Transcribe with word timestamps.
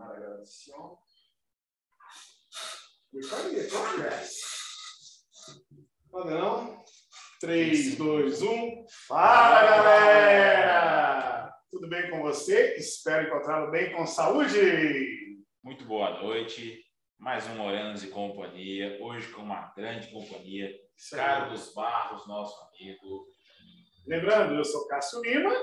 tomar 0.00 0.12
a 0.12 0.20
gravação. 0.20 0.98
Recorde, 3.12 3.68
progress. 3.68 4.32
Padrão. 6.10 6.82
3, 7.40 7.96
2, 7.96 8.42
1. 8.42 8.84
Fala, 9.06 9.62
galera! 9.62 11.54
Tudo 11.70 11.88
bem 11.88 12.10
com 12.10 12.22
você? 12.22 12.76
Espero 12.76 13.28
encontrá-lo 13.28 13.70
bem 13.70 13.92
com 13.92 14.06
saúde. 14.06 15.38
Muito 15.62 15.84
boa 15.84 16.22
noite. 16.22 16.82
Mais 17.18 17.46
um 17.48 17.56
Morenos 17.56 18.02
e 18.02 18.08
Companhia. 18.08 18.98
Hoje 19.02 19.28
com 19.28 19.42
uma 19.42 19.72
grande 19.76 20.10
companhia. 20.10 20.70
Carlos 21.10 21.72
Barros, 21.74 22.26
nosso 22.26 22.56
amigo. 22.68 23.26
Lembrando, 24.06 24.54
eu 24.54 24.64
sou 24.64 24.86
Cássio 24.86 25.22
Lima. 25.22 25.54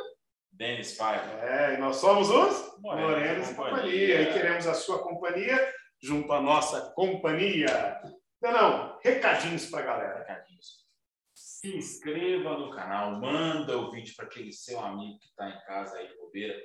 Denis 0.57 0.93
Paiva. 0.97 1.45
É, 1.45 1.75
e 1.75 1.77
nós 1.77 1.97
somos 1.97 2.29
os 2.29 2.79
Morenos 2.79 3.11
Morenos 3.11 3.51
e 3.51 3.55
Companhia. 3.55 3.77
Companhia. 3.77 4.21
E 4.21 4.33
queremos 4.33 4.67
a 4.67 4.73
sua 4.73 4.99
companhia 5.03 5.73
junto 6.01 6.33
à 6.33 6.41
nossa 6.41 6.91
companhia. 6.95 8.01
Não, 8.41 8.51
não, 8.51 8.99
recadinhos 9.03 9.67
pra 9.69 9.83
galera. 9.83 10.19
Recadinhos. 10.19 10.85
Se 11.33 11.75
inscreva 11.77 12.57
no 12.57 12.71
canal, 12.71 13.19
manda 13.19 13.77
o 13.77 13.91
vídeo 13.91 14.15
para 14.15 14.25
aquele 14.25 14.51
seu 14.51 14.79
amigo 14.79 15.19
que 15.19 15.27
está 15.27 15.47
em 15.47 15.59
casa 15.65 15.97
aí, 15.97 16.15
bobeira. 16.17 16.59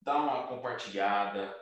Dá 0.00 0.16
uma 0.16 0.46
compartilhada, 0.48 1.54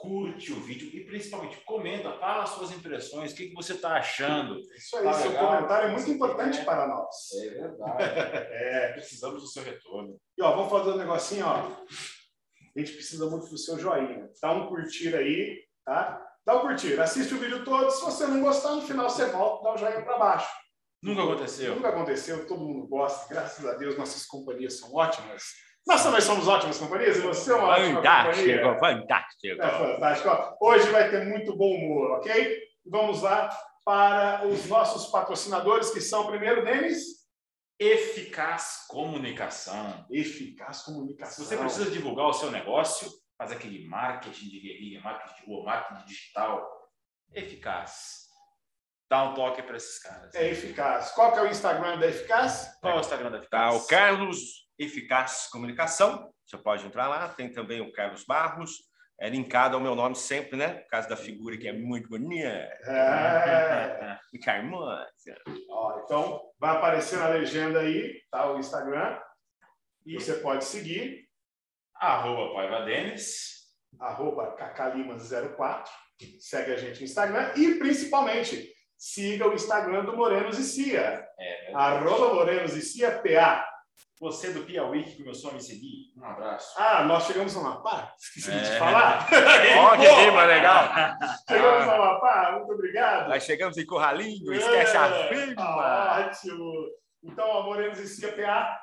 curte 0.00 0.52
o 0.52 0.60
vídeo 0.60 0.88
e 0.94 1.04
principalmente 1.04 1.58
comenta, 1.64 2.12
fala 2.18 2.44
as 2.44 2.50
suas 2.50 2.72
impressões, 2.72 3.32
o 3.32 3.34
que, 3.36 3.48
que 3.48 3.54
você 3.54 3.74
está 3.74 3.96
achando. 3.96 4.58
Isso 4.76 4.96
aí, 4.96 5.04
Tá 5.04 5.12
seu 5.12 5.30
legal. 5.30 5.46
comentário 5.46 5.88
é 5.88 5.92
muito 5.92 6.10
importante 6.10 6.58
quer. 6.58 6.64
para 6.64 6.88
nós. 6.88 7.14
É 7.44 7.48
verdade. 7.50 8.04
É. 8.50 8.92
Precisamos 8.92 9.42
do 9.42 9.48
seu 9.48 9.62
retorno. 9.62 10.18
E 10.38 10.42
ó, 10.42 10.56
vamos 10.56 10.70
fazer 10.70 10.90
um 10.90 10.96
negocinho, 10.96 11.46
ó. 11.46 11.56
A 12.76 12.78
gente 12.80 12.92
precisa 12.92 13.28
muito 13.28 13.48
do 13.48 13.58
seu 13.58 13.78
joinha. 13.78 14.28
Dá 14.40 14.52
um 14.52 14.68
curtir 14.68 15.14
aí, 15.14 15.58
tá? 15.84 16.26
Dá 16.46 16.56
um 16.56 16.60
curtir, 16.60 16.98
assiste 16.98 17.34
o 17.34 17.38
vídeo 17.38 17.64
todo. 17.64 17.90
Se 17.90 18.02
você 18.02 18.26
não 18.26 18.40
gostar, 18.40 18.72
no 18.76 18.82
final 18.82 19.08
você 19.10 19.26
volta, 19.26 19.64
dá 19.64 19.74
o 19.74 19.76
joinha 19.76 20.02
para 20.02 20.18
baixo. 20.18 20.48
Nunca 21.02 21.22
aconteceu. 21.22 21.74
Nunca 21.74 21.88
aconteceu, 21.88 22.46
todo 22.46 22.60
mundo 22.64 22.86
gosta. 22.86 23.32
Graças 23.32 23.64
a 23.66 23.74
Deus, 23.74 23.96
nossas 23.98 24.24
companhias 24.26 24.78
são 24.78 24.94
ótimas. 24.94 25.42
Nós 25.86 26.02
também 26.02 26.20
somos 26.20 26.46
ótimas 26.46 26.78
companhias 26.78 27.16
e 27.16 27.20
você 27.20 27.52
é 27.52 27.54
uma 27.56 27.68
ótima 27.68 27.96
Fantástico, 27.96 28.62
companhia. 28.62 29.00
fantástico. 29.00 29.62
É 29.62 29.70
fantástico. 29.70 30.56
Hoje 30.60 30.88
vai 30.90 31.10
ter 31.10 31.26
muito 31.26 31.56
bom 31.56 31.74
humor, 31.74 32.10
ok? 32.18 32.58
Vamos 32.86 33.22
lá 33.22 33.48
para 33.84 34.46
os 34.46 34.66
nossos 34.66 35.10
patrocinadores, 35.10 35.90
que 35.90 36.00
são, 36.00 36.26
primeiro, 36.26 36.64
Denis, 36.64 37.20
Eficaz 37.78 38.84
comunicação. 38.88 40.04
Eficaz 40.10 40.78
Se 40.78 40.84
Comunicação. 40.84 41.44
você 41.44 41.56
precisa 41.56 41.90
divulgar 41.90 42.26
o 42.26 42.32
seu 42.34 42.50
negócio, 42.50 43.10
fazer 43.38 43.54
aquele 43.54 43.88
marketing 43.88 44.48
de 44.50 44.60
guerrilha, 44.60 45.00
marketing 45.00 45.40
de 45.40 45.46
rua, 45.46 45.64
marketing 45.64 46.04
digital 46.04 46.70
eficaz. 47.32 48.28
Dá 49.10 49.24
um 49.24 49.34
toque 49.34 49.62
para 49.62 49.76
esses 49.78 49.98
caras. 50.00 50.34
É 50.34 50.50
eficaz. 50.50 51.10
Qual 51.12 51.32
que 51.32 51.38
é 51.38 51.42
o 51.42 51.46
Instagram 51.48 51.98
da 51.98 52.06
Eficaz? 52.06 52.76
Qual 52.80 52.92
é 52.92 52.96
o 52.96 53.00
Instagram 53.00 53.30
da 53.30 53.38
Tá, 53.38 53.68
Eficaz? 53.70 53.74
o 53.84 53.86
Carlos 53.88 54.38
Eficaz 54.80 55.48
Comunicação, 55.52 56.32
você 56.46 56.56
pode 56.56 56.86
entrar 56.86 57.06
lá. 57.06 57.28
Tem 57.28 57.52
também 57.52 57.80
o 57.80 57.92
Carlos 57.92 58.24
Barros, 58.24 58.72
é 59.20 59.28
linkado 59.28 59.76
ao 59.76 59.82
meu 59.82 59.94
nome 59.94 60.16
sempre, 60.16 60.56
né? 60.56 60.68
Por 60.80 60.88
causa 60.88 61.08
da 61.08 61.16
figura 61.16 61.56
que 61.58 61.68
é 61.68 61.72
muito 61.72 62.08
bonita, 62.08 62.48
É. 62.48 64.18
charmosa. 64.42 65.04
Ó, 65.68 66.00
então, 66.04 66.40
vai 66.58 66.76
aparecer 66.76 67.18
na 67.18 67.28
legenda 67.28 67.80
aí, 67.80 68.22
tá? 68.30 68.50
O 68.50 68.58
Instagram. 68.58 69.18
E 70.06 70.14
você 70.14 70.34
pode 70.34 70.64
seguir, 70.64 71.28
Arroba 71.94 72.54
Paiva 72.54 72.80
Denis. 72.86 73.68
arroba 73.98 74.56
cacalima04. 74.56 75.84
Segue 76.38 76.72
a 76.72 76.76
gente 76.76 77.00
no 77.00 77.04
Instagram. 77.04 77.52
E, 77.56 77.74
principalmente, 77.74 78.72
siga 78.96 79.46
o 79.46 79.52
Instagram 79.52 80.04
do 80.06 80.16
Morenos 80.16 80.58
e 80.58 80.64
Cia. 80.64 81.26
É, 81.38 81.74
Arroba 81.74 82.32
Morenos 82.34 82.74
e 82.74 82.80
Cia, 82.80 83.20
PA. 83.20 83.69
Você 84.20 84.52
do 84.52 84.64
Piauí 84.64 85.02
que 85.04 85.16
começou 85.22 85.50
a 85.50 85.54
me 85.54 85.62
seguir, 85.62 86.12
um 86.14 86.24
abraço. 86.24 86.74
Ah, 86.78 87.04
nós 87.04 87.24
chegamos 87.24 87.54
no 87.54 87.62
Amapá? 87.62 88.12
Esqueci 88.18 88.50
de 88.50 88.58
É. 88.58 88.62
te 88.72 88.78
falar. 88.78 89.26
Ó, 89.80 89.96
que 89.96 90.06
clima 90.14 90.44
legal. 90.44 90.84
Chegamos 91.48 91.82
Ah. 91.82 91.86
no 91.86 91.92
Amapá, 92.02 92.52
muito 92.58 92.72
obrigado. 92.74 93.28
Nós 93.30 93.42
chegamos 93.44 93.78
em 93.78 93.86
Curralinho, 93.86 94.52
esquece 94.52 94.94
a 94.96 95.06
É, 95.06 95.28
firma. 95.28 96.26
Ótimo. 96.26 96.72
Então, 97.22 97.50
a 97.58 97.62
Morenos 97.64 97.98
e 97.98 98.06
Cia 98.06 98.32
PA. 98.32 98.78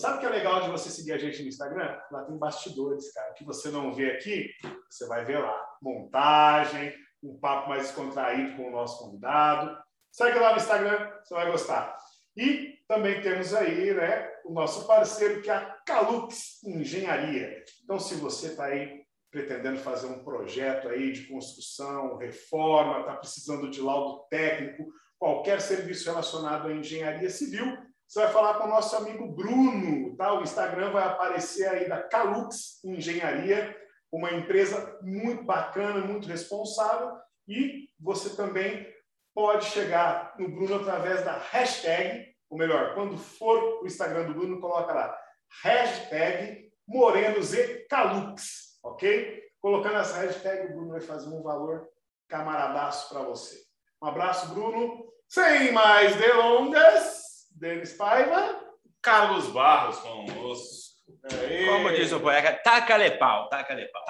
Sabe 0.00 0.16
o 0.16 0.20
que 0.20 0.26
é 0.26 0.30
legal 0.30 0.62
de 0.62 0.70
você 0.70 0.88
seguir 0.90 1.12
a 1.12 1.18
gente 1.18 1.42
no 1.42 1.48
Instagram? 1.48 1.98
Lá 2.10 2.22
tem 2.24 2.38
bastidores, 2.38 3.12
cara. 3.12 3.30
O 3.30 3.34
que 3.34 3.44
você 3.44 3.70
não 3.70 3.92
vê 3.92 4.10
aqui, 4.12 4.46
você 4.90 5.06
vai 5.06 5.24
ver 5.24 5.38
lá. 5.38 5.54
Montagem, 5.82 6.94
um 7.22 7.38
papo 7.38 7.68
mais 7.68 7.82
descontraído 7.82 8.56
com 8.56 8.68
o 8.68 8.70
nosso 8.70 8.98
convidado. 9.04 9.76
Segue 10.12 10.38
lá 10.38 10.50
no 10.52 10.56
Instagram, 10.56 11.10
você 11.22 11.34
vai 11.34 11.50
gostar. 11.50 11.94
E 12.36 12.74
também 12.86 13.20
temos 13.20 13.54
aí 13.54 13.92
né, 13.94 14.30
o 14.48 14.52
nosso 14.52 14.86
parceiro, 14.86 15.42
que 15.42 15.50
é 15.50 15.54
a 15.54 15.76
Calux 15.86 16.62
Engenharia. 16.64 17.62
Então, 17.84 17.98
se 17.98 18.14
você 18.14 18.48
está 18.48 18.64
aí 18.64 19.02
pretendendo 19.30 19.78
fazer 19.78 20.06
um 20.06 20.24
projeto 20.24 20.88
aí 20.88 21.12
de 21.12 21.26
construção, 21.26 22.16
reforma, 22.16 23.00
está 23.00 23.14
precisando 23.14 23.68
de 23.68 23.82
laudo 23.82 24.26
técnico, 24.30 24.90
qualquer 25.18 25.60
serviço 25.60 26.08
relacionado 26.08 26.68
à 26.68 26.72
engenharia 26.72 27.28
civil, 27.28 27.76
você 28.06 28.20
vai 28.20 28.32
falar 28.32 28.54
com 28.54 28.64
o 28.64 28.70
nosso 28.70 28.96
amigo 28.96 29.28
Bruno, 29.28 30.16
tá? 30.16 30.32
O 30.32 30.42
Instagram 30.42 30.92
vai 30.92 31.04
aparecer 31.04 31.68
aí 31.68 31.86
da 31.86 32.02
Calux 32.02 32.82
Engenharia, 32.82 33.76
uma 34.10 34.32
empresa 34.32 34.98
muito 35.02 35.44
bacana, 35.44 36.06
muito 36.06 36.26
responsável, 36.26 37.12
e 37.46 37.90
você 38.00 38.34
também 38.34 38.86
pode 39.34 39.66
chegar 39.66 40.34
no 40.38 40.48
Bruno 40.48 40.76
através 40.76 41.22
da 41.22 41.36
hashtag, 41.36 42.34
ou 42.50 42.58
melhor, 42.58 42.94
quando 42.94 43.16
for 43.16 43.82
o 43.82 43.86
Instagram 43.86 44.24
do 44.24 44.34
Bruno, 44.34 44.60
coloca 44.60 44.92
lá, 44.92 45.18
hashtag 45.62 46.70
Morenos 46.86 47.52
e 47.52 47.86
Calux, 47.88 48.78
ok? 48.82 49.42
Colocando 49.60 49.98
essa 49.98 50.20
hashtag, 50.20 50.66
o 50.66 50.76
Bruno 50.76 50.92
vai 50.92 51.00
fazer 51.00 51.28
um 51.28 51.42
valor 51.42 51.88
camaradaço 52.28 53.08
para 53.08 53.22
você. 53.22 53.58
Um 54.02 54.06
abraço, 54.06 54.54
Bruno. 54.54 55.06
Sem 55.28 55.72
mais 55.72 56.16
delongas, 56.16 57.48
Denis 57.50 57.92
Paiva. 57.92 58.64
Carlos 59.02 59.48
Barros 59.48 59.98
conosco. 59.98 60.88
Aê. 61.32 61.66
Como 61.66 61.90
diz 61.90 62.12
o 62.12 62.20
poeta, 62.20 62.52
taca-lhe 62.62 63.10
pau, 63.12 63.48
taca-lhe 63.48 63.86
pau. 63.86 64.04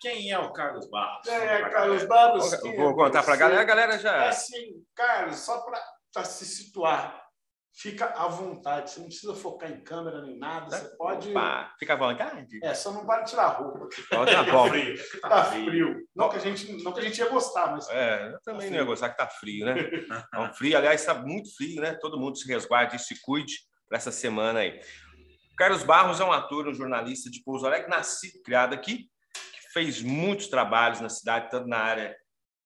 Quem 0.00 0.30
é 0.30 0.38
o 0.38 0.52
Carlos 0.52 0.88
Barros? 0.90 1.26
É, 1.28 1.68
Carlos 1.70 2.04
Barros. 2.04 2.52
Eu 2.52 2.60
quem 2.62 2.76
Vou 2.76 2.90
é 2.90 2.94
contar 2.94 3.22
para 3.22 3.34
a 3.34 3.36
galera, 3.36 3.60
a 3.60 3.64
galera 3.64 3.94
É 3.94 3.98
já... 3.98 4.28
assim, 4.28 4.82
Carlos, 4.94 5.36
só 5.38 5.60
para 6.12 6.24
se 6.24 6.44
situar, 6.46 7.22
fica 7.74 8.06
à 8.06 8.26
vontade. 8.28 8.90
Você 8.90 9.00
não 9.00 9.06
precisa 9.06 9.34
focar 9.34 9.70
em 9.70 9.80
câmera 9.82 10.22
nem 10.22 10.38
nada. 10.38 10.76
Você 10.76 10.96
pode. 10.96 11.30
Opa, 11.30 11.74
fica 11.78 11.92
à 11.94 11.96
vontade. 11.96 12.58
É, 12.62 12.74
só 12.74 12.92
não 12.92 13.04
vale 13.04 13.24
tirar 13.24 13.44
a 13.44 13.48
roupa. 13.48 13.88
Ó, 14.14 14.24
Tá 14.26 14.42
bom. 14.44 14.68
frio. 14.70 14.94
Tá 15.20 15.44
frio. 15.44 15.96
Não 16.14 16.28
que 16.28 16.36
a 16.36 16.40
gente, 16.40 16.82
não 16.82 16.92
que 16.92 17.00
a 17.00 17.04
gente 17.04 17.18
ia 17.18 17.28
gostar, 17.28 17.72
mas 17.72 17.88
É, 17.88 18.32
eu 18.32 18.40
também 18.42 18.70
não 18.70 18.76
ia 18.78 18.84
gostar 18.84 19.10
que 19.10 19.16
tá 19.16 19.26
frio, 19.28 19.64
né? 19.66 19.74
É 20.34 20.38
um 20.40 20.52
frio, 20.54 20.76
aliás, 20.76 21.00
está 21.00 21.14
muito 21.14 21.54
frio, 21.56 21.80
né? 21.80 21.94
Todo 22.00 22.18
mundo 22.18 22.36
se 22.38 22.46
resguarde 22.48 22.96
e 22.96 22.98
se 22.98 23.20
cuide 23.22 23.54
para 23.88 23.98
essa 23.98 24.10
semana 24.12 24.60
aí. 24.60 24.80
Carlos 25.56 25.82
Barros 25.82 26.20
é 26.20 26.24
um 26.24 26.30
ator, 26.32 26.68
um 26.68 26.74
jornalista 26.74 27.28
de 27.28 27.42
Pouso 27.42 27.66
Alegre, 27.66 27.88
nascido, 27.90 28.40
criado 28.44 28.74
aqui, 28.74 29.08
fez 29.72 30.02
muitos 30.02 30.48
trabalhos 30.48 31.00
na 31.00 31.08
cidade, 31.08 31.50
tanto 31.50 31.68
na 31.68 31.78
área 31.78 32.16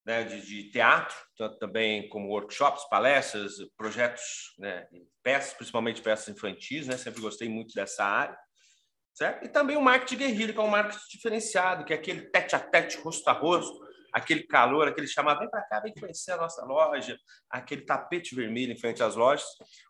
né, 0.05 0.25
de, 0.25 0.41
de 0.41 0.71
teatro, 0.71 1.15
tanto 1.37 1.59
também 1.59 2.09
como 2.09 2.29
workshops, 2.29 2.89
palestras, 2.89 3.53
projetos, 3.77 4.55
né, 4.59 4.87
peças, 5.23 5.55
principalmente 5.55 6.03
peças 6.03 6.29
infantis, 6.29 6.87
né? 6.87 6.97
Sempre 6.97 7.21
gostei 7.21 7.49
muito 7.49 7.75
dessa 7.75 8.05
área. 8.05 8.37
Certo? 9.15 9.45
E 9.45 9.49
também 9.49 9.77
o 9.77 9.83
marketing 9.83 10.17
guerrilha, 10.17 10.53
que 10.53 10.59
é 10.59 10.62
um 10.62 10.69
marketing 10.69 11.05
diferenciado, 11.11 11.85
que 11.85 11.93
é 11.93 11.97
aquele 11.97 12.23
tete 12.31 12.56
a 12.56 12.59
tete, 12.59 12.97
rosto 12.97 13.29
a 13.29 13.32
rosto, 13.32 13.79
aquele 14.12 14.43
calor, 14.44 14.88
aquele 14.88 15.06
chamar, 15.06 15.38
vem 15.38 15.50
para 15.50 15.62
cá, 15.62 15.81
vem 15.81 15.93
conhecer 15.94 16.32
a 16.32 16.37
nossa 16.38 16.65
loja, 16.65 17.19
aquele 17.50 17.82
tapete 17.82 18.35
vermelho 18.35 18.73
em 18.73 18.76
frente 18.76 19.03
às 19.03 19.15
lojas. 19.15 19.44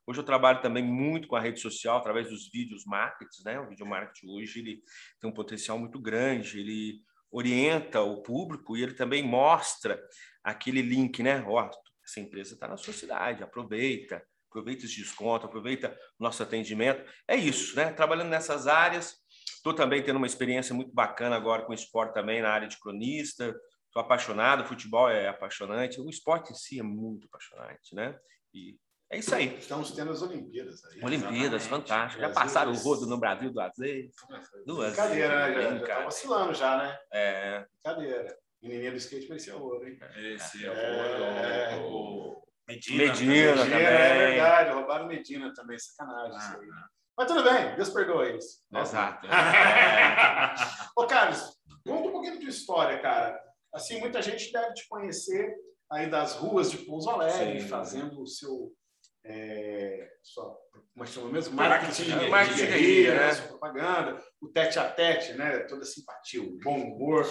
Hoje 0.06 0.20
eu 0.20 0.24
trabalho 0.24 0.60
também 0.60 0.82
muito 0.82 1.28
com 1.28 1.36
a 1.36 1.40
rede 1.40 1.60
social, 1.60 1.98
através 1.98 2.28
dos 2.28 2.50
vídeos 2.50 2.84
markets, 2.84 3.42
né? 3.44 3.60
O 3.60 3.68
vídeo 3.68 3.86
marketing 3.86 4.28
hoje 4.28 4.58
ele 4.58 4.82
tem 5.20 5.30
um 5.30 5.34
potencial 5.34 5.78
muito 5.78 6.00
grande, 6.00 6.58
ele 6.58 7.00
orienta 7.32 8.02
o 8.02 8.22
público 8.22 8.76
e 8.76 8.82
ele 8.82 8.92
também 8.92 9.22
mostra 9.22 10.00
aquele 10.44 10.82
link, 10.82 11.22
né? 11.22 11.42
Ó, 11.46 11.70
essa 12.04 12.20
empresa 12.20 12.54
está 12.54 12.68
na 12.68 12.76
sua 12.76 12.92
cidade, 12.92 13.42
aproveita, 13.42 14.22
aproveita 14.50 14.84
esse 14.84 14.96
desconto, 14.96 15.46
aproveita 15.46 15.96
nosso 16.18 16.42
atendimento. 16.42 17.02
É 17.26 17.34
isso, 17.34 17.74
né? 17.74 17.90
Trabalhando 17.92 18.28
nessas 18.28 18.66
áreas, 18.66 19.16
estou 19.56 19.72
também 19.72 20.02
tendo 20.02 20.16
uma 20.16 20.26
experiência 20.26 20.74
muito 20.74 20.92
bacana 20.92 21.34
agora 21.34 21.62
com 21.62 21.72
esporte 21.72 22.12
também 22.12 22.42
na 22.42 22.50
área 22.50 22.68
de 22.68 22.78
cronista. 22.78 23.56
Estou 23.86 24.02
apaixonado, 24.02 24.66
futebol 24.66 25.08
é 25.10 25.28
apaixonante, 25.28 26.00
o 26.00 26.08
esporte 26.08 26.52
em 26.52 26.54
si 26.54 26.78
é 26.78 26.82
muito 26.82 27.26
apaixonante, 27.26 27.94
né? 27.94 28.18
E 28.54 28.78
É 29.12 29.18
isso 29.18 29.34
aí. 29.34 29.58
Estamos 29.58 29.90
tendo 29.92 30.10
as 30.10 30.22
Olimpíadas 30.22 30.82
aí. 30.86 31.04
Olimpíadas, 31.04 31.62
Exatamente. 31.62 31.68
fantástico. 31.88 32.20
Já 32.22 32.30
passaram 32.30 32.70
o 32.70 32.74
fez- 32.74 32.86
rodo 32.86 33.06
no 33.06 33.18
Brasil 33.18 33.52
do 33.52 33.60
azeite. 33.60 34.14
Do 34.66 34.76
Brincadeira, 34.78 35.48
né? 35.48 35.54
Já, 35.54 35.78
já 35.78 35.86
tá 35.86 36.00
vacilando 36.04 36.54
já, 36.54 36.78
né? 36.78 36.98
É, 37.12 37.66
Brincadeira. 37.84 38.38
Menininha 38.62 38.90
do 38.92 38.96
skate 38.96 39.28
merecia 39.28 39.56
ouro, 39.56 39.86
hein? 39.86 39.98
Esse 40.34 40.66
É. 40.66 41.72
é 41.72 41.76
o, 41.76 41.88
o 42.38 42.42
Medina. 42.66 43.04
Medina 43.12 43.56
também. 43.56 43.74
é 43.84 44.16
verdade. 44.28 44.70
Roubaram 44.72 45.06
Medina 45.06 45.52
também. 45.52 45.78
Sacanagem 45.78 46.38
isso 46.38 46.46
Ah, 46.56 46.58
aí. 46.60 46.68
Mas 47.18 47.26
tudo 47.28 47.42
bem. 47.44 47.76
Deus 47.76 47.90
perdoa 47.90 48.24
eles. 48.26 48.64
exato. 48.74 49.26
Ô, 50.96 51.06
Carlos, 51.06 51.58
conta 51.86 52.08
um 52.08 52.12
pouquinho 52.12 52.34
da 52.34 52.40
tua 52.40 52.48
história, 52.48 52.98
cara. 53.00 53.38
Assim, 53.74 54.00
muita 54.00 54.22
gente 54.22 54.50
deve 54.52 54.72
te 54.74 54.88
conhecer 54.88 55.54
aí 55.90 56.08
das 56.08 56.34
ruas 56.36 56.70
de 56.70 56.78
Pouso 56.78 57.10
Alegre, 57.10 57.60
Sim. 57.60 57.68
fazendo 57.68 58.22
o 58.22 58.26
seu... 58.26 58.72
É, 59.24 60.08
como 60.92 61.04
é 61.04 61.06
que 61.06 61.12
chama 61.12 61.30
mesmo? 61.30 61.54
Marketing 61.54 62.08
Marketing, 62.10 62.24
de 62.24 62.30
marketing 62.30 62.66
guerrilha, 62.66 63.14
né? 63.14 63.26
né? 63.26 63.34
sua 63.34 63.48
propaganda, 63.48 64.24
o 64.40 64.48
tete 64.48 64.78
a 64.78 64.90
tete, 64.90 65.32
né? 65.34 65.60
Toda 65.60 65.82
a 65.82 65.86
simpatia, 65.86 66.42
o 66.42 66.58
bom 66.58 66.76
humor. 66.76 67.26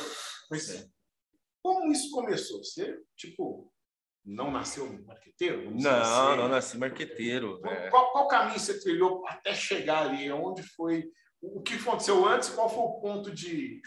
Mas 0.49 0.89
como 1.61 1.91
isso 1.91 2.09
começou? 2.11 2.63
Você, 2.63 2.97
tipo, 3.15 3.71
não 4.25 4.51
nasceu 4.51 4.87
marqueteiro? 5.05 5.71
Não, 5.71 5.91
assim? 5.91 6.37
não 6.37 6.47
nasci 6.47 6.77
marqueteiro. 6.77 7.59
Qual, 7.59 7.73
é. 7.73 7.89
qual, 7.89 8.11
qual 8.11 8.27
caminho 8.27 8.59
você 8.59 8.79
trilhou 8.79 9.27
até 9.27 9.53
chegar 9.53 10.07
ali? 10.07 10.31
Onde 10.31 10.63
foi? 10.63 11.05
O 11.41 11.61
que 11.61 11.73
aconteceu 11.73 12.25
antes? 12.25 12.49
Qual 12.49 12.69
foi 12.69 12.83
o 12.83 13.01
ponto 13.01 13.31
de. 13.31 13.81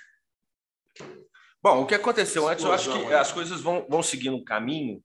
Bom, 1.62 1.82
o 1.82 1.86
que 1.86 1.94
aconteceu 1.94 2.46
antes, 2.46 2.64
eu 2.64 2.72
acho 2.72 2.92
que 2.92 3.06
né? 3.06 3.16
as 3.16 3.32
coisas 3.32 3.60
vão, 3.60 3.86
vão 3.88 4.02
seguindo 4.02 4.36
um 4.36 4.44
caminho 4.44 5.02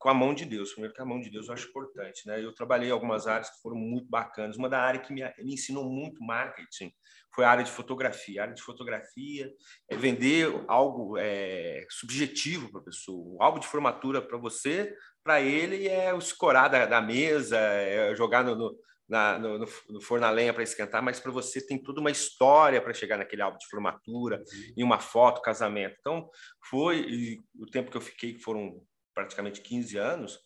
com 0.00 0.08
a 0.08 0.14
mão 0.14 0.32
de 0.34 0.46
Deus. 0.46 0.72
Primeiro 0.72 0.94
que 0.94 1.02
a 1.02 1.04
mão 1.04 1.20
de 1.20 1.30
Deus 1.30 1.46
eu 1.46 1.54
acho 1.54 1.68
importante, 1.68 2.26
né? 2.26 2.42
Eu 2.42 2.54
trabalhei 2.54 2.90
algumas 2.90 3.26
áreas 3.26 3.50
que 3.50 3.60
foram 3.60 3.76
muito 3.76 4.08
bacanas. 4.08 4.56
Uma 4.56 4.68
da 4.68 4.80
área 4.80 4.98
que 4.98 5.12
me, 5.12 5.22
me 5.38 5.52
ensinou 5.52 5.84
muito 5.84 6.24
marketing 6.24 6.90
foi 7.34 7.44
a 7.44 7.50
área 7.50 7.62
de 7.62 7.70
fotografia. 7.70 8.40
A 8.40 8.44
área 8.44 8.54
de 8.54 8.62
fotografia 8.62 9.52
é 9.90 9.96
vender 9.96 10.64
algo 10.66 11.18
é, 11.18 11.84
subjetivo 11.90 12.72
para 12.72 12.80
a 12.80 12.84
pessoa. 12.84 13.36
O 13.36 13.42
álbum 13.42 13.60
de 13.60 13.66
formatura 13.66 14.22
para 14.22 14.38
você, 14.38 14.96
para 15.22 15.42
ele 15.42 15.86
é 15.86 16.14
o 16.14 16.18
escorar 16.18 16.70
da, 16.70 16.86
da 16.86 17.02
mesa, 17.02 17.58
é 17.58 18.14
jogar 18.16 18.42
no, 18.42 18.56
no, 18.56 18.78
na, 19.06 19.38
no, 19.38 19.58
no, 19.58 19.66
no 19.90 20.00
forno 20.00 20.24
a 20.24 20.30
lenha 20.30 20.54
para 20.54 20.62
esquentar, 20.62 21.02
mas 21.02 21.20
para 21.20 21.30
você 21.30 21.64
tem 21.64 21.76
toda 21.76 22.00
uma 22.00 22.10
história 22.10 22.80
para 22.80 22.94
chegar 22.94 23.18
naquele 23.18 23.42
álbum 23.42 23.58
de 23.58 23.68
formatura, 23.68 24.42
em 24.74 24.82
uma 24.82 24.98
foto, 24.98 25.42
casamento. 25.42 25.94
Então, 26.00 26.30
foi 26.70 27.00
e 27.00 27.40
o 27.58 27.66
tempo 27.66 27.90
que 27.90 27.98
eu 27.98 28.00
fiquei, 28.00 28.32
que 28.32 28.42
foram 28.42 28.80
praticamente 29.14 29.60
15 29.60 29.96
anos, 29.98 30.38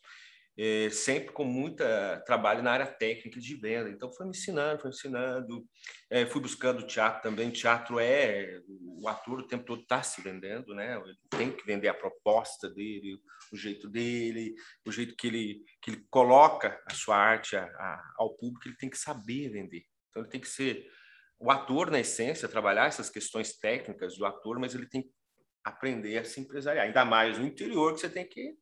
eh, 0.57 0.89
sempre 0.91 1.33
com 1.33 1.45
muita 1.45 2.23
trabalho 2.25 2.63
na 2.63 2.71
área 2.73 2.87
técnica 2.87 3.41
de 3.41 3.57
venda. 3.57 3.91
Então, 3.91 4.13
foi 4.13 4.25
me 4.27 4.31
ensinando, 4.31 4.81
foi 4.83 4.91
ensinando. 4.91 5.65
Eh, 6.11 6.27
fui 6.27 6.41
buscando 6.41 6.87
teatro 6.87 7.23
também. 7.23 7.51
Teatro 7.51 7.99
é... 7.99 8.61
O 9.03 9.09
ator 9.09 9.41
o 9.41 9.47
tempo 9.47 9.65
todo 9.65 9.83
está 9.83 10.03
se 10.03 10.23
vendendo, 10.23 10.75
né? 10.75 10.97
Ele 10.97 11.17
tem 11.29 11.51
que 11.53 11.67
vender 11.67 11.89
a 11.89 11.95
proposta 11.95 12.71
dele, 12.71 13.19
o 13.53 13.57
jeito 13.57 13.89
dele, 13.89 14.55
o 14.87 14.93
jeito 14.93 15.15
que 15.17 15.27
ele, 15.27 15.63
que 15.83 15.91
ele 15.91 16.07
coloca 16.09 16.81
a 16.89 16.95
sua 16.95 17.17
arte 17.17 17.57
a- 17.57 17.65
a- 17.65 18.13
ao 18.17 18.35
público, 18.37 18.67
ele 18.69 18.77
tem 18.77 18.89
que 18.89 18.97
saber 18.97 19.51
vender. 19.51 19.83
Então, 20.09 20.23
ele 20.23 20.31
tem 20.31 20.41
que 20.41 20.49
ser 20.49 20.87
o 21.39 21.51
ator, 21.51 21.91
na 21.91 21.99
essência, 22.01 22.49
trabalhar 22.49 22.87
essas 22.87 23.11
questões 23.11 23.59
técnicas 23.59 24.17
do 24.17 24.25
ator, 24.25 24.59
mas 24.59 24.75
ele 24.75 24.89
tem 24.89 25.03
que 25.03 25.11
aprender 25.65 26.19
a 26.19 26.25
se 26.25 26.41
empresariar. 26.41 26.87
Ainda 26.87 27.05
mais 27.05 27.39
no 27.39 27.47
interior, 27.47 27.95
que 27.95 28.01
você 28.01 28.09
tem 28.09 28.29
que 28.29 28.57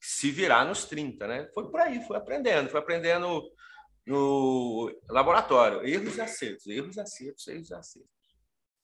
se 0.00 0.30
virar 0.30 0.64
nos 0.64 0.84
30, 0.86 1.26
né? 1.26 1.50
Foi 1.52 1.70
por 1.70 1.80
aí, 1.80 2.02
foi 2.06 2.16
aprendendo, 2.16 2.70
foi 2.70 2.80
aprendendo 2.80 3.42
no 4.06 4.90
laboratório. 5.08 5.86
Erros 5.86 6.16
e 6.16 6.20
acertos, 6.20 6.66
erros 6.66 6.96
e 6.96 7.00
acertos, 7.00 7.46
erros 7.48 7.70
e 7.70 7.74
acertos. 7.74 8.16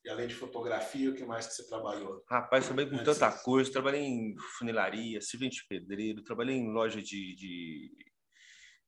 E 0.05 0.11
além 0.11 0.27
de 0.27 0.35
fotografia, 0.35 1.11
o 1.11 1.15
que 1.15 1.25
mais 1.25 1.47
que 1.47 1.55
você 1.55 1.69
trabalhou? 1.69 2.25
Rapaz, 2.29 2.67
trabalhei 2.67 2.91
com 2.91 3.05
tanta 3.05 3.31
coisa, 3.31 3.71
trabalhei 3.71 4.03
em 4.03 4.35
funilaria, 4.59 5.21
servente 5.21 5.63
de 5.63 5.69
pedreiro, 5.69 6.25
trabalhei 6.25 6.57
em 6.57 6.73
loja 6.73 7.01
de, 7.01 7.37
de, 7.37 7.93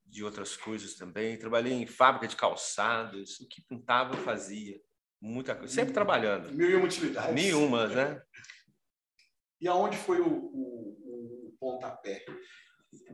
de 0.05 0.25
outras 0.25 0.57
coisas 0.57 0.95
também, 0.95 1.39
trabalhei 1.39 1.73
em 1.73 1.87
fábrica 1.87 2.27
de 2.27 2.35
calçados, 2.35 3.39
o 3.39 3.47
que 3.47 3.63
pintava 3.63 4.17
eu 4.17 4.25
fazia, 4.25 4.77
muita 5.21 5.55
coisa, 5.55 5.73
sempre 5.73 5.95
trabalhando. 5.95 6.53
Mil 6.53 6.69
e 6.69 6.75
uma 6.75 6.87
utilidades. 6.87 7.33
Nenhuma, 7.33 7.87
né? 7.87 8.21
E 9.61 9.69
aonde 9.69 9.97
foi 9.97 10.21
o, 10.21 10.29
o, 10.29 11.49
o 11.49 11.57
pontapé? 11.59 12.25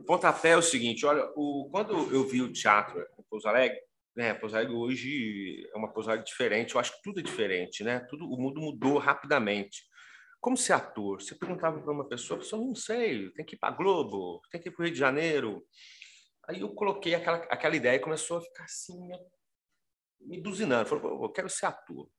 Pontapé 0.05 0.49
é 0.49 0.57
o 0.57 0.61
seguinte, 0.61 1.05
olha, 1.05 1.31
o, 1.35 1.69
quando 1.71 1.93
eu 2.13 2.27
vi 2.27 2.41
o 2.41 2.51
teatro 2.51 2.99
em 2.99 3.23
Pouso 3.29 3.47
Alegre, 3.47 3.79
né, 4.15 4.33
Pouso 4.33 4.55
Alegre 4.55 4.75
hoje 4.75 5.67
é 5.73 5.77
uma 5.77 5.91
Pouso 5.91 6.09
Alegre 6.09 6.25
diferente, 6.25 6.75
eu 6.75 6.81
acho 6.81 6.95
que 6.95 7.01
tudo 7.03 7.19
é 7.19 7.23
diferente, 7.23 7.83
né? 7.83 8.05
Tudo, 8.09 8.25
o 8.25 8.37
mundo 8.39 8.59
mudou 8.59 8.97
rapidamente. 8.97 9.83
Como 10.39 10.57
ser 10.57 10.73
ator? 10.73 11.21
Você 11.21 11.35
perguntava 11.35 11.79
para 11.79 11.91
uma 11.91 12.07
pessoa, 12.07 12.37
a 12.37 12.41
pessoa 12.41 12.61
não 12.61 12.73
sei, 12.73 13.31
tem 13.31 13.45
que 13.45 13.55
ir 13.55 13.59
para 13.59 13.75
Globo, 13.75 14.41
tem 14.51 14.59
que 14.59 14.69
ir 14.69 14.71
para 14.71 14.81
o 14.81 14.85
Rio 14.85 14.93
de 14.93 14.99
Janeiro. 14.99 15.65
Aí 16.47 16.61
eu 16.61 16.73
coloquei 16.73 17.13
aquela, 17.13 17.37
aquela 17.49 17.75
ideia 17.75 17.95
e 17.95 17.99
começou 17.99 18.37
a 18.37 18.41
ficar 18.41 18.63
assim, 18.63 18.97
me, 20.19 20.41
buzinando. 20.41 20.89
Falei, 20.89 21.05
eu 21.05 21.29
quero 21.29 21.49
ser 21.49 21.67
ator. 21.67 22.09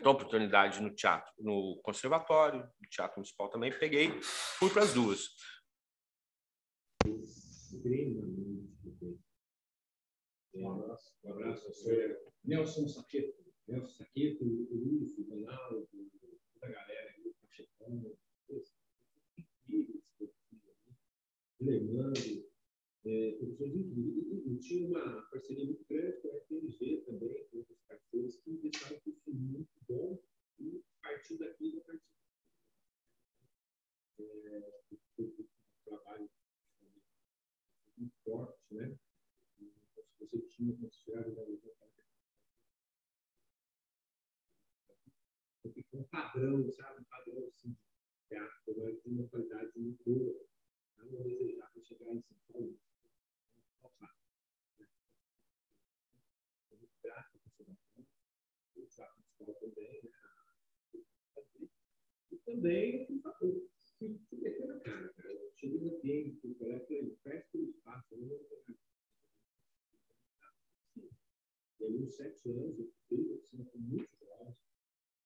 Então, 0.00 0.12
oportunidade 0.12 0.80
no 0.80 0.94
teatro, 0.94 1.30
no 1.38 1.78
conservatório, 1.82 2.60
no 2.80 2.88
teatro 2.88 3.18
municipal 3.18 3.50
também, 3.50 3.70
peguei, 3.78 4.10
fui 4.22 4.70
para 4.70 4.82
as 4.82 4.94
duas. 4.94 5.28
É, 10.54 10.58
um 10.58 10.70
abraço 10.72 11.66
ao 11.66 11.72
senhor 11.74 12.18
Nelson 12.42 12.88
Saqueto. 12.88 13.44
Nelson 13.68 13.88
Saqueto, 13.88 14.42
o 14.42 14.74
Lúcio, 14.74 15.22
o 15.22 15.28
Ronaldo, 15.28 15.86
toda 16.54 16.66
a 16.66 16.70
galera 16.70 17.14
o 17.22 17.34
Cachetão. 17.46 18.16
O 21.58 21.64
Leandro, 21.64 22.49
é, 23.04 23.28
incríveis. 23.42 23.96
E, 24.46 24.58
tinha 24.60 24.88
uma 24.88 25.22
parceria 25.30 25.64
muito 25.64 25.84
grande 25.88 26.20
com 26.20 26.28
a 26.28 26.40
FMG 26.40 27.02
também, 27.06 27.48
com 27.48 27.58
outros 27.58 27.78
parceiros 27.88 28.36
que 28.36 28.58
deixaram 28.58 28.96
o 28.96 29.00
curso 29.00 29.34
muito 29.34 29.70
bom 29.88 30.22
e 30.58 30.82
partiu 31.02 31.38
daqui 31.38 31.76
da 31.76 31.82
partir. 31.82 32.04
É, 34.18 34.82
o 35.18 35.48
trabalho 35.84 36.30
muito 37.96 38.14
forte, 38.22 38.60
né? 38.70 38.98
E 39.58 39.64
Se 39.64 40.26
você 40.26 40.40
tinha 40.42 40.76
considerado 40.76 41.34
da 41.34 41.42
luta 41.42 41.70
um 45.92 46.04
padrão, 46.04 46.70
sabe? 46.70 47.00
Um 47.00 47.04
padrão 47.04 47.46
assim, 47.48 47.70
de 47.70 47.78
teatro, 48.28 49.00
uma 49.06 49.28
qualidade 49.28 49.72
muito 49.76 50.02
boa. 50.04 50.46
Eu 50.98 51.06
não 51.06 51.22
desejava 51.22 51.80
chegar 51.82 52.12
em 52.12 52.22
São 52.22 52.36
Paulo. 52.52 52.78
Faltar. 53.80 54.14
né? 54.78 54.86
Sou 56.68 56.78
muito 56.78 56.94
grato 57.02 57.30
por 57.32 57.40
essa 57.46 57.64
bacana. 57.64 58.06
O 58.76 58.86
teatro 58.86 59.18
musical 59.18 59.29
também, 59.54 60.02
né? 60.02 60.10
E 62.30 62.36
também, 62.38 63.06
fui 63.06 63.20
fui 64.00 64.38
meter 64.40 64.66
na 64.66 64.80
cara, 64.80 65.12
cara. 65.12 65.50
Cheguei 65.56 65.80
no 65.80 66.00
fui 66.40 66.54
falar, 66.54 66.80
falei, 66.80 67.16
presta 67.22 67.58
o 67.58 67.64
espaço, 67.64 68.16
não 68.16 68.38
pegar. 68.38 68.78
E 71.80 71.84
aí, 71.84 72.02
uns 72.02 72.14
sete 72.14 72.50
anos, 72.50 72.78
eu 72.78 72.92
fiz 73.08 73.30
oficina 73.30 73.64
com 73.66 73.78
muitos 73.78 74.18
jovens, 74.18 74.56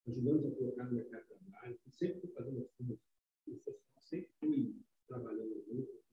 ajudando 0.07 0.49
a 0.49 0.57
colocar 0.57 0.85
no 0.85 0.93
mercado 0.93 1.23
de 1.23 1.29
trabalho, 1.29 1.81
sempre 1.91 2.21
fui 2.21 2.31
fazendo 2.31 2.63
as 2.63 2.71
coisas, 2.73 2.99
sempre 4.01 4.31
fui 4.41 4.83
trabalhando 5.07 5.65
junto. 5.67 6.05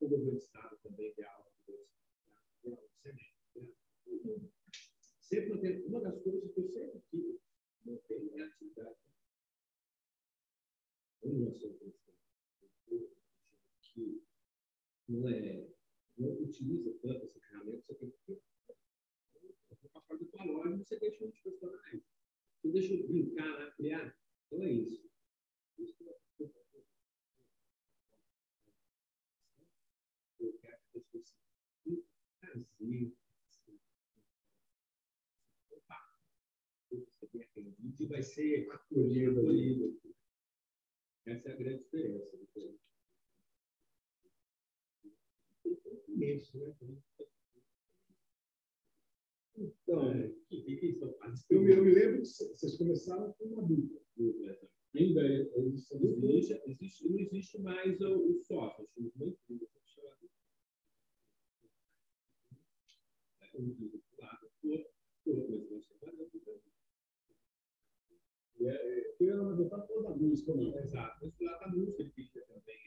O 0.00 0.06
governo 0.08 0.30
do 0.30 0.36
Estado 0.36 0.78
também 0.82 1.12
deu 1.14 1.28
aula 1.28 1.37
de 4.18 4.22
sempre, 4.22 4.52
sempre 5.20 5.48
mantendo, 5.50 5.86
uma 5.86 6.00
das 6.00 6.22
coisas 6.22 6.52
que 6.52 6.60
eu 6.60 6.68
sempre 6.68 7.02
quis 7.10 7.40
manter 7.84 8.30
é 8.34 8.42
a 8.42 8.46
atividade. 8.46 8.96
Inovação 11.22 11.78
que 13.82 14.22
não 15.08 15.28
é 15.28 15.68
não 16.16 16.32
utiliza 16.42 16.92
tanto 17.00 17.24
essa 17.24 17.40
ferramenta, 17.40 17.82
você 17.86 17.94
tem 17.94 18.10
que 18.10 18.32
eu 18.32 18.40
vou 19.92 20.02
fora 20.02 20.18
da 20.18 20.26
tua 20.26 20.44
loja 20.44 20.76
você 20.76 20.98
deixa 20.98 21.24
os 21.24 21.38
personagens. 21.40 22.02
Você 22.60 22.72
deixa 22.72 22.94
eu 22.94 23.06
brincar, 23.06 23.58
né? 23.58 23.70
criar. 23.76 24.16
Então 24.46 24.62
é 24.64 24.72
isso. 24.72 25.08
Isso 25.78 25.96
que 25.96 26.04
eu 26.04 26.18
eu 30.40 30.52
quero 30.60 30.78
que 30.92 30.98
as 30.98 31.04
pessoas 31.04 31.36
se 31.82 32.04
prazer, 32.40 33.12
e 37.98 38.06
vai 38.06 38.22
ser 38.22 38.70
acolhido 38.70 39.40
ali. 39.40 39.98
Essa 41.26 41.50
é 41.50 41.52
a 41.52 41.56
grande 41.56 41.82
diferença. 41.84 42.38
Imenso, 46.08 46.58
né? 46.58 46.74
Então, 49.56 50.12
é, 50.12 50.28
que, 50.48 50.62
que, 50.62 50.76
que 50.76 51.04
eu, 51.50 51.62
me, 51.62 51.72
eu 51.72 51.84
me 51.84 51.92
lembro 51.92 52.22
que 52.22 52.26
vocês 52.26 52.76
começaram 52.76 53.32
com 53.34 53.44
uma 53.44 53.62
dupla. 53.62 54.00
Ainda 54.94 55.22
existe, 55.56 55.94
existe, 55.94 56.62
existe, 56.66 57.08
não 57.08 57.18
existe 57.18 57.60
mais 57.60 58.00
o, 58.00 58.30
o 58.30 58.42
sócio, 58.44 58.84
acho 58.84 59.00
muito 59.16 59.38
incrível. 59.50 59.68
É, 63.40 63.50
eu 65.26 66.67
era 68.66 69.42
uma 69.42 69.56
toda 69.86 70.08
a 70.08 70.16
música, 70.16 70.54
não. 70.54 70.78
Exato. 70.78 71.18
Mas 71.22 71.34
lá 71.40 71.58
da 71.58 71.68
música 71.68 72.02
ele 72.02 72.10
fica 72.10 72.40
também. 72.46 72.78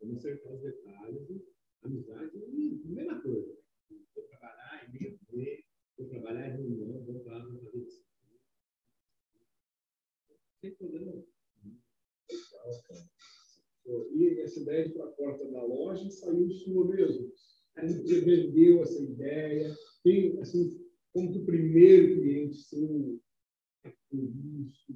Vamos 0.00 0.18
acertar 0.18 0.52
os 0.52 0.62
detalhes. 0.62 1.56
Amizade 1.82 2.25
10 14.66 14.92
para 14.92 15.04
a 15.04 15.12
porta 15.12 15.50
da 15.50 15.62
loja 15.62 16.06
e 16.06 16.10
saiu 16.10 16.50
sua 16.50 16.86
mesmo. 16.88 17.32
Aí 17.76 17.88
você 17.88 18.20
vendeu 18.20 18.82
essa 18.82 19.02
ideia, 19.02 19.74
tem, 20.02 20.38
assim, 20.40 20.78
como 21.12 21.30
o 21.30 21.46
primeiro 21.46 22.20
cliente 22.20 22.56
seu, 22.56 23.20
é 23.84 23.92
por 24.10 24.30
isso, 24.66 24.92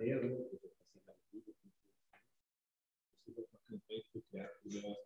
pública, 0.00 1.60
você 3.26 3.32
vai 3.32 3.44
uma 3.52 3.60
campanha 3.68 4.02
que 4.10 4.18
o 4.18 4.22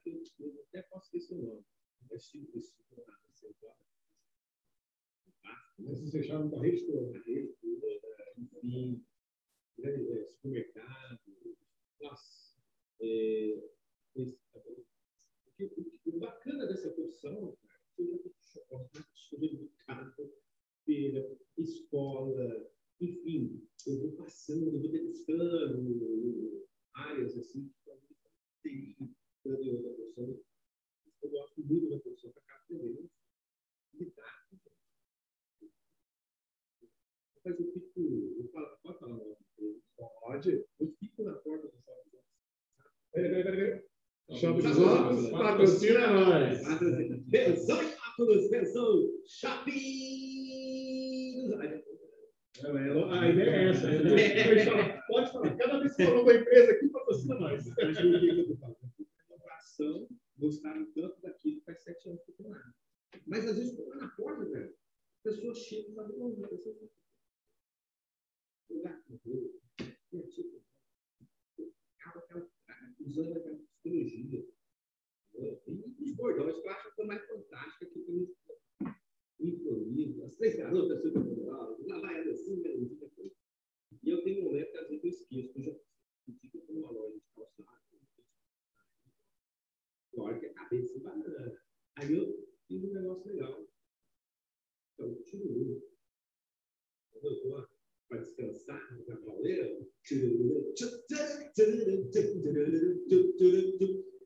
que 0.00 0.42
eu, 0.42 0.64
até 0.68 0.82
posso 0.84 1.04
esquecer 1.06 1.34
o 1.34 1.42
nome. 1.42 1.64
Mas 2.10 2.24
tive 2.28 2.50
fecharam 6.10 6.46
uma 6.46 6.62
rede 6.62 6.86
toda. 6.86 7.18
Rede 7.18 7.54
toda, 7.60 7.86
enfim, 8.38 9.04
né. 10.48 11.18
Nossa, 12.00 12.56
é, 13.02 13.70
esse, 14.16 14.38
o, 15.58 16.00
o 16.06 16.18
bacana 16.18 16.66
dessa 16.66 16.90
profissão, 16.90 17.56
supermercado, 19.14 20.32
feira, 20.84 21.38
escola, 21.56 22.70
enfim, 23.00 23.66
eu 23.86 23.98
vou 24.00 24.12
passando, 24.12 24.74
eu 24.74 24.80
vou 24.80 24.90
degustando 24.90 26.66
áreas 26.94 27.36
assim, 27.38 27.72
que 28.62 29.16
tem 29.42 29.74
outra 29.74 29.94
profissão. 29.94 30.40
Eu 31.22 31.30
gosto 31.30 31.62
muito 31.62 31.90
da 31.90 31.98
profissão 32.00 32.32
para 32.32 32.42
cá 32.42 32.56
aprendendo 32.56 33.10
lidar 33.94 34.46
com 34.48 34.58
mas 37.42 37.58
eu 37.58 37.72
fico. 37.72 38.36
Eu 38.38 38.48
falo, 38.52 38.78
pode 38.82 38.98
falar? 38.98 39.18
Pode. 40.20 40.66
Eu 40.78 40.94
fico 40.98 41.22
na 41.24 41.34
porta 41.34 41.68
do 41.68 41.78
shopping. 41.82 42.18
Peraí, 43.12 43.42
peraí, 43.42 43.56
peraí. 43.56 43.89
Shopping 44.32 44.62
dos 44.62 44.78
Óculos, 44.78 45.30
patrocina 45.30 46.06
nós. 46.06 46.60
Pensão 47.30 47.82
em 47.82 47.92
óculos, 47.94 48.48
pensão 48.48 49.10
Shopping 49.26 49.80
A 53.10 53.28
ideia 53.28 53.50
é 53.50 53.70
essa. 53.70 53.88
Pode 55.08 55.32
falar. 55.32 55.56
Cada 55.56 55.80
vez 55.80 55.96
que 55.96 56.04
falou 56.04 56.22
uma 56.22 56.32
empresa 56.32 56.72
aqui, 56.72 56.88
patrocina 56.88 57.34
nós. 57.40 57.66
Inovação, 59.28 60.08
gostaram 60.38 60.86
tanto 60.92 61.20
daquilo 61.22 61.58
que 61.58 61.64
faz 61.64 61.82
sete 61.82 62.08
anos 62.08 62.22
que 62.22 62.30
eu 62.40 62.50
lá. 62.50 62.72
Mas 63.26 63.46
às 63.46 63.58
vezes, 63.58 63.76
lá 63.78 63.96
na 63.96 64.08
porta, 64.10 64.44
velho, 64.44 64.72
pessoas 65.24 65.58
chegam 65.58 65.90
e 65.90 65.94
falam, 65.96 66.18
não, 66.18 66.28
não, 66.36 66.48
pessoas. 66.48 66.76
Usando 73.00 73.36
aquela 73.36 73.69
psicologia. 73.82 74.46
E 75.34 76.04
os 76.04 76.14
bordões 76.14 76.60
que 76.60 76.66
eu 76.66 76.70
acho 76.70 76.94
que 76.94 77.04
mais 77.04 77.26
fantástica 77.26 77.86
que 77.86 78.00
tem 78.00 78.36
improviso, 79.40 80.24
as 80.24 80.36
três 80.36 80.56
garotas 80.56 81.02
super 81.02 81.24
poderosas, 81.24 81.86
lá 81.86 82.00
vai 82.00 82.16
a 82.16 82.30
assim, 82.30 82.60
melodia. 82.60 83.32
E 84.02 84.10
eu 84.10 84.22
tenho 84.22 84.40
um 84.40 84.44
momento 84.44 84.70
que 84.70 84.78
às 84.78 84.88
vezes 84.88 85.04
eu 85.04 85.10
esqueço, 85.10 85.58
eu 85.58 85.64
já 85.64 85.80
fico 86.40 86.60
com 86.66 86.72
uma 86.74 86.90
loja 86.90 87.18
de 87.18 87.24
calçado. 87.34 87.80
Lógico 90.14 90.40
que 90.40 90.46
a 90.46 90.54
cabeça 90.54 90.94
de 90.94 91.00
banana. 91.00 91.62
Aí 91.96 92.12
eu 92.12 92.48
fiz 92.66 92.84
um 92.84 92.92
negócio 92.92 93.30
legal. 93.30 93.66
Então, 94.94 95.22
tiro 95.22 95.50
um. 95.50 95.82
Eu 97.22 97.32
estou 97.32 97.56
para 98.10 98.20
descansar 98.22 99.06
na 99.06 99.16
pauleira. 99.18 99.78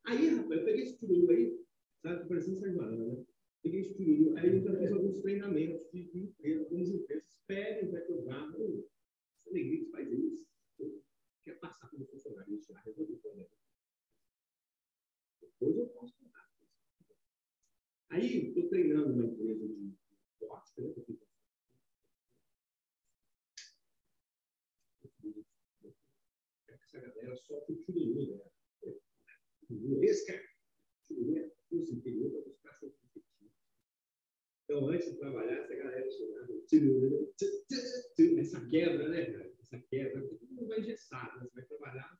Aí, 0.06 0.28
rapaz, 0.28 0.60
eu 0.60 0.64
peguei 0.64 0.82
esse 0.82 0.98
tururu 0.98 1.30
aí, 1.30 1.64
sabe? 2.02 2.28
Parecendo 2.28 2.56
Sérgio 2.56 2.78
Marana, 2.78 3.06
né? 3.06 3.24
Peguei 3.62 3.80
esse 3.80 3.94
tururu, 3.94 4.36
aí 4.38 4.56
eu 4.56 4.78
fiz 4.78 4.92
alguns 4.92 5.20
treinamentos 5.20 5.90
de 5.92 6.18
empresa, 6.18 6.64
algumas 6.64 6.88
empresas 6.88 7.42
pedem 7.46 7.90
para 7.90 8.00
que 8.00 8.12
eu 8.12 8.24
vá. 8.24 8.50
Essa 9.36 9.50
alegria 9.50 9.84
que 9.84 9.90
faz 9.90 10.10
isso. 10.10 10.46
Quer 11.44 11.58
passar 11.60 11.90
como 11.90 12.06
funcionário, 12.06 12.54
isso 12.54 12.72
já 12.72 12.80
resolveu 12.80 13.16
o 13.16 13.20
problema. 13.20 13.50
Depois 15.42 15.76
eu 15.76 15.86
posso 15.88 16.16
contar. 16.18 16.50
Aí, 18.08 18.48
estou 18.48 18.68
treinando 18.70 19.12
uma 19.12 19.26
empresa 19.26 19.68
de 19.68 19.94
ótica, 20.48 20.82
né? 20.82 20.94
Essa 27.34 27.34
galera 27.34 27.36
sofre 27.36 27.74
o 27.74 27.84
chururu, 27.84 28.36
né? 28.36 28.44
Chururu 29.66 31.36
é 31.36 31.52
curso 31.68 31.94
interior 31.94 32.30
para 32.30 32.40
buscar 32.42 32.74
seu 32.78 32.88
objetivo. 32.88 33.24
Então, 34.64 34.88
antes 34.88 35.10
de 35.10 35.18
trabalhar, 35.18 35.58
essa 35.58 35.74
galera 35.74 36.10
chegava, 36.10 36.52
essa 38.38 38.68
quebra, 38.68 39.08
né, 39.08 39.32
cara? 39.32 39.54
Essa 39.60 39.78
quebra, 39.90 40.28
todo 40.28 40.46
mundo 40.50 40.68
vai 40.68 40.80
engessado, 40.80 41.40
né? 41.40 41.46
Você 41.46 41.54
vai 41.54 41.64
trabalhar 41.64 42.18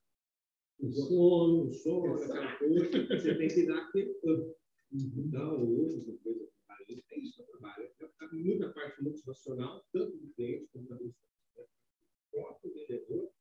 o 0.81 0.91
sono, 0.91 1.69
o 1.69 1.73
sono, 1.73 2.15
aquela 2.15 2.59
coisa, 2.59 3.07
você 3.07 3.39
tem 3.39 3.49
que 3.49 3.67
dar 3.67 3.89
aquele 3.89 4.11
up. 4.11 4.57
Então, 4.93 5.65
hoje, 5.65 6.01
essa 6.01 6.17
coisa 6.19 6.45
é 6.89 7.19
isso 7.21 7.37
que 7.37 7.43
eu 7.43 7.47
trabalho. 7.47 7.95
Muita 8.33 8.73
parte 8.73 9.03
motivacional, 9.03 9.85
tanto 9.93 10.17
do 10.17 10.33
cliente 10.35 10.69
quanto 10.73 10.89
da 10.89 10.97
administração. 10.97 11.65
O 11.65 12.31
próprio 12.31 12.75
vendedor 12.75 13.33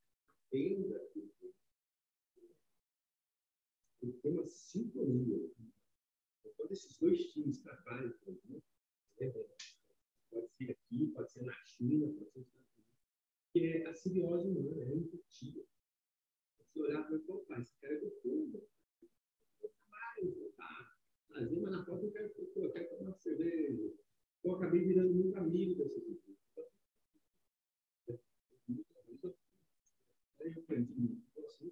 entenda 0.52 1.00
que 4.00 4.12
tem 4.12 4.32
uma 4.32 4.48
sintonia. 4.48 5.52
Quando 6.58 6.72
esses 6.72 6.98
dois 7.00 7.32
times 7.32 7.60
trabalham 7.60 8.14
juntos, 8.24 8.64
é 9.20 9.30
pode 10.30 10.50
ser 10.52 10.72
aqui, 10.72 11.08
pode 11.08 11.32
ser 11.32 11.44
na 11.44 11.54
China, 11.64 12.08
pode 12.14 12.32
ser 12.32 12.40
nos 12.40 12.48
Estados 12.48 12.74
Unidos, 12.78 13.02
que 13.52 13.60
é 13.66 13.88
a 13.88 13.94
simbiose 13.94 14.48
humana, 14.48 14.84
é 14.84 14.96
empatia. 14.96 15.66
Você 16.60 16.82
olhar 16.82 17.04
para 17.04 17.16
o 17.16 17.46
pai, 17.46 17.62
esse 17.62 17.76
cara 17.80 17.94
é 17.94 18.00
gostoso, 18.00 18.64
mais, 19.90 20.56
tá? 20.56 20.98
Às 21.36 21.50
vezes, 21.50 21.64
mas 21.64 21.72
na 21.72 21.86
foto 21.86 22.06
eu 22.06 22.12
quero, 22.12 22.34
eu 22.56 22.72
quero 22.72 22.90
tomar 22.90 23.10
uma 23.10 23.18
cerveja. 23.18 23.94
Eu 24.44 24.56
acabei 24.56 24.84
virando 24.86 25.14
muito 25.14 25.38
amigo 25.38 25.76
dessas 25.76 26.04
pessoas. 26.04 26.68
Aí 30.42 30.54
eu 30.54 30.62
aprendi 30.62 30.94
muito. 30.94 31.40
Assim, 31.40 31.72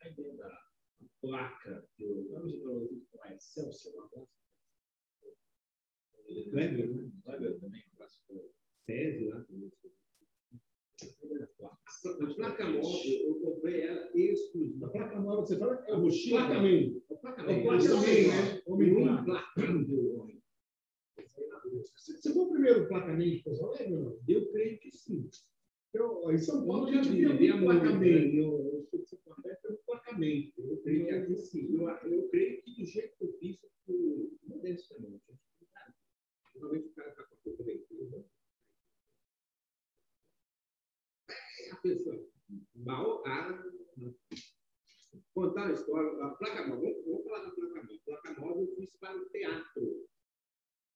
aí 0.00 0.14
dentro 0.14 0.36
da 0.36 0.66
placa, 1.20 1.88
eu, 1.98 2.28
vamos 2.28 2.54
falar 3.10 3.34
Excelsior, 3.34 3.56
uma 3.56 3.60
placa. 3.60 3.65
Placa 12.36 12.64
eu 12.64 13.40
comprei 13.40 13.82
ela 13.82 14.10
exclusiva. 14.14 14.88
Placa 14.88 15.20
você 15.20 15.58
fala 15.58 15.76
é? 15.76 15.92
Placa 17.08 17.42
placa 17.42 17.42
placa 17.42 17.82
né? 18.28 19.24
Placa. 19.24 19.62
Você 21.96 22.32
o 22.44 22.50
primeiro 22.52 22.88
Alegre 22.88 23.94
ou 23.94 24.00
não? 24.00 24.18
Eu 24.28 24.50
creio 24.52 24.78
que 24.78 24.90
sim. 24.90 25.28
Eu, 25.96 26.30
em 26.30 26.38
São 26.38 26.66
Paulo, 26.66 26.86
a 26.86 26.90
Eu 26.90 27.02
já 27.02 27.10
vi, 27.10 27.16
via 27.16 27.36
vi 27.36 27.50
a 27.50 27.56
muito 27.56 27.80
placamento. 27.80 27.98
placamento. 27.98 28.36
Eu, 28.36 28.86
sou 28.90 29.00
de 29.00 29.08
São 29.08 29.18
Paulo, 29.24 29.42
é 29.46 29.54
pelo 29.56 29.78
placamento. 29.78 30.60
Eu 30.60 30.82
creio 30.82 31.06
que 31.06 31.14
aqui 31.14 31.36
sim. 31.36 31.74
Eu, 31.74 31.88
eu 31.88 32.28
creio 32.28 32.62
que 32.62 32.76
do 32.76 32.84
jeito 32.84 33.16
que 33.16 33.24
eu 33.24 33.32
fiz, 33.38 33.62
eu 33.88 34.38
modestamente. 34.44 35.24
Normalmente 36.54 36.88
o 36.88 36.94
cara 36.94 37.10
está 37.10 37.22
com 37.24 37.34
a 37.34 37.38
coisa 37.38 37.64
bem 37.64 37.82
crua. 37.84 38.24
A 41.72 41.76
pessoa, 41.76 42.28
mal, 42.74 43.26
a, 43.26 43.64
contar 45.34 45.64
uma 45.64 45.72
história, 45.72 46.24
a 46.24 46.30
placa 46.34 46.66
móvel, 46.68 46.94
vamos, 46.94 47.04
vamos 47.06 47.24
falar 47.24 47.44
da 47.44 47.50
placa 47.50 47.82
móvel. 47.82 47.96
A 47.96 48.04
placa 48.04 48.40
móvel 48.40 48.64
eu 48.64 48.76
fiz 48.76 48.96
para 48.96 49.16
o 49.16 49.28
teatro, 49.30 50.08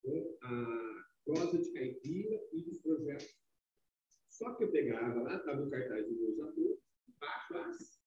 com 0.03 0.39
a 0.43 1.05
prosa 1.25 1.59
de 1.59 1.73
caipira 1.73 2.49
e 2.53 2.63
dos 2.63 2.81
projetos. 2.81 3.41
Só 4.41 4.55
que 4.55 4.65
eu 4.65 4.71
pegava 4.73 5.21
lá, 5.21 5.37
estava 5.37 5.63
o 5.63 5.69
cartaz 5.69 6.09
dos 6.09 6.19
meus 6.19 6.41
atores, 6.41 6.81
embaixo 7.07 7.59
as 7.59 8.01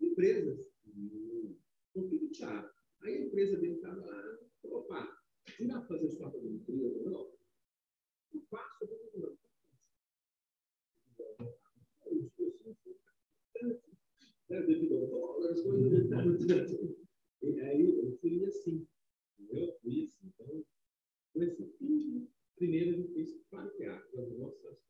empresas. 0.00 0.72
Um 0.86 2.08
filho 2.08 2.20
do 2.20 2.28
teatro. 2.30 2.72
Aí 3.00 3.16
a 3.16 3.26
empresa 3.26 3.56
dele 3.58 3.74
estava 3.74 4.00
lá, 4.06 4.38
opa, 4.62 5.20
não 5.58 5.66
dá 5.66 5.80
para 5.80 5.88
fazer 5.88 6.12
só 6.12 6.30
para 6.30 6.38
uma 6.38 6.52
empresa, 6.52 7.10
não? 7.10 7.32
Eu 8.32 8.42
faço, 8.48 8.84
eu 8.84 9.10
vou 9.12 9.20
não. 9.20 9.38
Né, 14.48 14.62
Devido 14.62 14.98
ao 14.98 15.06
dólar, 15.08 15.50
as 15.50 15.60
coisas 15.62 16.08
não 16.08 16.18
adiantando. 16.20 16.96
E 17.42 17.60
aí 17.60 18.04
eu 18.04 18.16
fui 18.20 18.44
assim. 18.44 18.86
Eu 19.50 19.76
fui 19.82 20.04
assim. 20.04 20.32
Então, 20.38 20.64
foi 21.32 21.44
assim. 21.48 22.30
Primeiro 22.54 23.00
eu 23.00 23.08
fiz 23.14 23.42
para 23.50 23.68
teatro, 23.70 24.20
as 24.20 24.38
nossas. 24.38 24.85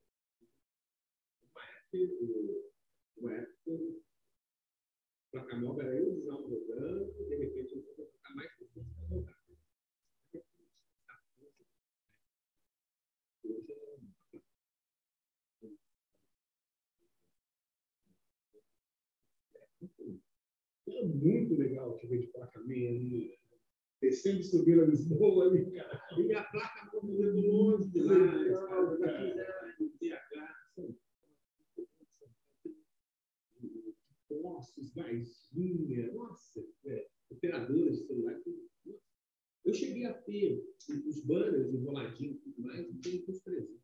Uma 1.96 2.02
época, 2.02 2.80
uma 3.16 3.32
época 3.34 4.06
placa 5.32 5.56
móvel 5.56 5.86
era 5.86 5.96
eu 5.96 6.14
e 6.14 6.18
o 6.18 6.24
João 6.24 6.48
rodando, 6.48 7.12
de 7.12 7.36
repente 7.36 7.74
eu 7.74 7.82
vou 7.96 8.06
tocar 8.06 8.34
mais 8.34 8.52
pessoas 8.56 8.86
para. 9.08 9.36
Hoje 13.44 13.72
é 20.88 21.04
muito 21.04 21.54
legal 21.56 21.96
que 21.96 22.06
veio 22.06 22.22
de 22.22 22.28
placamento. 22.28 23.36
Descendo 24.00 24.40
e 24.40 24.44
subindo 24.44 24.82
a 24.82 24.86
Lisboa 24.86 25.46
ali, 25.46 25.70
cara. 25.72 26.00
E 26.18 26.34
a 26.34 26.44
placa 26.44 26.90
móvel 26.92 27.32
muito 27.32 27.48
longe 27.48 27.88
demais, 27.90 28.48
cara. 28.48 28.96
Daqui 28.98 29.34
da 29.34 29.44
TH, 29.98 30.70
são 30.74 30.96
postos, 34.28 34.94
Varginha, 34.94 36.12
nossa, 36.12 36.66
é, 36.86 37.08
operadoras 37.30 37.98
de 37.98 38.06
celular. 38.06 38.42
Eu 39.64 39.74
cheguei 39.74 40.04
a 40.04 40.14
ter 40.14 40.64
os 41.06 41.24
banners 41.24 41.74
enroladinhos 41.74 42.36
e 42.36 42.40
tudo 42.40 42.62
mais, 42.62 42.88
e 42.88 42.94
tem 42.98 43.24
uns 43.28 43.40
300. 43.40 43.82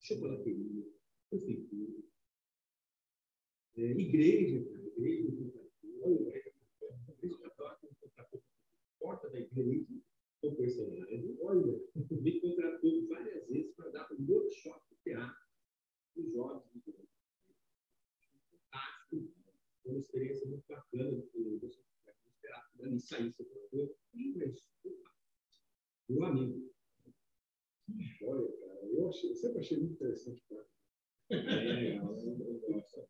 Chocolateria, 0.00 0.86
prefeitura, 1.28 2.02
é, 3.76 3.82
igreja, 3.82 4.64
cara, 4.70 4.86
igreja, 4.86 5.28
igreja 5.28 5.68
porta 8.98 9.30
da 9.30 9.40
igreja, 9.40 10.02
o 10.42 10.54
personagem, 10.54 11.36
olha, 11.40 11.80
me 12.10 12.40
contratou 12.40 13.08
várias 13.08 13.48
vezes 13.48 13.74
para 13.74 13.90
dar 13.90 14.12
um 14.12 14.30
workshop 14.30 14.80
de 14.90 14.96
teatro 15.02 15.48
para 16.14 16.22
os 16.22 16.32
jovens. 16.32 16.68
do 16.74 16.92
Brasil 16.92 17.07
fantástico, 17.07 17.07
uma 19.90 19.98
experiência 19.98 20.46
muito 20.46 20.64
bacana, 20.66 21.22
porque 21.22 21.58
você 21.60 21.80
vai 22.04 22.14
esperar 22.14 22.70
que 22.70 22.78
dali 22.78 23.00
saísse 23.00 23.42
o 23.72 23.90
inglês. 24.14 24.64
Meu 26.08 26.24
amigo, 26.24 26.72
Que 27.86 28.02
joia, 28.02 28.50
cara. 28.60 28.86
Eu, 28.86 29.08
achei, 29.08 29.30
eu 29.30 29.34
sempre 29.34 29.60
achei 29.60 29.78
muito 29.78 29.94
interessante. 29.94 30.42
Cara. 30.48 30.66
é, 31.30 31.98
eu 31.98 32.60
gosto. 32.60 33.08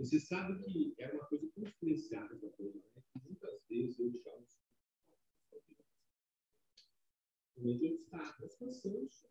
E 0.00 0.04
você 0.06 0.20
sabe 0.20 0.62
que 0.64 0.94
é 0.98 1.12
uma 1.12 1.26
coisa 1.26 1.50
influenciada 1.56 2.34
essa 2.34 2.48
coisa, 2.50 2.78
né? 2.78 3.02
Que 3.12 3.28
muitas 3.28 3.60
vezes 3.68 3.98
eu 3.98 4.12
chamo 4.12 4.46
Realmente 7.56 7.84
eu 7.84 7.96
destaco 7.96 8.44
as 8.44 8.54
canções, 8.54 9.26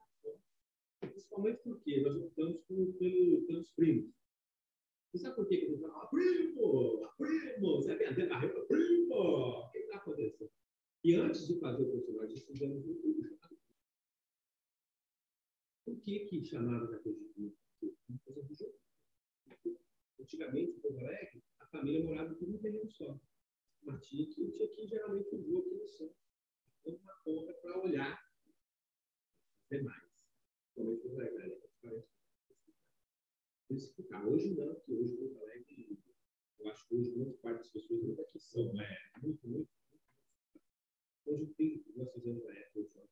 principalmente 0.99 1.61
porque 1.63 2.01
nós 2.01 2.17
optamos 2.17 2.61
pelo, 2.65 2.93
pelos 3.45 3.71
primos. 3.71 4.13
Você 5.11 5.19
sabe 5.19 5.35
por 5.35 5.47
que 5.47 5.57
que 5.57 5.67
gente 5.67 5.81
fala, 5.81 6.07
primo, 6.07 7.13
primo, 7.17 7.75
você 7.75 7.93
é 7.93 7.95
vendendo 7.95 8.33
a 8.33 8.39
roupa, 8.39 8.65
primo, 8.65 9.13
o 9.13 9.71
que 9.71 9.77
está 9.79 9.97
acontecendo? 9.97 10.51
E 11.03 11.15
antes 11.15 11.47
de 11.47 11.59
fazer 11.59 11.83
o 11.83 11.91
personagem, 11.91 12.37
fizemos 12.37 12.85
um 12.85 13.21
chamado 13.21 13.57
Por 15.85 16.01
que 16.01 16.19
que 16.25 16.43
chamaram 16.43 16.91
da 16.91 16.99
coisa 16.99 17.19
de 17.33 17.55
jogo. 18.53 18.77
Antigamente, 20.19 20.71
em 20.71 20.79
Porto 20.81 20.99
Alegre, 20.99 21.43
a 21.59 21.67
família 21.67 22.03
morava 22.03 22.35
tudo 22.35 22.53
em 22.53 22.57
terreno 22.57 22.91
só. 22.91 23.17
Aqui, 23.87 24.35
um 24.39 24.51
tia 24.51 24.65
aqui, 24.65 24.85
geralmente 24.85 25.33
o 25.33 25.41
vô 25.43 25.59
aqui 25.59 25.75
no 25.75 25.87
centro. 25.87 26.17
Então, 26.81 26.99
uma 27.01 27.15
conta 27.23 27.53
para 27.53 27.79
olhar 27.79 28.21
demais. 29.71 30.27
Principalmente 30.73 31.01
Porto 31.03 31.21
Alegre, 31.21 31.47
né? 31.47 31.55
Parece 31.81 32.16
especificar. 33.69 34.27
Hoje 34.27 34.55
não, 34.55 34.73
porque 34.75 34.93
hoje 34.93 35.17
Porto 35.17 35.37
Alegre, 35.41 35.99
eu 36.59 36.67
acho 36.69 36.87
que 36.87 36.95
hoje 36.95 37.11
grande 37.11 37.37
parte 37.37 37.57
das 37.57 37.71
pessoas 37.71 38.03
ainda 38.03 38.21
aqui 38.21 38.39
são, 38.39 38.73
né? 38.73 38.97
Muito, 39.21 39.47
muito, 39.47 39.69
muito. 39.91 40.01
Hoje 41.25 41.53
tem, 41.57 41.85
nós 41.95 42.11
fizemos 42.13 42.43
na 42.43 42.53
época, 42.53 42.79
eu 42.79 42.89
falo, 42.89 43.09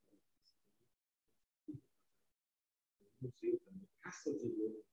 não 3.21 3.31
sei, 3.31 3.57
também, 3.59 3.87
caça 4.01 4.33
de 4.37 4.47
novo. 4.55 4.83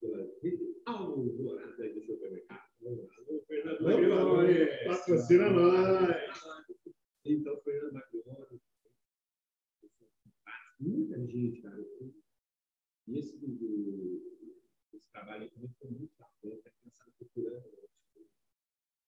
Pela 0.00 0.28
Alvorada 0.86 1.94
do 1.94 2.02
supermercado. 2.02 2.68
Fernando 3.46 3.82
Magrione. 3.82 4.84
Patrocina 4.86 5.50
nós. 5.50 6.16
Então, 7.24 7.60
Fernando 7.62 7.92
Magrione. 7.92 8.60
Muita 10.80 11.26
gente, 11.26 11.60
cara. 11.60 11.76
E 13.08 13.18
esse, 13.18 13.38
do, 13.38 14.22
esse 14.92 15.10
trabalho 15.10 15.50
também 15.50 15.70
foi 15.80 15.90
muito 15.90 16.12
bacana, 16.18 16.60
a 16.62 16.70
criançada 16.70 17.10
procurando, 17.16 17.62
tipo, 17.62 18.28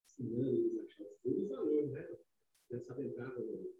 ensinando 0.06 0.56
eles 0.56 0.78
a 0.78 0.82
achar 0.84 1.04
os 1.22 1.48
valores, 1.48 1.90
né? 1.90 2.00
A 2.00 2.68
criançada 2.68 3.04
entrava 3.04 3.38
no, 3.38 3.74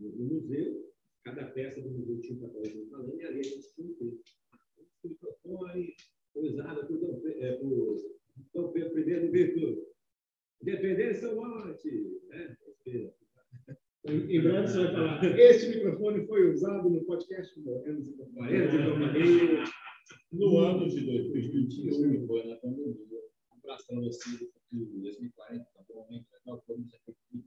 no, 0.00 0.08
no 0.10 0.24
museu, 0.24 0.92
cada 1.22 1.52
peça 1.52 1.80
do 1.80 1.88
museu 1.88 2.20
tinha 2.20 2.34
um 2.34 2.40
papelzinho 2.40 2.90
falando, 2.90 3.16
e 3.16 3.24
ali 3.24 3.38
a 3.38 3.42
gente 3.44 3.74
tinha 3.74 3.86
um 3.86 3.94
texto. 3.94 4.40
O 5.02 5.08
microfone 5.08 5.96
usado 6.34 6.86
por 6.86 6.98
Dom 6.98 7.22
eh, 7.26 7.56
por 7.58 7.96
Dom 8.52 8.72
Pedro 8.72 8.98
I 8.98 9.30
Virtude. 9.30 9.86
Independência 10.62 11.30
ou 11.30 11.36
morte. 11.36 12.20
Né? 12.28 12.56
Em 14.06 14.40
breve 14.40 14.66
você 14.66 14.84
vai 14.84 14.92
falar, 14.92 15.24
este 15.38 15.68
microfone 15.68 16.26
foi 16.26 16.50
usado 16.50 16.88
no 16.88 17.04
podcast 17.04 17.54
de 17.54 17.68
e 17.68 18.00
e 18.00 18.16
Companheiros 18.16 18.74
então, 18.74 18.98
no 20.32 20.58
ano 20.58 20.88
de 20.88 21.04
2021, 21.04 22.26
foi 22.26 22.46
na 22.46 22.56
pandemia, 22.56 22.96
abraçando 23.50 24.08
assim 24.08 24.32
do 24.38 24.50
futuro 24.52 25.00
2040, 25.02 25.64
tá 25.64 25.84
bom. 25.88 26.08
Nós 26.46 26.62
vamos 26.66 26.88
aqui. 26.94 27.44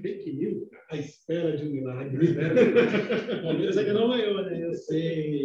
Fake 0.00 0.32
news 0.34 0.68
à 0.90 0.96
espera 0.96 1.56
de 1.56 1.64
um 1.64 1.72
milagre. 1.72 2.34
Palmeiras 3.42 3.78
ainda 3.78 3.94
não 3.94 4.14
é 4.14 4.18
ganhou, 4.18 4.44
né? 4.44 4.64
Eu 4.64 4.74
sei. 4.74 5.44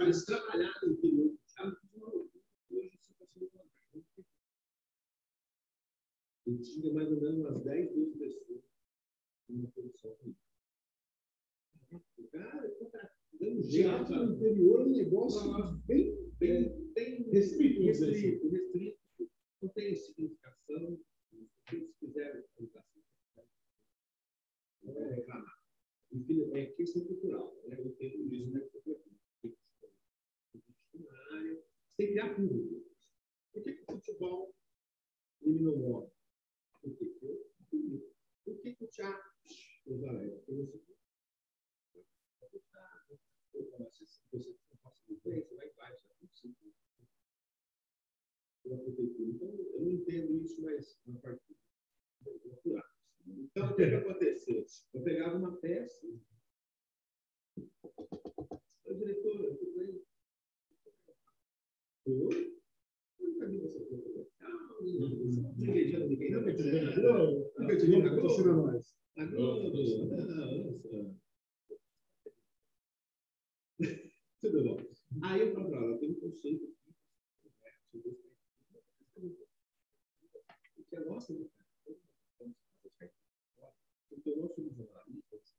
Mas 0.00 0.24
trabalhar 0.24 0.72
no 0.82 0.96
Eu 6.46 6.60
tinha 6.60 6.92
mais 6.92 7.10
ou 7.10 7.20
menos 7.20 7.40
umas 7.40 7.64
10, 7.64 7.92
12 7.92 8.18
pessoas 8.18 8.62
numa 9.48 9.68
produção 9.72 10.14
comigo. 10.16 10.38
O 11.90 12.28
cara 12.28 12.68
está 12.68 13.10
dando 13.32 13.62
jeito 13.62 14.12
no 14.12 14.34
interior, 14.34 14.86
um 14.86 14.90
negócio 14.90 15.52
bem, 15.86 16.32
bem, 16.38 16.92
bem 16.92 17.30
restrito, 17.30 17.82
restrito, 17.82 18.48
restrito. 18.48 18.98
Não 19.60 19.68
tem 19.70 19.96
significação. 19.96 21.00
Se 21.68 21.92
quiser 21.98 22.48
educação, 22.58 23.02
não 24.82 24.94
vai 24.94 25.14
reclamar. 25.14 25.60
Enfim, 26.12 26.48
é 26.54 26.66
questão 26.66 27.04
cultural. 27.06 27.60
Né? 27.66 27.76
Eu 27.80 27.86
entendo 27.86 28.32
isso, 28.32 28.52
né? 28.52 28.68
Na 30.94 31.36
área, 31.36 31.54
você 31.54 31.96
tem 31.96 32.06
que 32.06 32.12
criar 32.12 32.34
público. 32.36 32.86
Por 33.52 33.62
que, 33.64 33.72
que 33.72 33.82
o 33.82 33.94
futebol 33.94 34.54
ele 35.42 35.60
não 35.60 35.76
morre? 35.76 36.15
Por 36.86 36.96
quê? 36.96 37.50
Por, 37.68 38.14
por 38.44 38.62
que, 38.62 38.76
o 38.84 38.86
teatro? 38.86 39.30
Porque 39.84 39.98
você 39.98 40.06
você 40.38 40.52
não. 40.52 40.86
Então, 48.64 49.48
eu 49.74 49.80
não 49.80 49.92
entendo 49.92 50.36
isso, 50.44 50.62
mas 50.62 50.96
na 51.06 51.18
parte. 51.18 51.56
Então, 53.26 53.70
o 53.70 53.74
que, 53.74 53.82
aconteceu? 53.82 54.64
Eu 54.94 55.02
pegava 55.02 55.36
uma 55.36 55.56
peça. 55.56 56.06
Ô, 58.84 58.94
diretor, 58.94 59.56
tudo 59.56 59.72
bem? 59.74 60.02
Oi? 62.06 62.60
Eu 63.18 63.28
nunca 63.28 63.48
vi 63.48 63.60
fazer. 63.60 64.15
Tudo 74.40 74.64
bom. 74.64 74.78
Aí 75.22 75.40
eu 75.40 75.52
falo 75.54 75.70
para 75.70 75.78
ela, 75.78 75.98
tem 75.98 76.10
um 76.10 76.20
conceito 76.20 76.64
aqui. 76.66 76.94
Que 80.88 80.96
é 80.96 81.00
nosso, 81.00 81.34
né? 81.34 81.48
Porque 84.08 84.36
nós 84.36 84.54
somos 84.54 84.76
jornalistas. 84.76 85.54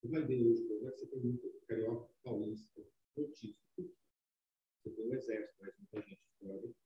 Você 0.00 0.08
vai 0.08 0.24
ver 0.26 0.42
hoje, 0.42 0.68
como 0.68 0.88
é 0.88 0.92
que 0.92 0.98
você 0.98 1.16
muito 1.16 1.60
carioca 1.66 2.08
paulista, 2.22 2.82
notícia. 3.16 3.56
Você 3.76 4.90
tem 4.90 5.08
um 5.08 5.14
exército, 5.14 5.56
mas 5.60 5.74
muita 5.76 6.00
gente 6.08 6.20
fora. 6.40 6.81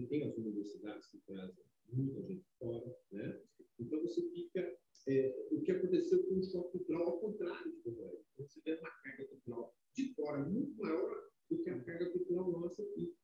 Você 0.00 0.06
tem 0.06 0.24
as 0.24 0.34
universidades 0.38 1.06
que 1.08 1.18
trazem 1.26 1.62
muita 1.92 2.22
gente 2.22 2.46
fora, 2.58 2.96
né? 3.12 3.42
Então 3.78 4.00
você 4.00 4.22
fica. 4.30 4.80
É, 5.08 5.48
o 5.50 5.62
que 5.62 5.72
aconteceu 5.72 6.22
com 6.26 6.38
o 6.38 6.42
choque 6.42 6.72
cultural 6.72 7.08
ao 7.08 7.20
contrário 7.20 7.72
de 7.72 7.78
Porto 7.80 8.02
Alegre. 8.02 8.24
Você 8.38 8.60
vê 8.64 8.74
uma 8.76 8.90
carga 9.02 9.26
cultural 9.28 9.74
de 9.94 10.14
fora 10.14 10.38
muito 10.44 10.76
maior 10.76 11.30
do 11.48 11.58
que 11.58 11.70
a 11.70 11.84
carga 11.84 12.10
cultural 12.10 12.50
nossa 12.50 12.82
aqui. 12.82 13.16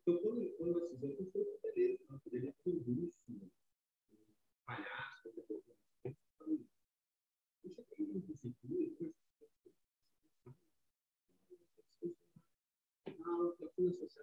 Então, 0.00 0.18
quando, 0.18 0.50
quando 0.56 0.72
nós 0.72 0.90
fizemos, 0.90 1.30
foi 1.32 1.44
com 1.44 1.60
beleza, 1.62 2.04
não. 2.08 2.18
Poderia 2.20 2.52
ter 2.52 2.70
um 2.70 3.50
palhaço, 4.66 5.22
qualquer 5.22 5.46
coisa. 5.46 6.64
Deixa 7.64 7.80
eu 7.80 8.12
ver 8.12 8.22
prefeitura, 8.22 9.14
ah, 13.06 13.54
eu 13.58 13.90
associação. 13.90 14.19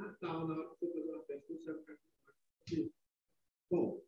Ah, 0.00 0.16
tal, 0.20 0.46
na 0.46 0.54
hora 0.54 0.70
que 0.70 0.78
foi 0.78 0.92
fazer 0.92 1.10
uma 1.10 1.24
festa, 1.24 1.52
não 1.52 1.60
sabe 1.60 1.80
o 1.80 2.64
que 2.64 2.92
Bom, 3.68 4.06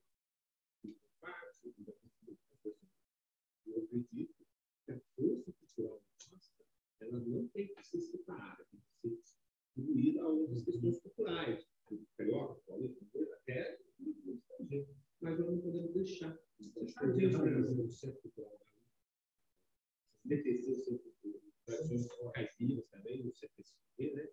eu 3.66 3.84
acredito 3.84 4.46
que 4.86 4.92
a 4.92 5.00
força 5.16 5.52
cultural 5.52 6.00
nossa, 6.30 6.52
ela 7.00 7.18
não 7.18 7.48
tem 7.48 7.74
que 7.74 7.82
ser 7.82 8.00
separada, 8.00 8.64
tem 8.70 8.80
que 9.16 9.26
ser 9.26 9.36
incluída 9.76 10.22
a 10.22 10.28
outras 10.28 10.64
questões 10.64 11.00
culturais, 11.00 11.68
carioca, 12.16 12.60
paulista, 12.66 13.04
até 13.32 13.80
mas 15.20 15.38
nós 15.38 15.50
não 15.50 15.60
podemos 15.60 15.92
deixar. 15.92 16.30
A 16.30 16.62
gente 16.62 16.72
tem 16.72 16.84
o 16.84 17.90
centro 17.90 18.20
cultural 18.22 18.60
CTC, 20.22 20.70
o 20.70 20.84
centro 20.84 21.12
cultural, 21.20 21.42
tradições 21.66 22.32
caipiras 22.32 22.86
também, 22.90 23.26
o 23.26 23.34
CTC, 23.34 23.74
né? 23.98 24.30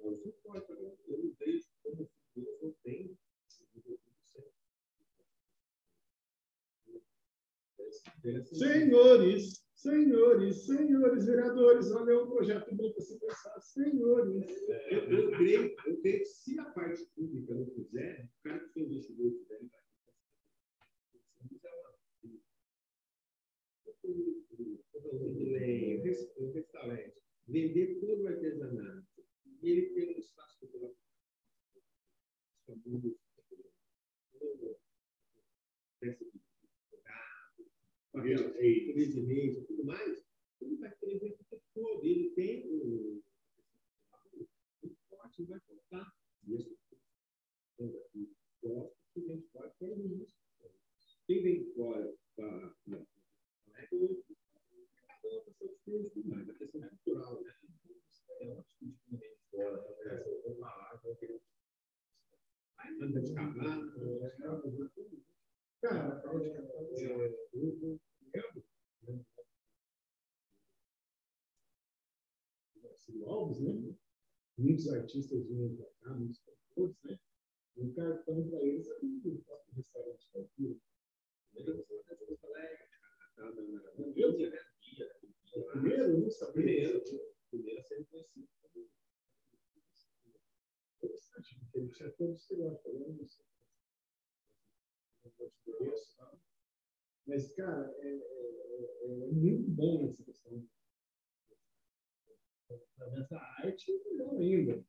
Então, 0.00 0.14
isso 0.14 0.32
pode, 0.42 0.64
eu 0.70 1.18
não 1.18 1.34
vejo 1.38 1.68
como 1.82 2.10
Deus 2.34 2.62
não 2.62 2.72
tem 2.82 3.18
Senhores, 8.44 9.64
senhores, 9.74 10.66
senhores 10.66 11.26
vereadores, 11.26 11.90
olha 11.92 12.22
um 12.22 12.30
projeto 12.30 12.74
bom 12.74 12.92
para 12.92 13.02
se 13.02 13.18
pensar. 13.18 13.60
Senhores. 13.60 14.46
Eu, 14.90 15.10
eu, 15.10 15.30
creio, 15.32 15.74
eu 15.86 16.00
creio 16.00 16.18
que 16.18 16.24
se 16.24 16.58
a 16.60 16.64
parte 16.66 17.04
pública 17.16 17.54
não 17.54 17.66
fizer, 17.66 18.24
o 18.24 18.48
cara 18.48 18.60
que 18.60 18.72
foi 18.72 18.82
investidor 18.82 19.32
fizer, 19.32 19.56
ele 19.56 19.70
vai. 19.70 19.80
O 26.36 26.52
restaurante, 26.52 27.14
vender 27.48 28.00
todo 28.00 28.22
o 28.22 28.28
artesanato, 28.28 29.09
ele 29.62 29.94
tem 29.94 30.16
um 30.16 30.18
espaço 30.18 30.58
cultural. 30.58 30.96
Peça 36.00 36.24
de 36.24 36.40
residência 38.92 39.60
e 39.60 39.66
tudo 39.66 39.84
mais, 39.84 40.24
ele 40.60 40.76
vai 40.76 40.94
querer 40.96 41.18
ver 41.18 41.32
o 41.32 41.44
tempo 41.44 41.62
todo. 41.74 42.04
Ele 42.04 42.30
tem 42.30 42.70
um 42.70 43.22
forte, 45.08 45.44
vai 45.44 45.60
contar. 45.60 46.12
E 46.46 46.54
esse 46.54 46.78
gosta 48.62 48.96
que 49.14 49.20
vem 49.20 49.42
fora 49.52 49.70
para 49.78 49.88
isso. 49.88 50.36
Quem 51.26 51.42
vem 51.42 51.72
fora 51.74 52.14
para 52.36 52.74
não 52.86 53.06
é 53.76 53.86
que 53.86 53.94
eu 53.94 54.24
cada 55.06 55.28
um 55.28 55.54
seus 55.54 55.80
filhos 55.82 56.12
tudo 56.12 56.28
mais. 56.28 56.48
A 56.48 56.54
questão 56.54 56.88
cultural, 56.88 57.42
né? 57.42 57.54
É 58.40 58.48
uma 58.48 58.64
vem 59.52 59.64
de 59.66 59.82
fora. 59.82 60.24
Eu 60.26 60.42
vou 60.42 60.56
falar, 60.56 61.00
eu 61.04 61.16
quero. 61.16 61.40
Aí 62.78 62.98
anda 63.02 63.20
de 63.20 63.34
cavalo, 63.34 63.92
Cara, 65.82 66.20
Alves, 73.26 73.60
né? 73.60 73.96
Muitos 74.58 74.88
artistas 74.88 75.46
vinham 75.46 75.76
para 75.76 75.86
cá, 76.00 76.14
muitos 76.14 76.40
cantores, 76.42 76.96
né? 77.04 77.18
O 77.76 77.94
cartão 77.94 78.48
para 78.48 78.62
eles 78.62 78.88
é 78.88 78.98
um 79.02 79.50
restaurante 79.74 80.30
calpira. 80.32 80.76
Primeiro, 85.72 86.02
eu 86.02 86.20
não 86.20 86.30
sabia. 86.30 86.62
Primeiro, 86.62 87.00
primeiro 87.50 87.80
a 87.80 87.84
ser 87.84 87.98
reconhecido. 87.98 88.59
Interessante, 91.02 91.58
porque 91.60 91.78
ele 91.78 91.88
tinha 91.92 92.10
todo 92.10 92.32
o 92.32 92.34
estereótipo, 92.34 92.88
eu 92.90 93.14
não 93.14 93.26
sei. 93.26 93.44
Mas, 97.26 97.54
cara, 97.54 97.94
é, 98.00 98.08
é, 98.08 99.04
é, 99.04 99.26
muito 99.32 99.70
bom 99.70 100.08
essa 100.08 100.22
questão. 100.24 100.62
Nessa 103.12 103.36
arte, 103.36 103.92
não 104.16 104.38
ainda. 104.38 104.84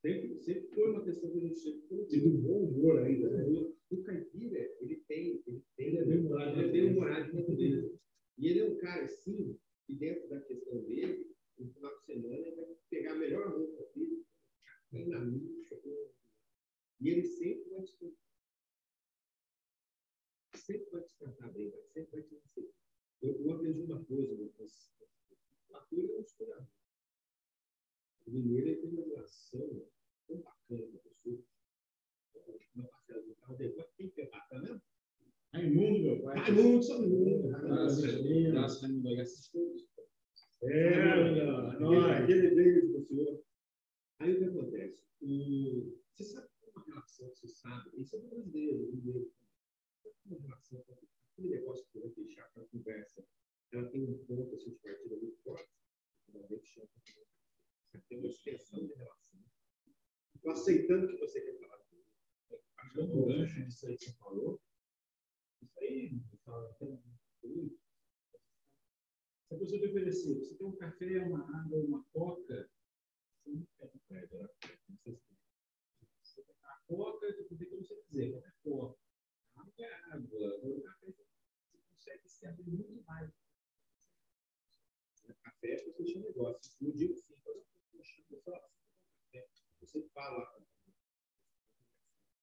Sempre, 0.00 0.38
sempre 0.40 0.74
foi 0.74 0.90
uma 0.90 1.04
questão 1.04 1.30
que 1.30 1.38
a 1.38 1.40
gente 1.40 1.58
sempre 1.58 2.06
E 2.10 2.20
do 2.20 2.30
bom 2.38 2.64
humor 2.64 2.98
ainda. 2.98 3.30
Né? 3.30 3.44
O, 3.44 3.76
o 3.90 4.02
caipira, 4.02 4.58
ele 4.80 4.96
tem, 5.06 5.42
ele 5.46 5.64
tem, 5.76 5.86
ele 5.88 5.98
é 5.98 6.04
bem 6.04 6.18
humorado, 6.18 6.58
ele 6.58 6.68
é 6.68 6.72
bem 6.72 6.90
humorado 6.90 7.32
dentro 7.32 7.56
dele. 7.56 7.98
E 8.38 8.48
ele 8.48 8.60
é 8.60 8.64
um 8.70 8.76
cara 8.78 9.04
assim, 9.04 9.58
que 9.86 9.94
dentro 9.94 10.28
da 10.28 10.40
questão 10.40 10.82
dele, 10.84 11.34
no 11.58 11.72
final 11.72 11.96
de 11.96 12.04
semana, 12.04 12.46
ele 12.46 12.56
vai 12.56 12.76
pegar 12.90 13.12
a 13.12 13.18
melhor 13.18 13.56
roupa 13.56 13.84
dele, 13.94 14.24
na 15.06 15.20
mídia, 15.20 15.80
e 17.00 17.08
ele 17.08 17.26
sempre 17.26 17.70
vai 17.70 17.82
discutir 17.82 18.24
sempre 20.64 20.88
vai 20.90 21.02
te 21.02 21.14
tratar 21.18 21.48
bem, 21.52 21.70
vai 21.70 21.82
sempre 21.82 22.10
vai 22.12 22.22
te 22.22 22.34
receber. 22.34 22.72
Eu, 23.20 23.44
eu 23.44 23.52
aprendi 23.52 23.80
uma 23.82 24.04
coisa, 24.04 24.32
Lucas. 24.34 24.92
Cultura 25.68 26.12
é 26.12 26.16
um 26.16 26.20
historiador. 26.20 26.68
O 28.26 28.30
mineiro 28.30 28.80
tem 28.80 28.90
uma 28.90 29.04
relação 29.04 29.86
tão 30.26 30.38
bacana 30.38 30.86
com 30.86 30.96
a 30.96 31.00
pessoa. 31.00 31.44
uma 32.74 32.88
parcela 32.88 33.22
do 33.22 33.34
carro 33.36 33.56
dele. 33.56 33.74
Mas 33.76 33.90
quem 33.96 34.08
que 34.08 34.26
tá 34.26 34.46
mesmo? 34.52 34.82
Raimundo, 35.52 36.02
meu 36.02 36.22
pai. 36.22 36.38
Raimundo, 36.38 36.82
só 36.82 36.98
Raimundo. 36.98 37.48
Nossa, 37.50 38.06
Raimundo. 38.06 38.52
nossa, 38.52 38.86
Raimundo, 38.86 39.08
coisas. 39.52 39.88
É, 40.62 41.78
não, 41.78 42.00
aquele 42.10 42.54
beijo 42.54 42.92
do 42.92 43.06
senhor. 43.06 43.44
Aí 44.18 44.34
o 44.34 44.38
que 44.38 44.44
acontece? 44.44 45.04
O, 45.20 45.98
você 46.12 46.24
sabe 46.24 46.48
que 46.48 46.70
uma 46.70 46.84
relação, 46.84 47.28
você 47.28 47.48
sabe, 47.48 47.90
isso 48.00 48.16
é 48.16 48.18
do 48.20 48.28
brasileiro, 48.28 48.86
brasileiro. 48.86 49.32
Uma 50.26 50.40
relação, 50.40 50.84
aquele 51.32 51.48
negócio 51.48 51.86
que 51.90 51.98
vai 51.98 52.10
deixar 52.10 52.48
para 52.52 52.62
a 52.62 52.66
conversa, 52.66 53.26
ela 53.72 53.88
tem 53.90 54.04
um 54.04 54.18
ponto 54.24 54.54
assim, 54.54 54.70
de 54.70 54.76
partida 54.76 55.16
muito 55.16 55.36
forte, 55.42 55.70
ela 56.32 56.46
deixa 56.48 56.80
você 56.80 58.00
tem 58.08 58.18
uma 58.18 58.28
extensão 58.28 58.84
de 58.86 58.92
relação. 58.94 59.40
Estou 60.34 60.52
aceitando 60.52 61.06
que 61.06 61.16
você 61.16 61.40
quer 61.40 61.58
falar 61.60 61.78
comigo. 61.78 62.08
É 62.96 63.00
um 63.02 63.26
gancho 63.26 63.64
disso 63.64 63.86
aí 63.86 63.96
que 63.96 64.04
você 64.04 64.12
falou. 64.14 64.60
Isso 65.62 65.78
aí, 65.78 66.20
fala, 66.44 66.72
tem 66.74 66.88
um 66.88 67.00
se 69.46 69.54
a 69.54 69.58
pessoa 69.58 69.80
te 69.80 69.86
oferecer, 69.86 70.38
você 70.38 70.54
tem 70.56 70.66
um 70.66 70.76
café, 70.76 71.20
uma 71.20 71.60
água, 71.60 71.78
uma 71.78 72.02
coca, 72.12 72.70
você 73.44 73.50
não 73.50 73.66
quer 73.76 73.88
comprar 73.90 74.24
ela. 74.32 74.50
Você 76.22 76.42
quer 76.42 76.54
a 76.62 76.78
coca, 76.86 77.26
você 77.26 77.56
tem 77.56 77.68
como 77.68 77.84
você 77.84 77.94
quiser, 78.02 78.30
qualquer 78.30 78.54
coca. 78.62 78.98
Água 79.56 79.72
é 79.78 80.82
café 80.82 81.06
você 81.06 81.78
consegue 81.88 82.28
se 82.28 82.46
abrir 82.46 82.70
muito 82.70 83.02
mais. 83.04 83.30
Café, 85.42 85.76
você 85.76 85.92
um 86.18 86.22
negócio. 86.22 86.72
No 86.80 86.92
dia 86.92 87.14
sim, 87.14 87.34
você 89.80 90.08
fala. 90.12 90.64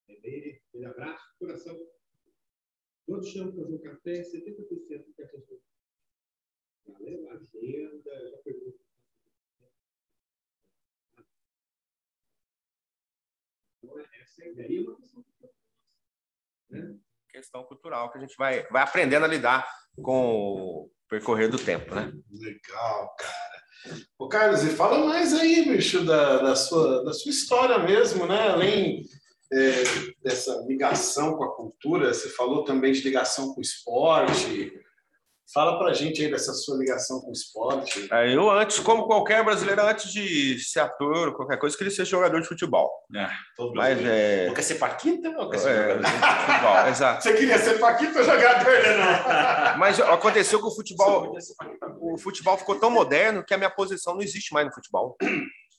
Ele, 0.07 0.61
ele 0.73 0.85
coração. 1.39 1.75
Quando 3.05 3.25
chama 3.25 3.51
para 3.51 3.63
fazer 3.63 3.75
um 3.75 3.81
café, 3.81 4.21
70% 4.21 5.05
do 5.05 5.13
que 5.13 5.23
a 5.23 5.27
pessoa 5.27 5.61
Galera, 6.87 7.33
agenda, 7.33 8.29
já 8.29 8.37
pergunto. 8.43 8.90
Essa 14.41 14.49
a 14.49 14.63
ideia. 14.63 14.79
É 14.79 14.81
uma 14.81 14.95
questão 14.95 15.23
né? 16.69 16.95
Questão 17.29 17.63
cultural 17.63 18.11
que 18.11 18.17
a 18.17 18.21
gente 18.21 18.35
vai, 18.37 18.63
vai 18.67 18.83
aprendendo 18.83 19.23
a 19.23 19.27
lidar 19.27 19.67
com 20.01 20.35
o 20.35 20.91
percorrer 21.09 21.49
do 21.49 21.57
tempo, 21.57 21.93
né? 21.93 22.11
Legal, 22.29 23.15
cara. 23.17 23.97
Ô, 24.17 24.27
Carlos, 24.27 24.63
e 24.63 24.69
fala 24.69 25.05
mais 25.05 25.33
aí, 25.33 25.65
bicho, 25.65 26.05
da, 26.05 26.37
da, 26.37 26.55
sua, 26.55 27.03
da 27.03 27.13
sua 27.13 27.31
história 27.31 27.79
mesmo, 27.79 28.25
né? 28.27 28.49
Além 28.49 29.03
é, 29.51 29.83
dessa 30.23 30.63
ligação 30.67 31.35
com 31.35 31.43
a 31.43 31.55
cultura, 31.55 32.13
você 32.13 32.29
falou 32.29 32.63
também 32.63 32.91
de 32.91 33.01
ligação 33.01 33.53
com 33.53 33.59
o 33.59 33.63
esporte, 33.63 34.73
Fala 35.53 35.77
para 35.77 35.89
a 35.89 35.93
gente 35.93 36.23
aí 36.23 36.31
dessa 36.31 36.53
sua 36.53 36.77
ligação 36.77 37.19
com 37.19 37.29
o 37.29 37.33
esporte. 37.33 38.07
É, 38.11 38.33
eu 38.33 38.49
antes, 38.49 38.79
como 38.79 39.05
qualquer 39.05 39.43
brasileiro, 39.43 39.81
antes 39.81 40.11
de 40.11 40.57
ser 40.59 40.79
ator 40.79 41.29
ou 41.29 41.33
qualquer 41.33 41.57
coisa, 41.57 41.77
queria 41.77 41.91
ser 41.91 42.05
jogador 42.05 42.39
de 42.39 42.47
futebol. 42.47 42.89
É, 43.13 43.27
Mas 43.75 43.99
é... 44.05 44.51
Quer 44.53 44.61
ser 44.61 44.75
Paquita 44.75 45.29
ou 45.37 45.49
quer 45.49 45.57
ser 45.57 45.69
é, 45.69 45.81
jogador 45.81 46.03
de 46.03 46.11
futebol? 46.11 46.87
Exato. 46.87 47.23
Você 47.23 47.33
queria 47.33 47.57
ser 47.57 47.79
Paquita 47.79 48.19
ou 48.19 48.25
jogador, 48.25 48.71
né? 48.71 48.97
Não? 48.97 49.77
Mas 49.79 49.99
aconteceu 49.99 50.59
que 50.59 50.67
o 50.67 50.75
futebol, 50.75 51.35
o 51.99 52.17
futebol 52.17 52.57
ficou 52.57 52.79
tão 52.79 52.89
moderno 52.89 53.43
que 53.43 53.53
a 53.53 53.57
minha 53.57 53.69
posição 53.69 54.13
não 54.13 54.21
existe 54.21 54.53
mais 54.53 54.65
no 54.65 54.73
futebol. 54.73 55.17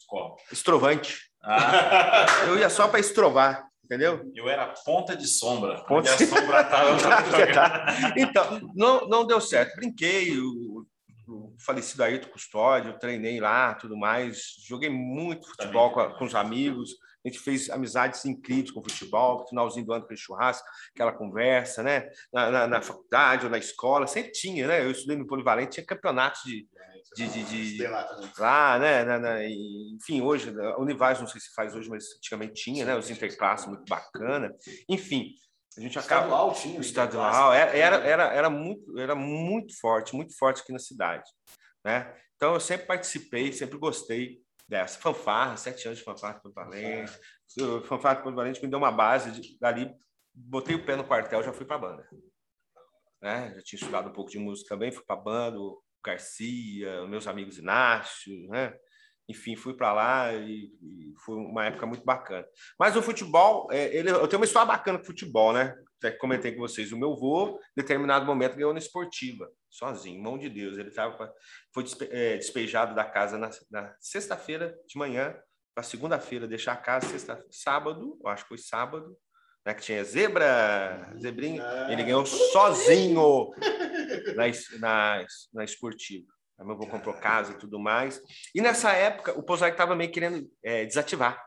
Qual? 0.07 0.37
Estrovante. 0.53 1.19
Ah, 1.43 2.27
Eu 2.47 2.59
ia 2.59 2.69
só 2.69 2.87
para 2.89 3.01
estrovar, 3.01 3.65
entendeu? 3.93 4.33
eu 4.35 4.49
era 4.49 4.67
ponta 4.85 5.15
de 5.15 5.27
sombra. 5.27 5.85
Ponta 5.85 6.13
a 6.15 6.19
sombra 6.19 6.65
tava. 6.65 6.97
então, 8.17 8.73
não, 8.75 9.07
não 9.07 9.27
deu 9.27 9.41
certo. 9.41 9.77
Brinquei, 9.77 10.39
o, 10.39 10.87
o 11.29 11.55
falecido 11.59 12.03
Ayrton 12.03 12.31
Custódio, 12.31 12.99
treinei 12.99 13.39
lá, 13.39 13.75
tudo 13.75 13.97
mais. 13.97 14.57
Joguei 14.67 14.89
muito 14.89 15.47
futebol 15.49 15.93
com, 15.93 16.09
com 16.15 16.25
os 16.25 16.35
amigos. 16.35 16.93
A 17.25 17.29
gente 17.29 17.39
fez 17.39 17.71
amizades 17.71 18.25
incríveis 18.25 18.71
com 18.73 18.81
o 18.81 18.83
futebol. 18.83 19.41
No 19.41 19.49
finalzinho 19.49 19.87
do 19.87 19.93
ano, 19.93 20.05
aquele 20.05 20.19
churrasco, 20.19 20.67
aquela 20.95 21.13
conversa, 21.13 21.83
né? 21.83 22.09
Na, 22.33 22.51
na, 22.51 22.67
na 22.67 22.83
faculdade 22.83 23.45
ou 23.45 23.51
na 23.51 23.59
escola, 23.59 24.07
sempre 24.07 24.33
tinha, 24.33 24.67
né? 24.67 24.85
Eu 24.85 24.91
estudei 24.91 25.17
no 25.17 25.27
Polivalente, 25.27 25.73
tinha 25.73 25.87
campeonatos 25.87 26.41
de, 26.43 26.67
de, 27.15 27.29
de, 27.29 27.45
de- 27.45 27.77
Sei 27.77 27.89
lá 27.89 28.79
né? 28.81 29.05
na- 29.05 29.19
na- 29.21 29.45
enfim, 29.45 30.21
hoje, 30.21 30.53
a 30.59 30.79
Univais, 30.81 31.21
não 31.21 31.27
sei 31.29 31.41
se 31.41 31.55
faz 31.55 31.75
hoje, 31.75 31.89
mas 31.89 32.05
antigamente 32.17 32.55
tinha, 32.55 32.85
né? 32.85 32.97
Os 32.97 33.09
interclasses, 33.09 33.67
muito 33.69 33.85
bacana. 33.89 34.53
Enfim, 34.89 35.29
a 35.79 35.81
gente 35.81 35.97
acaba. 35.99 36.23
Estadual 36.25 36.55
tinha. 36.55 36.79
O 36.79 36.81
estadual 36.83 37.53
era, 37.53 37.71
era, 37.77 37.97
era, 37.99 38.25
era, 38.35 38.51
muito, 38.51 38.99
era 38.99 39.15
muito 39.15 39.79
forte, 39.81 40.15
muito 40.17 40.37
forte 40.37 40.61
aqui 40.63 40.73
na 40.73 40.79
cidade. 40.81 41.29
Né? 41.85 42.13
Então, 42.35 42.55
eu 42.55 42.61
sempre 42.61 42.87
participei, 42.87 43.53
sempre 43.53 43.79
gostei 43.79 44.42
dessa. 44.73 44.99
Fanfarra, 44.99 45.57
sete 45.57 45.87
anos 45.87 45.99
de 45.99 46.05
fanfarra 46.05 46.41
de 46.45 46.53
Valente. 46.53 47.13
Fanfarra 47.85 48.23
de 48.23 48.35
Valente 48.35 48.63
me 48.63 48.69
deu 48.69 48.79
uma 48.79 48.91
base, 48.91 49.31
de, 49.31 49.59
dali 49.61 49.95
botei 50.35 50.75
o 50.75 50.85
pé 50.85 50.97
no 50.97 51.05
quartel, 51.05 51.43
já 51.43 51.53
fui 51.53 51.67
para 51.67 51.77
a 51.77 51.79
banda. 51.79 52.09
Né? 53.21 53.53
Já 53.55 53.63
tinha 53.63 53.79
estudado 53.79 54.09
um 54.09 54.13
pouco 54.13 54.31
de 54.31 54.39
música 54.39 54.71
também, 54.71 54.91
fui 54.91 55.05
para 55.05 55.15
a 55.15 55.23
banda, 55.23 55.61
o 55.61 55.83
Garcia, 56.05 57.07
meus 57.07 57.27
amigos 57.27 57.59
Inácio, 57.59 58.49
né? 58.49 58.75
Enfim, 59.29 59.55
fui 59.55 59.75
para 59.75 59.93
lá 59.93 60.33
e, 60.33 60.73
e 60.83 61.15
foi 61.25 61.37
uma 61.37 61.67
época 61.67 61.87
muito 61.87 62.05
bacana. 62.05 62.45
Mas 62.79 62.97
o 62.97 63.03
futebol, 63.03 63.69
é, 63.71 63.95
ele, 63.95 64.11
eu 64.11 64.27
tenho 64.27 64.41
uma 64.41 64.47
história 64.47 64.67
bacana 64.67 64.99
com 64.99 65.05
o 65.05 65.07
futebol, 65.07 65.53
né? 65.53 65.77
Até 66.03 66.11
que 66.11 66.19
comentei 66.19 66.51
com 66.51 66.59
vocês. 66.59 66.91
O 66.91 66.99
meu 66.99 67.13
avô, 67.13 67.61
em 67.77 67.81
determinado 67.81 68.27
momento, 68.27 68.57
ganhou 68.57 68.73
na 68.73 68.81
esportiva, 68.81 69.49
sozinho, 69.71 70.21
mão 70.21 70.37
de 70.37 70.49
Deus. 70.49 70.77
Ele 70.77 70.91
tava, 70.91 71.33
foi 71.73 71.85
é, 72.11 72.37
despejado 72.37 72.93
da 72.93 73.05
casa 73.05 73.39
na, 73.39 73.49
na 73.71 73.95
sexta-feira 74.01 74.77
de 74.85 74.99
manhã, 74.99 75.33
para 75.73 75.85
segunda-feira, 75.85 76.49
deixar 76.49 76.73
a 76.73 76.77
casa, 76.77 77.07
sexta, 77.07 77.39
sábado, 77.51 78.19
eu 78.21 78.29
acho 78.29 78.43
que 78.43 78.49
foi 78.49 78.59
sábado, 78.59 79.17
né? 79.65 79.73
Que 79.75 79.83
tinha 79.83 80.03
zebra, 80.03 81.15
zebrinha. 81.21 81.63
Ele 81.89 82.03
ganhou 82.03 82.27
sozinho 82.27 83.51
na, 84.35 84.45
na, 84.81 85.27
na 85.55 85.65
esportiva. 85.65 86.27
Aí 86.59 86.67
meu 86.67 86.75
avô 86.75 86.89
comprou 86.89 87.15
casa 87.15 87.53
e 87.53 87.59
tudo 87.59 87.79
mais. 87.79 88.21
E 88.53 88.61
nessa 88.61 88.91
época, 88.91 89.33
o 89.39 89.53
Alegre 89.53 89.71
estava 89.71 89.95
meio 89.95 90.11
querendo 90.11 90.51
é, 90.65 90.85
desativar. 90.85 91.41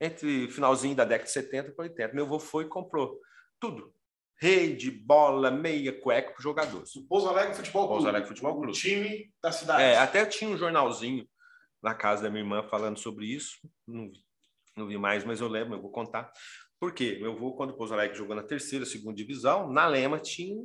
Entre 0.00 0.48
finalzinho 0.48 0.96
da 0.96 1.04
década 1.04 1.26
de 1.26 1.32
70 1.32 1.68
e 1.68 1.74
80. 1.76 2.14
Meu 2.14 2.24
avô 2.24 2.40
foi 2.40 2.64
e 2.64 2.68
comprou 2.68 3.20
tudo. 3.60 3.94
Rede, 4.40 4.90
bola, 4.90 5.50
meia, 5.50 5.92
cueca 5.92 6.32
para 6.32 6.42
jogadores. 6.42 6.92
Pouso 7.08 7.28
Alegre 7.28 7.54
Futebol 7.54 7.82
Clube. 7.82 7.94
Pouso 7.96 8.08
Alegre 8.08 8.28
Futebol 8.28 8.52
O 8.52 8.56
Clube. 8.62 8.72
time 8.72 9.30
da 9.42 9.52
cidade. 9.52 9.82
É, 9.82 9.98
até 9.98 10.24
tinha 10.24 10.48
um 10.50 10.56
jornalzinho 10.56 11.28
na 11.82 11.94
casa 11.94 12.22
da 12.22 12.30
minha 12.30 12.42
irmã 12.42 12.62
falando 12.62 12.98
sobre 12.98 13.26
isso. 13.26 13.56
Não, 13.86 14.08
vi- 14.10 14.24
não 14.76 14.86
vi 14.86 14.96
mais, 14.96 15.24
mas 15.24 15.40
eu 15.42 15.48
lembro, 15.48 15.74
eu 15.74 15.82
vou 15.82 15.90
contar. 15.90 16.32
Por 16.78 16.94
quê? 16.94 17.18
Meu 17.20 17.32
avô, 17.32 17.52
quando 17.52 17.70
o 17.70 17.76
Pouso 17.76 17.92
Alegre 17.92 18.16
jogou 18.16 18.34
na 18.34 18.42
terceira, 18.42 18.86
segunda 18.86 19.14
divisão, 19.14 19.70
na 19.70 19.86
Lema 19.86 20.18
tinha 20.18 20.56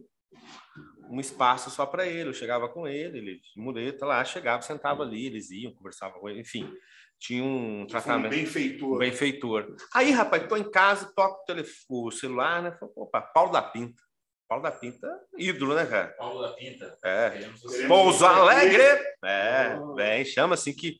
um 1.09 1.19
espaço 1.19 1.69
só 1.69 1.85
para 1.85 2.07
ele. 2.07 2.29
Eu 2.29 2.33
chegava 2.33 2.69
com 2.69 2.87
ele, 2.87 3.17
ele 3.17 3.35
de 3.39 3.59
muleta 3.61 4.05
lá, 4.05 4.23
chegava, 4.23 4.61
sentava 4.61 5.03
ali, 5.03 5.25
eles 5.25 5.51
iam, 5.51 5.73
conversavam 5.73 6.19
com 6.21 6.29
ele, 6.29 6.39
enfim. 6.39 6.73
Tinha 7.19 7.43
um 7.43 7.75
Foi 7.77 7.83
um 7.83 7.87
tratamento. 7.87 8.29
benfeitor. 8.31 8.93
O 8.93 8.97
benfeitor. 8.97 9.75
Aí, 9.93 10.11
rapaz, 10.11 10.47
tô 10.47 10.57
em 10.57 10.69
casa, 10.69 11.11
toco 11.15 11.41
o, 11.41 11.45
telefone, 11.45 11.75
o 11.89 12.11
celular, 12.11 12.61
né? 12.61 12.71
Falei, 12.71 12.93
Opa, 12.97 13.21
Paulo 13.21 13.51
da 13.51 13.61
Pinta. 13.61 14.01
Paulo 14.47 14.63
da 14.63 14.71
Pinta, 14.71 15.07
ídolo, 15.37 15.73
né, 15.73 15.85
cara? 15.87 16.09
Paulo 16.09 16.41
da 16.41 16.53
Pinta. 16.53 16.95
É. 17.03 17.49
Pouso 17.87 18.25
Alegre! 18.25 18.83
É, 19.23 19.75
bem, 19.95 20.23
chama 20.23 20.53
assim 20.53 20.71
que, 20.71 20.99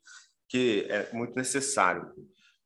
que 0.49 0.87
é 0.89 1.11
muito 1.13 1.35
necessário. 1.35 2.11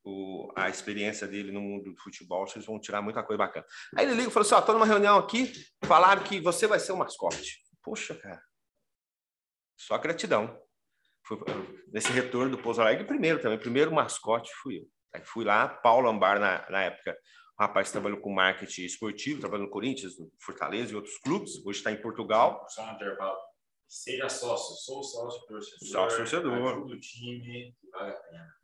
O, 0.06 0.50
a 0.56 0.70
experiência 0.70 1.28
dele 1.28 1.52
no 1.52 1.60
mundo 1.60 1.92
do 1.92 2.02
futebol, 2.02 2.48
vocês 2.48 2.66
vão 2.66 2.80
tirar 2.80 3.02
muita 3.02 3.22
coisa 3.22 3.38
bacana. 3.38 3.66
Aí 3.98 4.06
ele 4.06 4.16
liga 4.16 4.30
e 4.30 4.32
falou 4.32 4.46
assim: 4.46 4.56
Ó, 4.56 4.62
tô 4.62 4.72
numa 4.72 4.86
reunião 4.86 5.18
aqui, 5.18 5.52
falaram 5.84 6.24
que 6.24 6.40
você 6.40 6.66
vai 6.66 6.80
ser 6.80 6.94
o 6.94 6.98
mascote. 6.98 7.58
Poxa, 7.84 8.16
cara. 8.16 8.42
Só 9.78 9.98
gratidão. 9.98 10.58
Fui, 11.30 11.38
nesse 11.94 12.12
retorno 12.12 12.50
do 12.50 12.62
Pouso 12.62 12.82
Alegre, 12.82 13.06
primeiro 13.06 13.40
também, 13.40 13.60
primeiro 13.60 13.94
mascote 13.94 14.52
fui 14.64 14.80
eu. 14.80 14.88
Aí 15.14 15.24
fui 15.24 15.46
lá, 15.46 15.68
Paulo 15.68 16.10
Ambar, 16.10 16.40
na, 16.40 16.68
na 16.72 16.84
época, 16.84 17.16
o 17.60 17.62
rapaz 17.62 17.92
trabalhou 17.92 18.20
com 18.20 18.34
marketing 18.34 18.86
esportivo, 18.86 19.40
trabalhou 19.40 19.68
no 19.68 19.72
Corinthians, 19.72 20.18
no 20.18 20.32
Fortaleza 20.40 20.92
e 20.92 20.96
outros 20.96 21.18
clubes, 21.20 21.64
hoje 21.64 21.80
está 21.80 21.92
em 21.92 22.02
Portugal. 22.02 22.66
Só 22.70 22.84
um 22.84 22.96
intervalo. 22.96 23.38
Seja 23.88 24.28
sócio, 24.28 24.76
sou 24.78 25.04
sócio 25.04 25.46
torcedor. 25.48 25.88
Sócio 25.88 26.18
torcedor. 26.18 27.00
Time, 27.00 27.76
vale 27.92 28.12
a 28.12 28.16
pena. 28.16 28.56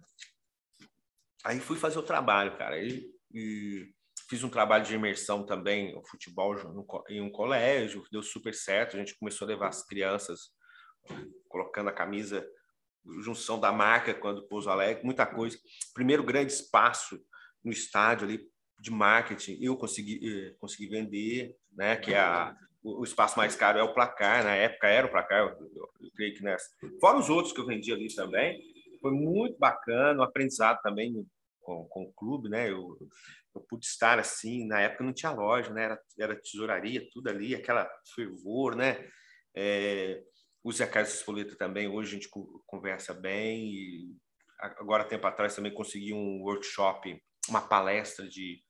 Aí 1.44 1.60
fui 1.60 1.78
fazer 1.78 2.00
o 2.00 2.04
trabalho, 2.04 2.58
cara. 2.58 2.80
E, 2.80 3.12
e 3.32 3.94
fiz 4.28 4.44
um 4.44 4.50
trabalho 4.50 4.84
de 4.84 4.96
imersão 4.96 5.46
também, 5.46 5.96
o 5.96 6.04
futebol 6.08 6.56
em 7.10 7.22
um 7.22 7.32
colégio, 7.32 8.04
deu 8.12 8.24
super 8.24 8.56
certo. 8.56 8.96
A 8.96 9.00
gente 9.00 9.18
começou 9.20 9.46
a 9.46 9.50
levar 9.50 9.68
as 9.68 9.86
crianças, 9.86 10.52
colocando 11.48 11.90
a 11.90 11.94
camisa, 11.94 12.48
junção 13.22 13.60
da 13.60 13.72
marca 13.72 14.14
quando 14.14 14.48
Pouso 14.48 14.70
Alegre, 14.70 15.04
muita 15.04 15.26
coisa. 15.26 15.58
Primeiro 15.94 16.24
grande 16.24 16.52
espaço 16.52 17.20
no 17.64 17.72
estádio 17.72 18.28
ali 18.28 18.48
de 18.80 18.92
marketing 18.92 19.58
eu 19.62 19.78
consegui, 19.78 20.20
eh, 20.24 20.56
consegui 20.60 20.88
vender, 20.88 21.56
né? 21.72 21.96
Que 21.96 22.14
é 22.14 22.20
a, 22.20 22.56
o, 22.84 23.02
o 23.02 23.04
espaço 23.04 23.38
mais 23.38 23.56
caro 23.56 23.80
é 23.80 23.84
o 23.84 23.94
placar, 23.94 24.44
na 24.44 24.56
época 24.56 24.88
era 24.88 25.08
o 25.08 25.12
placar, 25.12 25.40
eu, 25.40 25.70
eu, 25.76 25.90
eu 26.02 26.12
creio 26.16 26.36
que 26.36 26.44
nessa. 26.44 26.70
Fora 27.00 27.18
os 27.18 27.30
outros 27.30 27.54
que 27.54 27.60
eu 27.60 27.66
vendi 27.66 27.92
ali 27.92 28.14
também, 28.14 28.62
foi 29.02 29.12
muito 29.12 29.58
bacana, 29.58 30.20
o 30.20 30.24
aprendizado 30.24 30.82
também 30.82 31.26
com, 31.62 31.86
com 31.86 32.04
o 32.04 32.14
clube, 32.14 32.50
né? 32.50 32.70
Eu, 32.70 32.98
eu 33.56 33.62
pude 33.62 33.86
estar 33.86 34.20
assim, 34.20 34.68
na 34.68 34.82
época 34.82 35.04
não 35.04 35.14
tinha 35.14 35.32
loja, 35.32 35.72
né? 35.74 35.86
Era, 35.86 36.00
era 36.20 36.36
tesouraria, 36.36 37.08
tudo 37.12 37.30
ali, 37.30 37.56
aquela 37.56 37.90
fervor, 38.14 38.76
né? 38.76 39.08
É, 39.56 40.22
o 40.66 40.72
Zé 40.72 40.88
Carlos 40.88 41.14
Espoleta 41.14 41.56
também, 41.56 41.88
hoje 41.88 42.10
a 42.10 42.14
gente 42.16 42.30
conversa 42.66 43.14
bem. 43.14 43.68
E 43.68 44.18
agora, 44.60 45.04
tempo 45.04 45.28
atrás, 45.28 45.56
também 45.56 45.72
consegui 45.72 46.12
um 46.12 46.42
workshop, 46.42 47.22
uma 47.48 47.62
palestra 47.62 48.28
de 48.28 48.64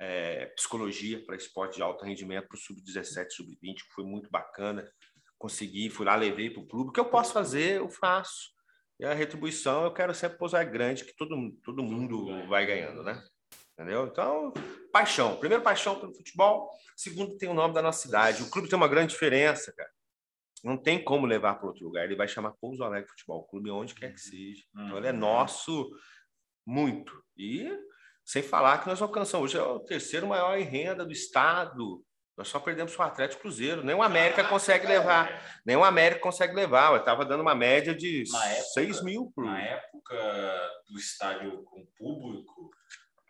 é, 0.00 0.46
psicologia 0.56 1.24
para 1.24 1.36
esporte 1.36 1.76
de 1.76 1.82
alto 1.82 2.04
rendimento 2.04 2.48
para 2.48 2.56
o 2.56 2.58
sub-17, 2.58 3.30
sub-20, 3.30 3.76
que 3.76 3.94
foi 3.94 4.02
muito 4.02 4.28
bacana. 4.28 4.90
Consegui, 5.38 5.88
fui 5.88 6.04
lá, 6.04 6.16
levei 6.16 6.50
para 6.50 6.62
o 6.62 6.66
clube. 6.66 6.90
O 6.90 6.92
que 6.92 6.98
eu 6.98 7.08
posso 7.08 7.32
fazer, 7.32 7.76
eu 7.76 7.88
faço. 7.88 8.50
E 8.98 9.04
a 9.04 9.14
retribuição, 9.14 9.84
eu 9.84 9.92
quero 9.92 10.12
sempre 10.16 10.38
pousar 10.38 10.64
grande, 10.64 11.04
que 11.04 11.14
todo, 11.14 11.52
todo 11.62 11.80
mundo 11.80 12.44
vai 12.48 12.66
ganhando, 12.66 13.04
né? 13.04 13.22
Entendeu? 13.78 14.08
Então, 14.08 14.52
paixão. 14.92 15.36
Primeiro, 15.36 15.62
paixão 15.62 16.00
pelo 16.00 16.12
futebol. 16.12 16.72
Segundo, 16.96 17.36
tem 17.36 17.48
o 17.48 17.54
nome 17.54 17.72
da 17.72 17.82
nossa 17.82 18.00
cidade. 18.00 18.42
O 18.42 18.50
clube 18.50 18.68
tem 18.68 18.76
uma 18.76 18.88
grande 18.88 19.12
diferença, 19.12 19.72
cara. 19.72 19.95
Não 20.66 20.76
tem 20.76 21.00
como 21.00 21.28
levar 21.28 21.54
para 21.54 21.68
outro 21.68 21.84
lugar. 21.84 22.04
Ele 22.04 22.16
vai 22.16 22.26
chamar 22.26 22.50
Pouso 22.60 22.82
Alegre 22.82 23.08
Futebol 23.08 23.46
Clube, 23.46 23.70
onde 23.70 23.94
quer 23.94 24.12
que 24.12 24.20
seja. 24.20 24.64
Então, 24.74 24.98
ele 24.98 25.06
é 25.06 25.12
nosso 25.12 25.88
muito. 26.66 27.22
E 27.36 27.70
sem 28.24 28.42
falar 28.42 28.78
que 28.78 28.88
nós 28.88 29.00
alcançamos. 29.00 29.54
Hoje 29.54 29.58
é 29.58 29.62
o 29.62 29.78
terceiro 29.78 30.26
maior 30.26 30.58
em 30.58 30.64
renda 30.64 31.06
do 31.06 31.12
estado. 31.12 32.04
Nós 32.36 32.48
só 32.48 32.58
perdemos 32.58 32.96
para 32.96 33.06
o 33.06 33.08
Atlético 33.08 33.42
Cruzeiro. 33.42 33.84
Nem 33.84 33.94
o 33.94 34.02
América 34.02 34.42
consegue 34.42 34.88
levar. 34.88 35.40
Nem 35.64 35.76
o 35.76 35.84
América 35.84 36.20
consegue 36.20 36.52
levar. 36.52 36.90
Eu 36.90 36.98
estava 36.98 37.24
dando 37.24 37.42
uma 37.42 37.54
média 37.54 37.94
de 37.94 38.22
época, 38.22 38.62
6 38.74 39.04
mil. 39.04 39.30
Por... 39.36 39.44
Na 39.44 39.62
época 39.62 40.70
do 40.90 40.98
estádio 40.98 41.62
com 41.62 41.86
público, 41.96 42.72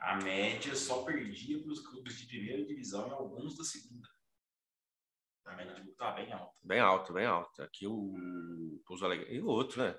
a 0.01 0.16
média 0.16 0.75
só 0.75 1.03
perdia 1.03 1.62
para 1.62 1.70
os 1.70 1.87
clubes 1.87 2.16
de 2.16 2.29
primeira 2.29 2.64
divisão 2.64 3.07
e 3.07 3.11
alguns 3.11 3.59
da 3.59 3.62
segunda. 3.62 4.15
A 5.46 5.54
média 5.54 5.74
de 5.74 5.92
tá 5.96 6.11
bem 6.11 6.32
alta. 6.32 6.52
Bem 6.62 6.80
alta, 6.80 7.12
bem 7.12 7.26
alta. 7.26 7.64
Aqui 7.64 7.87
o 7.87 8.12
Pouso 8.87 9.04
Alegre. 9.04 9.32
E 9.32 9.40
o 9.40 9.46
outro, 9.46 9.82
né? 9.82 9.94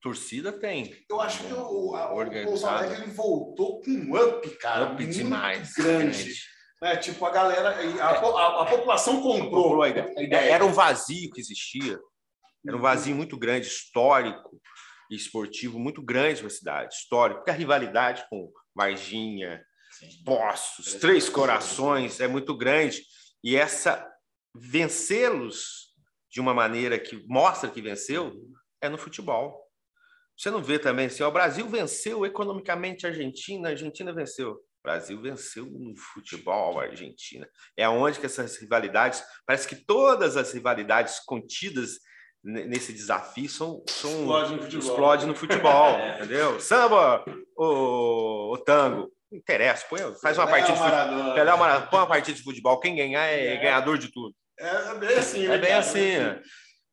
Torcida 0.00 0.52
tem. 0.52 0.96
Eu 1.08 1.20
acho 1.20 1.44
que 1.44 1.52
o, 1.52 1.94
a, 1.94 2.12
o 2.12 2.44
Pouso 2.44 2.66
Alegre 2.66 3.02
ele 3.02 3.12
voltou 3.12 3.80
com 3.82 3.90
um 3.90 4.16
up, 4.16 4.48
cara. 4.56 4.92
Up 4.92 5.02
muito 5.02 5.14
demais. 5.14 5.72
Grande. 5.74 6.22
grande. 6.22 6.40
Né? 6.82 6.96
Tipo, 6.96 7.26
a 7.26 7.30
galera, 7.30 7.76
a, 8.02 8.08
a, 8.08 8.62
a 8.62 8.66
população 8.66 9.20
comprou. 9.20 9.82
A 9.82 9.88
ideia. 9.88 10.50
Era 10.50 10.64
um 10.64 10.72
vazio 10.72 11.30
que 11.30 11.40
existia. 11.40 11.98
Era 12.66 12.76
um 12.76 12.80
vazio 12.80 13.14
muito 13.14 13.38
grande, 13.38 13.66
histórico 13.66 14.60
e 15.10 15.16
esportivo 15.16 15.78
muito 15.78 16.02
grande 16.02 16.40
para 16.40 16.46
a 16.46 16.50
cidade. 16.50 16.94
Histórico, 16.94 17.40
porque 17.40 17.50
a 17.50 17.54
rivalidade 17.54 18.24
com 18.30 18.50
Varginha, 18.74 19.62
Poços, 20.24 20.94
Três 20.94 21.28
Corações 21.28 22.20
é 22.20 22.28
muito 22.28 22.56
grande. 22.56 23.02
E 23.42 23.56
essa 23.56 24.06
vencê-los 24.54 25.94
de 26.30 26.40
uma 26.40 26.54
maneira 26.54 26.98
que 26.98 27.24
mostra 27.26 27.70
que 27.70 27.82
venceu 27.82 28.32
é 28.80 28.88
no 28.88 28.98
futebol. 28.98 29.66
Você 30.36 30.50
não 30.50 30.62
vê 30.62 30.78
também 30.78 31.06
assim, 31.06 31.22
o 31.22 31.30
Brasil 31.30 31.68
venceu 31.68 32.24
economicamente 32.24 33.06
a 33.06 33.10
Argentina, 33.10 33.68
a 33.68 33.72
Argentina 33.72 34.12
venceu. 34.12 34.52
O 34.52 34.82
Brasil 34.82 35.20
venceu 35.20 35.66
no 35.66 35.94
futebol 35.96 36.80
a 36.80 36.84
Argentina. 36.84 37.46
É 37.76 37.86
onde 37.88 38.18
que 38.18 38.24
essas 38.24 38.56
rivalidades, 38.56 39.22
parece 39.44 39.68
que 39.68 39.76
todas 39.76 40.38
as 40.38 40.52
rivalidades 40.52 41.20
contidas 41.20 41.98
nesse 42.42 42.92
desafio 42.92 43.48
são, 43.50 43.84
são 43.86 44.10
explode 44.10 44.54
no 44.54 44.62
futebol, 44.62 44.88
explode 44.88 45.26
no 45.26 45.34
futebol 45.34 45.90
é. 46.00 46.16
entendeu? 46.16 46.58
Samba, 46.58 47.22
o, 47.54 48.54
o 48.54 48.58
tango, 48.58 49.12
não 49.30 49.38
interessa, 49.38 49.86
põe, 49.90 50.00
faz 50.22 50.38
uma 50.38 50.46
partida 50.46 50.72
de 50.72 50.82
futebol, 50.82 51.34
Pelé, 51.34 51.52
põe 51.90 52.00
uma 52.00 52.06
partida 52.06 52.38
de 52.38 52.42
futebol, 52.42 52.80
quem 52.80 52.96
ganhar 52.96 53.26
é, 53.26 53.54
é. 53.54 53.56
ganhador 53.58 53.98
de 53.98 54.10
tudo. 54.10 54.34
É, 54.60 54.90
é 54.90 54.94
bem 54.94 55.16
assim, 55.16 55.48
né, 55.48 55.54
É 55.54 55.58
bem 55.58 55.72
assim. 55.72 56.10
É. 56.10 56.42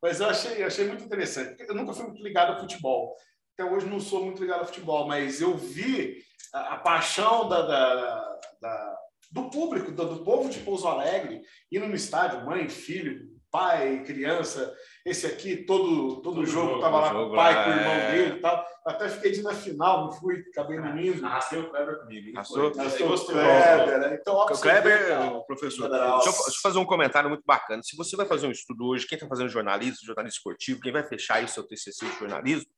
Mas 0.02 0.20
eu 0.20 0.28
achei, 0.28 0.62
achei 0.62 0.86
muito 0.86 1.04
interessante. 1.04 1.62
Eu 1.68 1.74
nunca 1.74 1.92
fui 1.92 2.04
muito 2.06 2.22
ligado 2.22 2.52
a 2.52 2.58
futebol. 2.58 3.14
Até 3.52 3.68
hoje 3.68 3.86
não 3.86 4.00
sou 4.00 4.24
muito 4.24 4.40
ligado 4.40 4.62
a 4.62 4.66
futebol, 4.66 5.06
mas 5.06 5.40
eu 5.40 5.56
vi 5.56 6.22
a, 6.54 6.74
a 6.74 6.76
paixão 6.78 7.48
da, 7.48 7.62
da, 7.62 8.38
da, 8.60 8.98
do 9.32 9.50
público, 9.50 9.92
do, 9.92 10.14
do 10.14 10.24
povo 10.24 10.48
de 10.48 10.60
Pouso 10.60 10.86
Alegre, 10.86 11.42
indo 11.70 11.86
no 11.86 11.94
estádio, 11.94 12.46
mãe, 12.46 12.68
filho, 12.68 13.27
pai, 13.50 14.02
criança, 14.04 14.74
esse 15.04 15.26
aqui, 15.26 15.56
todo, 15.64 16.20
todo, 16.20 16.22
todo 16.22 16.46
jogo 16.46 16.76
estava 16.76 17.00
lá 17.00 17.10
com 17.12 17.24
o 17.24 17.34
pai, 17.34 17.64
com 17.64 17.70
o 17.70 17.74
irmão 17.74 17.92
é... 17.92 18.10
dele 18.12 18.36
e 18.36 18.40
tal. 18.40 18.66
Até 18.86 19.08
fiquei 19.08 19.32
de 19.32 19.42
na 19.42 19.54
final, 19.54 20.06
não 20.06 20.12
fui, 20.12 20.44
acabei 20.50 20.78
não 20.78 20.98
indo. 20.98 21.24
Arrastei 21.24 21.58
o 21.58 21.70
Kleber 21.70 22.00
comigo. 22.00 22.36
Arrastou, 22.36 22.66
o 22.68 23.26
Kleber, 23.26 23.98
né? 23.98 24.18
Então, 24.20 24.36
o 24.36 24.46
Kleber, 24.46 25.32
o 25.34 25.44
professor, 25.44 25.88
deixa 25.88 26.04
eu, 26.04 26.18
deixa 26.18 26.30
eu, 26.30 26.62
fazer 26.62 26.78
um 26.78 26.84
comentário 26.84 27.28
muito 27.28 27.44
bacana. 27.44 27.82
Se 27.82 27.96
você 27.96 28.16
vai 28.16 28.26
fazer 28.26 28.46
um 28.46 28.52
estudo 28.52 28.86
hoje, 28.86 29.06
quem 29.06 29.16
está 29.16 29.28
fazendo 29.28 29.48
jornalismo, 29.48 30.06
jornalismo 30.06 30.36
esportivo, 30.36 30.80
quem 30.80 30.92
vai 30.92 31.02
fechar 31.02 31.36
aí 31.36 31.48
seu 31.48 31.66
TCC 31.66 32.06
de 32.06 32.18
jornalismo, 32.18 32.70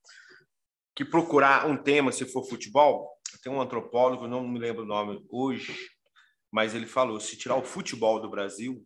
que 0.94 1.04
procurar 1.04 1.66
um 1.66 1.76
tema, 1.76 2.12
se 2.12 2.24
for 2.26 2.44
futebol, 2.48 3.08
tem 3.42 3.52
um 3.52 3.60
antropólogo, 3.60 4.28
não 4.28 4.46
me 4.46 4.58
lembro 4.58 4.82
o 4.82 4.86
nome 4.86 5.24
hoje, 5.30 5.74
mas 6.52 6.74
ele 6.74 6.86
falou, 6.86 7.20
se 7.20 7.36
tirar 7.36 7.56
o 7.56 7.64
futebol 7.64 8.20
do 8.20 8.28
Brasil, 8.28 8.84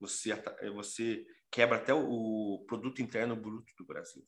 você, 0.00 0.32
você 0.74 1.24
quebra 1.50 1.76
até 1.76 1.92
o 1.92 2.64
produto 2.66 3.02
interno 3.02 3.36
bruto 3.36 3.72
do 3.78 3.84
Brasil. 3.84 4.26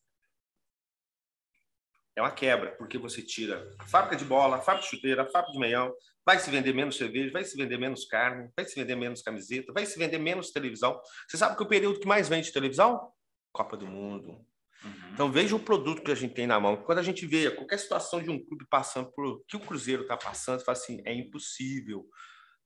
É 2.14 2.20
uma 2.20 2.30
quebra, 2.30 2.72
porque 2.72 2.98
você 2.98 3.22
tira 3.22 3.74
a 3.78 3.86
fábrica 3.86 4.16
de 4.16 4.24
bola, 4.24 4.56
a 4.56 4.60
fábrica 4.60 4.84
de 4.84 4.94
chuteira, 4.94 5.22
a 5.22 5.30
fábrica 5.30 5.52
de 5.52 5.58
meião, 5.58 5.90
vai 6.26 6.38
se 6.38 6.50
vender 6.50 6.74
menos 6.74 6.96
cerveja, 6.96 7.32
vai 7.32 7.42
se 7.42 7.56
vender 7.56 7.78
menos 7.78 8.04
carne, 8.04 8.50
vai 8.54 8.66
se 8.66 8.74
vender 8.74 8.96
menos 8.96 9.22
camiseta, 9.22 9.72
vai 9.72 9.86
se 9.86 9.98
vender 9.98 10.18
menos 10.18 10.50
televisão. 10.50 11.00
Você 11.26 11.38
sabe 11.38 11.56
que 11.56 11.62
o 11.62 11.68
período 11.68 11.98
que 11.98 12.06
mais 12.06 12.28
vende 12.28 12.52
televisão? 12.52 13.10
Copa 13.50 13.78
do 13.78 13.86
Mundo. 13.86 14.44
Uhum. 14.84 15.12
Então 15.14 15.32
veja 15.32 15.56
o 15.56 15.60
produto 15.60 16.02
que 16.02 16.12
a 16.12 16.14
gente 16.14 16.34
tem 16.34 16.46
na 16.46 16.60
mão. 16.60 16.76
Quando 16.76 16.98
a 16.98 17.02
gente 17.02 17.24
vê 17.26 17.50
qualquer 17.50 17.78
situação 17.78 18.22
de 18.22 18.28
um 18.28 18.44
clube 18.44 18.66
passando 18.68 19.10
por 19.12 19.42
que 19.46 19.56
o 19.56 19.60
Cruzeiro 19.60 20.02
está 20.02 20.16
passando, 20.16 20.58
você 20.58 20.64
fala 20.66 20.76
assim, 20.76 21.00
é 21.06 21.14
impossível. 21.14 22.06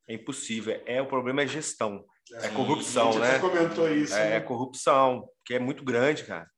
É 0.09 0.15
impossível. 0.15 0.81
É 0.87 1.01
o 1.03 1.07
problema 1.07 1.43
é 1.43 1.47
gestão. 1.47 2.05
É 2.33 2.49
corrupção, 2.49 3.13
Sim, 3.13 3.19
né? 3.21 3.39
comentou 3.39 3.89
isso. 3.91 4.15
É, 4.15 4.31
né? 4.31 4.41
corrupção, 4.41 5.29
que 5.45 5.55
é 5.55 5.59
muito 5.59 5.85
grande, 5.85 6.25
cara. 6.25 6.49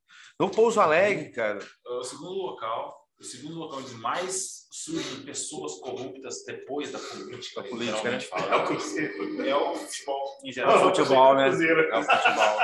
No 0.40 0.50
Pouso 0.50 0.80
Alegre, 0.80 1.30
cara. 1.30 1.58
É 1.58 1.90
o 1.90 2.04
segundo 2.04 2.32
local, 2.32 3.06
o 3.18 3.24
segundo 3.24 3.56
local 3.56 3.82
de 3.82 3.94
mais 3.94 4.68
surgem 4.70 5.22
pessoas 5.24 5.74
corruptas 5.80 6.44
depois 6.46 6.92
da 6.92 6.98
política. 6.98 7.60
A 7.60 7.64
política, 7.64 8.10
né? 8.10 8.20
Fala, 8.20 8.44
é, 8.44 8.56
o 8.56 9.42
é 9.42 9.56
o 9.56 9.74
futebol 9.74 10.38
em 10.44 10.52
geral. 10.52 10.72
É 10.72 10.76
o 10.76 10.88
futebol, 10.88 11.34
né? 11.34 11.48
É 11.48 11.98
o 11.98 12.02
futebol. 12.02 12.58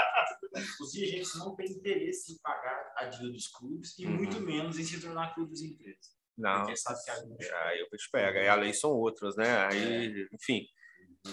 Os 0.81 0.93
dirigentes 0.93 1.35
não 1.37 1.57
têm 1.57 1.67
interesse 1.67 2.33
em 2.33 2.39
pagar 2.39 2.93
a 2.97 3.07
dívida 3.07 3.33
dos 3.33 3.49
clubes 3.49 3.99
e 3.99 4.07
uhum. 4.07 4.13
muito 4.13 4.41
menos 4.41 4.79
em 4.79 4.85
se 4.85 5.01
tornar 5.01 5.35
clubes 5.35 5.61
e 5.61 5.67
empresas. 5.67 6.15
Não. 6.37 6.61
Porque 6.61 6.77
sabe 6.77 6.99
que 7.05 7.11
a 7.51 7.69
aí 7.69 7.81
eu 7.81 7.89
te 7.89 8.11
pega. 8.11 8.41
Aí 8.41 8.49
a 8.49 8.55
lei 8.55 8.73
são 8.73 8.91
outras, 8.91 9.37
né? 9.37 9.67
Aí, 9.67 10.23
é. 10.23 10.29
enfim. 10.33 10.67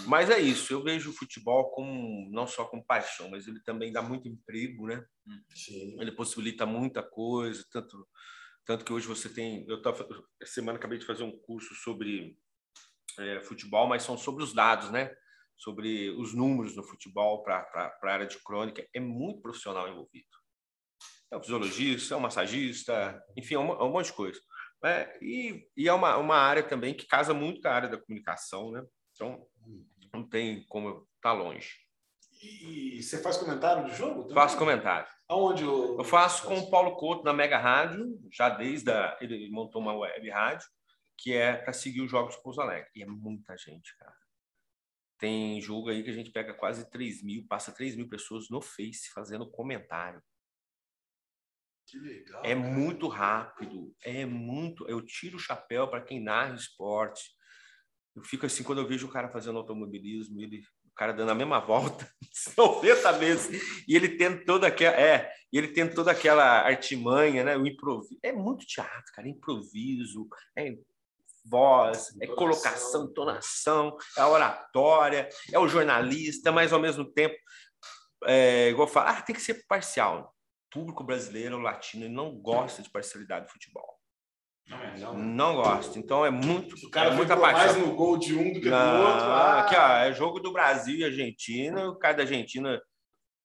Mas 0.07 0.29
é 0.29 0.39
isso, 0.39 0.71
eu 0.71 0.81
vejo 0.81 1.09
o 1.09 1.13
futebol 1.13 1.69
como 1.71 2.29
não 2.31 2.47
só 2.47 2.63
com 2.63 2.81
paixão, 2.81 3.29
mas 3.29 3.45
ele 3.45 3.61
também 3.61 3.91
dá 3.91 4.01
muito 4.01 4.25
emprego, 4.25 4.87
né? 4.87 5.05
Sim. 5.53 5.99
Ele 5.99 6.13
possibilita 6.13 6.65
muita 6.65 7.03
coisa, 7.03 7.65
tanto 7.69 8.07
tanto 8.65 8.85
que 8.85 8.93
hoje 8.93 9.07
você 9.07 9.27
tem, 9.27 9.65
eu 9.67 9.81
tava 9.81 10.07
essa 10.39 10.53
semana 10.53 10.77
acabei 10.77 10.97
de 10.97 11.05
fazer 11.05 11.23
um 11.23 11.37
curso 11.39 11.73
sobre 11.75 12.37
é, 13.19 13.41
futebol, 13.43 13.87
mas 13.87 14.03
são 14.03 14.17
sobre 14.17 14.43
os 14.43 14.53
dados, 14.53 14.91
né? 14.91 15.13
Sobre 15.57 16.09
os 16.11 16.33
números 16.33 16.75
no 16.75 16.83
futebol 16.83 17.43
para 17.43 17.67
a 18.01 18.07
área 18.07 18.25
de 18.25 18.39
crônica, 18.39 18.87
é 18.93 18.99
muito 18.99 19.41
profissional 19.41 19.87
envolvido. 19.89 20.27
É 21.31 21.37
um 21.37 21.41
fisiologista, 21.41 22.13
é 22.13 22.17
um 22.17 22.21
massagista, 22.21 23.21
enfim, 23.37 23.55
é 23.55 23.59
um, 23.59 23.71
é 23.71 23.83
um 23.83 23.91
monte 23.91 24.07
de 24.07 24.13
coisa. 24.13 24.39
É, 24.83 25.17
e, 25.21 25.67
e 25.77 25.87
é 25.87 25.93
uma, 25.93 26.17
uma 26.17 26.35
área 26.35 26.63
também 26.63 26.93
que 26.93 27.05
casa 27.05 27.33
muito 27.33 27.61
com 27.61 27.67
a 27.67 27.73
área 27.73 27.89
da 27.89 27.97
comunicação, 27.97 28.71
né? 28.71 28.83
Então, 29.13 29.45
não 30.13 30.27
tem 30.27 30.65
como 30.67 30.89
estar 30.89 31.05
tá 31.21 31.33
longe. 31.33 31.79
E 32.41 33.01
você 33.03 33.21
faz 33.21 33.37
comentário 33.37 33.85
de 33.85 33.95
jogo? 33.95 34.21
Também? 34.21 34.33
Faço 34.33 34.57
comentário. 34.57 35.07
Aonde 35.27 35.63
eu... 35.63 35.97
eu 35.97 36.03
faço 36.03 36.47
com 36.47 36.57
o 36.57 36.69
Paulo 36.71 36.95
Couto 36.95 37.23
na 37.23 37.33
Mega 37.33 37.57
Rádio, 37.57 38.19
já 38.31 38.49
desde 38.49 38.91
a... 38.91 39.15
ele 39.21 39.49
montou 39.51 39.81
uma 39.81 39.93
web 39.93 40.29
rádio 40.29 40.67
que 41.17 41.33
é 41.33 41.55
para 41.55 41.71
seguir 41.71 42.01
os 42.01 42.09
jogos 42.09 42.35
de 42.35 42.41
Pouso 42.41 42.59
Alegre. 42.59 42.89
E 42.95 43.03
é 43.03 43.05
muita 43.05 43.55
gente, 43.55 43.95
cara. 43.95 44.17
Tem 45.19 45.61
jogo 45.61 45.89
aí 45.89 46.03
que 46.03 46.09
a 46.09 46.13
gente 46.13 46.31
pega 46.31 46.51
quase 46.51 46.89
3 46.89 47.21
mil, 47.21 47.45
passa 47.47 47.71
3 47.71 47.95
mil 47.95 48.09
pessoas 48.09 48.49
no 48.49 48.59
Face 48.59 49.11
fazendo 49.13 49.49
comentário. 49.49 50.21
Legal. 51.93 52.41
É 52.45 52.55
cara. 52.55 52.59
muito 52.59 53.07
rápido, 53.07 53.93
é 54.03 54.25
muito. 54.25 54.87
Eu 54.87 55.01
tiro 55.01 55.37
o 55.37 55.39
chapéu 55.39 55.87
para 55.87 56.01
quem 56.01 56.23
narra 56.23 56.55
esporte 56.55 57.21
Eu 58.15 58.23
fico 58.23 58.45
assim, 58.45 58.63
quando 58.63 58.79
eu 58.79 58.87
vejo 58.87 59.07
o 59.07 59.11
cara 59.11 59.29
fazendo 59.29 59.57
automobilismo, 59.57 60.41
ele, 60.41 60.61
o 60.85 60.93
cara 60.95 61.11
dando 61.11 61.31
a 61.31 61.35
mesma 61.35 61.59
volta 61.65 62.09
90 62.57 63.11
vezes, 63.13 63.85
e 63.87 63.95
ele 63.95 64.09
tendo 64.09 64.45
toda 64.45 64.67
aquela, 64.67 64.95
é, 64.95 65.31
e 65.51 65.57
ele 65.57 65.69
tendo 65.69 65.93
toda 65.93 66.11
aquela 66.11 66.61
artimanha, 66.61 67.43
né? 67.43 67.57
O 67.57 67.67
improviso. 67.67 68.19
É 68.23 68.31
muito 68.31 68.65
teatro, 68.65 69.11
cara, 69.13 69.27
improviso, 69.27 70.27
é 70.55 70.75
voz, 71.43 72.15
é 72.21 72.27
colocação, 72.27 73.05
entonação, 73.05 73.97
é 74.17 74.21
a 74.21 74.29
oratória, 74.29 75.27
é 75.51 75.59
o 75.59 75.67
jornalista, 75.67 76.51
mas 76.51 76.71
ao 76.71 76.79
mesmo 76.79 77.05
tempo, 77.05 77.35
é, 78.25 78.69
igual 78.69 78.87
eu 78.87 78.93
falo, 78.93 79.09
ah, 79.09 79.21
tem 79.21 79.35
que 79.35 79.41
ser 79.41 79.65
parcial. 79.67 80.35
Público 80.71 81.03
brasileiro, 81.03 81.59
latino, 81.59 82.09
não 82.09 82.35
gosta 82.41 82.81
de 82.81 82.89
parcialidade 82.89 83.45
de 83.45 83.51
futebol. 83.51 84.01
Não, 84.99 85.17
não 85.17 85.55
gosto. 85.55 85.99
Então 85.99 86.25
é 86.25 86.29
muito. 86.29 86.75
O 86.85 86.89
cara 86.89 87.09
é 87.09 87.13
muita 87.13 87.35
mais 87.35 87.75
no 87.75 87.93
gol 87.93 88.17
de 88.17 88.33
um 88.33 88.53
do 88.53 88.61
que 88.61 88.69
do 88.69 88.75
outro. 88.75 89.25
Ah. 89.25 89.61
Aqui, 89.61 89.75
ó, 89.75 89.97
é 89.97 90.13
jogo 90.13 90.39
do 90.39 90.53
Brasil 90.53 90.97
e 90.97 91.03
Argentina. 91.03 91.89
O 91.89 91.97
cara 91.97 92.15
da 92.15 92.23
Argentina 92.23 92.81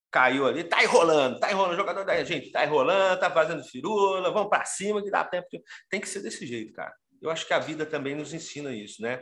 caiu 0.09 0.47
ali, 0.47 0.63
tá 0.63 0.81
enrolando, 0.83 1.39
tá 1.39 1.51
enrolando. 1.51 1.73
O 1.73 1.77
jogador 1.77 2.05
da 2.05 2.23
gente 2.23 2.51
tá 2.51 2.65
enrolando, 2.65 3.19
tá 3.19 3.29
fazendo 3.29 3.63
firula, 3.63 4.31
vamos 4.31 4.49
para 4.49 4.63
cima 4.65 5.03
que 5.03 5.11
dá 5.11 5.23
tempo. 5.23 5.47
Tem 5.89 5.99
que 5.99 6.07
ser 6.07 6.21
desse 6.21 6.45
jeito, 6.45 6.71
cara. 6.73 6.93
Eu 7.21 7.29
acho 7.29 7.45
que 7.45 7.53
a 7.53 7.59
vida 7.59 7.85
também 7.85 8.15
nos 8.15 8.33
ensina 8.33 8.71
isso, 8.71 9.01
né? 9.01 9.21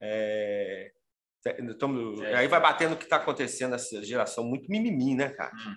É... 0.00 0.90
Então, 1.58 2.22
é. 2.22 2.34
Aí 2.36 2.48
vai 2.48 2.60
batendo 2.60 2.92
o 2.92 2.96
que 2.96 3.04
está 3.04 3.16
acontecendo 3.16 3.70
nessa 3.70 4.02
geração 4.04 4.44
muito 4.44 4.70
mimimi, 4.70 5.14
né, 5.14 5.30
cara? 5.30 5.52
Hum. 5.54 5.74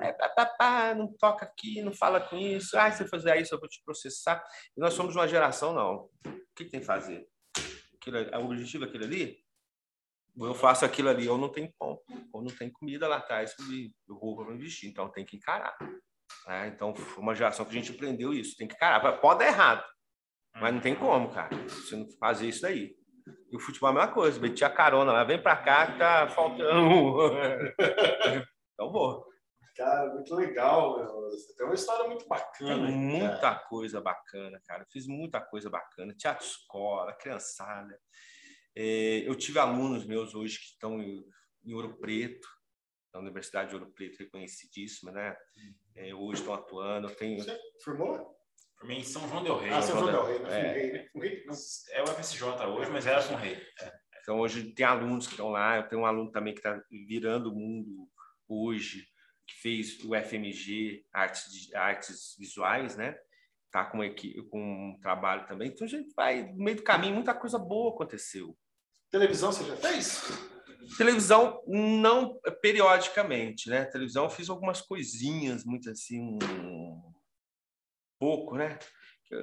É, 0.00 0.12
pá, 0.12 0.28
pá, 0.28 0.46
pá, 0.46 0.94
não 0.94 1.12
toca 1.16 1.44
aqui, 1.44 1.80
não 1.82 1.92
fala 1.92 2.20
com 2.20 2.36
isso. 2.36 2.76
Ah, 2.78 2.90
se 2.90 2.98
você 2.98 3.08
fizer 3.08 3.40
isso, 3.40 3.54
eu 3.54 3.60
vou 3.60 3.68
te 3.68 3.82
processar. 3.84 4.42
E 4.76 4.80
nós 4.80 4.94
somos 4.94 5.14
uma 5.14 5.28
geração, 5.28 5.72
não. 5.72 6.08
O 6.26 6.54
que, 6.56 6.64
tem 6.64 6.80
que 6.80 6.86
fazer? 6.86 7.26
Aquilo, 7.94 8.18
o 8.18 8.46
objetivo 8.46 8.84
é 8.84 8.88
aquilo 8.88 9.04
ali? 9.04 9.38
Eu 10.38 10.54
faço 10.54 10.84
aquilo 10.84 11.08
ali, 11.08 11.28
ou 11.28 11.38
não 11.38 11.48
tem 11.48 11.72
pão, 11.78 11.98
ou 12.32 12.42
não 12.42 12.54
tem 12.54 12.70
comida 12.70 13.08
lá 13.08 13.16
atrás, 13.16 13.54
eu 14.08 14.14
roubo 14.14 14.44
para 14.44 14.54
investir. 14.54 14.90
Então 14.90 15.10
tem 15.10 15.24
que 15.24 15.36
encarar. 15.36 15.76
Né? 16.46 16.68
Então, 16.68 16.94
foi 16.94 17.22
uma 17.22 17.34
geração 17.34 17.64
que 17.64 17.70
a 17.70 17.80
gente 17.80 17.92
aprendeu 17.92 18.34
isso. 18.34 18.56
Tem 18.56 18.68
que 18.68 18.74
encarar. 18.74 19.00
Pode 19.18 19.40
dar 19.40 19.46
errado, 19.46 19.84
mas 20.54 20.74
não 20.74 20.80
tem 20.80 20.94
como, 20.94 21.32
cara. 21.32 21.56
Você 21.68 21.96
não 21.96 22.06
fazer 22.18 22.48
isso 22.48 22.62
daí. 22.62 22.94
E 23.50 23.56
o 23.56 23.60
futebol 23.60 23.88
é 23.88 23.92
a 23.92 23.94
mesma 23.94 24.12
coisa. 24.12 24.40
Meti 24.40 24.64
a 24.64 24.70
carona 24.70 25.12
lá, 25.12 25.24
vem 25.24 25.40
para 25.40 25.56
cá 25.56 25.92
que 25.92 25.98
tá 25.98 26.28
faltando. 26.28 27.30
então 28.74 28.92
vou. 28.92 29.35
Cara, 29.76 30.14
muito 30.14 30.34
legal. 30.34 31.04
Você 31.30 31.54
tem 31.54 31.66
uma 31.66 31.74
história 31.74 32.08
muito 32.08 32.26
bacana. 32.26 32.86
Tem 32.86 32.96
muita 32.96 33.38
cara. 33.38 33.58
coisa 33.68 34.00
bacana, 34.00 34.60
cara. 34.66 34.86
Fiz 34.90 35.06
muita 35.06 35.40
coisa 35.40 35.68
bacana. 35.68 36.14
Teatro 36.14 36.46
escola, 36.46 37.12
criançada. 37.12 38.00
É, 38.74 39.28
eu 39.28 39.34
tive 39.34 39.58
alunos 39.58 40.06
meus 40.06 40.34
hoje 40.34 40.58
que 40.58 40.64
estão 40.66 41.02
em, 41.02 41.22
em 41.64 41.74
Ouro 41.74 41.98
Preto, 41.98 42.48
na 43.12 43.20
Universidade 43.20 43.70
de 43.70 43.76
Ouro 43.76 43.92
Preto, 43.92 44.18
reconhecidíssima, 44.18 45.12
né? 45.12 45.36
É, 45.94 46.14
hoje 46.14 46.40
estão 46.40 46.54
atuando. 46.54 47.08
Eu 47.08 47.14
tenho... 47.14 47.42
Você 47.42 47.58
formou? 47.84 48.34
Formei 48.78 48.98
em 48.98 49.04
São 49.04 49.28
João 49.28 49.42
Del 49.42 49.58
Rey. 49.58 49.70
Ah, 49.72 49.82
São 49.82 49.98
João 49.98 50.10
Del 50.10 50.24
Rey, 50.24 50.38
né? 50.38 50.76
É, 50.78 51.10
é 51.92 52.02
o 52.02 52.06
FSJ 52.06 52.44
hoje, 52.66 52.90
mas 52.90 53.06
era 53.06 53.20
São 53.20 53.36
Rei. 53.36 53.54
É. 53.80 53.92
Então, 54.20 54.40
hoje 54.40 54.72
tem 54.72 54.86
alunos 54.86 55.26
que 55.26 55.34
estão 55.34 55.50
lá. 55.50 55.76
Eu 55.76 55.88
tenho 55.88 56.02
um 56.02 56.06
aluno 56.06 56.30
também 56.30 56.54
que 56.54 56.60
está 56.60 56.82
virando 56.90 57.50
o 57.50 57.54
mundo 57.54 58.08
hoje 58.48 59.06
que 59.46 59.54
fez 59.60 60.02
o 60.04 60.14
FMG 60.14 61.04
Artes, 61.12 61.72
Artes 61.74 62.36
Visuais, 62.38 62.96
né? 62.96 63.16
Tá 63.70 63.84
com, 63.84 64.02
equipe, 64.02 64.42
com 64.48 64.60
um 64.60 64.98
trabalho 65.00 65.46
também. 65.46 65.68
Então 65.68 65.86
a 65.86 65.90
gente 65.90 66.12
vai 66.14 66.42
no 66.52 66.64
meio 66.64 66.76
do 66.76 66.82
caminho, 66.82 67.14
muita 67.14 67.34
coisa 67.34 67.58
boa 67.58 67.94
aconteceu. 67.94 68.56
Televisão 69.10 69.52
você 69.52 69.64
já 69.64 69.76
fez? 69.76 70.22
Televisão 70.96 71.62
não 71.66 72.38
periodicamente, 72.60 73.68
né? 73.68 73.84
Televisão 73.86 74.24
eu 74.24 74.30
fiz 74.30 74.48
algumas 74.48 74.80
coisinhas, 74.80 75.64
muito 75.64 75.90
assim, 75.90 76.20
um 76.20 77.12
pouco, 78.18 78.56
né? 78.56 78.78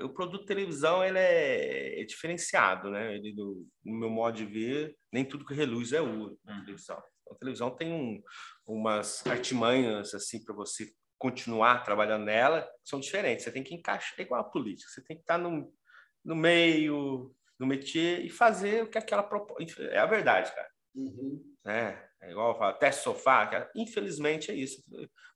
O 0.03 0.09
produto 0.09 0.45
televisão 0.45 1.03
ele 1.03 1.19
é, 1.19 2.01
é 2.01 2.05
diferenciado, 2.05 2.89
né? 2.89 3.15
Ele, 3.15 3.33
no, 3.33 3.67
no, 3.83 3.99
meu 3.99 4.09
modo 4.09 4.37
de 4.37 4.45
ver, 4.45 4.95
nem 5.11 5.25
tudo 5.25 5.45
que 5.45 5.53
reluz 5.53 5.91
é 5.91 6.01
ouro 6.01 6.39
na 6.43 6.61
televisão. 6.61 7.03
A 7.29 7.35
televisão 7.35 7.75
tem 7.75 7.91
um, 7.91 8.21
umas 8.65 9.25
artimanhas 9.27 10.13
assim 10.13 10.43
para 10.43 10.55
você 10.55 10.87
continuar 11.17 11.83
trabalhando 11.83 12.25
nela, 12.25 12.69
são 12.83 12.99
diferentes. 12.99 13.45
Você 13.45 13.51
tem 13.51 13.63
que 13.63 13.73
encaixar, 13.73 14.15
é 14.19 14.23
igual 14.23 14.41
a 14.41 14.49
política, 14.49 14.89
você 14.89 15.01
tem 15.03 15.15
que 15.15 15.23
estar 15.23 15.37
no, 15.37 15.73
no 16.23 16.35
meio, 16.35 17.33
no 17.57 17.65
métier 17.65 18.25
e 18.25 18.29
fazer 18.29 18.83
o 18.83 18.89
que 18.89 18.97
aquela 18.97 19.23
proposta. 19.23 19.83
É 19.83 19.99
a 19.99 20.05
verdade, 20.05 20.53
cara. 20.53 20.69
Uhum. 20.95 21.55
É, 21.65 22.09
é 22.21 22.31
igual 22.31 22.51
eu 22.51 22.57
falo, 22.57 22.77
teste 22.77 23.03
sofá, 23.03 23.47
cara. 23.47 23.71
infelizmente 23.75 24.51
é 24.51 24.53
isso. 24.53 24.83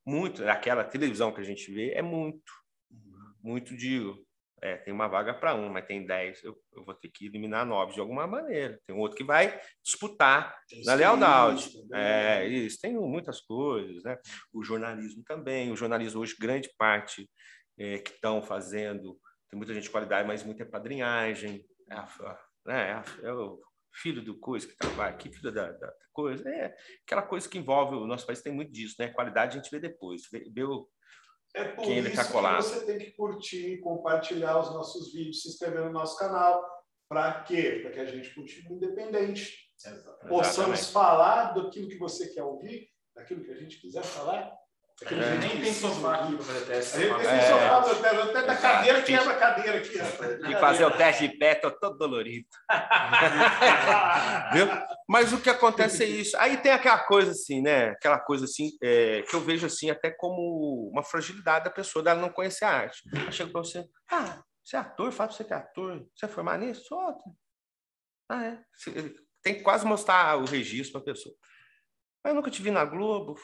Muito, 0.04 0.46
aquela 0.46 0.84
televisão 0.84 1.32
que 1.32 1.40
a 1.40 1.44
gente 1.44 1.72
vê 1.72 1.92
é 1.92 2.02
muito, 2.02 2.52
uhum. 2.90 3.34
muito 3.42 3.76
de 3.76 4.02
é, 4.60 4.76
tem 4.76 4.92
uma 4.92 5.06
vaga 5.06 5.32
para 5.32 5.54
um, 5.54 5.68
mas 5.68 5.86
tem 5.86 6.04
dez, 6.04 6.42
eu, 6.42 6.56
eu, 6.72 6.84
vou 6.84 6.94
ter 6.94 7.08
que 7.08 7.26
eliminar 7.26 7.64
nove 7.64 7.94
de 7.94 8.00
alguma 8.00 8.26
maneira. 8.26 8.80
Tem 8.86 8.96
outro 8.96 9.16
que 9.16 9.24
vai 9.24 9.60
disputar 9.84 10.54
tem 10.68 10.82
na 10.84 10.94
lealdade. 10.94 11.70
É, 11.92 12.46
isso, 12.46 12.80
tem 12.80 12.94
muitas 12.94 13.40
coisas, 13.40 14.02
né? 14.02 14.18
O 14.52 14.62
jornalismo 14.62 15.22
também. 15.24 15.70
O 15.70 15.76
jornalismo 15.76 16.20
hoje, 16.20 16.36
grande 16.38 16.70
parte 16.76 17.28
é, 17.78 17.98
que 17.98 18.10
estão 18.10 18.42
fazendo, 18.42 19.18
tem 19.48 19.56
muita 19.56 19.72
gente 19.72 19.84
de 19.84 19.90
qualidade, 19.90 20.26
mas 20.26 20.42
muita 20.42 20.64
é 20.64 20.66
padrinhagem. 20.66 21.64
É, 21.90 21.94
a, 21.94 22.38
né? 22.66 23.02
é, 23.22 23.32
o 23.32 23.60
filho 23.94 24.22
do 24.22 24.38
coisa 24.38 24.66
que 24.66 24.76
trabalha 24.76 25.10
aqui, 25.10 25.30
filho 25.30 25.52
da, 25.52 25.70
da, 25.70 25.92
coisa. 26.12 26.48
É 26.48 26.74
aquela 27.06 27.22
coisa 27.22 27.48
que 27.48 27.58
envolve 27.58 27.94
o 27.94 28.06
nosso 28.06 28.26
país, 28.26 28.42
tem 28.42 28.52
muito 28.52 28.72
disso, 28.72 28.96
né? 28.98 29.08
Qualidade 29.08 29.56
a 29.56 29.60
gente 29.60 29.70
vê 29.70 29.78
depois. 29.78 30.22
Vê, 30.30 30.50
vê 30.52 30.64
o, 30.64 30.88
é 31.58 31.64
por 31.68 31.84
Quem 31.84 31.98
isso 31.98 32.16
tá 32.16 32.24
que 32.24 32.62
você 32.62 32.86
tem 32.86 32.98
que 32.98 33.10
curtir, 33.12 33.78
compartilhar 33.80 34.58
os 34.58 34.72
nossos 34.72 35.12
vídeos, 35.12 35.42
se 35.42 35.48
inscrever 35.48 35.84
no 35.84 35.92
nosso 35.92 36.18
canal. 36.18 36.62
Para 37.08 37.42
quê? 37.42 37.80
Para 37.82 37.90
que 37.92 38.00
a 38.00 38.04
gente 38.04 38.34
continue 38.34 38.76
independente. 38.76 39.68
Exatamente. 39.84 40.28
Possamos 40.28 40.90
falar 40.90 41.54
daquilo 41.54 41.88
que 41.88 41.98
você 41.98 42.28
quer 42.28 42.42
ouvir, 42.42 42.88
daquilo 43.14 43.44
que 43.44 43.50
a 43.50 43.56
gente 43.56 43.80
quiser 43.80 44.02
falar. 44.02 44.52
É. 45.06 45.38
Nem 45.38 45.60
tem 45.60 45.72
sofá 45.72 46.16
aqui 46.16 46.34
para 46.34 46.44
fazer 46.44 46.66
teste. 46.66 46.96
A 46.96 47.00
gente 47.00 47.18
tem 47.18 47.26
é. 47.28 47.42
sofá 47.42 47.82
para 47.82 47.94
fazer 47.94 48.20
até 48.20 48.42
da 48.42 48.56
cadeira, 48.56 49.02
quebra 49.02 49.32
a 49.32 49.38
cadeira 49.38 49.78
aqui. 49.78 49.98
E 50.48 50.56
fazer 50.56 50.84
o 50.86 50.90
teste 50.90 51.28
de 51.28 51.38
pé, 51.38 51.54
tô 51.54 51.70
todo 51.70 51.96
dolorido. 51.96 52.48
Viu? 54.52 54.66
Mas 55.08 55.32
o 55.32 55.40
que 55.40 55.48
acontece 55.48 56.02
é 56.02 56.06
isso. 56.06 56.36
Aí 56.38 56.56
tem 56.56 56.72
aquela 56.72 56.98
coisa 56.98 57.30
assim, 57.30 57.62
né? 57.62 57.90
Aquela 57.90 58.18
coisa 58.18 58.44
assim, 58.44 58.72
é, 58.82 59.22
que 59.22 59.34
eu 59.34 59.40
vejo 59.40 59.66
assim 59.66 59.88
até 59.88 60.10
como 60.10 60.90
uma 60.92 61.04
fragilidade 61.04 61.66
da 61.66 61.70
pessoa, 61.70 62.02
dela 62.02 62.20
não 62.20 62.30
conhecer 62.30 62.64
a 62.64 62.70
arte. 62.70 63.02
Eu 63.24 63.30
chego 63.30 63.52
para 63.52 63.62
você, 63.62 63.84
ah, 64.10 64.42
você 64.64 64.76
é 64.76 64.80
ator, 64.80 65.12
fala 65.12 65.28
para 65.28 65.36
você 65.36 65.44
que 65.44 65.52
é 65.52 65.56
ator. 65.56 66.06
Você 66.14 66.26
é 66.26 66.28
formado 66.28 66.64
nisso? 66.64 66.84
Sou. 66.86 67.16
Ah, 68.28 68.44
é. 68.44 68.60
Tem 69.42 69.54
que 69.54 69.62
quase 69.62 69.86
mostrar 69.86 70.36
o 70.36 70.44
registro 70.44 71.00
para 71.00 71.12
a 71.12 71.14
pessoa. 71.14 71.34
Eu 72.24 72.34
nunca 72.34 72.50
te 72.50 72.60
vi 72.60 72.70
na 72.70 72.84
Globo, 72.84 73.38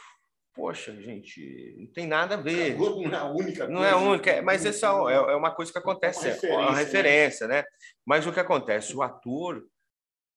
poxa, 0.54 0.94
gente, 1.02 1.74
não 1.78 1.86
tem 1.88 2.06
nada 2.06 2.34
a 2.34 2.38
ver. 2.38 2.76
Não 2.76 3.12
é 3.12 3.16
a 3.16 3.24
única 3.24 3.66
Não 3.66 3.84
é 3.84 3.90
a 3.90 3.96
única, 3.96 4.40
mas 4.42 4.64
essa 4.64 4.86
é, 5.10 5.14
é 5.14 5.36
uma 5.36 5.50
coisa 5.50 5.72
que 5.72 5.78
acontece, 5.78 6.28
é 6.28 6.30
uma 6.30 6.32
referência, 6.32 6.48
é 6.48 6.68
uma 6.68 6.76
referência 6.76 7.48
né? 7.48 7.56
né? 7.56 7.64
Mas 8.06 8.26
o 8.26 8.32
que 8.32 8.40
acontece? 8.40 8.96
O 8.96 9.02
ator, 9.02 9.66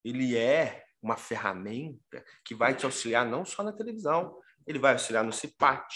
ele 0.03 0.35
é 0.35 0.83
uma 1.01 1.15
ferramenta 1.15 2.23
que 2.43 2.55
vai 2.55 2.73
te 2.73 2.85
auxiliar 2.85 3.25
não 3.25 3.45
só 3.45 3.63
na 3.63 3.71
televisão, 3.71 4.35
ele 4.65 4.79
vai 4.79 4.93
auxiliar 4.93 5.23
no 5.23 5.31
CIPAT, 5.31 5.87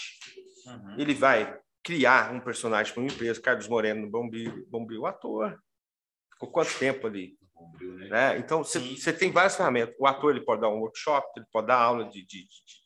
uhum. 0.66 0.96
ele 0.98 1.14
vai 1.14 1.58
criar 1.82 2.32
um 2.32 2.40
personagem 2.40 2.94
para 2.94 3.02
uma 3.02 3.12
empresa, 3.12 3.42
Carlos 3.42 3.66
Moreno 3.66 4.02
no 4.02 4.10
Bombril, 4.10 4.64
Bombril, 4.68 5.04
ator. 5.04 5.60
Ficou 6.32 6.50
quanto 6.50 6.78
tempo 6.78 7.08
ali? 7.08 7.36
Bombril, 7.52 7.94
né? 7.94 8.08
né? 8.08 8.38
Então, 8.38 8.62
você 8.62 9.12
tem 9.12 9.32
várias 9.32 9.56
ferramentas. 9.56 9.94
O 9.98 10.06
ator 10.06 10.30
ele 10.30 10.44
pode 10.44 10.60
dar 10.60 10.68
um 10.68 10.78
workshop, 10.78 11.26
ele 11.36 11.46
pode 11.52 11.66
dar 11.66 11.76
aula 11.76 12.08
de, 12.08 12.24
de 12.24 12.46
de 12.46 12.81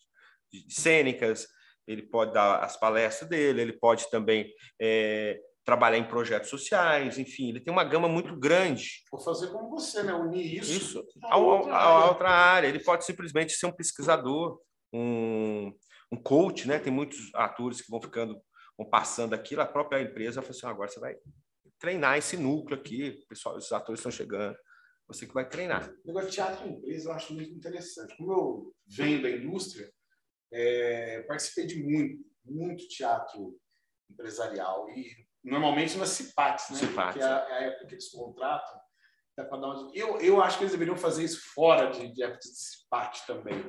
cênicas, 0.69 1.47
ele 1.87 2.03
pode 2.03 2.33
dar 2.33 2.65
as 2.65 2.77
palestras 2.79 3.29
dele, 3.29 3.63
ele 3.63 3.73
pode 3.73 4.11
também 4.11 4.51
é, 4.81 5.39
trabalhar 5.65 5.99
em 5.99 6.09
projetos 6.09 6.49
sociais, 6.49 7.19
enfim, 7.19 7.51
ele 7.51 7.61
tem 7.61 7.73
uma 7.73 7.85
gama 7.85 8.09
muito 8.09 8.39
grande. 8.39 9.03
Vou 9.11 9.21
fazer 9.21 9.49
como 9.49 9.71
você, 9.71 10.03
né? 10.03 10.15
Unir 10.15 10.59
isso, 10.61 10.73
isso 10.73 11.05
a, 11.25 11.37
outra, 11.37 11.73
a, 11.73 11.83
a 11.83 12.09
outra 12.09 12.31
área. 12.31 12.69
Ele 12.69 12.83
pode 12.83 13.05
simplesmente 13.05 13.53
ser 13.53 13.67
um 13.67 13.73
pesquisador, 13.73 14.61
um, 14.93 15.73
um 16.11 16.17
coach, 16.17 16.69
né? 16.69 16.79
Tem 16.79 16.93
muitos 16.93 17.35
atores 17.35 17.81
que 17.81 17.91
vão 17.91 18.01
ficando, 18.01 18.41
vão 18.79 18.89
passando 18.89 19.35
aquilo, 19.35 19.63
a 19.63 19.67
própria 19.67 20.01
empresa 20.01 20.43
fala 20.43 20.55
assim, 20.55 20.67
agora 20.67 20.89
você 20.89 21.01
vai 21.01 21.17
treinar 21.79 22.17
esse 22.17 22.37
núcleo 22.37 22.79
aqui, 22.79 23.19
pessoal, 23.29 23.57
os 23.57 23.71
atores 23.73 24.01
estão 24.01 24.11
chegando, 24.11 24.57
você 25.09 25.27
que 25.27 25.35
vai 25.35 25.49
treinar. 25.49 25.91
O 26.05 26.09
negócio 26.09 26.31
de 26.31 26.35
teatro 26.35 26.67
empresa 26.67 27.09
eu 27.09 27.13
acho 27.13 27.35
muito 27.35 27.53
interessante. 27.53 28.17
Como 28.17 28.33
eu 28.33 28.73
venho 28.87 29.23
da 29.23 29.31
indústria, 29.31 29.91
é, 30.53 31.23
participei 31.23 31.67
de 31.67 31.83
muito, 31.83 32.25
muito 32.45 32.87
teatro 32.89 33.57
empresarial 34.11 34.89
e 34.91 35.07
normalmente 35.45 35.97
nas 35.97 36.11
CIPATs, 36.11 36.71
né? 36.71 36.77
CIPATs. 36.79 37.15
Que 37.17 37.23
é 37.23 37.27
a, 37.27 37.47
é 37.49 37.53
a 37.53 37.61
época 37.63 37.87
que 37.87 37.95
eles 37.95 38.11
contratam 38.11 38.81
dar 39.37 39.51
uma- 39.57 39.91
eu, 39.95 40.19
eu 40.21 40.43
acho 40.43 40.57
que 40.57 40.65
eles 40.65 40.73
deveriam 40.73 40.97
fazer 40.97 41.23
isso 41.25 41.53
fora 41.53 41.91
de, 41.91 42.11
de 42.13 42.23
época 42.23 42.39
de 42.41 42.49
desempate 42.51 43.27
também, 43.27 43.63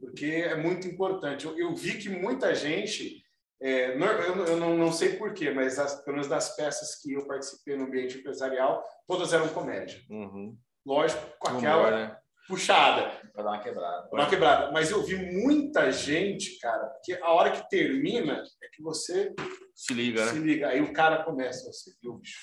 porque 0.00 0.26
é 0.26 0.56
muito 0.56 0.86
importante. 0.88 1.46
Eu, 1.46 1.56
eu 1.56 1.74
vi 1.76 1.96
que 1.98 2.08
muita 2.08 2.52
gente, 2.56 3.22
é, 3.62 3.92
eu, 3.94 3.98
não- 4.36 4.44
eu 4.46 4.56
não, 4.56 4.76
não 4.76 4.92
sei 4.92 5.16
porquê, 5.16 5.50
mas 5.52 5.78
as, 5.78 6.02
pelo 6.02 6.16
menos 6.16 6.28
das 6.28 6.56
peças 6.56 7.00
que 7.00 7.12
eu 7.12 7.24
participei 7.26 7.76
no 7.76 7.84
ambiente 7.84 8.18
empresarial, 8.18 8.84
todas 9.06 9.32
eram 9.32 9.48
comédia. 9.50 10.00
Uhum. 10.10 10.58
Lógico, 10.84 11.22
com 11.38 11.50
Humor, 11.50 11.58
aquela 11.60 11.90
né? 11.92 12.18
Puxada. 12.48 13.10
Pra 13.32 13.42
dar 13.42 13.50
uma 13.50 13.60
quebrada. 13.60 14.08
Uma 14.12 14.28
quebrada. 14.28 14.72
Mas 14.72 14.90
eu 14.90 15.02
vi 15.02 15.16
muita 15.16 15.90
gente, 15.90 16.58
cara, 16.58 16.92
que 17.04 17.14
a 17.14 17.30
hora 17.30 17.50
que 17.50 17.68
termina 17.68 18.42
é 18.62 18.68
que 18.74 18.82
você 18.82 19.34
Se 19.74 19.94
liga, 19.94 20.26
se 20.28 20.38
né? 20.38 20.40
liga. 20.46 20.68
Aí 20.68 20.80
o 20.80 20.92
cara 20.92 21.24
começa, 21.24 21.72
você 21.72 21.92
viu, 22.02 22.14
bicho? 22.14 22.40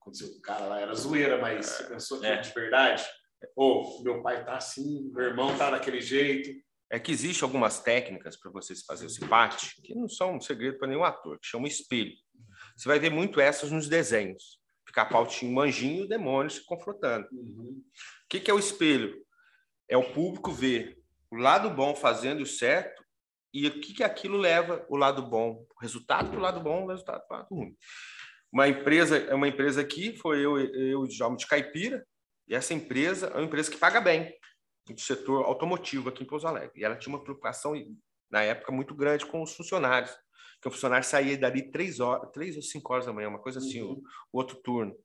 Aconteceu 0.00 0.30
com 0.30 0.38
o 0.38 0.42
cara 0.42 0.66
lá, 0.66 0.80
era 0.80 0.94
zoeira, 0.94 1.38
mas 1.40 1.66
você 1.66 1.84
pensou 1.84 2.20
que 2.20 2.26
é. 2.26 2.30
era 2.30 2.40
de 2.40 2.50
verdade? 2.52 3.04
Ou 3.56 4.02
meu 4.02 4.22
pai 4.22 4.44
tá 4.44 4.56
assim, 4.56 5.10
meu 5.12 5.24
irmão 5.24 5.56
tá 5.56 5.70
daquele 5.70 6.00
jeito. 6.00 6.50
É 6.90 6.98
que 6.98 7.10
existe 7.10 7.42
algumas 7.42 7.80
técnicas 7.80 8.36
para 8.36 8.50
vocês 8.50 8.84
fazerem 8.84 9.10
esse 9.10 9.26
parte 9.26 9.80
que 9.82 9.94
não 9.94 10.08
são 10.08 10.36
um 10.36 10.40
segredo 10.40 10.78
para 10.78 10.88
nenhum 10.88 11.04
ator, 11.04 11.38
que 11.40 11.46
chama 11.46 11.66
espelho. 11.66 12.12
Você 12.76 12.88
vai 12.88 12.98
ver 12.98 13.10
muito 13.10 13.40
essas 13.40 13.70
nos 13.70 13.88
desenhos. 13.88 14.60
Ficar 14.94 15.06
pautinho, 15.06 15.52
um 15.52 15.60
anjinho 15.60 16.02
e 16.02 16.04
o 16.04 16.08
demônio 16.08 16.48
se 16.48 16.64
confrontando. 16.64 17.26
O 17.32 17.82
que, 18.28 18.38
que 18.38 18.48
é 18.48 18.54
o 18.54 18.60
espelho? 18.60 19.26
É 19.88 19.96
o 19.96 20.12
público 20.12 20.52
ver 20.52 21.02
o 21.32 21.34
lado 21.34 21.68
bom 21.68 21.96
fazendo 21.96 22.42
o 22.44 22.46
certo 22.46 23.04
e 23.52 23.66
o 23.66 23.80
que, 23.80 23.92
que 23.92 24.04
aquilo 24.04 24.38
leva 24.38 24.86
o 24.88 24.96
lado 24.96 25.20
bom. 25.20 25.66
O 25.76 25.80
resultado 25.80 26.30
para 26.30 26.38
o 26.38 26.42
lado 26.42 26.60
bom, 26.60 26.84
o 26.84 26.88
resultado 26.90 27.26
para 27.26 27.36
o 27.36 27.40
lado 27.40 27.48
ruim. 27.52 27.76
Uma 28.52 28.68
empresa, 28.68 29.18
é 29.18 29.34
uma 29.34 29.48
empresa 29.48 29.80
aqui, 29.80 30.16
foi 30.16 30.38
eu, 30.38 30.56
eu 30.60 31.00
o 31.00 31.08
Djalma 31.08 31.36
de 31.36 31.48
Caipira, 31.48 32.06
e 32.46 32.54
essa 32.54 32.72
empresa 32.72 33.26
é 33.26 33.34
uma 33.34 33.46
empresa 33.46 33.72
que 33.72 33.76
paga 33.76 34.00
bem, 34.00 34.32
do 34.88 35.00
setor 35.00 35.44
automotivo 35.44 36.08
aqui 36.08 36.22
em 36.22 36.26
Pouso 36.26 36.46
Alegre. 36.46 36.80
E 36.80 36.84
ela 36.84 36.94
tinha 36.94 37.12
uma 37.12 37.24
preocupação, 37.24 37.74
na 38.30 38.42
época, 38.42 38.70
muito 38.70 38.94
grande 38.94 39.26
com 39.26 39.42
os 39.42 39.56
funcionários. 39.56 40.16
Que 40.64 40.68
o 40.68 40.70
funcionário 40.70 41.06
saía 41.06 41.36
dali 41.36 41.70
três 41.70 42.00
horas, 42.00 42.30
três 42.32 42.56
ou 42.56 42.62
cinco 42.62 42.90
horas 42.90 43.04
da 43.04 43.12
manhã, 43.12 43.28
uma 43.28 43.38
coisa 43.38 43.58
assim, 43.58 43.82
o, 43.82 44.02
o 44.32 44.38
outro 44.38 44.56
turno. 44.62 44.96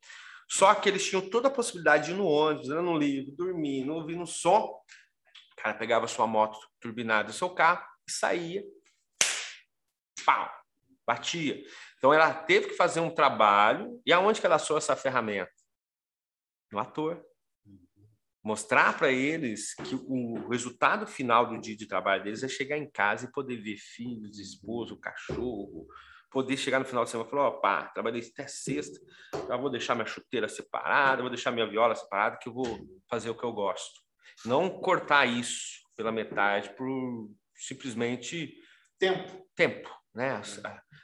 Só 0.48 0.74
que 0.74 0.88
eles 0.88 1.06
tinham 1.06 1.30
toda 1.30 1.50
a 1.50 1.52
possibilidade 1.52 2.06
de 2.06 2.12
ir 2.12 2.16
no 2.16 2.26
ônibus, 2.26 2.70
lendo 2.70 2.90
um 2.90 2.98
livro, 2.98 3.36
dormir, 3.36 3.90
ouvindo 3.90 4.22
um 4.22 4.26
som. 4.26 4.62
O 4.62 5.62
cara 5.62 5.76
pegava 5.76 6.08
sua 6.08 6.26
moto 6.26 6.58
turbinada, 6.80 7.34
seu 7.34 7.50
carro, 7.50 7.86
e 8.08 8.12
saía. 8.12 8.64
Pau! 10.26 10.50
Batia. 11.06 11.62
Então 11.98 12.14
ela 12.14 12.34
teve 12.34 12.70
que 12.70 12.76
fazer 12.76 13.02
um 13.02 13.14
trabalho. 13.14 14.02
E 14.06 14.14
aonde 14.14 14.40
que 14.40 14.46
ela 14.46 14.56
achou 14.56 14.78
essa 14.78 14.96
ferramenta? 14.96 15.52
No 16.72 16.80
ator. 16.80 17.22
Mostrar 18.50 18.98
para 18.98 19.12
eles 19.12 19.76
que 19.76 19.94
o 19.94 20.48
resultado 20.50 21.06
final 21.06 21.46
do 21.46 21.62
dia 21.62 21.78
de 21.78 21.86
trabalho 21.86 22.24
deles 22.24 22.42
é 22.42 22.48
chegar 22.48 22.80
em 22.80 22.90
casa 22.90 23.28
e 23.28 23.32
poder 23.32 23.58
ver 23.58 23.78
filhos, 23.78 24.40
esposo, 24.40 25.00
cachorro, 25.00 25.86
poder 26.32 26.58
chegar 26.58 26.80
no 26.80 26.86
final 26.86 27.04
de 27.04 27.12
semana 27.12 27.28
e 27.28 27.30
falar: 27.30 27.44
ó, 27.44 27.52
pá, 27.60 27.84
trabalhei 27.90 28.28
até 28.28 28.48
sexta, 28.48 29.00
já 29.48 29.56
vou 29.56 29.70
deixar 29.70 29.94
minha 29.94 30.08
chuteira 30.08 30.50
separada, 30.50 31.22
vou 31.22 31.30
deixar 31.30 31.52
minha 31.52 31.70
viola 31.70 31.94
separada, 31.94 32.40
que 32.42 32.50
eu 32.50 32.54
vou 32.54 32.66
fazer 33.08 33.30
o 33.30 33.36
que 33.36 33.44
eu 33.44 33.54
gosto. 33.54 34.02
Não 34.44 34.68
cortar 34.82 35.28
isso 35.28 35.84
pela 35.96 36.12
metade 36.12 36.76
por 36.76 37.30
simplesmente 37.54 38.52
Tempo. 38.98 39.48
tempo, 39.56 39.92
né? 40.14 40.32
Ac- 40.36 40.62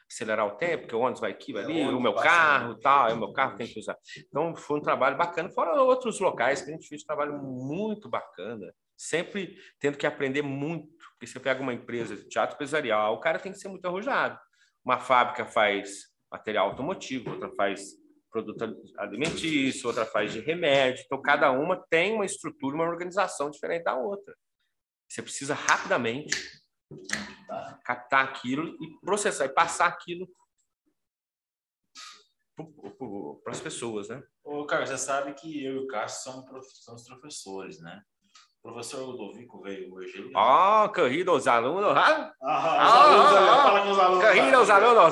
Acelerar 0.09 0.45
o 0.45 0.55
tempo, 0.57 0.87
que 0.87 0.95
o 0.95 0.99
ônibus 0.99 1.19
vai 1.19 1.31
aqui, 1.31 1.51
vai 1.51 1.63
É, 1.63 1.65
ali, 1.65 1.83
o 1.85 1.97
o 1.97 2.01
meu 2.01 2.13
carro 2.13 2.73
e 2.73 2.79
tal, 2.79 3.09
é 3.09 3.13
o 3.13 3.17
meu 3.17 3.33
carro 3.33 3.55
tem 3.57 3.67
que 3.67 3.79
usar. 3.79 3.97
Então 4.27 4.55
foi 4.55 4.77
um 4.77 4.81
trabalho 4.81 5.17
bacana, 5.17 5.49
fora 5.49 5.81
outros 5.81 6.19
locais 6.19 6.61
que 6.61 6.69
a 6.69 6.73
gente 6.73 6.87
fez 6.87 7.01
um 7.01 7.05
trabalho 7.05 7.37
muito 7.41 8.07
bacana, 8.07 8.71
sempre 8.95 9.57
tendo 9.79 9.97
que 9.97 10.05
aprender 10.05 10.41
muito, 10.43 10.87
porque 11.13 11.25
você 11.27 11.39
pega 11.39 11.61
uma 11.61 11.73
empresa 11.73 12.15
de 12.15 12.27
teatro 12.29 12.55
empresarial, 12.55 13.15
o 13.15 13.19
cara 13.19 13.39
tem 13.39 13.51
que 13.51 13.57
ser 13.57 13.67
muito 13.67 13.85
arrojado. 13.85 14.39
Uma 14.83 14.99
fábrica 14.99 15.45
faz 15.45 16.05
material 16.31 16.69
automotivo, 16.69 17.31
outra 17.31 17.51
faz 17.55 17.81
produto 18.31 18.63
alimentício, 18.99 19.87
outra 19.87 20.05
faz 20.05 20.33
de 20.33 20.39
remédio. 20.39 21.03
Então, 21.05 21.21
cada 21.21 21.51
uma 21.51 21.83
tem 21.89 22.13
uma 22.13 22.25
estrutura, 22.25 22.75
uma 22.75 22.85
organização 22.85 23.49
diferente 23.49 23.83
da 23.83 23.95
outra. 23.95 24.35
Você 25.09 25.21
precisa 25.21 25.53
rapidamente 25.53 26.35
captar 27.83 28.23
aquilo 28.25 28.75
e 28.81 28.99
processar 29.01 29.45
e 29.45 29.49
passar 29.49 29.87
aquilo 29.87 30.27
para 33.43 33.51
as 33.51 33.59
pessoas, 33.59 34.07
né? 34.09 34.23
Ô, 34.43 34.65
Carlos, 34.65 34.89
você 34.89 34.97
sabe 34.97 35.33
que 35.33 35.63
eu 35.65 35.75
e 35.75 35.77
o 35.79 35.87
Cássio 35.87 36.31
somos, 36.31 36.45
prof- 36.49 36.69
somos 36.73 37.03
professores, 37.07 37.81
né? 37.81 38.01
O 38.63 38.69
professor 38.71 39.05
Ludovico 39.05 39.61
veio 39.61 39.93
hoje. 39.93 40.31
Ah, 40.35 40.89
alunos, 41.47 41.95
ah, 41.95 42.31
Ah, 42.41 42.41
os 42.41 42.43
Ah, 42.47 43.03
alunos 43.03 43.31
ah, 43.31 43.37
ali, 43.37 43.49
ah. 43.49 43.63
fala 43.63 43.83
com 43.83 43.91
os 43.91 43.99
alunos. 43.99 44.23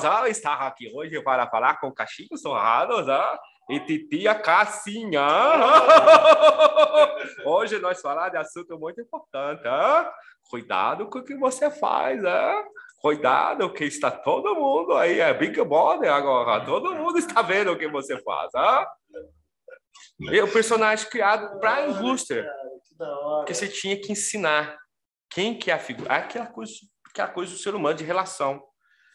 ah, 0.06 0.30
está 0.30 0.54
aqui 0.68 0.92
hoje 0.96 1.22
para 1.22 1.48
falar 1.50 1.80
com 1.80 1.92
Caxias 1.94 2.42
Sorrados, 2.42 3.08
ah, 3.10 3.40
e 3.70 3.80
titia 3.82 4.34
Cassinha. 4.36 5.22
Hoje 7.46 7.80
nós 7.80 8.02
falar 8.02 8.28
de 8.30 8.38
assunto 8.38 8.78
muito 8.80 9.00
importante, 9.00 9.66
ah. 9.68 10.12
Cuidado 10.50 11.08
com 11.10 11.20
o 11.20 11.24
que 11.24 11.36
você 11.36 11.70
faz, 11.70 12.24
ah. 12.24 12.64
Cuidado 13.00 13.74
que 13.74 13.84
está 13.84 14.10
todo 14.10 14.56
mundo 14.56 14.94
aí, 14.94 15.20
é 15.20 15.34
Big 15.34 15.62
Brother 15.64 16.12
agora, 16.12 16.66
todo 16.66 16.96
mundo 16.96 17.18
está 17.18 17.42
vendo 17.42 17.72
o 17.72 17.78
que 17.78 17.88
você 17.88 18.22
faz, 18.22 18.50
ah. 18.56 18.88
E 20.20 20.40
o 20.42 20.52
personagem 20.52 21.10
criado 21.10 21.60
para 21.60 21.76
a 21.76 21.90
indústria. 21.90 22.50
Que 23.46 23.54
você 23.54 23.68
tinha 23.68 24.00
que 24.00 24.12
ensinar 24.12 24.78
quem 25.30 25.58
que 25.58 25.72
é 25.72 25.74
a 25.74 25.80
figura, 25.80 26.14
aquela 26.14 26.48
coisa, 26.48 26.74
aquela 27.10 27.28
coisa 27.30 27.52
do 27.52 27.58
ser 27.58 27.76
humano 27.76 27.98
de 27.98 28.04
relação. 28.04 28.64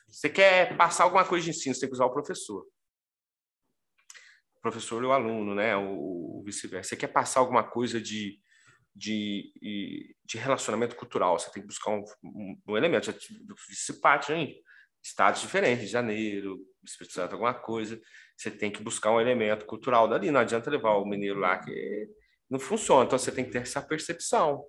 Você 0.09 0.29
quer 0.29 0.77
passar 0.77 1.05
alguma 1.05 1.25
coisa 1.25 1.45
de 1.45 1.51
ensino, 1.51 1.75
você 1.75 1.83
tem 1.83 1.89
que 1.89 1.95
usar 1.95 2.07
o 2.07 2.13
professor. 2.13 2.67
O 4.57 4.61
professor 4.61 5.03
e 5.03 5.07
o 5.07 5.13
aluno, 5.13 5.55
né? 5.55 5.77
O, 5.77 6.41
o 6.41 6.43
vice-versa. 6.45 6.91
Você 6.91 6.97
quer 6.97 7.09
passar 7.09 7.41
alguma 7.41 7.63
coisa 7.63 8.01
de, 8.01 8.41
de, 8.99 10.15
de 10.25 10.39
relacionamento 10.39 10.97
cultural, 10.97 11.39
você 11.39 11.51
tem 11.53 11.63
que 11.63 11.69
buscar 11.69 11.93
um, 11.93 12.03
um, 12.25 12.61
um 12.67 12.77
elemento. 12.77 13.13
Tive- 13.13 13.45
Fiz 13.57 14.01
parte 14.01 14.33
em 14.33 14.61
estados 15.03 15.41
diferentes, 15.41 15.79
Rio 15.79 15.87
de 15.87 15.93
Janeiro, 15.93 16.59
precisar 16.99 17.27
de 17.29 17.33
alguma 17.33 17.55
coisa, 17.55 18.01
você 18.37 18.51
tem 18.51 18.71
que 18.71 18.83
buscar 18.83 19.13
um 19.13 19.21
elemento 19.21 19.65
cultural 19.67 20.09
dali. 20.09 20.31
Não 20.31 20.41
adianta 20.41 20.71
levar 20.71 20.97
o 20.97 21.07
mineiro 21.07 21.39
lá 21.39 21.59
que 21.59 22.09
não 22.51 22.59
funciona. 22.59 23.05
Então 23.05 23.19
você 23.19 23.31
tem 23.31 23.45
que 23.45 23.51
ter 23.53 23.59
essa 23.63 23.81
percepção. 23.81 24.65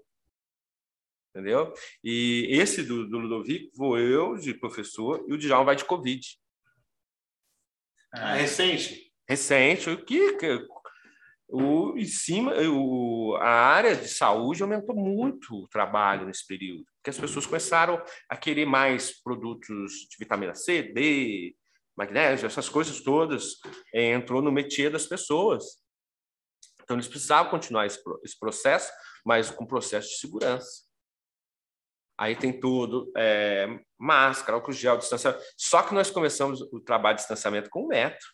Entendeu? 1.31 1.73
E 2.03 2.47
esse 2.51 2.83
do, 2.83 3.07
do 3.07 3.19
Ludovico 3.19 3.69
vou 3.75 3.97
eu 3.99 4.35
de 4.35 4.53
professor 4.53 5.23
e 5.27 5.33
o 5.33 5.37
Djalma 5.37 5.65
vai 5.65 5.75
de 5.75 5.85
Covid. 5.85 6.39
Ah, 8.11 8.33
recente. 8.33 9.13
Recente, 9.27 9.89
o 9.91 10.03
que 10.03 10.33
que- 10.37 10.67
o 11.49 11.97
em 11.97 12.05
cima 12.05 12.53
o, 12.69 13.35
a 13.41 13.49
área 13.49 13.95
de 13.95 14.07
saúde 14.07 14.61
aumentou 14.61 14.95
muito 14.95 15.55
o 15.55 15.67
trabalho 15.67 16.25
nesse 16.25 16.45
período, 16.45 16.85
porque 16.97 17.09
as 17.09 17.17
pessoas 17.17 17.45
começaram 17.45 18.01
a 18.29 18.37
querer 18.37 18.65
mais 18.65 19.21
produtos 19.21 19.91
de 20.09 20.17
vitamina 20.19 20.53
C, 20.53 20.83
D, 20.83 21.55
magnésio, 21.97 22.45
essas 22.45 22.69
coisas 22.69 23.01
todas 23.01 23.55
eh, 23.93 24.13
entrou 24.13 24.41
no 24.41 24.51
métier 24.51 24.91
das 24.91 25.05
pessoas. 25.05 25.63
Então 26.81 26.95
eles 26.95 27.07
precisavam 27.07 27.51
continuar 27.51 27.85
esse, 27.85 27.99
esse 28.23 28.39
processo, 28.39 28.91
mas 29.25 29.51
com 29.51 29.65
processo 29.65 30.07
de 30.09 30.15
segurança. 30.15 30.87
Aí 32.17 32.35
tem 32.35 32.59
tudo, 32.59 33.11
é, 33.15 33.79
máscara, 33.97 34.57
álcool 34.57 34.73
gel, 34.73 34.97
distanciamento. 34.97 35.43
Só 35.55 35.83
que 35.83 35.93
nós 35.93 36.11
começamos 36.11 36.61
o 36.61 36.79
trabalho 36.81 37.15
de 37.15 37.21
distanciamento 37.21 37.69
com 37.69 37.85
um 37.85 37.87
metro. 37.87 38.27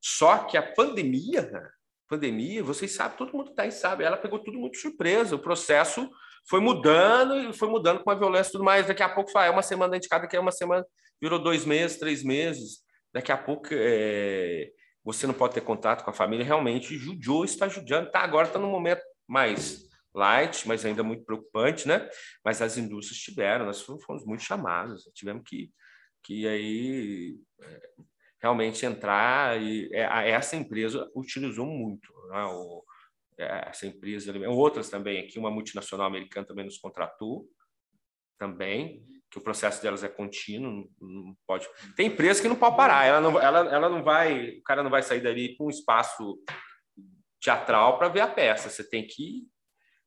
Só 0.00 0.44
que 0.44 0.56
a 0.56 0.62
pandemia, 0.62 1.42
né? 1.50 1.68
Pandemia, 2.08 2.62
vocês 2.62 2.92
sabem, 2.92 3.16
todo 3.16 3.36
mundo 3.36 3.50
está 3.50 3.62
aí 3.62 3.72
sabe, 3.72 4.04
ela 4.04 4.16
pegou 4.16 4.38
tudo 4.38 4.58
muito 4.58 4.78
surpresa. 4.78 5.36
O 5.36 5.40
processo 5.40 6.08
foi 6.48 6.60
mudando 6.60 7.36
e 7.38 7.52
foi 7.52 7.68
mudando 7.68 8.02
com 8.02 8.10
a 8.10 8.14
violência 8.14 8.50
e 8.50 8.52
tudo 8.52 8.64
mais. 8.64 8.86
Daqui 8.86 9.02
a 9.02 9.08
pouco 9.08 9.32
vai, 9.32 9.48
é 9.48 9.50
uma 9.50 9.62
semana 9.62 9.96
indicada, 9.96 10.22
daqui 10.22 10.36
a 10.36 10.40
uma 10.40 10.52
semana 10.52 10.84
virou 11.20 11.38
dois 11.38 11.64
meses, 11.64 11.98
três 11.98 12.22
meses. 12.22 12.84
Daqui 13.12 13.32
a 13.32 13.36
pouco 13.36 13.68
é, 13.72 14.70
você 15.02 15.26
não 15.26 15.34
pode 15.34 15.54
ter 15.54 15.60
contato 15.60 16.04
com 16.04 16.10
a 16.10 16.14
família. 16.14 16.44
Realmente, 16.44 16.96
judiou, 16.96 17.44
está 17.44 17.68
judiando. 17.68 18.10
Tá, 18.10 18.20
agora 18.20 18.46
está 18.46 18.58
num 18.58 18.70
momento 18.70 19.02
mais 19.26 19.86
light, 20.14 20.66
mas 20.66 20.84
ainda 20.84 21.02
muito 21.02 21.24
preocupante, 21.24 21.86
né? 21.86 22.08
Mas 22.44 22.62
as 22.62 22.78
indústrias 22.78 23.20
tiveram, 23.20 23.66
nós 23.66 23.82
fomos 23.82 24.24
muito 24.24 24.42
chamados, 24.42 25.04
tivemos 25.14 25.42
que, 25.44 25.70
que 26.22 26.48
aí 26.48 27.36
é, 27.60 27.90
realmente 28.40 28.84
entrar 28.84 29.60
e 29.60 29.88
é, 29.92 30.30
essa 30.30 30.56
empresa 30.56 31.10
utilizou 31.14 31.66
muito, 31.66 32.12
né? 32.28 32.44
O, 32.44 32.84
é, 33.38 33.68
essa 33.68 33.86
empresa, 33.86 34.32
outras 34.48 34.88
também 34.88 35.20
aqui, 35.20 35.38
uma 35.38 35.50
multinacional 35.50 36.06
americana 36.06 36.46
também 36.46 36.64
nos 36.64 36.78
contratou, 36.78 37.46
também, 38.38 39.02
que 39.30 39.38
o 39.38 39.42
processo 39.42 39.82
delas 39.82 40.04
é 40.04 40.08
contínuo, 40.08 40.88
não, 41.00 41.36
pode. 41.46 41.68
Tem 41.96 42.06
empresa 42.06 42.40
que 42.40 42.48
não 42.48 42.56
pode 42.56 42.76
parar, 42.76 43.06
ela 43.06 43.20
não, 43.20 43.40
ela, 43.40 43.74
ela 43.74 43.88
não 43.88 44.02
vai, 44.02 44.50
o 44.50 44.62
cara 44.62 44.82
não 44.82 44.90
vai 44.90 45.02
sair 45.02 45.20
dali 45.20 45.56
para 45.56 45.66
um 45.66 45.70
espaço 45.70 46.38
teatral 47.40 47.98
para 47.98 48.08
ver 48.08 48.20
a 48.20 48.28
peça. 48.28 48.68
Você 48.68 48.88
tem 48.88 49.06
que 49.06 49.46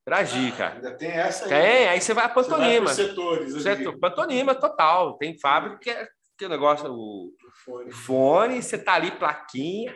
interagir, 0.01 0.55
cara. 0.55 0.75
Ainda 0.75 0.97
tem 0.97 1.09
essa 1.09 1.45
aí. 1.45 1.49
Tem, 1.49 1.87
aí 1.89 2.01
você 2.01 2.13
vai 2.13 2.25
a 2.25 2.33
Você 2.33 2.49
vai 2.49 2.59
pantonima. 2.59 2.93
setores. 2.93 3.61
Certo? 3.61 3.99
Pantonima 3.99 4.55
total. 4.55 5.17
Tem 5.17 5.39
fábrica 5.39 5.79
que 5.79 5.89
é 5.89 6.07
que 6.39 6.45
o 6.45 6.49
negócio, 6.49 6.89
o 6.89 7.35
Fone. 7.65 7.91
fone, 7.91 8.63
você 8.63 8.77
tá 8.77 8.93
ali, 8.93 9.11
plaquinha. 9.11 9.93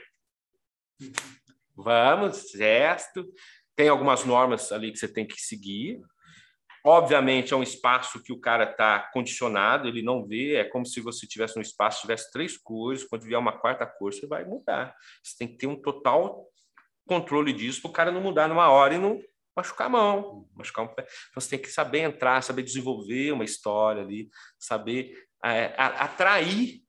Vamos, 1.74 2.52
gesto. 2.52 3.26
Tem 3.74 3.88
algumas 3.88 4.26
normas 4.26 4.70
ali 4.74 4.92
que 4.92 4.98
você 4.98 5.08
tem 5.08 5.26
que 5.26 5.42
seguir. 5.42 6.02
Obviamente, 6.86 7.54
é 7.54 7.56
um 7.56 7.64
espaço 7.64 8.22
que 8.22 8.34
o 8.34 8.42
cara 8.42 8.70
está 8.70 9.10
condicionado, 9.14 9.88
ele 9.88 10.02
não 10.02 10.28
vê, 10.28 10.56
é 10.56 10.66
como 10.66 10.86
se 10.86 11.00
você 11.00 11.26
tivesse 11.26 11.58
um 11.58 11.62
espaço, 11.62 12.02
tivesse 12.02 12.30
três 12.30 12.58
cores, 12.58 13.06
quando 13.06 13.24
vier 13.24 13.40
uma 13.40 13.58
quarta 13.58 13.86
cor, 13.86 14.14
você 14.14 14.28
vai 14.28 14.44
mudar. 14.44 14.94
Você 15.24 15.38
tem 15.38 15.48
que 15.48 15.56
ter 15.56 15.68
um 15.68 15.82
total 15.82 16.46
controle 17.08 17.54
disso 17.54 17.82
para 17.82 17.90
o 17.90 17.94
cara 17.94 18.12
não 18.12 18.20
mudar 18.20 18.50
numa 18.50 18.70
hora 18.70 18.96
e 18.96 18.98
não 18.98 19.18
machucar 19.56 19.88
a 19.88 19.90
mão, 19.90 20.46
machucar 20.54 20.84
um 20.84 20.94
pé. 20.94 21.04
Então, 21.30 21.42
você 21.42 21.52
tem 21.52 21.60
que 21.60 21.70
saber 21.70 22.00
entrar, 22.00 22.44
saber 22.44 22.64
desenvolver 22.64 23.32
uma 23.32 23.46
história 23.46 24.02
ali, 24.02 24.30
saber 24.60 25.16
é, 25.16 25.33
atrair 25.44 26.82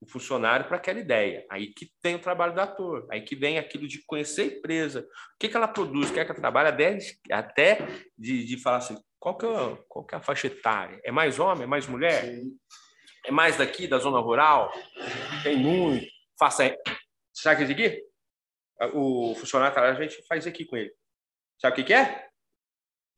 o 0.00 0.06
funcionário 0.06 0.66
para 0.66 0.76
aquela 0.76 1.00
ideia. 1.00 1.44
Aí 1.50 1.72
que 1.72 1.90
tem 2.00 2.14
o 2.14 2.20
trabalho 2.20 2.54
do 2.54 2.60
ator, 2.60 3.06
aí 3.10 3.22
que 3.22 3.34
vem 3.34 3.58
aquilo 3.58 3.86
de 3.86 4.04
conhecer 4.04 4.42
a 4.42 4.58
empresa, 4.58 5.00
o 5.00 5.38
que, 5.38 5.48
que 5.48 5.56
ela 5.56 5.68
produz, 5.68 6.10
o 6.10 6.12
que, 6.12 6.20
é 6.20 6.24
que 6.24 6.30
ela 6.30 6.40
trabalha, 6.40 6.76
até 7.30 7.78
de, 8.16 8.44
de 8.44 8.60
falar 8.60 8.78
assim, 8.78 8.96
qual 9.18 9.36
que, 9.36 9.46
é, 9.46 9.78
qual 9.88 10.04
que 10.04 10.14
é 10.14 10.18
a 10.18 10.22
faixa 10.22 10.46
etária? 10.46 11.00
É 11.04 11.10
mais 11.10 11.38
homem, 11.38 11.64
é 11.64 11.66
mais 11.66 11.86
mulher? 11.86 12.24
Sim. 12.24 12.56
É 13.26 13.30
mais 13.30 13.56
daqui, 13.56 13.86
da 13.86 13.98
zona 13.98 14.20
rural? 14.20 14.72
Tem 15.42 15.56
muito. 15.56 16.06
Faça 16.38 16.62
aí. 16.62 16.76
Sabe 17.34 17.62
o 17.62 17.66
que 17.66 17.82
é 17.82 17.86
isso 17.86 18.00
aqui? 18.80 18.96
O 18.96 19.34
funcionário, 19.34 19.74
tá 19.74 19.82
a 19.82 19.94
gente 19.94 20.24
faz 20.26 20.46
aqui 20.46 20.64
com 20.64 20.76
ele. 20.76 20.92
Sabe 21.60 21.72
o 21.72 21.76
que 21.76 21.84
que 21.84 21.92
é? 21.92 22.28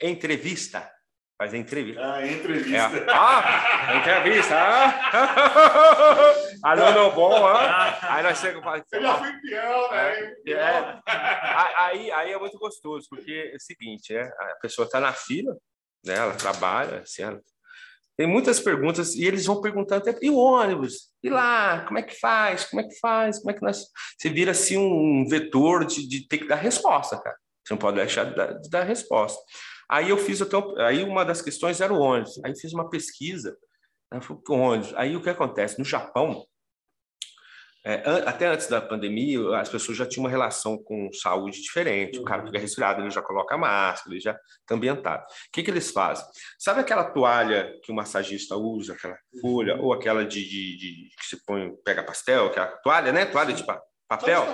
Entrevista. 0.00 0.90
Fazer 1.41 1.57
entrevista. 1.57 2.03
Ah, 2.05 2.20
É. 2.22 2.32
entrevista. 2.32 3.07
Ah, 3.09 3.97
entrevista. 3.97 4.55
Ah. 4.59 6.34
Alô, 6.70 7.11
bom. 7.12 7.47
Ah. 7.47 7.99
Aí 8.14 8.22
nós 8.22 8.38
chegamos 8.38 8.61
e 8.61 8.62
falamos, 8.64 8.84
Eu 8.93 9.01
já 9.03 9.14
fui 9.18 9.32
peão, 9.41 9.91
né? 9.91 10.34
é. 10.49 11.01
Aí, 11.78 12.12
aí 12.12 12.32
é 12.32 12.38
muito 12.38 12.59
gostoso, 12.59 13.07
porque 13.09 13.53
é 13.55 13.57
o 13.57 13.61
seguinte, 13.61 14.12
né? 14.12 14.30
a 14.38 14.57
pessoa 14.61 14.84
está 14.84 15.01
na 15.01 15.14
fila, 15.14 15.57
né? 16.05 16.14
ela 16.16 16.34
trabalha, 16.34 16.99
assim, 17.01 17.22
ela- 17.22 17.41
tem 18.18 18.26
muitas 18.26 18.61
perguntas 18.61 19.14
e 19.14 19.24
eles 19.24 19.47
vão 19.47 19.62
perguntando 19.62 20.11
até, 20.11 20.18
e 20.20 20.28
o 20.28 20.36
ônibus? 20.36 21.09
E 21.22 21.30
lá? 21.30 21.86
Como 21.86 21.99
é 21.99 22.03
que 22.03 22.20
faz? 22.20 22.66
Como 22.66 22.82
é 22.82 22.84
que 22.86 22.99
faz? 23.01 23.38
Como 23.38 23.51
é 23.51 23.55
que 23.55 23.62
nós... 23.62 23.86
Você 24.18 24.28
vira 24.28 24.51
assim 24.51 24.76
um 24.76 25.24
vetor 25.26 25.86
de, 25.86 26.07
de 26.07 26.28
ter 26.28 26.36
que 26.36 26.47
dar 26.47 26.57
resposta, 26.57 27.18
cara. 27.18 27.36
Você 27.64 27.72
não 27.72 27.78
pode 27.78 27.97
deixar 27.97 28.24
de 28.24 28.34
dar, 28.36 28.53
de 28.61 28.68
dar 28.68 28.82
resposta. 28.84 29.41
Aí 29.91 30.09
eu 30.11 30.16
fiz 30.18 30.41
até, 30.41 30.57
um- 30.57 30.78
aí 30.80 31.03
uma 31.03 31.24
das 31.24 31.43
questões 31.43 31.80
era 31.80 31.93
o 31.93 31.99
ônibus. 31.99 32.38
Aí 32.45 32.57
fiz 32.59 32.72
uma 32.72 32.88
pesquisa, 32.88 33.57
né? 34.12 34.20
"Que 34.20 34.53
ônibus. 34.53 34.95
Aí 34.95 35.16
o 35.16 35.22
que 35.22 35.28
acontece? 35.30 35.78
No 35.78 35.84
Japão, 35.84 36.47
é, 37.82 37.95
até 38.26 38.47
antes 38.47 38.66
da 38.68 38.78
pandemia, 38.78 39.57
as 39.59 39.70
pessoas 39.70 39.97
já 39.97 40.07
tinham 40.07 40.24
uma 40.24 40.30
relação 40.30 40.76
com 40.84 41.11
saúde 41.14 41.62
diferente. 41.62 42.18
O 42.18 42.24
cara 42.24 42.45
fica 42.45 42.59
resfriado, 42.59 43.01
ele 43.01 43.11
já 43.11 43.22
coloca 43.22 43.57
máscara, 43.57 44.11
ele 44.14 44.20
já 44.20 44.32
está 44.32 44.74
ambientado. 44.74 45.22
O 45.22 45.26
que, 45.51 45.62
que 45.62 45.70
eles 45.70 45.91
fazem? 45.91 46.24
Sabe 46.59 46.80
aquela 46.80 47.05
toalha 47.11 47.72
que 47.82 47.91
o 47.91 47.95
massagista 47.95 48.55
usa, 48.55 48.93
aquela 48.93 49.16
folha, 49.41 49.76
ou 49.80 49.95
aquela 49.95 50.26
de, 50.26 50.43
de- 50.47 50.76
de- 50.76 51.09
que 51.18 51.24
se 51.24 51.43
põe, 51.47 51.74
pega 51.82 52.03
pastel, 52.05 52.47
aquela 52.47 52.66
toalha, 52.82 53.12
né? 53.12 53.24
Toalha 53.24 53.55
de 53.55 53.64
pa- 54.11 54.18
papel. 54.18 54.44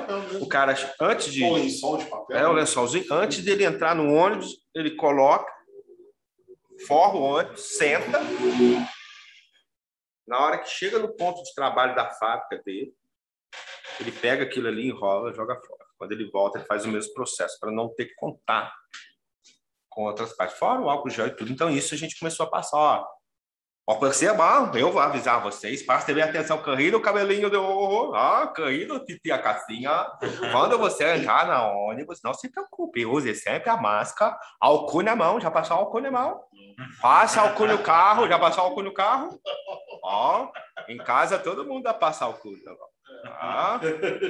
O 0.41 0.47
cara, 0.49 0.75
antes 1.01 1.33
de. 1.33 1.43
Lençol 1.49 1.97
de 1.99 2.05
papel. 2.07 2.37
É, 2.37 2.47
o 2.47 2.53
lençolzinho. 2.53 3.07
Antes 3.11 3.43
dele 3.43 3.65
entrar 3.65 3.95
no 3.95 4.13
ônibus, 4.13 4.59
ele 4.75 4.95
coloca, 4.97 5.51
forra 6.87 7.15
o 7.15 7.23
ônibus, 7.23 7.63
senta. 7.77 8.21
Na 10.27 10.41
hora 10.41 10.59
que 10.59 10.69
chega 10.69 10.99
no 10.99 11.15
ponto 11.15 11.43
de 11.43 11.55
trabalho 11.55 11.95
da 11.95 12.11
fábrica 12.11 12.63
dele, 12.65 12.93
ele 14.01 14.13
pega 14.13 14.45
aquilo 14.45 14.69
ali, 14.69 14.89
enrola, 14.89 15.33
joga 15.33 15.55
fora. 15.65 15.87
Quando 15.97 16.13
ele 16.13 16.29
volta, 16.31 16.59
ele 16.59 16.67
faz 16.67 16.85
o 16.85 16.89
mesmo 16.89 17.15
processo, 17.15 17.59
para 17.59 17.71
não 17.73 17.89
ter 17.95 18.07
que 18.07 18.15
contar 18.17 18.75
com 19.89 20.03
outras 20.05 20.35
partes. 20.35 20.59
Fora 20.59 20.81
o 20.83 20.91
álcool 20.91 21.09
gel 21.09 21.29
e 21.29 21.35
tudo. 21.35 21.51
Então, 21.51 21.71
isso 21.71 21.95
a 21.95 21.97
gente 21.97 22.19
começou 22.19 22.45
a 22.45 22.51
passar, 22.51 22.77
ó. 22.77 23.07
Você 23.89 24.27
é 24.27 24.37
eu 24.75 24.91
vou 24.91 25.01
avisar 25.01 25.41
vocês. 25.41 25.81
Passa 25.81 26.07
TV 26.07 26.21
atenção, 26.21 26.61
Carrilho, 26.61 26.99
o 26.99 27.01
cabelinho 27.01 27.49
do. 27.49 27.63
Ó, 27.63 28.47
Carrilho, 28.49 28.99
titi 29.05 29.31
a 29.31 29.39
cassinha. 29.41 30.05
Quando 30.51 30.77
você 30.77 31.15
entrar 31.15 31.47
na 31.47 31.65
ônibus, 31.71 32.21
não 32.21 32.35
se 32.35 32.51
preocupe, 32.51 33.07
use 33.07 33.33
sempre 33.37 33.71
a 33.71 33.77
máscara, 33.77 34.37
álcool 34.61 35.03
na 35.03 35.15
mão, 35.15 35.41
já 35.41 35.53
passou 35.53 35.77
álcool 35.77 36.01
na 36.01 36.11
mão. 36.11 36.41
Passa 37.01 37.43
álcool 37.43 37.69
no 37.69 37.79
carro, 37.79 38.27
já 38.27 38.37
passou 38.41 38.65
álcool 38.65 38.83
no 38.83 38.93
carro. 38.93 39.41
Ó, 40.03 40.49
em 40.89 40.99
casa 40.99 41.39
todo 41.39 41.65
mundo 41.65 41.85
vai 41.85 41.95
passar 41.95 42.25
álcool 42.25 42.57
na 42.65 42.73
mão. 42.73 42.96
Ah, 43.25 43.81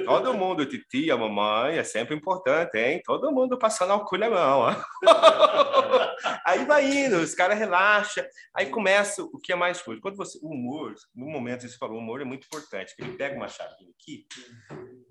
todo 0.04 0.34
mundo, 0.34 0.66
titi, 0.66 1.10
a 1.10 1.16
mamãe, 1.16 1.78
é 1.78 1.84
sempre 1.84 2.14
importante, 2.14 2.76
hein? 2.78 3.00
Todo 3.04 3.32
mundo 3.32 3.58
passando 3.58 4.04
na 4.18 4.30
mão. 4.30 4.66
Aí 6.44 6.64
vai 6.64 6.84
indo, 6.84 7.16
os 7.16 7.34
caras 7.34 7.58
relaxam, 7.58 8.24
aí 8.54 8.66
começa 8.66 9.22
o 9.22 9.38
que 9.38 9.52
é 9.52 9.56
mais 9.56 9.82
coisa. 9.82 10.00
Quando 10.00 10.16
você, 10.16 10.38
o 10.42 10.48
humor, 10.48 10.94
no 11.14 11.26
momento 11.26 11.62
você 11.68 11.76
falou, 11.76 11.96
o 11.96 12.00
humor 12.00 12.20
é 12.20 12.24
muito 12.24 12.46
importante, 12.46 12.94
que 12.96 13.02
ele 13.02 13.16
pega 13.16 13.36
uma 13.36 13.48
chavinha 13.48 13.90
aqui, 13.90 14.26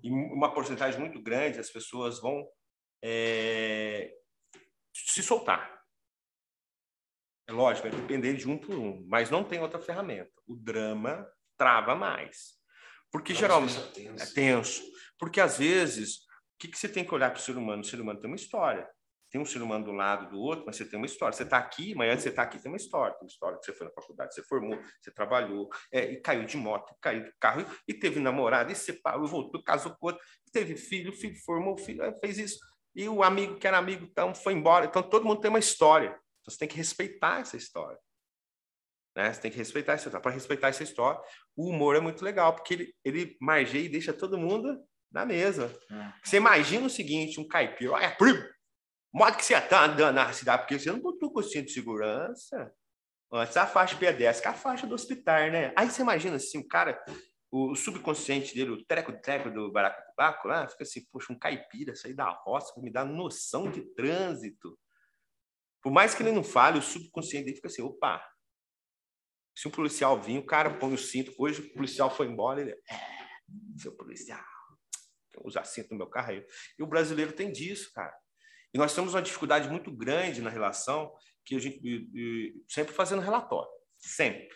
e 0.02 0.10
uma 0.10 0.52
porcentagem 0.52 0.98
muito 0.98 1.22
grande, 1.22 1.60
as 1.60 1.70
pessoas 1.70 2.20
vão 2.20 2.46
é, 3.02 4.10
se 4.92 5.22
soltar. 5.22 5.76
É 7.48 7.52
lógico, 7.52 7.88
vai 7.88 8.00
depender 8.00 8.34
de 8.34 8.48
um 8.48 8.58
por 8.58 8.74
um, 8.74 9.06
mas 9.06 9.30
não 9.30 9.44
tem 9.44 9.60
outra 9.60 9.80
ferramenta. 9.80 10.32
O 10.46 10.56
drama 10.56 11.26
trava 11.56 11.94
mais. 11.94 12.55
Porque 13.10 13.34
geralmente 13.34 13.76
é 14.18 14.26
tenso. 14.26 14.82
Porque 15.18 15.40
às 15.40 15.58
vezes, 15.58 16.16
o 16.16 16.58
que, 16.58 16.68
que 16.68 16.78
você 16.78 16.88
tem 16.88 17.04
que 17.04 17.14
olhar 17.14 17.30
para 17.30 17.38
o 17.38 17.42
ser 17.42 17.56
humano? 17.56 17.82
O 17.82 17.84
ser 17.84 18.00
humano 18.00 18.18
tem 18.18 18.28
uma 18.28 18.36
história. 18.36 18.88
Tem 19.30 19.40
um 19.40 19.44
ser 19.44 19.60
humano 19.60 19.84
do 19.84 19.92
lado 19.92 20.30
do 20.30 20.38
outro, 20.38 20.64
mas 20.64 20.76
você 20.76 20.84
tem 20.84 20.98
uma 20.98 21.06
história. 21.06 21.36
Você 21.36 21.42
está 21.42 21.58
aqui, 21.58 21.94
mas 21.94 22.12
antes 22.12 22.22
você 22.22 22.28
está 22.28 22.42
aqui, 22.42 22.58
tem 22.58 22.70
uma 22.70 22.76
história. 22.76 23.12
Tem 23.14 23.24
uma 23.24 23.28
história 23.28 23.58
que 23.58 23.66
você 23.66 23.72
foi 23.72 23.86
na 23.86 23.92
faculdade, 23.92 24.34
você 24.34 24.42
formou, 24.42 24.78
você 25.00 25.10
trabalhou, 25.10 25.68
é, 25.92 26.12
e 26.12 26.20
caiu 26.20 26.44
de 26.44 26.56
moto, 26.56 26.94
caiu 27.00 27.24
de 27.24 27.32
carro, 27.40 27.66
e 27.88 27.94
teve 27.94 28.20
namorado, 28.20 28.70
e 28.70 28.74
separou, 28.74 29.26
e 29.26 29.28
voltou, 29.28 29.62
casou 29.62 29.96
com 29.98 30.06
outro, 30.06 30.24
teve 30.52 30.76
filho, 30.76 31.12
filho 31.12 31.36
formou, 31.44 31.76
filho, 31.76 32.02
é, 32.02 32.14
fez 32.18 32.38
isso. 32.38 32.58
E 32.94 33.08
o 33.08 33.22
amigo 33.22 33.58
que 33.58 33.66
era 33.66 33.76
amigo, 33.76 34.04
então, 34.04 34.34
foi 34.34 34.54
embora. 34.54 34.86
Então, 34.86 35.02
todo 35.02 35.26
mundo 35.26 35.40
tem 35.40 35.50
uma 35.50 35.58
história. 35.58 36.08
Então, 36.08 36.48
você 36.48 36.58
tem 36.58 36.68
que 36.68 36.76
respeitar 36.76 37.40
essa 37.40 37.56
história. 37.56 37.98
Né? 39.16 39.32
Você 39.32 39.40
tem 39.40 39.50
que 39.50 39.56
respeitar 39.56 39.94
essa 39.94 40.08
história. 40.08 40.22
Para 40.22 40.32
respeitar 40.32 40.68
essa 40.68 40.82
história, 40.82 41.18
o 41.56 41.70
humor 41.70 41.96
é 41.96 42.00
muito 42.00 42.22
legal, 42.22 42.54
porque 42.54 42.74
ele, 42.74 42.94
ele 43.02 43.36
margeia 43.40 43.86
e 43.86 43.88
deixa 43.88 44.12
todo 44.12 44.36
mundo 44.36 44.78
na 45.10 45.24
mesa. 45.24 45.72
Hum. 45.90 46.12
Você 46.22 46.36
imagina 46.36 46.86
o 46.86 46.90
seguinte, 46.90 47.40
um 47.40 47.48
caipira, 47.48 47.92
olha, 47.92 48.14
primo, 48.14 48.44
modo 49.12 49.36
que 49.38 49.44
você 49.44 49.56
está 49.56 49.86
andando 49.86 50.14
na 50.14 50.30
cidade, 50.34 50.62
porque 50.62 50.78
você 50.78 50.92
não 50.92 51.00
botou 51.00 51.32
com 51.32 51.40
o 51.40 51.42
cinto 51.42 51.66
de 51.66 51.72
segurança. 51.72 52.70
Antes 53.32 53.56
a 53.56 53.66
faixa 53.66 53.96
pedestre, 53.96 54.42
que 54.42 54.48
é 54.48 54.50
a 54.50 54.54
faixa 54.54 54.86
do 54.86 54.94
hospital, 54.94 55.50
né? 55.50 55.72
Aí 55.74 55.90
você 55.90 56.02
imagina 56.02 56.36
assim, 56.36 56.58
o 56.58 56.68
cara, 56.68 57.02
o 57.50 57.74
subconsciente 57.74 58.54
dele, 58.54 58.70
o 58.70 58.84
treco-treco 58.84 59.50
do 59.50 59.72
baraco 59.72 60.00
baco 60.16 60.46
lá, 60.46 60.68
fica 60.68 60.84
assim, 60.84 61.04
poxa, 61.10 61.32
um 61.32 61.38
caipira 61.38 61.94
sair 61.94 62.14
da 62.14 62.28
roça 62.30 62.72
para 62.72 62.82
me 62.82 62.92
dar 62.92 63.04
noção 63.04 63.70
de 63.70 63.82
trânsito. 63.94 64.78
Por 65.82 65.90
mais 65.90 66.14
que 66.14 66.22
ele 66.22 66.32
não 66.32 66.44
fale, 66.44 66.78
o 66.78 66.82
subconsciente 66.82 67.46
dele 67.46 67.56
fica 67.56 67.68
assim, 67.68 67.82
opa, 67.82 68.22
se 69.56 69.66
um 69.66 69.70
policial 69.70 70.20
vir, 70.20 70.38
o 70.38 70.44
cara 70.44 70.78
põe 70.78 70.92
o 70.92 70.98
cinto. 70.98 71.34
Hoje 71.38 71.62
o 71.62 71.72
policial 71.72 72.10
foi 72.10 72.26
embora, 72.26 72.60
ele 72.60 72.72
é, 72.72 72.78
seu 73.78 73.96
policial, 73.96 74.44
uso 75.42 75.58
cinto 75.64 75.92
no 75.92 75.96
meu 75.96 76.06
carro. 76.08 76.32
aí. 76.32 76.46
E 76.78 76.82
o 76.82 76.86
brasileiro 76.86 77.32
tem 77.32 77.50
disso, 77.50 77.90
cara. 77.94 78.14
E 78.74 78.78
nós 78.78 78.94
temos 78.94 79.14
uma 79.14 79.22
dificuldade 79.22 79.70
muito 79.70 79.90
grande 79.90 80.42
na 80.42 80.50
relação, 80.50 81.10
que 81.42 81.56
a 81.56 81.58
gente 81.58 81.80
sempre 82.68 82.92
fazendo 82.92 83.22
relatório, 83.22 83.70
sempre, 83.96 84.54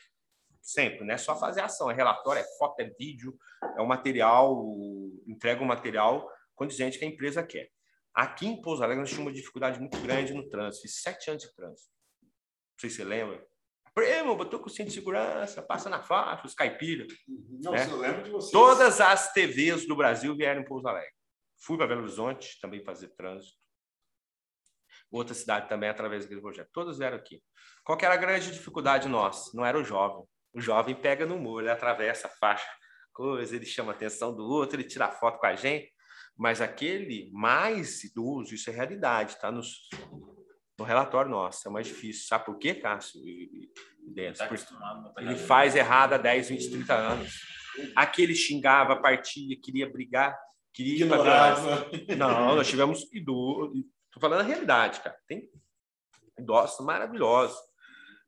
sempre, 0.60 1.06
não 1.06 1.14
é 1.14 1.18
só 1.18 1.38
fazer 1.38 1.62
ação, 1.62 1.90
é 1.90 1.94
relatório, 1.94 2.42
é 2.42 2.58
foto, 2.58 2.80
é 2.80 2.90
vídeo, 2.98 3.38
é 3.78 3.80
o 3.80 3.86
material, 3.86 4.62
entrega 5.26 5.62
o 5.62 5.66
material 5.66 6.28
condizente 6.54 6.98
que 6.98 7.04
a 7.06 7.08
empresa 7.08 7.42
quer. 7.42 7.70
Aqui 8.12 8.46
em 8.46 8.60
Pouso 8.60 8.82
Alegre 8.82 9.00
nós 9.00 9.08
tínhamos 9.08 9.28
uma 9.28 9.34
dificuldade 9.34 9.80
muito 9.80 9.98
grande 10.00 10.34
no 10.34 10.46
trânsito, 10.48 10.82
fiz 10.82 11.00
sete 11.00 11.30
anos 11.30 11.44
de 11.44 11.54
trânsito. 11.54 11.90
Não 12.20 12.80
sei 12.80 12.90
se 12.90 12.96
você 12.96 13.04
lembra. 13.04 13.49
Primo, 13.94 14.36
botou 14.36 14.60
com 14.60 14.68
cinto 14.68 14.88
de 14.88 14.94
segurança, 14.94 15.62
passa 15.62 15.90
na 15.90 16.02
faixa, 16.02 16.46
os 16.46 16.54
caipiras. 16.54 17.08
Não, 17.62 17.72
né? 17.72 17.86
eu 17.90 17.96
lembro 17.96 18.22
de 18.22 18.30
vocês. 18.30 18.52
Todas 18.52 19.00
as 19.00 19.32
TVs 19.32 19.86
do 19.86 19.96
Brasil 19.96 20.34
vieram 20.36 20.60
em 20.60 20.64
Pouso 20.64 20.86
Alegre. 20.86 21.12
Fui 21.58 21.76
para 21.76 21.86
Belo 21.86 22.02
Horizonte 22.02 22.58
também 22.60 22.82
fazer 22.84 23.08
trânsito. 23.08 23.58
Outra 25.10 25.34
cidade 25.34 25.68
também 25.68 25.88
através 25.88 26.22
daquele 26.22 26.40
projeto. 26.40 26.70
Todos 26.72 26.98
vieram 26.98 27.16
aqui. 27.16 27.42
Qual 27.84 27.98
que 27.98 28.04
era 28.04 28.14
a 28.14 28.18
grande 28.18 28.52
dificuldade 28.52 29.08
nossa? 29.08 29.50
Não 29.54 29.66
era 29.66 29.78
o 29.78 29.84
jovem. 29.84 30.24
O 30.54 30.60
jovem 30.60 30.94
pega 30.94 31.26
no 31.26 31.38
muro, 31.38 31.64
ele 31.64 31.70
atravessa 31.70 32.26
a 32.26 32.30
faixa, 32.30 32.68
coisa, 33.12 33.54
ele 33.54 33.66
chama 33.66 33.92
a 33.92 33.94
atenção 33.94 34.34
do 34.34 34.44
outro, 34.44 34.76
ele 34.76 34.88
tira 34.88 35.10
foto 35.10 35.38
com 35.38 35.46
a 35.46 35.54
gente. 35.54 35.92
Mas 36.36 36.60
aquele 36.60 37.30
mais 37.32 38.02
idoso, 38.02 38.54
isso 38.54 38.70
é 38.70 38.72
realidade, 38.72 39.32
está 39.32 39.50
nos, 39.50 39.88
no 40.80 40.86
relatório 40.86 41.30
nosso, 41.30 41.68
é 41.68 41.70
mais 41.70 41.86
difícil. 41.86 42.26
Sabe 42.26 42.46
por 42.46 42.58
quê, 42.58 42.74
Cássio? 42.74 43.20
E, 43.22 43.68
e? 44.14 44.32
Tá 44.32 44.48
tá 44.48 45.22
ele 45.22 45.36
faz 45.36 45.76
errado 45.76 46.14
há 46.14 46.18
10, 46.18 46.48
20, 46.48 46.70
30 46.70 46.94
anos. 46.94 47.40
Aquele 47.94 48.34
xingava, 48.34 48.96
partia, 48.96 49.56
queria 49.62 49.88
brigar, 49.88 50.36
queria 50.72 51.04
ir 51.04 51.08
não, 52.16 52.56
nós 52.56 52.66
tivemos 52.66 53.06
idosos. 53.12 53.78
Estou 54.06 54.20
falando 54.20 54.40
a 54.40 54.44
realidade, 54.44 55.00
cara. 55.00 55.16
Tem 55.28 55.48
idosos 56.38 56.84
maravilhosos. 56.84 57.56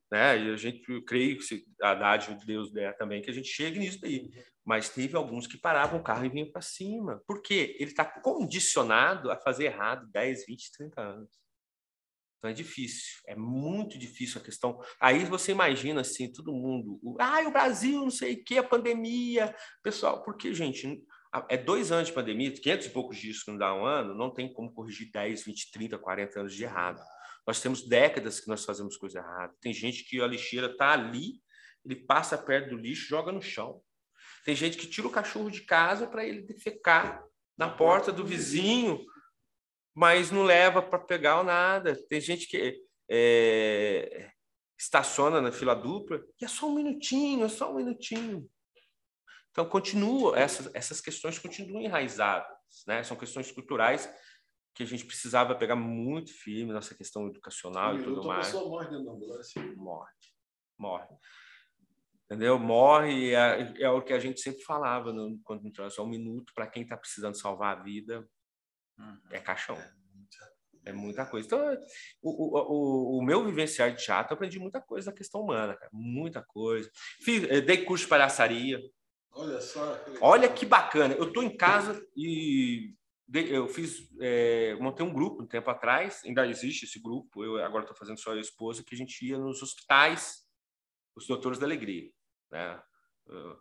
Né? 0.09 0.39
E 0.39 0.53
a 0.53 0.55
gente, 0.55 0.89
eu 0.89 1.03
creio 1.03 1.37
que 1.37 1.43
se 1.43 1.65
a 1.81 1.95
dádiva 1.95 2.35
de 2.35 2.45
Deus 2.45 2.71
der 2.71 2.95
também, 2.95 3.21
que 3.21 3.31
a 3.31 3.33
gente 3.33 3.47
chegue 3.49 3.79
nisso 3.79 3.99
daí. 3.99 4.31
Mas 4.63 4.87
teve 4.87 5.17
alguns 5.17 5.47
que 5.47 5.57
paravam 5.57 5.99
o 5.99 6.03
carro 6.03 6.23
e 6.25 6.29
vinham 6.29 6.49
para 6.49 6.61
cima. 6.61 7.21
Por 7.27 7.41
quê? 7.41 7.75
Ele 7.79 7.89
está 7.89 8.05
condicionado 8.05 9.29
a 9.31 9.35
fazer 9.35 9.65
errado 9.65 10.07
10, 10.11 10.45
20, 10.45 10.71
30 10.71 11.01
anos. 11.01 11.42
Então 12.43 12.51
é 12.51 12.53
difícil, 12.53 13.21
é 13.25 13.37
muito 13.37 13.97
difícil 13.97 14.41
a 14.41 14.43
questão. 14.43 14.77
Aí 14.99 15.23
você 15.23 15.53
imagina 15.53 16.01
assim, 16.01 16.29
todo 16.29 16.51
mundo, 16.51 16.99
ah, 17.17 17.39
o 17.47 17.51
Brasil, 17.51 18.01
não 18.01 18.09
sei 18.09 18.33
o 18.33 18.43
que, 18.43 18.57
a 18.57 18.63
pandemia. 18.63 19.55
Pessoal, 19.81 20.21
porque, 20.25 20.53
gente, 20.53 21.01
é 21.47 21.55
dois 21.55 21.89
anos 21.89 22.09
de 22.09 22.13
pandemia, 22.13 22.51
500 22.51 22.87
e 22.87 22.89
poucos 22.89 23.17
dias 23.17 23.41
que 23.41 23.49
não 23.49 23.57
dá 23.57 23.73
um 23.73 23.85
ano, 23.85 24.13
não 24.13 24.29
tem 24.29 24.51
como 24.51 24.73
corrigir 24.73 25.09
10, 25.09 25.41
20, 25.41 25.71
30, 25.71 25.97
40 25.97 26.39
anos 26.41 26.53
de 26.53 26.65
errado. 26.65 27.01
Nós 27.47 27.61
temos 27.61 27.87
décadas 27.87 28.41
que 28.41 28.49
nós 28.49 28.65
fazemos 28.65 28.97
coisa 28.97 29.19
errada. 29.19 29.53
Tem 29.61 29.73
gente 29.73 30.03
que 30.03 30.19
a 30.19 30.27
lixeira 30.27 30.67
está 30.67 30.91
ali, 30.91 31.41
ele 31.85 31.95
passa 31.95 32.37
perto 32.37 32.71
do 32.71 32.75
lixo, 32.75 33.07
joga 33.07 33.31
no 33.31 33.41
chão. 33.41 33.81
Tem 34.43 34.53
gente 34.53 34.77
que 34.77 34.85
tira 34.85 35.07
o 35.07 35.11
cachorro 35.11 35.49
de 35.49 35.61
casa 35.61 36.07
para 36.07 36.25
ele 36.25 36.41
defecar 36.41 37.23
na 37.57 37.69
porta 37.69 38.11
do 38.11 38.25
vizinho, 38.25 38.99
mas 39.93 40.31
não 40.31 40.43
leva 40.43 40.81
para 40.81 40.99
pegar 40.99 41.39
ou 41.39 41.43
nada. 41.43 41.95
Tem 42.09 42.19
gente 42.19 42.47
que 42.47 42.81
é, 43.09 44.31
estaciona 44.77 45.41
na 45.41 45.51
fila 45.51 45.75
dupla 45.75 46.23
e 46.41 46.45
é 46.45 46.47
só 46.47 46.67
um 46.67 46.75
minutinho, 46.75 47.45
é 47.45 47.49
só 47.49 47.71
um 47.71 47.75
minutinho. 47.75 48.49
Então, 49.51 49.65
continua, 49.69 50.37
essas, 50.37 50.73
essas 50.73 50.99
questões 50.99 51.37
continuam 51.37 51.81
enraizadas, 51.83 52.47
né? 52.87 53.03
São 53.03 53.15
questões 53.15 53.51
culturais 53.51 54.11
que 54.73 54.81
a 54.81 54.85
gente 54.87 55.05
precisava 55.05 55.53
pegar 55.53 55.75
muito 55.75 56.33
firme 56.33 56.73
nessa 56.73 56.95
questão 56.95 57.27
educacional 57.27 57.93
Um 57.93 57.95
e 57.95 57.97
tudo 57.99 58.09
minuto, 58.09 58.31
a 58.31 58.33
mais. 58.33 58.47
pessoa 58.47 58.67
morre 58.67 58.89
dentro 58.89 59.05
da 59.05 59.11
ambulância. 59.11 59.61
Morre, 59.75 60.11
morre. 60.77 61.07
Entendeu? 62.25 62.57
Morre 62.57 63.35
é, 63.35 63.73
é 63.79 63.89
o 63.91 64.01
que 64.01 64.13
a 64.13 64.19
gente 64.19 64.41
sempre 64.41 64.63
falava 64.63 65.13
no, 65.13 65.39
quando 65.43 65.61
no 65.61 65.71
trânsito, 65.71 66.01
é 66.01 66.03
um 66.03 66.09
minuto 66.09 66.51
para 66.55 66.65
quem 66.65 66.81
está 66.81 66.97
precisando 66.97 67.37
salvar 67.37 67.77
a 67.77 67.83
vida. 67.83 68.27
É 69.31 69.39
caixão. 69.39 69.77
É 70.85 70.91
muita 70.91 71.25
coisa. 71.25 71.47
Então, 71.47 71.77
o, 72.21 72.57
o, 72.57 73.19
o, 73.19 73.23
meu 73.23 73.45
vivenciar 73.45 73.93
de 73.93 74.03
teatro, 74.03 74.33
eu 74.33 74.35
aprendi 74.35 74.59
muita 74.59 74.81
coisa 74.81 75.11
da 75.11 75.17
questão 75.17 75.41
humana, 75.41 75.75
cara. 75.75 75.89
Muita 75.93 76.43
coisa. 76.43 76.89
Fiz, 77.21 77.43
eh, 77.49 77.61
dei 77.61 77.85
curso 77.85 78.03
de 78.03 78.09
palhaçaria. 78.09 78.81
Olha 79.31 79.61
só. 79.61 79.95
que. 79.95 80.17
Olha 80.19 80.49
que 80.51 80.65
bacana. 80.65 81.13
Eu 81.13 81.29
estou 81.29 81.41
em 81.41 81.55
casa 81.55 82.05
e 82.15 82.93
eu 83.33 83.67
fiz, 83.67 84.09
eh, 84.19 84.75
montei 84.79 85.05
um 85.05 85.13
grupo 85.13 85.41
um 85.41 85.47
tempo 85.47 85.69
atrás, 85.69 86.21
ainda 86.25 86.45
existe 86.45 86.85
esse 86.85 86.99
grupo, 86.99 87.43
eu 87.43 87.63
agora 87.63 87.83
estou 87.83 87.97
fazendo 87.97 88.19
só 88.19 88.31
eu 88.31 88.35
e 88.35 88.39
a 88.39 88.41
esposa, 88.41 88.83
que 88.83 88.93
a 88.93 88.97
gente 88.97 89.25
ia 89.25 89.37
nos 89.37 89.63
hospitais, 89.63 90.45
os 91.15 91.25
doutores 91.25 91.57
da 91.57 91.65
alegria. 91.65 92.11
Né? 92.51 92.83
Eu 93.25 93.57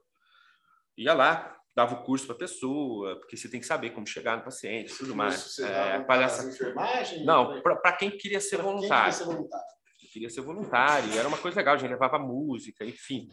ia 0.96 1.14
lá, 1.14 1.56
dava 1.74 1.94
o 1.94 2.02
curso 2.04 2.26
para 2.26 2.34
a 2.36 2.38
pessoa, 2.38 3.16
porque 3.18 3.36
você 3.36 3.48
tem 3.48 3.58
que 3.60 3.66
saber 3.66 3.90
como 3.90 4.06
chegar 4.06 4.36
no 4.36 4.44
paciente 4.44 4.92
e 4.92 4.96
tudo 4.98 5.14
mais. 5.14 5.58
É, 5.58 6.00
palhaça- 6.00 6.42
para 6.42 6.52
enfermagem? 6.52 7.24
Não, 7.24 7.60
para 7.62 7.92
quem 7.92 8.10
queria 8.10 8.40
ser 8.40 8.56
Pra 8.56 8.64
quem 8.64 8.74
voluntário. 8.74 9.04
queria 9.12 9.18
ser 9.18 9.24
voluntário? 9.24 9.66
Queria 10.12 10.28
ser 10.30 10.40
voluntário, 10.42 11.18
era 11.18 11.26
uma 11.26 11.38
coisa 11.38 11.56
legal, 11.56 11.74
a 11.74 11.78
gente 11.78 11.88
levava 11.90 12.18
música, 12.18 12.84
enfim. 12.84 13.30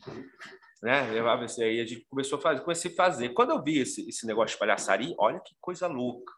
Né? 0.82 1.12
Levava 1.12 1.44
isso 1.44 1.62
aí, 1.62 1.82
a 1.82 1.86
gente 1.86 2.06
começou 2.10 2.40
a 2.40 2.42
fazer, 2.42 2.62
comecei 2.62 2.90
a 2.92 2.96
fazer. 2.96 3.30
Quando 3.34 3.50
eu 3.52 3.62
vi 3.62 3.80
esse, 3.80 4.08
esse 4.08 4.26
negócio 4.26 4.56
de 4.56 4.60
palhaçaria, 4.60 5.14
olha 5.20 5.42
que 5.42 5.54
coisa 5.60 5.88
louca. 5.88 6.32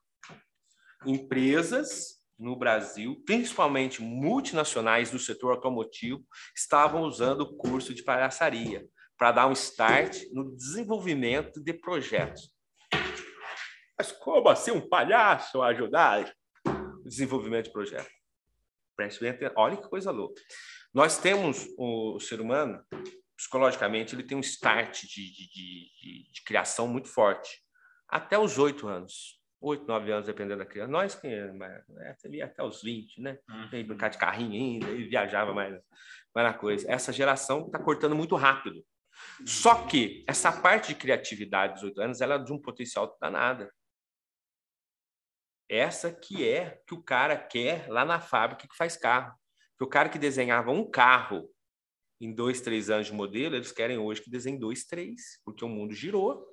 Empresas 1.06 2.20
no 2.40 2.56
Brasil, 2.56 3.22
principalmente 3.24 4.02
multinacionais 4.02 5.12
do 5.12 5.20
setor 5.20 5.52
automotivo, 5.52 6.26
estavam 6.56 7.04
usando 7.04 7.42
o 7.42 7.56
curso 7.56 7.94
de 7.94 8.04
palhaçaria 8.04 8.88
para 9.22 9.34
dar 9.34 9.48
um 9.48 9.52
start 9.52 10.18
no 10.34 10.56
desenvolvimento 10.56 11.64
de 11.64 11.74
projetos. 11.74 12.52
Mas 13.96 14.12
como 14.12 14.50
assim 14.50 14.72
um 14.72 14.90
palhaço 14.90 15.62
ajudar 15.62 16.34
o 16.66 17.04
desenvolvimento 17.04 17.66
de 17.66 17.72
projeto? 17.72 18.10
Preste 18.96 19.20
bem 19.20 19.30
atenção. 19.30 19.54
Olha 19.58 19.78
que 19.78 19.88
coisa 19.88 20.10
louca. 20.10 20.42
Nós 20.92 21.20
temos 21.20 21.68
o, 21.78 22.20
ser 22.20 22.42
humano, 22.42 22.84
psicologicamente, 23.38 24.16
ele 24.16 24.24
tem 24.24 24.36
um 24.36 24.42
start 24.42 25.04
de, 25.04 25.32
de, 25.32 25.52
de, 25.52 26.32
de- 26.32 26.44
criação 26.44 26.88
muito 26.88 27.08
forte. 27.08 27.62
Até 28.10 28.40
os 28.40 28.58
oito 28.58 28.88
anos. 28.88 29.40
Oito, 29.62 29.86
nove 29.86 30.12
anos, 30.12 30.26
dependendo 30.26 30.58
da 30.58 30.66
criança. 30.66 30.92
Nós, 30.92 31.14
que 31.14 31.28
é, 31.28 31.52
até, 32.10 32.42
até 32.42 32.64
os 32.64 32.82
20, 32.82 33.22
né? 33.22 33.38
Uhum. 33.48 33.86
Brincar 33.86 34.10
de 34.10 34.18
carrinho 34.18 34.54
ainda, 34.54 34.90
e 34.90 35.08
viajava 35.08 35.54
mais, 35.54 35.80
mais 36.34 36.48
na 36.48 36.54
coisa. 36.56 36.92
Essa 36.92 37.14
geração 37.14 37.68
está 37.68 37.78
cortando 37.78 38.16
muito 38.16 38.36
rápido. 38.36 38.84
Só 39.46 39.86
que 39.88 40.24
essa 40.28 40.52
parte 40.52 40.90
de 40.90 40.96
criatividade 40.96 41.76
dos 41.76 41.84
oito 41.84 42.02
anos, 42.02 42.22
ela 42.22 42.36
é 42.36 42.40
de 42.40 42.54
um 42.54 42.62
potencial 42.62 43.18
danada. 43.20 43.74
Essa 45.70 46.12
que 46.12 46.48
é 46.48 46.82
que 46.86 46.94
o 46.94 47.02
cara 47.02 47.38
quer 47.38 47.88
lá 47.90 48.04
na 48.04 48.20
fábrica 48.20 48.68
que 48.68 48.76
faz 48.76 48.98
carro. 48.98 49.34
Porque 49.72 49.86
o 49.86 49.90
cara 49.90 50.10
que 50.10 50.20
desenhava 50.20 50.72
um 50.72 50.90
carro 50.90 51.50
em 52.20 52.32
dois, 52.32 52.62
três 52.62 52.90
anos 52.90 53.08
de 53.08 53.14
modelo, 53.14 53.56
eles 53.56 53.72
querem 53.72 53.98
hoje 53.98 54.22
que 54.22 54.30
desenhe 54.30 54.60
dois, 54.60 54.86
três, 54.86 55.42
porque 55.44 55.66
o 55.66 55.70
mundo 55.70 55.94
girou. 55.94 56.46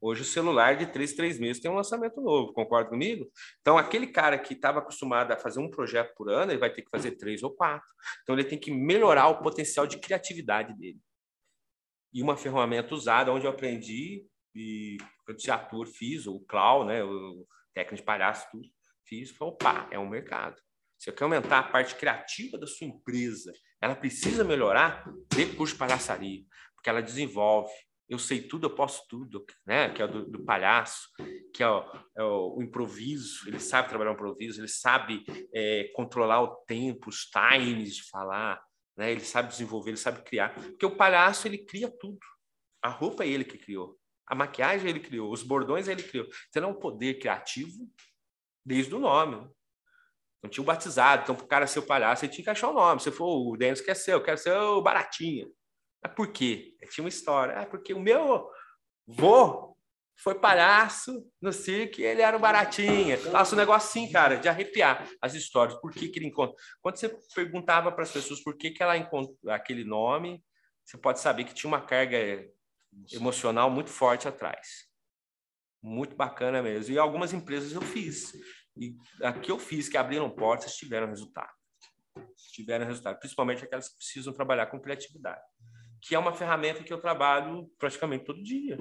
Hoje 0.00 0.22
o 0.22 0.24
celular 0.24 0.76
de 0.76 0.86
três, 0.86 1.14
três 1.14 1.38
meses 1.38 1.60
tem 1.60 1.70
um 1.70 1.74
lançamento 1.74 2.20
novo, 2.20 2.52
concorda 2.52 2.90
comigo? 2.90 3.28
Então, 3.60 3.78
aquele 3.78 4.06
cara 4.06 4.38
que 4.38 4.52
estava 4.52 4.78
acostumado 4.78 5.32
a 5.32 5.36
fazer 5.36 5.58
um 5.58 5.70
projeto 5.70 6.14
por 6.14 6.30
ano, 6.30 6.52
ele 6.52 6.60
vai 6.60 6.70
ter 6.70 6.82
que 6.82 6.90
fazer 6.90 7.12
três 7.12 7.42
ou 7.42 7.50
quatro. 7.50 7.88
Então, 8.22 8.34
ele 8.34 8.44
tem 8.44 8.58
que 8.58 8.70
melhorar 8.70 9.28
o 9.28 9.42
potencial 9.42 9.86
de 9.86 9.98
criatividade 9.98 10.76
dele. 10.76 11.00
E 12.12 12.22
uma 12.22 12.36
ferramenta 12.36 12.94
usada, 12.94 13.32
onde 13.32 13.46
eu 13.46 13.50
aprendi, 13.50 14.26
e 14.54 14.96
eu 15.28 15.86
fiz, 15.86 16.26
o 16.26 16.40
Clau, 16.40 16.84
né, 16.84 17.04
o 17.04 17.46
técnico 17.74 18.00
de 18.00 18.06
palhaço, 18.06 18.46
tudo, 18.50 18.68
fiz, 19.06 19.30
foi, 19.30 19.48
opa, 19.48 19.86
é 19.90 19.98
um 19.98 20.08
mercado. 20.08 20.56
Você 20.98 21.12
quer 21.12 21.24
aumentar 21.24 21.58
a 21.58 21.62
parte 21.70 21.94
criativa 21.94 22.58
da 22.58 22.66
sua 22.66 22.86
empresa, 22.86 23.52
ela 23.80 23.94
precisa 23.94 24.42
melhorar, 24.42 25.04
dê 25.34 25.46
curso 25.46 25.74
de 25.74 25.78
palhaçaria, 25.78 26.42
porque 26.74 26.88
ela 26.88 27.02
desenvolve. 27.02 27.72
Eu 28.08 28.18
sei 28.18 28.40
tudo, 28.40 28.66
eu 28.66 28.74
posso 28.74 29.04
tudo, 29.08 29.44
né? 29.66 29.90
Que 29.90 30.00
é 30.00 30.06
do, 30.06 30.24
do 30.24 30.44
palhaço, 30.44 31.08
que 31.52 31.62
é 31.62 31.68
o, 31.68 31.84
é 32.16 32.22
o 32.22 32.62
improviso, 32.62 33.48
ele 33.48 33.58
sabe 33.58 33.88
trabalhar 33.88 34.12
o 34.12 34.14
improviso, 34.14 34.60
ele 34.60 34.68
sabe 34.68 35.24
é, 35.52 35.90
controlar 35.94 36.40
o 36.40 36.56
tempo, 36.66 37.10
os 37.10 37.28
times 37.28 37.96
de 37.96 38.08
falar, 38.08 38.62
né? 38.96 39.10
Ele 39.12 39.20
sabe 39.24 39.48
desenvolver, 39.48 39.90
ele 39.90 39.96
sabe 39.96 40.22
criar. 40.22 40.54
Porque 40.54 40.86
o 40.86 40.96
palhaço, 40.96 41.46
ele 41.46 41.58
cria 41.58 41.90
tudo. 41.90 42.18
A 42.82 42.88
roupa 42.88 43.24
é 43.24 43.28
ele 43.28 43.44
que 43.44 43.58
criou. 43.58 43.98
A 44.26 44.34
maquiagem 44.34 44.88
ele 44.88 45.00
criou, 45.00 45.32
os 45.32 45.42
bordões 45.42 45.86
ele 45.86 46.02
criou. 46.02 46.26
Então, 46.48 46.64
é 46.64 46.66
um 46.66 46.74
poder 46.74 47.18
criativo 47.18 47.88
desde 48.64 48.94
o 48.94 48.98
nome. 48.98 49.36
né? 49.36 49.48
Não 50.42 50.50
tinha 50.50 50.62
o 50.62 50.66
batizado. 50.66 51.22
Então, 51.22 51.34
para 51.34 51.44
o 51.44 51.48
cara 51.48 51.66
ser 51.66 51.78
o 51.78 51.86
palhaço, 51.86 52.24
ele 52.24 52.32
tinha 52.32 52.44
que 52.44 52.50
achar 52.50 52.68
o 52.68 52.74
nome. 52.74 53.00
Se 53.00 53.10
for 53.10 53.26
o 53.26 53.56
Denis, 53.56 53.80
quer 53.80 53.94
ser, 53.94 54.14
eu 54.14 54.22
quero 54.22 54.38
ser 54.38 54.52
o 54.56 54.82
Baratinha. 54.82 55.48
Mas 56.02 56.14
por 56.14 56.32
quê? 56.32 56.76
Tinha 56.90 57.04
uma 57.04 57.08
história. 57.08 57.58
Ah, 57.58 57.66
porque 57.66 57.94
o 57.94 58.00
meu 58.00 58.48
vô 59.06 59.75
foi 60.16 60.34
palhaço 60.40 61.30
no 61.40 61.52
circo 61.52 62.00
e 62.00 62.04
ele 62.04 62.22
era 62.22 62.36
um 62.36 62.40
baratinha. 62.40 63.18
Nossa, 63.30 63.54
um 63.54 63.72
assim, 63.72 64.10
cara, 64.10 64.36
de 64.36 64.48
arrepiar 64.48 65.06
as 65.20 65.34
histórias. 65.34 65.78
Por 65.80 65.92
que, 65.92 66.08
que 66.08 66.18
ele 66.18 66.26
encontra? 66.26 66.56
Quando 66.80 66.96
você 66.96 67.08
perguntava 67.34 67.92
para 67.92 68.02
as 68.02 68.10
pessoas 68.10 68.42
por 68.42 68.56
que, 68.56 68.70
que 68.70 68.82
ela 68.82 68.96
encontrou 68.96 69.52
aquele 69.52 69.84
nome, 69.84 70.42
você 70.84 70.96
pode 70.96 71.20
saber 71.20 71.44
que 71.44 71.54
tinha 71.54 71.68
uma 71.68 71.80
carga 71.80 72.48
emocional 73.12 73.70
muito 73.70 73.90
forte 73.90 74.26
atrás. 74.26 74.86
Muito 75.82 76.16
bacana 76.16 76.62
mesmo. 76.62 76.94
E 76.94 76.98
algumas 76.98 77.32
empresas 77.32 77.72
eu 77.72 77.82
fiz. 77.82 78.32
E 78.76 78.96
aqui 79.22 79.50
eu 79.50 79.58
fiz, 79.58 79.88
que 79.88 79.96
abriram 79.96 80.30
portas, 80.30 80.76
tiveram 80.76 81.08
resultado. 81.08 81.52
Tiveram 82.52 82.86
resultado. 82.86 83.18
Principalmente 83.18 83.64
aquelas 83.64 83.88
que 83.88 83.96
precisam 83.96 84.32
trabalhar 84.32 84.66
com 84.66 84.80
criatividade. 84.80 85.42
Que 86.00 86.14
é 86.14 86.18
uma 86.18 86.32
ferramenta 86.32 86.82
que 86.82 86.92
eu 86.92 87.00
trabalho 87.00 87.70
praticamente 87.78 88.24
todo 88.24 88.42
dia. 88.42 88.78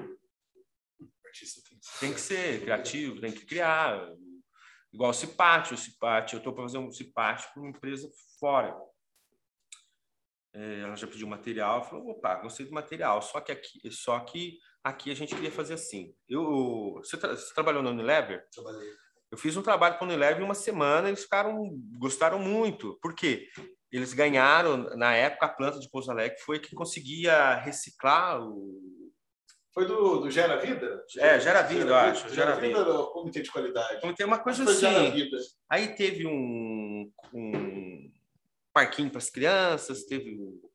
Artista 1.36 1.62
tem 1.68 1.78
que 1.78 2.00
Tem 2.00 2.14
que 2.14 2.22
ser 2.22 2.62
criativo, 2.62 3.20
tem 3.20 3.32
que 3.32 3.46
criar. 3.46 4.10
Igual 4.94 5.12
o 5.12 5.14
Cipate. 5.14 5.74
O 5.74 5.78
Cipate, 5.78 6.34
eu 6.34 6.38
estou 6.38 6.54
para 6.54 6.64
fazer 6.64 6.78
um 6.78 6.92
Cipate 6.92 7.52
para 7.54 7.62
uma 7.62 7.70
empresa 7.70 8.10
fora. 8.40 8.74
É, 10.54 10.80
ela 10.80 10.96
já 10.96 11.06
pediu 11.06 11.28
material, 11.28 11.84
falou, 11.84 12.12
opa, 12.12 12.36
gostei 12.36 12.66
do 12.66 12.72
material, 12.72 13.22
só 13.22 13.42
que 13.42 13.52
aqui, 13.52 13.92
só 13.92 14.18
que 14.22 14.58
aqui 14.82 15.12
a 15.12 15.14
gente 15.14 15.36
queria 15.36 15.52
fazer 15.52 15.74
assim. 15.74 16.16
Eu, 16.30 16.94
você, 17.04 17.18
tra 17.18 17.36
você 17.36 17.54
trabalhou 17.54 17.84
no 17.84 17.90
Unilever? 17.90 18.48
Trabalhei. 18.54 18.90
Eu 19.30 19.38
fiz 19.38 19.58
um 19.58 19.62
trabalho 19.62 19.98
com 19.98 20.06
o 20.06 20.08
Unilever 20.08 20.40
em 20.40 20.46
uma 20.46 20.56
semana, 20.56 21.10
eles 21.10 21.24
ficaram, 21.24 21.78
gostaram 22.00 22.40
muito. 22.40 22.98
Por 23.02 23.14
quê? 23.14 23.50
Eles 23.92 24.14
ganharam, 24.14 24.96
na 24.96 25.14
época, 25.14 25.46
a 25.46 25.50
planta 25.50 25.78
de 25.78 25.90
Pouso 25.90 26.10
Alegre 26.10 26.40
foi 26.40 26.58
que 26.58 26.74
conseguia 26.74 27.56
reciclar 27.56 28.42
o... 28.42 29.05
Foi 29.76 29.86
do, 29.86 30.22
do 30.22 30.32
Gera 30.32 30.56
Vida? 30.56 31.04
É, 31.18 31.38
Gera 31.38 31.62
Vida, 31.62 31.90
eu 31.90 31.96
acho. 31.96 32.30
Gera, 32.30 32.56
Gera 32.56 32.60
Vida 32.62 32.80
ou 32.94 33.08
Comitê 33.12 33.42
de 33.42 33.52
Qualidade? 33.52 33.98
Então, 33.98 34.14
tem 34.16 34.26
uma 34.26 34.40
coisa 34.40 34.64
Foi 34.64 34.74
Gera 34.74 35.02
assim. 35.02 35.12
Vida. 35.12 35.38
Aí 35.70 35.94
teve 35.96 36.26
um, 36.26 37.12
um 37.34 38.10
parquinho 38.74 39.10
para 39.10 39.18
as 39.18 39.30
crianças, 39.30 40.06
teve 40.06 40.34
o, 40.40 40.72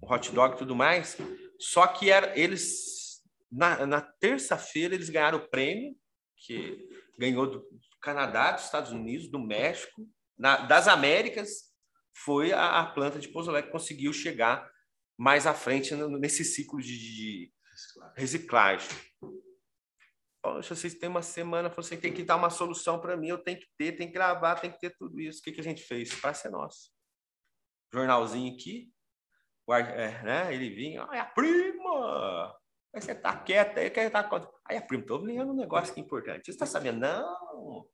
o 0.00 0.14
hot 0.14 0.30
dog 0.30 0.54
e 0.54 0.58
tudo 0.58 0.76
mais. 0.76 1.18
Só 1.58 1.84
que 1.88 2.08
era, 2.10 2.38
eles, 2.38 3.22
na, 3.50 3.84
na 3.86 4.00
terça-feira, 4.00 4.94
eles 4.94 5.10
ganharam 5.10 5.38
o 5.38 5.48
prêmio, 5.48 5.96
que 6.36 6.78
ganhou 7.18 7.50
do 7.50 7.66
Canadá, 8.00 8.52
dos 8.52 8.64
Estados 8.66 8.92
Unidos, 8.92 9.26
do 9.28 9.38
México, 9.40 10.06
na- 10.38 10.58
das 10.58 10.86
Américas, 10.86 11.72
foi 12.16 12.52
a, 12.52 12.78
a 12.80 12.86
planta 12.86 13.18
de 13.18 13.26
Pouso 13.28 13.50
Alegre 13.50 13.66
que 13.68 13.72
conseguiu 13.72 14.12
chegar 14.12 14.70
mais 15.18 15.44
à 15.44 15.54
frente 15.54 15.92
nesse 16.20 16.44
ciclo 16.44 16.80
de, 16.80 16.96
de 16.96 17.52
reciclagem. 18.16 18.88
Poxa, 20.42 20.74
vocês 20.74 20.94
têm 20.94 21.08
uma 21.08 21.22
semana, 21.22 21.70
você 21.70 21.96
tem 21.96 22.12
que 22.12 22.22
dar 22.22 22.36
uma 22.36 22.50
solução 22.50 23.00
para 23.00 23.16
mim, 23.16 23.28
eu 23.28 23.38
tenho 23.38 23.58
que 23.58 23.66
ter, 23.78 23.92
tem 23.92 24.08
que 24.08 24.12
gravar, 24.12 24.56
tem 24.56 24.70
que 24.70 24.78
ter 24.78 24.94
tudo 24.96 25.18
isso. 25.18 25.40
O 25.40 25.42
que, 25.42 25.52
que 25.52 25.60
a 25.60 25.64
gente 25.64 25.82
fez? 25.82 26.14
Praça 26.14 26.48
é 26.48 26.50
nossa. 26.50 26.90
Jornalzinho 27.92 28.52
aqui, 28.52 28.92
é, 29.70 30.22
né? 30.22 30.54
ele 30.54 30.68
vinha, 30.68 31.04
a 31.04 31.24
prima! 31.24 32.54
Aí 32.94 33.00
você 33.00 33.14
tá 33.14 33.34
quieta 33.36 33.80
aí, 33.80 33.90
quer 33.90 34.10
tá. 34.10 34.28
Aí 34.68 34.76
a 34.76 34.82
prima, 34.82 35.06
tô 35.06 35.16
lendo 35.16 35.52
um 35.52 35.56
negócio 35.56 35.94
que 35.94 36.00
é 36.00 36.02
importante. 36.04 36.44
Você 36.44 36.50
está 36.50 36.66
sabendo? 36.66 37.00
Não! 37.00 37.88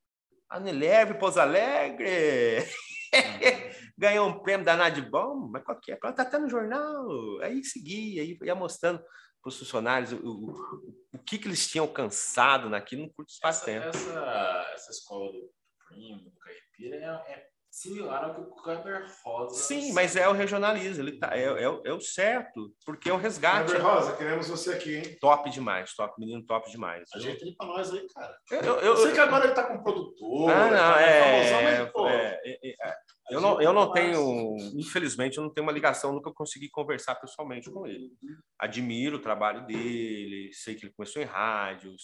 A 0.49 0.59
Unilever, 0.59 1.19
Pouso 1.19 1.41
Alegre! 1.41 2.67
Ganhou 3.97 4.29
um 4.29 4.43
prêmio 4.43 4.67
danado 4.67 5.01
de 5.01 5.09
bom, 5.09 5.49
mas 5.53 5.63
qual 5.63 5.79
que 5.81 5.93
é? 5.93 5.97
Tá 5.97 6.09
até 6.23 6.39
no 6.39 6.49
jornal. 6.49 7.07
Aí 7.43 7.63
seguia, 7.63 8.23
aí 8.23 8.37
ia 8.43 8.55
mostrando 8.55 9.01
para 9.43 9.49
os 9.49 9.59
funcionários 9.59 10.13
o, 10.13 10.17
o, 10.17 10.91
o 11.15 11.19
que, 11.19 11.39
que 11.39 11.49
eles 11.49 11.67
tinham 11.69 11.85
alcançado 11.87 12.69
naquilo 12.69 13.03
num 13.03 13.13
curto 13.13 13.31
espaço 13.31 13.65
de 13.65 13.71
Essa, 13.73 13.91
tempo. 13.91 13.97
essa, 13.97 14.71
essa 14.75 14.91
escola 14.91 15.33
do 15.33 15.51
Primo, 15.89 16.21
do 16.21 16.33
Caipira, 16.39 16.97
é, 16.97 17.33
é 17.33 17.47
similar 17.73 18.25
ao 18.25 18.35
que 18.35 18.41
o 18.41 18.51
Kleber 18.63 19.07
Rosa. 19.25 19.55
Sim, 19.55 19.93
mas 19.93 20.17
é 20.17 20.29
o 20.29 20.33
regionalismo, 20.33 21.03
ele 21.05 21.19
tá, 21.19 21.37
é, 21.37 21.45
é, 21.45 21.69
o- 21.69 21.83
é 21.87 21.93
o 21.93 22.01
certo, 22.01 22.75
porque 22.85 23.09
é 23.09 23.13
o 23.13 23.17
resgate. 23.17 23.71
Kleber 23.73 23.83
Rosa, 23.87 24.17
queremos 24.17 24.49
você 24.49 24.73
aqui, 24.75 24.97
hein? 24.97 25.17
Top 25.21 25.49
demais, 25.51 25.95
top, 25.95 26.13
menino 26.19 26.45
top 26.45 26.69
demais. 26.71 27.09
viu? 27.15 27.23
Ajeita 27.23 27.45
ele 27.45 27.55
pra 27.57 27.67
nós 27.67 27.93
aí, 27.93 28.07
cara. 28.13 28.37
Eu, 28.51 28.59
eu, 28.61 28.75
Eu 28.75 28.81
eu, 28.83 28.97
sei 28.99 29.13
que 29.13 29.21
agora 29.21 29.45
ele 29.47 29.55
tá 29.55 29.65
com 29.65 29.83
produtor. 29.83 30.51
ah, 30.51 30.65
não, 30.71 30.77
tá 30.95 31.01
é, 31.01 31.23
famosão, 31.45 31.63
mas, 31.63 31.93
pô, 31.93 32.09
é, 32.09 32.41
é, 32.45 32.71
é, 32.71 32.95
eu 33.31 33.41
não, 33.41 33.61
eu 33.61 33.73
não 33.73 33.93
tenho, 33.93 34.57
infelizmente, 34.75 35.39
eu 35.39 35.45
não 35.45 35.51
tenho 35.53 35.67
uma 35.67 35.73
ligação, 35.73 36.13
nunca 36.13 36.33
consegui 36.33 36.69
conversar 36.69 37.15
pessoalmente 37.17 37.71
com 37.71 37.87
ele. 37.87 38.11
Admiro 38.59 39.17
o 39.17 39.21
trabalho 39.23 39.67
dele, 39.67 40.51
sei 40.53 40.75
que 40.75 40.87
ele 40.87 40.95
começou 40.95 41.23
em 41.23 41.27
rádio, 41.27 41.95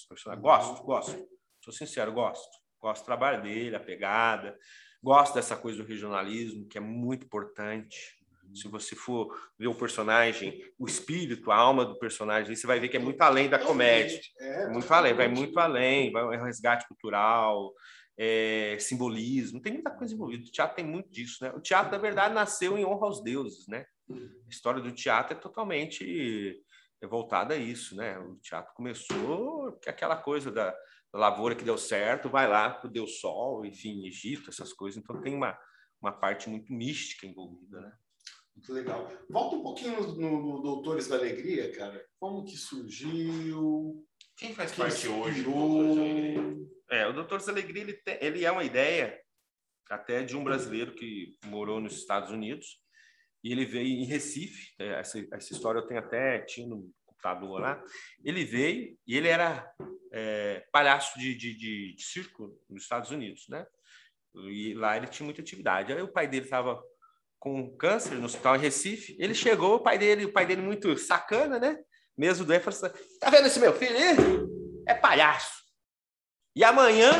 gosto, 0.40 0.82
gosto, 0.84 1.28
sou 1.62 1.72
sincero, 1.72 2.12
gosto. 2.12 2.66
Gosto 2.80 3.02
do 3.02 3.06
trabalho 3.06 3.42
dele, 3.42 3.74
a 3.74 3.80
pegada, 3.80 4.56
gosto 5.02 5.34
dessa 5.34 5.56
coisa 5.56 5.82
do 5.82 5.88
regionalismo, 5.88 6.68
que 6.68 6.78
é 6.78 6.80
muito 6.80 7.24
importante. 7.24 8.14
Se 8.54 8.68
você 8.68 8.94
for 8.94 9.36
ver 9.58 9.66
o 9.66 9.74
personagem, 9.74 10.62
o 10.78 10.86
espírito, 10.86 11.50
a 11.50 11.56
alma 11.56 11.84
do 11.84 11.98
personagem, 11.98 12.54
você 12.54 12.66
vai 12.66 12.78
ver 12.78 12.88
que 12.88 12.96
é 12.96 13.00
muito 13.00 13.20
além 13.20 13.48
da 13.48 13.58
comédia. 13.58 14.20
É, 14.38 14.68
Muito 14.68 14.92
além, 14.92 15.14
vai 15.14 15.26
muito 15.28 15.58
além, 15.58 16.12
vai 16.12 16.24
um 16.24 16.44
resgate 16.44 16.86
cultural, 16.86 17.72
é, 18.18 18.76
simbolismo, 18.80 19.60
tem 19.60 19.74
muita 19.74 19.90
coisa 19.90 20.14
envolvida. 20.14 20.44
O 20.44 20.50
teatro 20.50 20.76
tem 20.76 20.84
muito 20.84 21.10
disso, 21.10 21.44
né? 21.44 21.50
O 21.50 21.60
teatro, 21.60 21.92
na 21.92 21.98
verdade, 21.98 22.34
nasceu 22.34 22.78
em 22.78 22.84
honra 22.84 23.06
aos 23.06 23.22
deuses, 23.22 23.66
né? 23.68 23.86
A 24.10 24.48
história 24.48 24.80
do 24.80 24.92
teatro 24.92 25.36
é 25.36 25.40
totalmente 25.40 26.62
voltada 27.08 27.54
a 27.54 27.58
isso, 27.58 27.94
né? 27.94 28.18
O 28.18 28.36
teatro 28.36 28.72
começou 28.74 29.72
com 29.72 29.90
aquela 29.90 30.16
coisa 30.16 30.50
da, 30.50 30.70
da 31.12 31.18
lavoura 31.18 31.54
que 31.54 31.64
deu 31.64 31.76
certo, 31.76 32.30
vai 32.30 32.48
lá 32.48 32.70
pro 32.70 32.90
Deus 32.90 33.20
Sol, 33.20 33.64
enfim, 33.64 34.06
Egito, 34.06 34.50
essas 34.50 34.72
coisas. 34.72 35.02
Então 35.02 35.20
tem 35.20 35.34
uma, 35.34 35.58
uma 36.00 36.12
parte 36.12 36.48
muito 36.48 36.72
mística 36.72 37.26
envolvida, 37.26 37.80
né? 37.80 37.92
Muito 38.54 38.72
legal. 38.72 39.12
Volta 39.28 39.56
um 39.56 39.62
pouquinho 39.62 40.00
no, 40.14 40.42
no 40.42 40.62
Doutores 40.62 41.08
da 41.08 41.16
Alegria, 41.16 41.70
cara. 41.72 42.02
Como 42.18 42.44
que 42.44 42.56
surgiu? 42.56 44.02
Quem 44.34 44.54
faz 44.54 44.70
Que 44.72 44.78
parte 44.78 45.08
hoje 45.08 45.40
inspirou? 45.40 46.66
É, 46.91 47.07
o 47.07 47.12
Doutor 47.12 47.41
Alegria, 47.49 47.82
ele, 47.82 47.93
tem- 47.95 48.18
ele 48.20 48.45
é 48.45 48.51
uma 48.51 48.64
ideia 48.64 49.20
até 49.91 50.22
de 50.22 50.37
um 50.37 50.45
brasileiro 50.45 50.93
que 50.95 51.37
morou 51.45 51.80
nos 51.80 51.95
Estados 51.95 52.30
Unidos 52.30 52.80
e 53.43 53.53
ele 53.53 53.64
veio 53.64 53.87
em 53.87 54.05
Recife, 54.05 54.72
é, 54.78 55.01
essa, 55.01 55.24
essa 55.32 55.53
história 55.53 55.78
eu 55.78 55.87
tenho 55.87 56.01
até, 56.01 56.41
tinha 56.41 56.66
no 56.66 56.91
computador 57.05 57.61
lá, 57.61 57.82
ele 58.24 58.45
veio 58.45 58.97
e 59.07 59.16
ele 59.16 59.28
era 59.28 59.68
é, 60.12 60.64
palhaço 60.72 61.18
de, 61.18 61.34
de, 61.34 61.55
de, 61.57 61.95
de 61.95 62.03
circo 62.03 62.59
nos 62.68 62.82
Estados 62.82 63.11
Unidos, 63.11 63.47
né? 63.49 63.66
E 64.34 64.74
lá 64.74 64.97
ele 64.97 65.07
tinha 65.07 65.24
muita 65.24 65.41
atividade. 65.41 65.93
Aí 65.93 66.03
o 66.03 66.12
pai 66.12 66.26
dele 66.28 66.45
estava 66.45 66.82
com 67.39 67.74
câncer 67.76 68.16
no 68.16 68.26
hospital 68.26 68.57
em 68.57 68.61
Recife, 68.61 69.16
ele 69.18 69.34
chegou, 69.34 69.76
o 69.76 69.80
pai 69.82 69.99
dele, 69.99 70.24
o 70.24 70.32
pai 70.32 70.45
dele 70.47 70.62
muito 70.62 70.97
sacana, 70.99 71.59
né? 71.59 71.78
Mesmo 72.16 72.45
doente, 72.45 72.62
falou 72.64 72.78
assim, 72.87 73.18
tá 73.20 73.30
vendo 73.30 73.47
esse 73.47 73.61
meu 73.61 73.72
filho 73.72 73.97
aí? 73.97 74.16
É 74.89 74.95
palhaço. 74.95 75.55
E 76.57 76.64
amanhã 76.64 77.11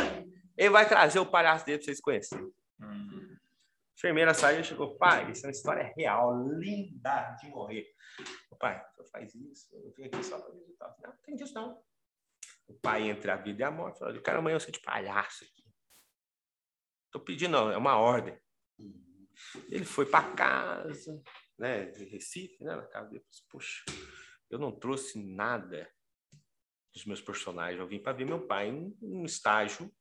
ele 0.57 0.71
vai 0.71 0.89
trazer 0.89 1.19
o 1.19 1.31
palhaço 1.31 1.67
dele 1.67 1.77
para 1.77 1.85
vocês 1.85 2.01
conhecerem. 2.01 2.51
Hum. 2.81 3.37
A 3.37 3.99
enfermeira 3.99 4.33
saiu 4.33 4.61
e 4.61 4.65
chegou, 4.65 4.97
pai, 4.97 5.31
isso 5.31 5.45
é 5.45 5.49
uma 5.49 5.53
história 5.53 5.93
real, 5.95 6.43
linda 6.59 7.37
de 7.39 7.49
morrer. 7.51 7.87
O 8.51 8.57
pai, 8.57 8.83
você 8.97 9.11
faz 9.11 9.35
isso, 9.35 9.69
eu 9.75 9.93
vim 9.93 10.05
aqui 10.05 10.25
só 10.25 10.41
para 10.41 10.55
visitar. 10.55 10.97
Não, 11.03 11.11
não 11.11 11.19
tem 11.19 11.37
disso 11.37 11.53
não. 11.53 11.79
O 12.67 12.73
pai, 12.81 13.11
entre 13.11 13.31
a 13.31 13.37
vida 13.37 13.61
e 13.61 13.65
a 13.65 13.71
morte, 13.71 13.99
falou, 13.99 14.15
eu 14.15 14.23
quero 14.23 14.39
amanhã 14.39 14.59
ser 14.59 14.73
de 14.73 14.81
palhaço 14.81 15.45
aqui. 15.45 15.71
Estou 17.05 17.21
pedindo, 17.21 17.53
não, 17.53 17.71
é 17.71 17.77
uma 17.77 17.99
ordem. 17.99 18.39
Ele 19.69 19.85
foi 19.85 20.07
para 20.07 20.35
casa, 20.35 21.23
né, 21.59 21.85
de 21.87 22.05
Recife, 22.07 22.65
né, 22.65 22.75
na 22.75 22.87
casa 22.87 23.11
dele, 23.11 23.25
disse, 23.29 23.45
poxa, 23.51 23.85
eu 24.49 24.59
não 24.59 24.73
trouxe 24.73 25.23
nada 25.23 25.91
dos 26.97 27.05
meus 27.05 27.21
personagens, 27.21 27.79
eu 27.79 27.87
vim 27.87 27.99
para 28.03 28.15
ver 28.17 28.25
meu 28.25 28.47
pai 28.47 28.69
em 28.69 28.97
um 29.03 29.27
estágio, 29.27 29.93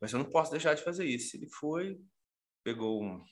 mas 0.00 0.12
eu 0.12 0.18
não 0.18 0.28
posso 0.28 0.50
deixar 0.50 0.74
de 0.74 0.82
fazer 0.82 1.04
isso. 1.06 1.36
Ele 1.36 1.48
foi, 1.48 2.00
pegou 2.64 3.00
um 3.02 3.24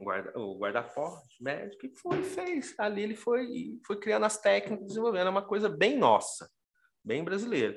guarda, 0.00 0.32
o 0.38 0.58
guarda-forte 0.58 1.42
médico 1.42 1.84
e 1.84 1.94
foi, 1.96 2.22
fez. 2.22 2.74
Ali 2.78 3.02
ele 3.02 3.14
foi, 3.14 3.78
foi 3.86 4.00
criando 4.00 4.24
as 4.24 4.38
técnicas, 4.40 4.86
desenvolvendo 4.86 5.26
é 5.26 5.30
uma 5.30 5.46
coisa 5.46 5.68
bem 5.68 5.98
nossa, 5.98 6.50
bem 7.04 7.22
brasileira. 7.22 7.76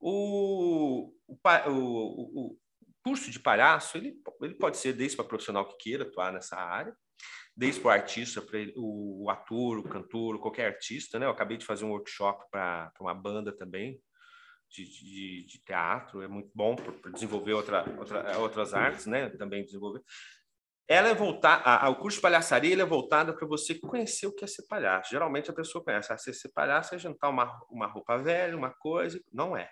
O, 0.00 1.12
o, 1.26 1.38
o, 1.68 2.50
o- 2.50 2.58
curso 3.04 3.30
de 3.30 3.38
palhaço, 3.38 3.98
ele, 3.98 4.18
ele 4.40 4.54
pode 4.54 4.78
ser 4.78 4.94
desde 4.94 5.14
para 5.14 5.26
profissional 5.26 5.68
que 5.68 5.76
queira 5.76 6.04
atuar 6.04 6.32
nessa 6.32 6.56
área, 6.56 6.96
desde 7.56 7.80
para 7.80 7.88
o 7.88 7.92
artista, 7.92 8.42
para 8.42 8.58
o, 8.76 9.28
ator, 9.30 9.78
o 9.78 9.88
cantor, 9.88 10.40
qualquer 10.40 10.66
artista, 10.66 11.18
né? 11.18 11.26
Eu 11.26 11.30
acabei 11.30 11.56
de 11.56 11.64
fazer 11.64 11.84
um 11.84 11.90
workshop 11.90 12.44
para 12.50 12.92
uma 13.00 13.14
banda 13.14 13.56
também, 13.56 14.00
de, 14.68 14.84
de, 14.84 15.46
de 15.46 15.58
teatro, 15.64 16.22
é 16.22 16.26
muito 16.26 16.50
bom 16.54 16.74
para 16.74 17.12
desenvolver 17.12 17.52
outra, 17.52 17.84
outra, 17.98 18.38
outras 18.38 18.74
artes, 18.74 19.06
né? 19.06 19.28
Também 19.30 19.64
desenvolver. 19.64 20.02
Ela 20.86 21.08
é 21.08 21.14
voltar, 21.14 21.88
o 21.88 21.96
curso 21.96 22.18
de 22.18 22.22
palhaçaria 22.22 22.82
é 22.82 22.84
voltado 22.84 23.34
para 23.34 23.46
você 23.46 23.74
conhecer 23.78 24.26
o 24.26 24.34
que 24.34 24.44
é 24.44 24.46
ser 24.46 24.66
palhaço. 24.66 25.10
Geralmente 25.10 25.50
a 25.50 25.54
pessoa 25.54 25.82
conhece, 25.82 26.12
ah, 26.12 26.18
ser, 26.18 26.34
ser 26.34 26.50
palhaço 26.50 26.94
é 26.94 26.98
juntar 26.98 27.30
uma, 27.30 27.58
uma 27.70 27.86
roupa 27.86 28.18
velha, 28.18 28.56
uma 28.56 28.70
coisa. 28.74 29.18
Não 29.32 29.56
é. 29.56 29.70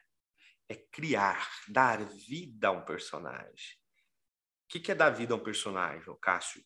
É 0.71 0.75
criar, 0.75 1.47
dar 1.69 2.03
vida 2.03 2.69
a 2.69 2.71
um 2.71 2.83
personagem. 2.83 3.77
O 4.65 4.69
que, 4.71 4.81
que 4.81 4.93
é 4.93 4.95
dar 4.95 5.11
vida 5.11 5.35
a 5.35 5.37
um 5.37 5.43
personagem, 5.43 6.03
Cássio? 6.23 6.63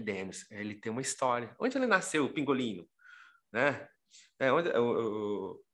Denis, 0.00 0.50
ele 0.50 0.74
tem 0.74 0.90
uma 0.90 1.00
história. 1.00 1.54
Onde 1.58 1.76
ele 1.76 1.86
nasceu, 1.86 2.24
o 2.24 2.32
Pingolino? 2.32 2.88
Né? 3.52 3.88
É, 4.38 4.52
onde, 4.52 4.68
o, 4.70 5.52
o, 5.52 5.64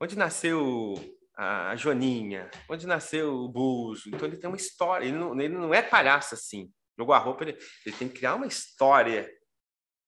onde 0.00 0.16
nasceu 0.16 0.94
a 1.36 1.76
Joaninha? 1.76 2.50
Onde 2.68 2.86
nasceu 2.86 3.34
o 3.34 3.48
Buzo? 3.48 4.08
Então 4.08 4.26
ele 4.26 4.36
tem 4.36 4.48
uma 4.48 4.56
história. 4.56 5.06
Ele 5.06 5.16
não, 5.16 5.38
ele 5.40 5.54
não 5.54 5.74
é 5.74 5.82
palhaço 5.82 6.34
assim. 6.34 6.72
Jogou 6.98 7.14
a 7.14 7.18
roupa, 7.18 7.44
ele, 7.44 7.58
ele 7.86 7.96
tem 7.96 8.08
que 8.08 8.18
criar 8.18 8.34
uma 8.34 8.46
história 8.46 9.30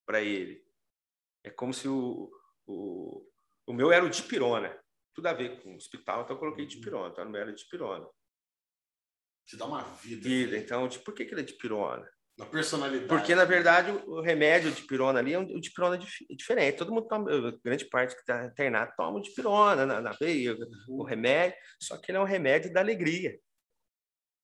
para 0.04 0.20
ele. 0.20 0.64
É 1.44 1.50
como 1.50 1.72
se 1.72 1.86
o, 1.86 2.30
o, 2.66 3.26
o 3.66 3.72
meu 3.72 3.92
era 3.92 4.04
o 4.04 4.11
de 4.11 4.22
pirona. 4.22 4.76
Tudo 5.14 5.26
a 5.26 5.32
ver 5.32 5.62
com 5.62 5.72
o 5.72 5.76
hospital, 5.76 6.22
então 6.22 6.34
eu 6.34 6.40
coloquei 6.40 6.66
de 6.66 6.78
pirona. 6.78 7.11
Então 7.11 7.24
o 7.24 7.30
meu 7.30 7.40
era 7.40 7.52
de 7.52 7.64
pirona. 7.68 8.08
Te 9.46 9.56
dá 9.56 9.66
uma 9.66 9.82
vida. 9.82 10.28
Vida. 10.28 10.56
Então, 10.56 10.88
tipo, 10.88 11.04
por 11.04 11.14
que, 11.14 11.24
que 11.24 11.34
ele 11.34 11.42
é 11.42 11.44
de 11.44 11.54
pirona? 11.54 12.11
Na 12.41 12.47
personalidade. 12.47 13.07
Porque, 13.07 13.34
na 13.34 13.45
verdade, 13.45 13.91
o 14.07 14.22
remédio 14.22 14.72
de 14.72 14.82
pirona 14.82 15.18
ali 15.18 15.34
é 15.34 15.38
um 15.38 15.61
de 15.61 15.70
pirona 15.70 15.99
dif- 15.99 16.24
diferente. 16.30 16.78
Todo 16.78 16.91
mundo 16.91 17.07
toma, 17.07 17.30
grande 17.62 17.84
parte 17.84 18.14
que 18.14 18.22
está 18.22 18.47
internado 18.47 18.93
toma 18.97 19.18
o 19.18 19.20
de 19.20 19.30
pirona 19.32 19.84
na, 19.84 20.01
na 20.01 20.12
veia, 20.12 20.57
o 20.88 21.03
remédio, 21.05 21.59
só 21.78 21.99
que 21.99 22.11
ele 22.11 22.16
é 22.16 22.20
um 22.20 22.24
remédio 22.24 22.72
da 22.72 22.80
alegria. 22.80 23.38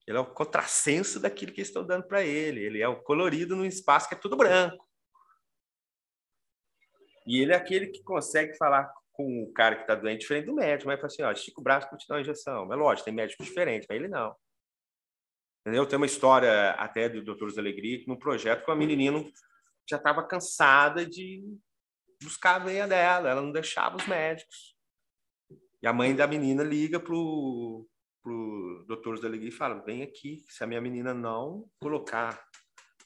Ele 0.06 0.18
é 0.18 0.20
o 0.20 0.26
contrassenso 0.26 1.18
daquilo 1.18 1.52
que 1.52 1.60
eles 1.60 1.68
estão 1.68 1.86
dando 1.86 2.06
para 2.06 2.22
ele. 2.22 2.62
Ele 2.62 2.82
é 2.82 2.86
o 2.86 3.02
colorido 3.02 3.56
num 3.56 3.64
espaço 3.64 4.06
que 4.08 4.14
é 4.14 4.18
tudo 4.18 4.36
branco. 4.36 4.86
E 7.26 7.40
ele 7.40 7.52
é 7.52 7.56
aquele 7.56 7.86
que 7.86 8.02
consegue 8.02 8.54
falar 8.58 8.92
com 9.10 9.42
o 9.42 9.52
cara 9.54 9.74
que 9.74 9.80
está 9.82 9.94
doente 9.94 10.20
diferente 10.20 10.44
do 10.44 10.54
médico. 10.54 10.88
Mas 10.88 11.00
fala 11.00 11.06
assim, 11.06 11.22
ó, 11.22 11.32
estica 11.32 11.60
o 11.60 11.64
braço 11.64 11.88
para 11.88 11.96
te 11.96 12.06
dar 12.06 12.16
uma 12.16 12.20
injeção. 12.20 12.66
Mas 12.66 12.78
lógico, 12.78 13.06
tem 13.06 13.14
médico 13.14 13.42
diferente, 13.42 13.86
mas 13.88 13.96
ele 13.96 14.06
não. 14.06 14.36
Entendeu? 15.66 15.84
Tem 15.84 15.96
uma 15.96 16.06
história 16.06 16.70
até 16.74 17.08
do 17.08 17.24
Doutores 17.24 17.56
da 17.56 17.60
Alegria, 17.60 18.00
num 18.06 18.14
projeto 18.14 18.64
com 18.64 18.70
a 18.70 18.76
menininha 18.76 19.28
já 19.90 19.96
estava 19.96 20.22
cansada 20.22 21.04
de 21.04 21.42
buscar 22.22 22.54
a 22.54 22.58
veia 22.60 22.86
dela, 22.86 23.28
ela 23.28 23.42
não 23.42 23.50
deixava 23.50 23.96
os 23.96 24.06
médicos. 24.06 24.76
E 25.82 25.86
a 25.88 25.92
mãe 25.92 26.14
da 26.14 26.24
menina 26.24 26.62
liga 26.62 27.00
pro 27.00 27.84
pro 28.22 28.84
Doutores 28.86 29.20
da 29.20 29.26
Alegria 29.26 29.48
e 29.48 29.52
fala: 29.52 29.82
"Vem 29.84 30.04
aqui, 30.04 30.44
se 30.48 30.62
a 30.62 30.68
minha 30.68 30.80
menina 30.80 31.12
não 31.12 31.68
colocar 31.80 32.46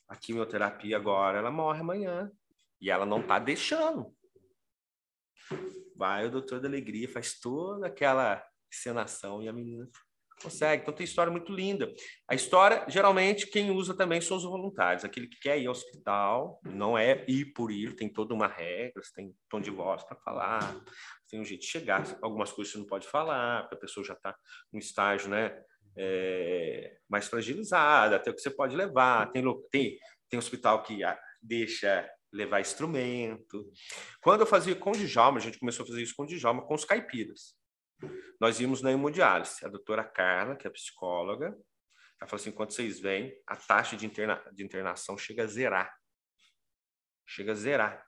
a 0.07 0.15
quimioterapia 0.15 0.99
agora, 0.99 1.39
ela 1.39 1.51
morre 1.51 1.81
amanhã". 1.81 2.31
E 2.79 2.91
ela 2.91 3.07
não 3.07 3.23
tá 3.27 3.39
deixando. 3.39 4.15
Vai 5.97 6.27
o 6.27 6.31
Doutor 6.31 6.61
da 6.61 6.69
Alegria, 6.69 7.09
faz 7.09 7.41
toda 7.41 7.87
aquela 7.87 8.47
encenação 8.71 9.43
e 9.43 9.49
a 9.49 9.53
menina 9.53 9.89
consegue. 10.43 10.83
Então 10.83 10.95
tem 10.95 11.05
história 11.05 11.31
muito 11.31 11.53
linda. 11.53 11.93
A 12.29 12.35
história, 12.35 12.85
geralmente, 12.89 13.47
quem 13.47 13.71
usa 13.71 13.95
também 13.95 14.21
são 14.21 14.37
os 14.37 14.45
voluntários. 14.45 15.05
Aquele 15.05 15.27
que 15.27 15.39
quer 15.41 15.59
ir 15.61 15.67
ao 15.67 15.73
hospital, 15.73 16.61
não 16.65 16.97
é 16.97 17.25
ir 17.29 17.53
por 17.53 17.71
ir, 17.71 17.95
tem 17.97 18.09
toda 18.09 18.35
uma 18.35 18.47
regra, 18.47 19.03
tem 19.15 19.35
tom 19.49 19.61
de 19.61 19.71
voz 19.71 20.03
para 20.05 20.17
falar, 20.17 20.81
tem 21.29 21.41
um 21.41 21.45
jeito 21.45 21.63
de 21.63 21.69
chegar. 21.69 22.05
Algumas 22.23 22.53
coisas 22.53 22.73
você 22.73 22.79
não 22.79 22.87
pode 22.87 23.07
falar, 23.07 23.63
porque 23.63 23.77
a 23.77 23.81
pessoa 23.81 24.05
já 24.05 24.15
está 24.15 24.35
no 24.73 24.79
estágio, 24.79 25.29
né? 25.29 25.57
é, 25.97 26.97
mais 27.09 27.29
fragilizada, 27.29 28.17
até 28.17 28.31
o 28.31 28.35
que 28.35 28.41
você 28.41 28.51
pode 28.51 28.77
levar. 28.77 29.31
Tem, 29.33 29.43
tem, 29.71 29.99
tem 30.29 30.39
hospital 30.39 30.83
que 30.83 31.03
ah, 31.05 31.19
deixa 31.43 32.09
levar 32.33 32.61
instrumento. 32.61 33.71
Quando 34.23 34.41
eu 34.41 34.47
fazia 34.47 34.75
com 34.75 34.91
o 34.91 34.97
Djalma, 34.97 35.39
a 35.39 35.43
gente 35.43 35.59
começou 35.59 35.85
a 35.85 35.87
fazer 35.87 36.03
isso 36.03 36.15
com 36.17 36.23
o 36.23 36.27
Djalma, 36.27 36.65
com 36.67 36.75
os 36.75 36.85
caipiras. 36.85 37.55
Nós 38.41 38.61
íamos 38.61 38.83
na 38.83 38.91
hemodiálise. 38.91 39.65
A 39.65 39.69
doutora 39.69 40.05
Carla, 40.05 40.57
que 40.57 40.67
é 40.67 40.71
psicóloga, 40.71 41.47
ela 42.21 42.29
falou 42.29 42.41
assim, 42.41 42.53
quando 42.53 42.73
vocês 42.73 43.01
vêm, 43.01 43.35
a 43.47 43.57
taxa 43.57 43.97
de, 43.97 44.05
interna 44.07 44.43
de 44.53 44.63
internação 44.63 45.17
chega 45.17 45.45
a 45.45 45.47
zerar. 45.47 45.95
Chega 47.27 47.53
a 47.53 47.55
zerar. 47.55 48.07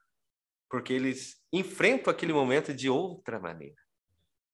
Porque 0.68 0.93
eles 0.93 1.43
enfrentam 1.53 2.12
aquele 2.12 2.32
momento 2.32 2.74
de 2.74 2.90
outra 2.90 3.38
maneira. 3.38 3.80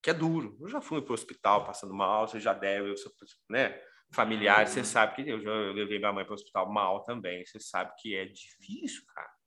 Que 0.01 0.11
é 0.11 0.15
duro. 0.15 0.57
Eu 0.61 0.69
já 0.69 0.81
fui 0.81 1.03
para 1.03 1.11
o 1.11 1.15
hospital 1.15 1.65
passando 1.65 1.93
mal, 1.93 2.29
você 2.29 2.39
já 2.39 2.53
deve, 2.53 2.91
eu 2.91 2.97
sou, 2.97 3.13
né? 3.51 3.81
Familiar, 4.13 4.67
você 4.67 4.83
sabe 4.85 5.17
que 5.17 5.31
eu 5.31 5.41
já 5.41 5.53
levei 5.73 5.99
minha 5.99 6.13
mãe 6.13 6.25
para 6.25 6.33
o 6.33 6.35
hospital 6.35 6.73
mal 6.73 7.05
também. 7.05 7.45
Você 7.45 7.61
sabe 7.61 7.93
que 7.99 8.17
é 8.17 8.25
difícil, 8.25 9.03
cara. 9.15 9.38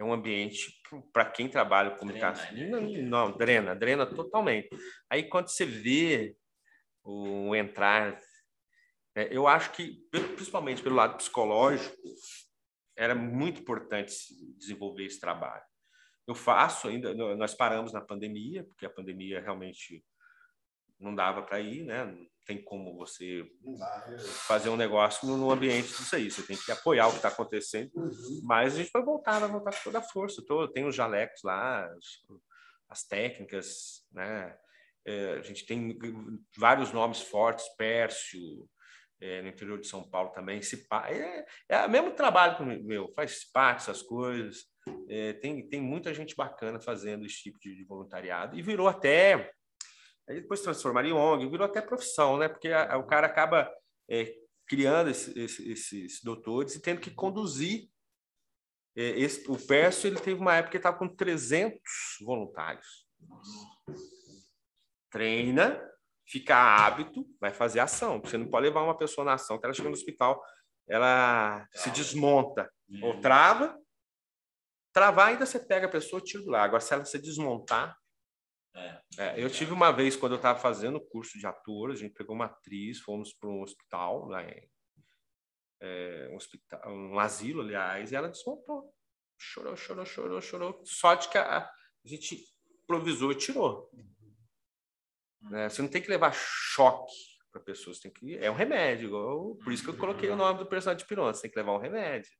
É 0.00 0.04
um 0.04 0.14
ambiente 0.14 0.80
para 1.12 1.26
quem 1.26 1.46
trabalha 1.46 1.90
com 1.90 1.98
comunicação. 1.98 2.54
Drena, 2.54 2.80
né? 2.80 3.02
Não, 3.02 3.28
não, 3.28 3.36
drena, 3.36 3.76
drena 3.76 4.06
totalmente. 4.06 4.70
Aí 5.10 5.24
quando 5.24 5.48
você 5.48 5.66
vê 5.66 6.34
o 7.04 7.54
entrar, 7.54 8.18
é, 9.14 9.28
eu 9.30 9.46
acho 9.46 9.72
que, 9.72 10.02
principalmente 10.10 10.82
pelo 10.82 10.96
lado 10.96 11.18
psicológico, 11.18 11.94
era 12.96 13.14
muito 13.14 13.60
importante 13.60 14.10
se 14.10 14.54
desenvolver 14.56 15.04
esse 15.04 15.20
trabalho. 15.20 15.64
Eu 16.26 16.34
faço 16.34 16.88
ainda, 16.88 17.14
nós 17.36 17.54
paramos 17.54 17.92
na 17.92 18.00
pandemia, 18.00 18.64
porque 18.64 18.86
a 18.86 18.90
pandemia 18.90 19.38
realmente 19.40 20.02
não 20.98 21.14
dava 21.14 21.42
para 21.42 21.60
ir, 21.60 21.84
né? 21.84 22.06
Tem 22.46 22.62
como 22.62 22.96
você 22.96 23.44
né? 23.62 24.18
fazer 24.46 24.68
um 24.70 24.76
negócio 24.76 25.28
no, 25.28 25.50
ambiente 25.50 25.88
disso 25.88 26.16
aí. 26.16 26.30
Você 26.30 26.42
tem 26.42 26.56
que 26.56 26.72
apoiar 26.72 27.06
o 27.06 27.10
que 27.10 27.16
está 27.16 27.28
acontecendo. 27.28 27.90
Mas 28.42 28.74
a 28.74 28.76
gente 28.78 28.90
vai 28.92 29.02
voltar, 29.02 29.38
vai 29.38 29.48
voltar 29.48 29.72
com 29.72 29.84
toda 29.84 29.98
a 29.98 30.02
força. 30.02 30.44
Tô, 30.46 30.66
tem 30.68 30.86
os 30.86 30.94
jalecos 30.94 31.42
lá, 31.44 31.84
as, 31.86 32.06
as 32.88 33.02
técnicas, 33.04 34.04
né? 34.12 34.56
É, 35.06 35.34
a 35.34 35.42
gente 35.42 35.64
tem 35.64 35.98
vários 36.56 36.92
nomes 36.92 37.20
fortes, 37.20 37.64
Pércio, 37.76 38.68
é, 39.20 39.42
no 39.42 39.48
interior 39.48 39.78
de 39.78 39.86
São 39.86 40.02
Paulo 40.08 40.30
também. 40.30 40.62
Cipa, 40.62 41.08
é, 41.08 41.44
é 41.68 41.86
o 41.86 41.90
mesmo 41.90 42.12
trabalho 42.12 42.56
que 42.56 42.62
o 42.62 42.84
meu, 42.84 43.12
faz 43.14 43.42
SPAC, 43.42 43.76
essas 43.76 44.02
coisas. 44.02 44.64
É, 45.08 45.34
tem, 45.34 45.68
tem 45.68 45.80
muita 45.80 46.12
gente 46.14 46.34
bacana 46.34 46.80
fazendo 46.80 47.26
esse 47.26 47.42
tipo 47.42 47.58
de, 47.58 47.74
de 47.74 47.84
voluntariado. 47.84 48.58
E 48.58 48.62
virou 48.62 48.88
até 48.88 49.52
Aí 50.30 50.40
depois 50.40 50.60
transformaria 50.60 51.10
em 51.10 51.14
ONG, 51.14 51.48
virou 51.48 51.66
até 51.66 51.80
profissão, 51.82 52.36
né? 52.36 52.48
Porque 52.48 52.68
a- 52.68 52.94
a- 52.94 52.98
o 52.98 53.06
cara 53.06 53.26
acaba 53.26 53.68
é, 54.08 54.32
criando 54.66 55.10
esse- 55.10 55.36
esse- 55.38 55.70
esses 55.70 56.22
doutores 56.22 56.74
e 56.74 56.80
tendo 56.80 57.00
que 57.00 57.10
conduzir. 57.10 57.88
É, 58.96 59.02
esse- 59.18 59.50
o 59.50 59.56
Pércio 59.66 60.06
ele 60.08 60.20
teve 60.20 60.40
uma 60.40 60.54
época 60.56 60.72
que 60.72 60.76
estava 60.76 60.96
com 60.98 61.08
300 61.08 62.16
voluntários. 62.22 63.06
Treina, 65.10 65.80
fica 66.26 66.56
hábito, 66.56 67.26
vai 67.40 67.52
fazer 67.52 67.80
ação. 67.80 68.20
Você 68.20 68.38
não 68.38 68.48
pode 68.48 68.66
levar 68.66 68.82
uma 68.82 68.96
pessoa 68.96 69.24
na 69.24 69.34
ação, 69.34 69.58
que 69.58 69.66
ela 69.66 69.74
chega 69.74 69.88
no 69.88 69.94
hospital, 69.94 70.40
ela 70.88 71.68
se 71.72 71.90
desmonta 71.90 72.70
ou 73.02 73.20
trava. 73.20 73.76
Travar 74.92 75.28
ainda 75.28 75.46
você 75.46 75.58
pega 75.58 75.86
a 75.86 75.90
pessoa 75.90 76.20
tira 76.22 76.42
do 76.42 76.50
lá. 76.50 76.62
Agora, 76.64 76.80
se 76.80 76.92
ela 76.92 77.04
se 77.04 77.18
desmontar, 77.18 77.96
é, 79.18 79.34
eu 79.42 79.50
tive 79.50 79.72
uma 79.72 79.90
vez, 79.92 80.16
quando 80.16 80.32
eu 80.32 80.36
estava 80.36 80.58
fazendo 80.58 80.96
o 80.96 81.06
curso 81.08 81.38
de 81.38 81.46
ator, 81.46 81.90
a 81.90 81.94
gente 81.96 82.14
pegou 82.14 82.34
uma 82.34 82.46
atriz, 82.46 83.00
fomos 83.00 83.32
para 83.32 83.48
um 83.48 83.62
hospital, 83.62 84.26
lá 84.28 84.42
em, 84.44 84.70
é, 85.80 86.28
um, 86.30 86.36
hospital 86.36 86.80
um 86.90 87.18
asilo, 87.18 87.62
aliás, 87.62 88.12
e 88.12 88.16
ela 88.16 88.28
desmontou. 88.28 88.94
Chorou, 89.38 89.76
chorou, 89.76 90.04
chorou, 90.04 90.40
chorou. 90.40 90.82
Sorte 90.84 91.28
que 91.28 91.38
a, 91.38 91.58
a 91.64 91.72
gente 92.04 92.44
improvisou 92.82 93.32
e 93.32 93.36
tirou. 93.36 93.90
Né? 95.42 95.68
Você 95.68 95.80
não 95.82 95.88
tem 95.88 96.02
que 96.02 96.10
levar 96.10 96.32
choque 96.34 97.12
para 97.50 97.60
pessoas, 97.62 97.98
tem 97.98 98.12
que 98.12 98.36
é 98.36 98.50
um 98.50 98.54
remédio. 98.54 99.08
igual- 99.08 99.56
por 99.56 99.72
isso 99.72 99.82
que 99.82 99.90
eu 99.90 99.96
coloquei 99.96 100.28
o 100.30 100.36
nome 100.36 100.58
do 100.58 100.66
personagem 100.66 101.02
de 101.02 101.08
pirona. 101.08 101.32
Você 101.34 101.42
tem 101.42 101.50
que 101.50 101.58
levar 101.58 101.72
um 101.72 101.78
remédio. 101.80 102.30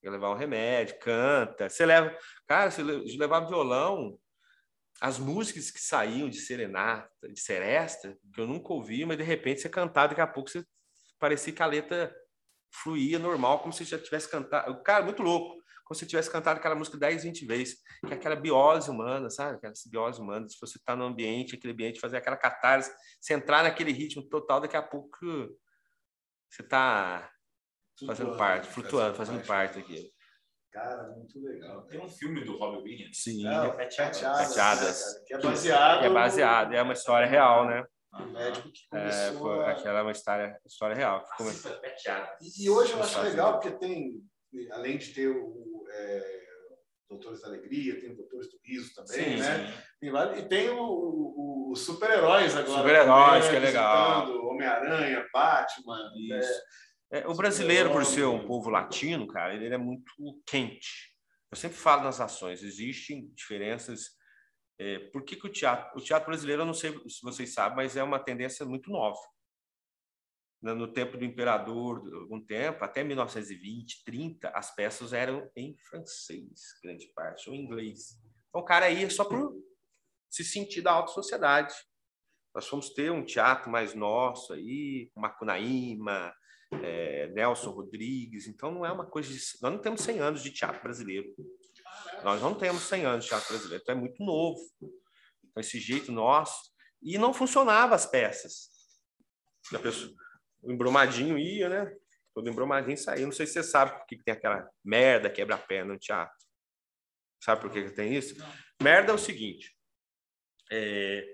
Tem 0.00 0.02
que 0.02 0.10
levar 0.10 0.30
um 0.30 0.36
remédio, 0.36 0.98
canta. 0.98 1.68
Você 1.68 1.84
leva, 1.86 2.18
cara, 2.46 2.70
você 2.70 2.82
le- 2.82 3.16
levava 3.16 3.46
violão, 3.46 4.18
as 5.00 5.18
músicas 5.18 5.70
que 5.70 5.80
saíam 5.80 6.28
de 6.28 6.38
serenata, 6.38 7.28
de 7.28 7.40
seresta, 7.40 8.16
que 8.32 8.40
eu 8.40 8.46
nunca 8.46 8.72
ouvi, 8.72 9.04
mas 9.04 9.18
de 9.18 9.24
repente 9.24 9.60
você 9.60 9.68
cantava, 9.68 10.08
daqui 10.08 10.20
a 10.20 10.26
pouco 10.26 10.50
você 10.50 10.64
parecia 11.18 11.52
que 11.52 11.62
a 11.62 11.66
letra 11.66 12.14
fluía 12.72 13.18
normal, 13.18 13.60
como 13.60 13.72
se 13.72 13.84
já 13.84 13.98
tivesse 13.98 14.28
cantado. 14.28 14.82
Cara, 14.82 15.04
muito 15.04 15.22
louco. 15.22 15.62
Como 15.84 15.94
se 15.94 16.00
você 16.00 16.06
tivesse 16.06 16.30
cantado 16.30 16.58
aquela 16.58 16.74
música 16.74 16.96
10, 16.96 17.24
20 17.24 17.44
vezes, 17.44 17.82
que 18.06 18.12
é 18.12 18.16
aquela 18.16 18.34
biose 18.34 18.90
humana, 18.90 19.28
sabe? 19.28 19.56
Aquela 19.56 19.74
biose 19.86 20.18
humana, 20.18 20.48
se 20.48 20.56
você 20.58 20.78
está 20.78 20.96
no 20.96 21.04
ambiente, 21.04 21.54
aquele 21.54 21.74
ambiente, 21.74 22.00
fazer 22.00 22.16
aquela 22.16 22.38
catarse, 22.38 22.90
você 23.20 23.34
entrar 23.34 23.62
naquele 23.62 23.92
ritmo 23.92 24.22
total, 24.22 24.62
daqui 24.62 24.76
a 24.76 24.82
pouco 24.82 25.18
você 26.48 26.62
está 26.62 27.30
fazendo 28.06 28.36
parte, 28.36 28.68
flutuando, 28.68 29.14
fazendo 29.14 29.46
parte 29.46 29.78
daquilo. 29.78 30.08
Cara, 30.74 31.04
muito 31.16 31.40
legal. 31.40 31.82
Tem 31.86 32.00
um 32.00 32.08
filme 32.08 32.44
do 32.44 32.58
Robin 32.58 32.82
Williams. 32.82 33.22
Sim. 33.22 33.46
É, 33.46 33.50
né, 33.50 33.88
cara, 33.96 34.10
Que 34.10 34.24
é 35.32 35.38
baseado. 35.38 35.98
Que 36.00 36.04
é 36.06 36.10
baseado, 36.10 36.74
é 36.74 36.82
uma 36.82 36.92
história 36.92 37.26
real, 37.28 37.66
né? 37.66 37.84
no 38.18 38.30
médico 38.32 38.68
que 38.70 38.80
É, 38.96 39.00
começou. 39.00 39.38
foi, 39.40 39.64
a- 39.64 39.70
aquela 39.72 39.98
é 39.98 40.02
uma 40.02 40.12
história, 40.12 40.56
história 40.64 40.94
real. 40.96 41.24
que 41.24 41.36
come- 41.36 41.50
Assista 41.50 41.70
Peteadas. 41.80 42.58
E 42.58 42.70
hoje 42.70 42.92
eu 42.92 43.00
acho 43.02 43.20
legal 43.22 43.52
porque 43.60 43.70
tem, 43.72 44.20
além 44.72 44.98
de 44.98 45.12
ter 45.14 45.28
o 45.28 45.84
é, 45.92 46.40
Doutores 47.10 47.40
da 47.40 47.48
Alegria, 47.48 48.00
tem 48.00 48.12
o 48.12 48.16
Doutores 48.16 48.48
do 48.50 48.58
Riso 48.64 48.92
também, 48.94 49.36
Sim, 49.36 49.36
né? 49.42 49.66
sim. 49.66 49.82
Tem 50.00 50.10
vários- 50.12 50.38
e 50.38 50.48
tem 50.48 50.70
o- 50.70 50.80
o- 50.80 51.70
os 51.72 51.80
super-heróis 51.84 52.56
agora. 52.56 52.78
Super-heróis, 52.78 53.48
que 53.48 53.56
é 53.56 53.60
né, 53.60 53.66
legal. 53.66 54.46
Homem-Aranha, 54.48 55.24
Batman. 55.32 56.10
Isso. 56.16 56.50
É, 56.52 56.62
o 57.26 57.34
brasileiro, 57.34 57.92
por 57.92 58.04
ser 58.04 58.24
um 58.24 58.46
povo 58.46 58.70
latino, 58.70 59.26
cara, 59.26 59.54
ele 59.54 59.72
é 59.72 59.78
muito 59.78 60.12
quente. 60.46 61.14
Eu 61.50 61.56
sempre 61.56 61.76
falo 61.76 62.02
nas 62.02 62.20
ações, 62.20 62.62
existem 62.62 63.28
diferenças. 63.34 64.16
É, 64.78 64.98
por 65.10 65.22
que, 65.22 65.36
que 65.36 65.46
o 65.46 65.52
teatro, 65.52 65.96
o 65.96 66.02
teatro 66.02 66.26
brasileiro, 66.26 66.62
eu 66.62 66.66
não 66.66 66.74
sei 66.74 66.90
se 67.08 67.22
vocês 67.22 67.54
sabem, 67.54 67.76
mas 67.76 67.96
é 67.96 68.02
uma 68.02 68.18
tendência 68.18 68.66
muito 68.66 68.90
nova. 68.90 69.20
No 70.60 70.74
no 70.74 70.92
tempo 70.92 71.16
do 71.16 71.24
imperador, 71.24 71.98
algum 72.22 72.44
tempo, 72.44 72.84
até 72.84 73.04
1920, 73.04 74.02
30, 74.02 74.48
as 74.48 74.74
peças 74.74 75.12
eram 75.12 75.48
em 75.54 75.76
francês, 75.88 76.80
grande 76.82 77.06
parte, 77.14 77.48
ou 77.48 77.54
em 77.54 77.60
inglês. 77.60 78.18
Então 78.48 78.60
o 78.60 78.64
cara 78.64 78.90
ia 78.90 79.08
só 79.10 79.24
por 79.24 79.54
se 80.28 80.42
sentir 80.42 80.80
da 80.82 80.90
alta 80.90 81.12
sociedade. 81.12 81.74
Nós 82.52 82.66
fomos 82.66 82.88
ter 82.90 83.12
um 83.12 83.24
teatro 83.24 83.70
mais 83.70 83.94
nosso 83.94 84.52
aí, 84.52 85.10
com 85.14 85.20
Macunaíma, 85.20 86.34
é, 86.82 87.26
Nelson 87.28 87.70
Rodrigues. 87.70 88.46
Então, 88.46 88.70
não 88.72 88.84
é 88.84 88.92
uma 88.92 89.06
coisa 89.06 89.28
de. 89.28 89.38
Nós 89.62 89.72
não 89.72 89.78
temos 89.78 90.00
100 90.02 90.20
anos 90.20 90.42
de 90.42 90.50
teatro 90.50 90.82
brasileiro. 90.82 91.34
Nós 92.22 92.40
não 92.40 92.54
temos 92.54 92.82
100 92.82 93.04
anos 93.04 93.24
de 93.24 93.30
teatro 93.30 93.48
brasileiro. 93.48 93.82
Então, 93.82 93.94
é 93.94 93.98
muito 93.98 94.24
novo. 94.24 94.60
Então, 94.80 95.60
esse 95.60 95.78
jeito 95.78 96.10
nosso. 96.10 96.72
E 97.02 97.18
não 97.18 97.34
funcionava 97.34 97.94
as 97.94 98.06
peças. 98.06 98.70
A 99.74 99.78
pessoa, 99.78 100.12
o 100.62 100.72
embromadinho 100.72 101.38
ia, 101.38 101.68
né? 101.68 101.96
Todo 102.34 102.48
embromadinho 102.48 102.96
saía. 102.96 103.24
Não 103.24 103.32
sei 103.32 103.46
se 103.46 103.52
você 103.54 103.62
sabe 103.62 103.98
por 103.98 104.06
que 104.06 104.22
tem 104.22 104.34
aquela 104.34 104.68
merda 104.84 105.30
quebra-pé 105.30 105.84
no 105.84 105.98
teatro. 105.98 106.34
Sabe 107.42 107.60
por 107.60 107.70
que 107.70 107.84
que 107.84 107.90
tem 107.90 108.16
isso? 108.16 108.34
Merda 108.82 109.12
é 109.12 109.14
o 109.14 109.18
seguinte. 109.18 109.76
É, 110.72 111.24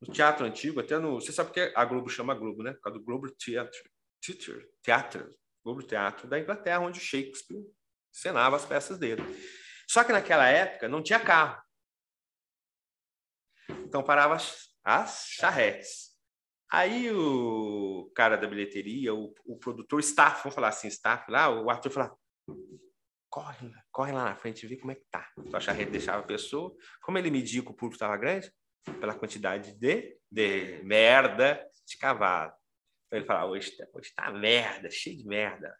no 0.00 0.12
teatro 0.12 0.46
antigo, 0.46 0.80
até 0.80 0.98
no. 0.98 1.20
Você 1.20 1.32
sabe 1.32 1.52
que 1.52 1.72
a 1.74 1.84
Globo 1.84 2.08
chama 2.08 2.34
Globo, 2.34 2.62
né? 2.62 2.72
Por 2.72 2.80
causa 2.80 2.98
do 2.98 3.04
Globo 3.04 3.30
Theatre. 3.32 3.78
Theatre. 4.20 4.68
Teatro. 4.82 5.34
Globo 5.64 5.82
Teatro 5.82 6.26
da 6.28 6.38
Inglaterra, 6.38 6.80
onde 6.80 7.00
Shakespeare 7.00 7.62
encenava 8.14 8.56
as 8.56 8.64
peças 8.64 8.98
dele. 8.98 9.22
Só 9.88 10.04
que 10.04 10.12
naquela 10.12 10.48
época 10.48 10.88
não 10.88 11.02
tinha 11.02 11.20
carro. 11.20 11.60
Então 13.84 14.02
parava 14.02 14.34
as, 14.34 14.68
as 14.84 15.26
charretes. 15.28 16.08
Aí 16.70 17.10
o 17.10 18.10
cara 18.14 18.36
da 18.36 18.46
bilheteria, 18.46 19.14
o, 19.14 19.34
o 19.46 19.58
produtor, 19.58 20.00
staff, 20.00 20.42
vamos 20.42 20.54
falar 20.54 20.68
assim, 20.68 20.88
staff 20.88 21.30
lá, 21.30 21.48
o 21.48 21.70
ator 21.70 21.90
falava, 21.90 22.18
corre, 23.30 23.72
corre 23.90 24.12
lá 24.12 24.24
na 24.24 24.36
frente 24.36 24.64
e 24.64 24.68
vê 24.68 24.76
como 24.76 24.92
é 24.92 24.94
que 24.94 25.06
tá. 25.10 25.30
Então 25.38 25.56
a 25.56 25.60
charrete 25.60 25.90
deixava 25.90 26.20
a 26.20 26.26
pessoa. 26.26 26.74
Como 27.00 27.16
ele 27.16 27.30
media 27.30 27.62
que 27.62 27.70
o 27.70 27.74
público 27.74 27.94
estava 27.94 28.16
grande? 28.16 28.52
Pela 29.00 29.14
quantidade 29.14 29.78
de, 29.78 30.18
de 30.30 30.82
merda 30.82 31.66
de 31.86 31.96
cavalo. 31.96 32.52
Ele 33.10 33.24
falava, 33.24 33.46
hoje 33.46 33.70
tá, 33.76 33.86
hoje 33.94 34.12
tá 34.14 34.30
merda, 34.30 34.90
cheio 34.90 35.16
de 35.16 35.26
merda. 35.26 35.74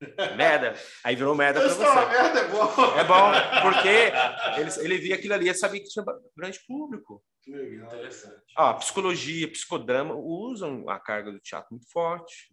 Merda. 0.36 0.74
Aí 1.02 1.14
virou 1.16 1.34
merda 1.34 1.60
para 1.60 1.68
Esse 1.68 1.78
você. 1.78 1.84
tá 1.84 2.06
merda 2.06 2.40
é 2.40 2.48
bom. 2.48 2.98
É 2.98 3.04
bom, 3.04 3.32
porque 3.62 3.88
ele, 4.60 4.70
ele 4.84 4.98
via 4.98 5.14
aquilo 5.14 5.34
ali 5.34 5.48
e 5.48 5.54
sabia 5.54 5.80
que 5.80 5.88
tinha 5.88 6.04
grande 6.36 6.60
público. 6.66 7.24
Que 7.42 7.52
legal. 7.52 7.86
Interessante. 7.86 8.42
Ó, 8.58 8.74
psicologia, 8.74 9.50
psicodrama 9.50 10.14
usam 10.14 10.88
a 10.90 10.98
carga 10.98 11.30
do 11.32 11.40
teatro 11.40 11.68
muito 11.70 11.90
forte. 11.90 12.50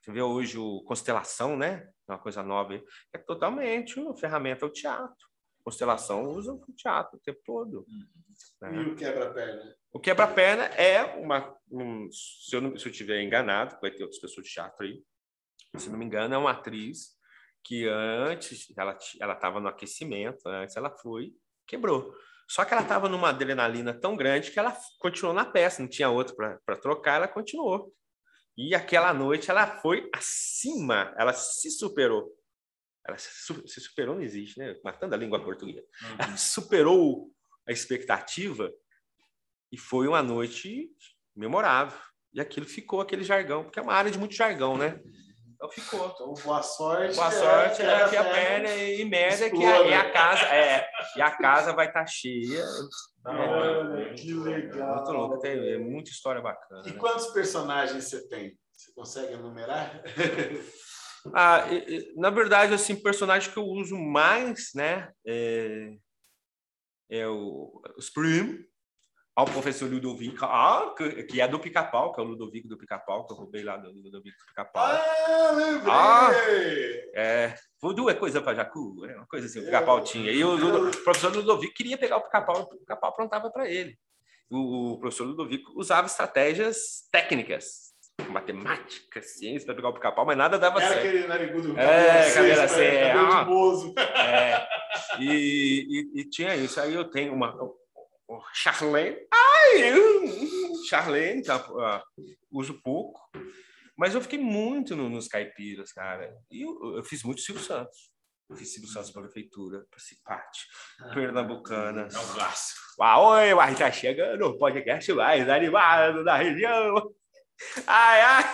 Você 0.00 0.12
vê 0.12 0.22
hoje 0.22 0.56
o 0.56 0.82
Constelação, 0.84 1.56
né? 1.56 1.86
É 2.08 2.12
Uma 2.12 2.18
coisa 2.18 2.42
nova. 2.42 2.80
É 3.12 3.18
totalmente 3.18 3.98
uma 3.98 4.16
ferramenta 4.16 4.64
o 4.64 4.70
teatro. 4.70 5.28
Constelação 5.64 6.24
usa 6.24 6.52
o 6.52 6.72
teatro 6.74 7.16
o 7.16 7.20
tempo 7.20 7.40
todo. 7.44 7.84
né? 8.60 8.82
E 8.82 8.88
o 8.90 8.96
quebra-perna? 8.96 9.76
O 9.92 10.00
quebra-perna 10.00 10.64
é 10.64 11.02
uma. 11.16 11.56
um- 11.70 12.08
se, 12.10 12.54
eu 12.54 12.60
não, 12.60 12.76
se 12.76 12.86
eu 12.86 12.90
estiver 12.92 13.22
enganado, 13.22 13.76
vai 13.80 13.90
ter 13.90 14.02
outras 14.02 14.20
pessoas 14.20 14.46
de 14.46 14.52
teatro 14.52 14.84
aí. 14.86 15.02
Se 15.76 15.90
não 15.90 15.98
me 15.98 16.04
engano, 16.04 16.34
é 16.34 16.38
uma 16.38 16.52
atriz 16.52 17.16
que 17.64 17.86
antes 17.86 18.72
ela 18.78 18.96
ela 19.20 19.34
estava 19.34 19.60
no 19.60 19.68
aquecimento, 19.68 20.46
antes 20.48 20.76
ela 20.76 20.90
foi, 20.90 21.34
quebrou. 21.66 22.14
Só 22.48 22.64
que 22.64 22.72
ela 22.72 22.82
estava 22.82 23.08
numa 23.10 23.28
adrenalina 23.28 23.92
tão 23.92 24.16
grande 24.16 24.50
que 24.50 24.58
ela 24.58 24.74
continuou 24.98 25.34
na 25.34 25.44
peça, 25.44 25.82
não 25.82 25.88
tinha 25.88 26.08
outro 26.08 26.34
para 26.34 26.76
trocar, 26.80 27.16
ela 27.16 27.28
continuou. 27.28 27.92
E 28.56 28.74
aquela 28.74 29.12
noite 29.12 29.50
ela 29.50 29.66
foi 29.82 30.08
acima, 30.14 31.14
ela 31.18 31.32
se 31.34 31.70
superou. 31.70 32.34
Ela 33.08 33.16
se, 33.16 33.30
su- 33.32 33.66
se 33.66 33.80
superou, 33.80 34.14
não 34.14 34.22
existe, 34.22 34.58
né? 34.58 34.76
Matando 34.84 35.14
a 35.14 35.18
língua 35.18 35.42
portuguesa. 35.42 35.86
Ela 36.18 36.36
superou 36.36 37.30
a 37.66 37.72
expectativa 37.72 38.70
e 39.72 39.78
foi 39.78 40.06
uma 40.06 40.22
noite 40.22 40.90
memorável. 41.34 41.98
E 42.34 42.40
aquilo 42.40 42.66
ficou, 42.66 43.00
aquele 43.00 43.24
jargão, 43.24 43.64
porque 43.64 43.78
é 43.78 43.82
uma 43.82 43.94
área 43.94 44.10
de 44.10 44.18
muito 44.18 44.34
jargão, 44.34 44.76
né? 44.76 45.00
Então 45.54 45.70
ficou. 45.70 46.06
Então, 46.14 46.34
boa 46.34 46.62
sorte. 46.62 47.16
Boa 47.16 47.30
sorte, 47.30 47.82
é, 47.82 48.08
que 48.10 48.16
a 48.16 48.24
perna 48.24 48.74
e 48.76 49.04
merda 49.06 49.50
que 49.50 49.64
a, 49.64 49.82
e 49.86 49.94
a 49.94 50.12
casa 50.12 50.44
é 50.44 50.86
e 51.16 51.22
a 51.22 51.30
casa 51.30 51.72
vai 51.72 51.88
estar 51.88 52.06
cheia. 52.06 52.64
Da 53.24 53.32
hora. 53.32 53.90
Olha, 53.90 54.14
que 54.14 54.32
legal. 54.34 54.96
Muito 54.96 55.12
louco, 55.12 55.38
tem 55.38 55.52
é 55.52 55.78
muita 55.78 56.10
história 56.10 56.40
bacana. 56.40 56.86
E 56.86 56.92
né? 56.92 56.98
quantos 56.98 57.28
personagens 57.28 58.04
você 58.04 58.28
tem? 58.28 58.56
Você 58.72 58.92
consegue 58.92 59.32
enumerar? 59.32 60.02
Ah, 61.34 61.64
na 62.16 62.30
verdade, 62.30 62.74
assim, 62.74 62.94
o 62.94 63.02
personagem 63.02 63.50
que 63.50 63.58
eu 63.58 63.64
uso 63.64 63.96
mais, 63.96 64.70
né, 64.74 65.12
é, 65.26 65.96
é 67.10 67.28
o, 67.28 67.82
os 67.96 68.10
Prim, 68.10 68.64
ao 69.34 69.46
professor 69.46 69.88
Ludovico, 69.88 70.44
ah, 70.44 70.94
que, 70.96 71.22
que 71.22 71.40
é 71.40 71.46
do 71.46 71.60
Pica-Pau, 71.60 72.12
que 72.12 72.20
é 72.20 72.24
o 72.24 72.26
Ludovico 72.26 72.66
do 72.66 72.76
Pica-Pau, 72.76 73.24
que 73.24 73.32
eu 73.32 73.36
roubei 73.36 73.62
lá 73.62 73.76
do 73.76 73.88
Ludovico 73.92 74.36
do 74.36 74.46
Pica-Pau. 74.46 74.84
Ah, 74.84 75.52
lembrei! 75.52 75.92
Ah! 75.92 76.30
É, 77.14 77.54
voodoo 77.80 78.10
é 78.10 78.14
coisa 78.14 78.40
para 78.40 78.54
Jacu, 78.54 79.04
é 79.06 79.14
uma 79.16 79.26
coisa 79.26 79.46
assim, 79.46 79.60
o 79.60 79.64
pica-pau 79.64 80.02
tinha. 80.02 80.30
E 80.30 80.42
o, 80.44 80.54
Ludo- 80.56 80.88
o 80.88 81.04
professor 81.04 81.34
Ludovico 81.34 81.74
queria 81.74 81.96
pegar 81.98 82.16
o 82.16 82.22
pica-pau, 82.22 82.62
o 82.62 82.78
pica-pau 82.78 83.10
aprontava 83.10 83.50
para 83.50 83.68
ele. 83.68 83.96
O, 84.50 84.92
o 84.94 84.98
professor 84.98 85.24
Ludovico 85.24 85.72
usava 85.76 86.06
estratégias 86.06 87.08
técnicas, 87.12 87.87
matemática, 88.28 89.22
ciência 89.22 89.66
para 89.66 89.74
pegar 89.76 89.88
o 89.88 89.94
pica-pau, 89.94 90.26
mas 90.26 90.36
nada 90.36 90.58
dava 90.58 90.80
Era 90.82 90.88
certo. 90.94 91.06
aquele 91.06 91.26
narigudo. 91.26 91.78
É, 91.78 92.32
cabelo 92.34 92.60
assim, 92.62 92.76
cabelo 92.76 93.32
ah. 93.32 93.38
de 93.40 93.44
bozo. 93.46 93.94
É, 93.98 94.68
e, 95.20 95.86
e- 96.16 96.20
e 96.20 96.24
tinha 96.28 96.54
isso. 96.56 96.80
Aí 96.80 96.94
eu 96.94 97.04
tenho 97.04 97.32
uma. 97.32 97.54
o- 97.62 97.76
o 98.28 98.40
Charlene. 98.52 99.16
Ai! 99.32 99.94
hum, 99.98 100.84
Charlene, 100.88 101.42
tá, 101.42 101.56
ah, 101.56 102.02
uso 102.50 102.80
pouco. 102.82 103.20
Mas 103.96 104.14
eu 104.14 104.20
fiquei 104.20 104.38
muito 104.38 104.94
no- 104.94 105.08
nos 105.08 105.26
caipiras, 105.28 105.92
cara. 105.92 106.32
E 106.50 106.62
eu, 106.62 106.96
eu 106.96 107.04
fiz 107.04 107.22
muito 107.22 107.40
Silvio 107.40 107.62
Santos. 107.62 108.10
Eu 108.50 108.56
fiz 108.56 108.72
Silvio 108.72 108.88
Santos 108.90 109.10
para 109.10 109.22
a 109.22 109.24
prefeitura, 109.24 109.84
para 109.90 110.00
Cipate, 110.00 110.66
Pernambucana. 111.12 112.02
É 112.12 112.18
um 112.18 112.34
clássico. 112.34 112.80
Ah, 113.00 113.20
oi, 113.20 113.54
mas 113.54 113.78
tá 113.78 113.90
chegando 113.92 114.46
o 114.46 114.58
podcast 114.58 115.12
mais 115.12 115.48
animado 115.48 116.24
da 116.24 116.36
região. 116.36 117.10
Ai, 117.86 118.20
ai. 118.20 118.44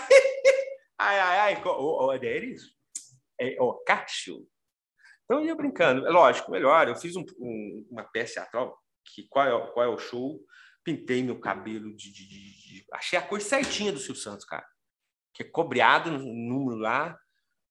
Ai, 0.98 1.18
ai, 1.20 1.38
ai. 1.56 1.62
Ô, 1.64 2.06
ô, 2.06 2.10
Adéris, 2.10 2.62
é 3.40 3.56
o 3.60 3.74
Cássio. 3.84 4.46
Então, 5.24 5.40
eu 5.40 5.46
ia 5.46 5.54
brincando. 5.54 6.06
É 6.06 6.10
lógico, 6.10 6.50
melhor. 6.50 6.88
Eu 6.88 6.96
fiz 6.96 7.16
um- 7.16 7.24
um- 7.38 7.86
uma 7.90 8.04
peça 8.04 8.34
teatral, 8.34 8.78
que 9.04 9.26
qual 9.28 9.46
é, 9.46 9.54
o- 9.54 9.72
qual 9.72 9.86
é 9.86 9.88
o 9.88 9.98
show? 9.98 10.40
Pintei 10.84 11.22
meu 11.22 11.40
cabelo 11.40 11.94
de, 11.96 12.12
de- 12.12 12.28
de- 12.28 12.86
Achei 12.92 13.18
a 13.18 13.22
cor 13.22 13.40
certinha 13.40 13.90
do 13.92 13.98
Silvio 13.98 14.20
Santos, 14.22 14.44
cara. 14.44 14.66
Que 15.32 15.42
é 15.42 15.46
cobreado 15.50 16.10
no 16.10 16.18
número 16.18 16.78
lá. 16.78 17.18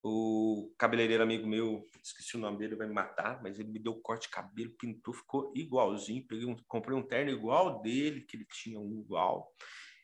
O 0.06 0.74
cabeleireiro 0.78 1.24
amigo 1.24 1.48
meu, 1.48 1.88
esqueci 2.04 2.36
o 2.36 2.40
nome 2.40 2.58
dele, 2.58 2.76
vai 2.76 2.88
me 2.88 2.94
matar, 2.94 3.42
mas 3.42 3.58
ele 3.58 3.70
me 3.72 3.80
deu 3.80 3.94
o 3.94 4.02
corte 4.02 4.24
de 4.24 4.30
cabelo, 4.34 4.72
pintou, 4.78 5.14
ficou 5.14 5.53
igualzinho. 5.56 6.26
Peguei 6.28 6.45
um, 6.45 6.57
comprei 6.68 6.98
um 6.98 7.02
terno 7.07 7.32
igual 7.32 7.82
dele, 7.82 8.22
que 8.22 8.36
ele 8.36 8.45
tinha 8.52 8.78
um 8.80 8.99
igual. 8.99 9.49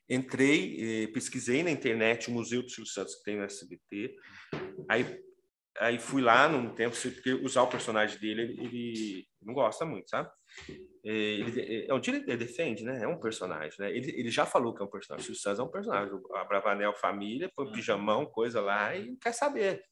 Entrei, 0.09 1.03
eh, 1.03 1.07
pesquisei 1.07 1.63
na 1.63 1.71
internet 1.71 2.29
o 2.29 2.33
Museu 2.33 2.63
do 2.63 2.69
Silvio 2.69 2.91
Santos 2.91 3.15
que 3.15 3.23
tem 3.23 3.37
no 3.37 3.43
SBT. 3.43 4.15
Aí, 4.89 5.21
aí 5.77 5.99
fui 5.99 6.21
lá 6.21 6.49
num 6.49 6.73
tempo, 6.73 6.95
porque 6.99 7.33
usar 7.33 7.61
o 7.63 7.67
personagem 7.67 8.19
dele, 8.19 8.41
ele, 8.41 8.65
ele 8.65 9.27
não 9.41 9.53
gosta 9.53 9.85
muito, 9.85 10.09
sabe? 10.09 10.29
Eh, 11.05 11.11
Ele, 11.11 11.85
é 11.87 11.93
um 11.93 11.99
dia 11.99 12.15
ele 12.15 12.37
defende, 12.37 12.83
né? 12.83 13.03
É 13.03 13.07
um 13.07 13.19
personagem, 13.19 13.77
né? 13.79 13.89
Ele, 13.89 14.11
ele 14.19 14.29
já 14.29 14.45
falou 14.45 14.73
que 14.73 14.81
é 14.81 14.85
um 14.85 14.89
personagem. 14.89 15.23
O 15.23 15.25
Silvio 15.25 15.41
Santos 15.41 15.59
é 15.59 15.63
um 15.63 15.71
personagem. 15.71 16.13
A 16.35 16.43
Bravanel 16.43 16.93
família, 16.95 17.51
põe 17.55 17.71
pijamão, 17.71 18.25
coisa 18.25 18.61
lá 18.61 18.95
e 18.95 19.09
não 19.11 19.15
quer 19.17 19.33
saber, 19.33 19.83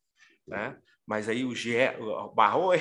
né? 0.48 0.78
Mas 1.06 1.30
aí 1.30 1.46
o 1.46 1.56
Gé, 1.56 1.98
o 2.00 2.34
Barroe, 2.34 2.80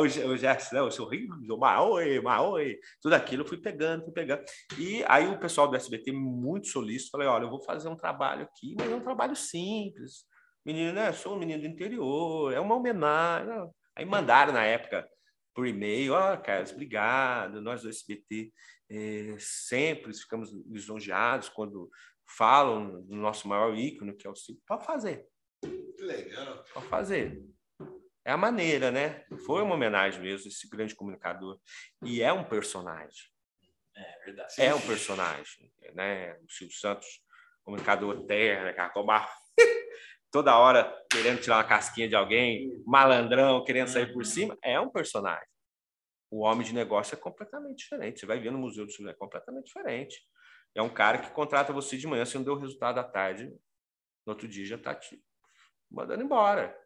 o 0.00 0.08
Gé, 0.08 0.24
o 0.26 0.36
Gerson, 0.36 0.74
né? 0.74 0.82
o 0.82 0.90
sorriso, 0.90 1.32
o 1.48 1.56
Barroe, 1.56 2.20
Barroe, 2.20 2.78
tudo 3.00 3.14
aquilo 3.14 3.42
eu 3.42 3.48
fui 3.48 3.58
pegando, 3.58 4.04
fui 4.04 4.12
pegando. 4.12 4.42
E 4.78 5.04
aí 5.06 5.26
o 5.28 5.38
pessoal 5.38 5.68
do 5.68 5.76
SBT, 5.76 6.12
muito 6.12 6.68
solícito, 6.68 7.10
falei, 7.12 7.28
olha, 7.28 7.44
eu 7.44 7.50
vou 7.50 7.62
fazer 7.62 7.88
um 7.88 7.96
trabalho 7.96 8.42
aqui, 8.44 8.74
mas 8.78 8.90
é 8.90 8.94
um 8.94 9.00
trabalho 9.02 9.36
simples. 9.36 10.24
Menino, 10.66 10.92
né? 10.92 11.12
Sou 11.12 11.36
um 11.36 11.38
menino 11.38 11.60
do 11.62 11.68
interior, 11.68 12.52
é 12.52 12.58
uma 12.58 12.74
homenagem. 12.74 13.48
não. 13.48 13.74
Aí 13.96 14.04
mandaram 14.04 14.52
na 14.52 14.64
época 14.64 15.06
por 15.54 15.66
e-mail, 15.66 16.14
ó, 16.14 16.36
Carlos, 16.36 16.72
obrigado, 16.72 17.60
nós 17.60 17.82
do 17.82 17.88
SBT 17.88 18.52
eh, 18.90 19.36
sempre 19.38 20.12
ficamos 20.12 20.50
lisonjeados 20.66 21.48
quando 21.48 21.88
falam 22.26 23.02
do 23.04 23.14
nosso 23.14 23.46
maior 23.46 23.76
ícone, 23.76 24.16
que 24.16 24.26
é 24.26 24.30
o 24.30 24.34
Silvio. 24.34 24.60
Pode 24.66 24.84
fazer, 24.84 25.26
Que 25.62 26.02
legal. 26.02 26.64
pode 26.74 26.86
fazer. 26.88 27.53
É 28.24 28.32
a 28.32 28.36
maneira, 28.36 28.90
né? 28.90 29.24
Foi 29.46 29.62
uma 29.62 29.74
homenagem 29.74 30.20
mesmo, 30.22 30.48
esse 30.48 30.68
grande 30.68 30.94
comunicador. 30.94 31.58
E 32.02 32.22
é 32.22 32.32
um 32.32 32.44
personagem. 32.44 33.24
É 33.96 34.24
verdade. 34.24 34.54
É 34.58 34.74
um 34.74 34.80
personagem, 34.80 35.72
né? 35.94 36.34
O 36.38 36.50
Silvio 36.50 36.74
Santos, 36.76 37.06
comunicador 37.62 38.24
terno, 38.26 38.68
aquela 38.70 38.88
cobar- 38.90 39.32
toda 40.32 40.56
hora 40.58 40.92
querendo 41.12 41.40
tirar 41.40 41.56
uma 41.58 41.64
casquinha 41.64 42.08
de 42.08 42.16
alguém, 42.16 42.82
malandrão, 42.86 43.62
querendo 43.64 43.88
sair 43.88 44.12
por 44.12 44.24
cima, 44.24 44.56
é 44.62 44.80
um 44.80 44.90
personagem. 44.90 45.46
O 46.30 46.40
homem 46.40 46.66
de 46.66 46.74
negócio 46.74 47.14
é 47.14 47.18
completamente 47.18 47.78
diferente. 47.78 48.20
Você 48.20 48.26
vai 48.26 48.40
ver 48.40 48.50
no 48.50 48.58
Museu 48.58 48.84
do 48.84 48.90
Silvio, 48.90 49.10
é 49.12 49.14
completamente 49.14 49.66
diferente. 49.66 50.20
É 50.74 50.82
um 50.82 50.92
cara 50.92 51.18
que 51.18 51.30
contrata 51.30 51.72
você 51.72 51.96
de 51.96 52.06
manhã, 52.08 52.24
se 52.24 52.34
não 52.36 52.42
deu 52.42 52.54
o 52.54 52.58
resultado 52.58 52.98
à 52.98 53.04
tarde, 53.04 53.46
No 54.26 54.32
outro 54.32 54.48
dia 54.48 54.64
já 54.64 54.76
tá 54.78 54.94
te 54.94 55.22
mandando 55.90 56.24
embora. 56.24 56.76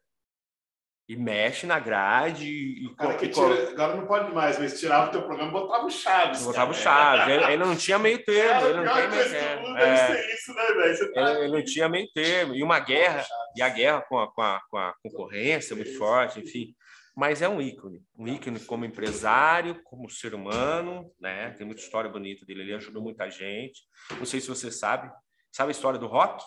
E 1.09 1.17
mexe 1.17 1.67
na 1.67 1.79
grade 1.79 2.47
e, 2.47 2.87
O 2.87 2.95
cara 2.95 3.15
que 3.15 3.25
e- 3.25 3.29
tira, 3.31 3.71
agora 3.71 3.97
não 3.97 4.07
pode 4.07 4.31
mais, 4.35 4.59
mas 4.59 4.79
tirava 4.79 5.09
o 5.09 5.11
teu 5.11 5.23
programa 5.23 5.49
e 5.49 5.53
botava 5.53 5.87
o 5.87 5.91
Chaves. 5.91 6.45
botava 6.45 6.71
o. 6.71 6.75
Chaves. 6.75 7.29
Ele, 7.35 7.45
ele 7.45 7.65
não 7.65 7.75
tinha 7.75 7.99
meio 7.99 8.23
termo. 8.23 8.61
É, 8.67 8.69
Ele 8.71 8.85
não 8.85 8.95
tem 8.95 9.09
meio 9.09 9.31
termo. 9.31 9.79
É. 9.79 10.35
isso, 10.35 10.53
né, 10.55 10.67
velho? 10.67 11.13
Tá 11.15 11.21
ele, 11.33 11.41
ele 11.45 11.53
não 11.57 11.65
tinha 11.65 11.89
meio 11.89 12.07
termo. 12.13 12.55
E 12.55 12.63
uma 12.63 12.79
guerra, 12.79 13.25
e 13.57 13.63
a 13.63 13.69
guerra 13.71 14.03
com 14.03 14.19
a, 14.19 14.31
com 14.31 14.43
a, 14.43 14.61
com 14.71 14.77
a 14.77 14.93
concorrência 15.03 15.75
muito 15.75 15.97
forte, 15.97 16.41
enfim. 16.41 16.75
Mas 17.17 17.41
é 17.41 17.49
um 17.49 17.61
ícone, 17.61 18.01
um 18.17 18.29
ícone 18.29 18.61
como 18.61 18.85
empresário, 18.85 19.81
como 19.85 20.11
ser 20.11 20.35
humano, 20.35 21.11
né? 21.19 21.51
Tem 21.57 21.67
muita 21.67 21.81
história 21.81 22.11
bonita 22.11 22.45
dele, 22.45 22.61
ele 22.61 22.75
ajudou 22.75 23.03
muita 23.03 23.29
gente. 23.31 23.81
Não 24.19 24.27
sei 24.27 24.41
se 24.41 24.49
você 24.49 24.71
sabe. 24.71 25.11
Sabe 25.51 25.71
a 25.71 25.73
história 25.73 25.99
do 25.99 26.07
rock? 26.07 26.45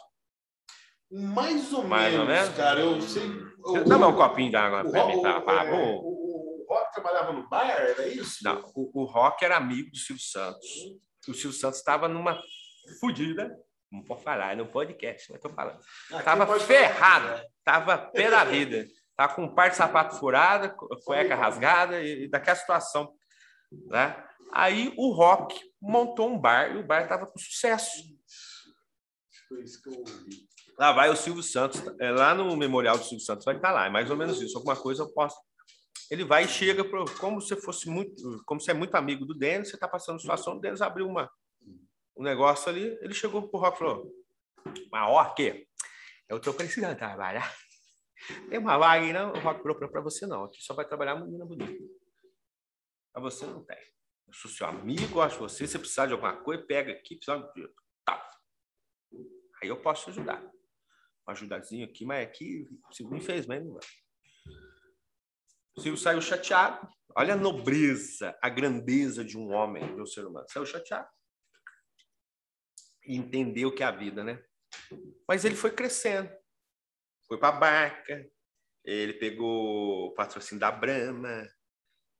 Mais 1.11 1.73
ou 1.73 1.83
Mais 1.83 2.13
ou 2.13 2.25
menos, 2.25 2.41
menos? 2.43 2.57
cara. 2.57 2.79
Eu 2.79 3.01
sei. 3.01 3.23
eu- 3.65 3.83
Dá 3.85 3.97
um 4.07 4.15
copinho 4.15 4.51
d'água 4.51 4.89
para 4.89 5.07
mim, 5.07 5.21
tá? 5.21 5.39
o, 5.39 5.49
é, 5.49 5.71
o- 5.71 6.61
o 6.61 6.65
Rock 6.69 6.93
trabalhava 6.93 7.33
no 7.33 7.49
bar, 7.49 7.69
era 7.69 8.07
isso? 8.07 8.37
Não, 8.43 8.63
o, 8.75 9.01
o 9.01 9.05
Rock 9.05 9.43
era 9.43 9.57
amigo 9.57 9.91
do 9.91 9.97
Silvio 9.97 10.23
Santos. 10.23 10.67
O 11.27 11.33
Silvio 11.33 11.51
Santos 11.53 11.79
estava 11.79 12.07
numa 12.07 12.41
fodida, 12.99 13.53
não 13.91 14.03
pode 14.03 14.23
falar, 14.23 14.53
é 14.53 14.55
no 14.55 14.65
podcast, 14.67 15.29
mas 15.31 15.41
tô 15.41 15.49
falando. 15.49 15.79
Aqui 16.13 16.23
Tava 16.23 16.45
pode 16.47 16.63
falar, 16.63 16.79
ferrado, 16.79 17.27
né? 17.27 17.43
tava 17.63 17.97
pé 17.97 18.29
da 18.31 18.43
vida. 18.45 18.85
Tava 19.17 19.35
com 19.35 19.43
um 19.43 19.53
par 19.53 19.69
de 19.69 19.75
sapato 19.75 20.15
furada, 20.15 20.69
cueca 21.05 21.35
rasgada 21.35 22.01
e, 22.01 22.23
e 22.23 22.29
daquela 22.29 22.55
situação, 22.55 23.13
né? 23.87 24.15
Aí 24.53 24.93
o 24.97 25.11
Rock 25.13 25.59
montou 25.81 26.29
um 26.29 26.39
bar 26.39 26.71
e 26.73 26.77
o 26.77 26.83
bar 26.87 27.07
tava 27.07 27.27
com 27.27 27.37
sucesso. 27.37 27.91
Foi 29.49 29.61
isso 29.61 29.81
que 29.81 29.89
eu 29.89 29.99
ouvi. 29.99 30.49
Lá 30.81 30.91
vai 30.91 31.11
o 31.11 31.15
Silvio 31.15 31.43
Santos, 31.43 31.79
é, 31.99 32.09
lá 32.09 32.33
no 32.33 32.57
memorial 32.57 32.97
do 32.97 33.03
Silvio 33.03 33.23
Santos 33.23 33.45
vai 33.45 33.55
estar 33.55 33.71
lá, 33.71 33.85
é 33.85 33.89
mais 33.91 34.09
ou 34.09 34.17
menos 34.17 34.41
isso. 34.41 34.57
Alguma 34.57 34.75
coisa 34.75 35.03
eu 35.03 35.13
posso. 35.13 35.39
Ele 36.09 36.25
vai 36.25 36.45
e 36.45 36.47
chega 36.47 36.83
pro, 36.83 37.05
como 37.19 37.39
se 37.39 37.55
fosse 37.57 37.87
muito, 37.87 38.41
como 38.47 38.59
você 38.59 38.71
é 38.71 38.73
muito 38.73 38.95
amigo 38.95 39.23
do 39.23 39.35
Denis, 39.35 39.69
você 39.69 39.75
está 39.75 39.87
passando 39.87 40.19
situação, 40.19 40.57
o 40.57 40.59
Denis 40.59 40.81
abriu 40.81 41.05
uma 41.07 41.31
um 42.17 42.23
negócio 42.23 42.67
ali, 42.67 42.97
ele 42.99 43.13
chegou 43.13 43.47
pro 43.47 43.59
Rock 43.59 43.75
e 43.75 43.77
falou: 43.77 44.11
"Mas 44.91 45.07
Rock, 45.07 45.67
eu 46.27 46.39
tô 46.39 46.51
precisando 46.51 46.97
trabalhar. 46.97 47.55
Tem 48.49 48.57
uma 48.57 48.75
vaga 48.79 49.05
aí, 49.05 49.13
não? 49.13 49.33
O 49.33 49.39
Rock 49.39 49.61
falou 49.61 49.77
para 49.87 50.01
você 50.01 50.25
não, 50.25 50.45
aqui 50.45 50.63
só 50.63 50.73
vai 50.73 50.87
trabalhar 50.87 51.13
menina 51.13 51.45
bonita. 51.45 51.79
Para 53.13 53.21
você 53.21 53.45
não 53.45 53.63
tem. 53.63 53.77
Eu 54.25 54.33
sou 54.33 54.49
seu 54.49 54.65
amigo, 54.65 55.21
acho 55.21 55.37
você, 55.37 55.67
se 55.67 55.77
precisar 55.77 56.07
de 56.07 56.13
alguma 56.13 56.37
coisa, 56.37 56.65
pega 56.65 56.91
aqui, 56.91 57.17
precisa 57.17 57.37
de. 57.53 57.69
Tá. 58.03 58.31
Aí 59.61 59.69
eu 59.69 59.79
posso 59.79 60.09
ajudar 60.09 60.41
ajudazinha 61.31 61.85
aqui, 61.85 62.05
mas 62.05 62.27
aqui, 62.27 62.67
infelizmente, 63.11 63.65
não 63.65 63.73
vai. 63.73 63.83
Silvio 65.81 65.97
saiu 65.97 66.21
chateado. 66.21 66.87
Olha 67.15 67.33
a 67.33 67.37
nobreza, 67.37 68.37
a 68.41 68.49
grandeza 68.49 69.23
de 69.23 69.37
um 69.37 69.51
homem, 69.51 69.95
de 69.95 70.01
um 70.01 70.05
ser 70.05 70.25
humano. 70.25 70.45
Saiu 70.49 70.65
chateado. 70.65 71.09
E 73.05 73.15
entendeu 73.15 73.73
que 73.73 73.83
é 73.83 73.85
a 73.85 73.91
vida, 73.91 74.23
né? 74.23 74.43
Mas 75.27 75.43
ele 75.43 75.55
foi 75.55 75.71
crescendo. 75.71 76.31
Foi 77.27 77.37
para 77.37 77.55
a 77.55 77.59
barca, 77.59 78.29
ele 78.83 79.13
pegou 79.13 80.07
o 80.07 80.13
patrocínio 80.13 80.59
da 80.59 80.71
Brahma, 80.71 81.47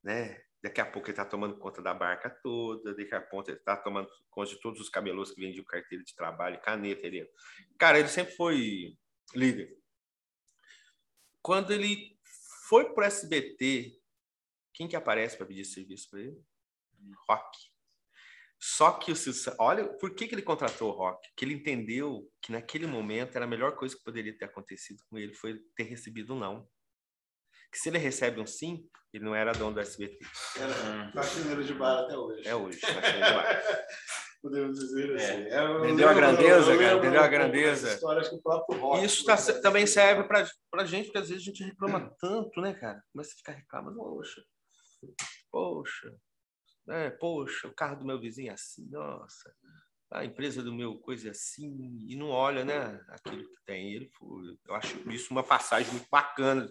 né? 0.03 0.41
Daqui 0.63 0.79
a 0.79 0.85
pouco 0.85 1.07
ele 1.07 1.13
está 1.13 1.25
tomando 1.25 1.57
conta 1.57 1.81
da 1.81 1.93
barca 1.93 2.29
toda, 2.29 2.95
daqui 2.95 3.13
a 3.15 3.21
pouco 3.21 3.49
ele 3.49 3.57
está 3.57 3.75
tomando 3.75 4.07
conta 4.29 4.51
de 4.51 4.61
todos 4.61 4.79
os 4.79 4.89
camelôs 4.89 5.31
que 5.31 5.41
vendiam 5.41 5.65
carteira 5.65 6.03
de 6.03 6.15
trabalho, 6.15 6.61
caneta. 6.61 7.05
Ele... 7.05 7.27
Cara, 7.77 7.99
ele 7.99 8.07
sempre 8.07 8.35
foi 8.35 8.95
líder. 9.35 9.77
Quando 11.41 11.71
ele 11.71 12.17
foi 12.67 12.93
para 12.93 13.03
o 13.03 13.07
SBT, 13.07 13.99
quem 14.73 14.87
que 14.87 14.95
aparece 14.95 15.37
para 15.37 15.45
pedir 15.45 15.65
serviço 15.65 16.09
para 16.09 16.19
ele? 16.21 16.41
Rock. 17.27 17.57
Só 18.63 18.91
que 18.91 19.11
o 19.11 19.15
Silvio- 19.15 19.55
olha, 19.59 19.87
por 19.97 20.13
que, 20.13 20.27
que 20.27 20.35
ele 20.35 20.43
contratou 20.43 20.89
o 20.89 20.95
Rock? 20.95 21.27
Que 21.35 21.43
ele 21.45 21.55
entendeu 21.55 22.31
que 22.39 22.51
naquele 22.51 22.85
momento 22.85 23.35
era 23.35 23.45
a 23.45 23.47
melhor 23.47 23.75
coisa 23.75 23.95
que 23.97 24.03
poderia 24.03 24.37
ter 24.37 24.45
acontecido 24.45 25.01
com 25.09 25.17
ele 25.17 25.33
foi 25.33 25.59
ter 25.75 25.83
recebido 25.83 26.35
um 26.35 26.39
não. 26.39 26.69
Que 27.71 27.79
se 27.79 27.89
ele 27.89 27.97
recebe 27.97 28.39
um 28.39 28.45
sim, 28.45 28.87
ele 29.11 29.23
não 29.25 29.33
era 29.33 29.51
dono 29.51 29.73
do 29.73 29.79
SBT. 29.79 30.19
Era 30.57 31.11
faxineiro 31.11 31.63
de 31.63 31.73
bar 31.73 32.03
até 32.03 32.15
hoje. 32.15 32.47
É 32.47 32.53
hoje. 32.55 32.79
vai 32.81 32.93
ser 33.01 33.13
demais. 33.13 33.65
Podemos 34.41 34.80
dizer 34.80 35.11
É. 35.11 35.15
assim. 35.15 35.43
Eu 35.49 35.85
Entendeu 35.85 36.07
a 36.09 36.11
lembro- 36.13 36.15
grandeza, 36.15 36.72
eu 36.73 36.80
cara? 36.80 36.97
Entendeu 36.97 37.22
a 37.22 37.27
grandeza? 37.27 37.81
dessa 37.84 37.95
História, 37.95 38.22
acho 38.22 38.30
que 38.31 38.35
o 38.38 38.41
próprio 38.41 38.80
rock. 38.80 39.05
Isso 39.05 39.23
tá, 39.26 39.35
também 39.61 39.85
serve 39.85 40.23
para 40.27 40.47
a 40.73 40.85
gente, 40.85 41.05
porque 41.05 41.19
às 41.19 41.30
vezes 41.30 41.43
a 41.43 41.45
gente 41.45 41.63
reclama 41.63 42.09
tanto, 42.19 42.59
né, 42.59 42.73
cara? 42.73 43.03
Começa 43.13 43.34
a 43.34 43.38
ficar 43.38 43.51
reclamando, 43.51 43.97
poxa, 43.97 44.43
poxa, 45.51 46.15
né? 46.88 47.09
poxa, 47.11 47.68
o 47.68 47.73
carro 47.73 47.97
do 47.97 48.05
meu 48.05 48.19
vizinho 48.19 48.49
é 48.49 48.53
assim, 48.53 48.88
nossa, 48.89 49.53
a 50.11 50.26
empresa 50.26 50.61
do 50.63 50.73
meu 50.73 50.95
coisa 50.99 51.27
é 51.27 51.31
assim, 51.31 52.05
e 52.09 52.15
não 52.15 52.30
olha, 52.30 52.65
né, 52.65 52.99
aquilo 53.09 53.43
que 53.47 53.63
tem. 53.65 53.93
Ele, 53.93 54.11
eu 54.68 54.76
acho 54.76 54.97
isso 55.11 55.31
uma 55.31 55.43
passagem 55.43 55.91
muito 55.93 56.07
bacana 56.09 56.68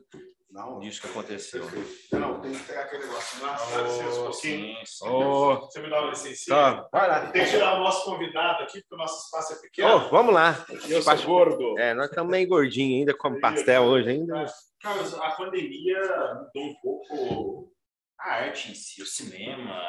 Não, 0.51 0.81
disso 0.81 1.01
que 1.01 1.07
aconteceu. 1.09 1.63
perfeito. 1.63 2.19
Não, 2.19 2.41
tem 2.41 2.53
que 2.53 2.63
pegar 2.65 2.83
aquele 2.83 3.05
negócio. 3.05 3.47
Nossa, 3.47 4.21
pouquinho. 4.23 4.33
Sim, 4.33 4.77
sim. 4.85 5.09
Ô, 5.09 5.61
Você 5.61 5.81
me 5.81 5.89
dá 5.89 6.01
uma 6.01 6.11
licencinha? 6.11 6.57
tá, 6.57 6.89
vai 6.93 7.09
lá. 7.09 7.31
Tem 7.31 7.45
que 7.45 7.51
tirar 7.51 7.77
o 7.77 7.85
nosso 7.85 8.05
convidado 8.05 8.65
aqui, 8.65 8.81
porque 8.81 8.95
o 8.95 8.99
nosso 8.99 9.25
espaço 9.25 9.53
é 9.53 9.57
pequeno. 9.57 9.89
Ô, 9.89 10.09
vamos 10.11 10.35
lá. 10.35 10.67
eu 10.89 11.03
sou 11.03 11.23
gordo. 11.25 11.79
É, 11.79 11.95
nós 11.95 12.09
estamos 12.09 12.31
meio 12.31 12.49
gordinhos 12.49 13.01
ainda, 13.01 13.17
como 13.17 13.41
pastel 13.41 13.85
hoje 13.85 14.11
ainda. 14.11 14.45
Carlos, 14.81 15.15
a 15.15 15.31
pandemia 15.33 16.01
mudou 16.01 16.71
um 16.71 16.75
pouco 16.83 17.73
a 18.19 18.33
arte 18.33 18.73
em 18.73 18.75
si, 18.75 19.03
o 19.03 19.07
cinema, 19.07 19.81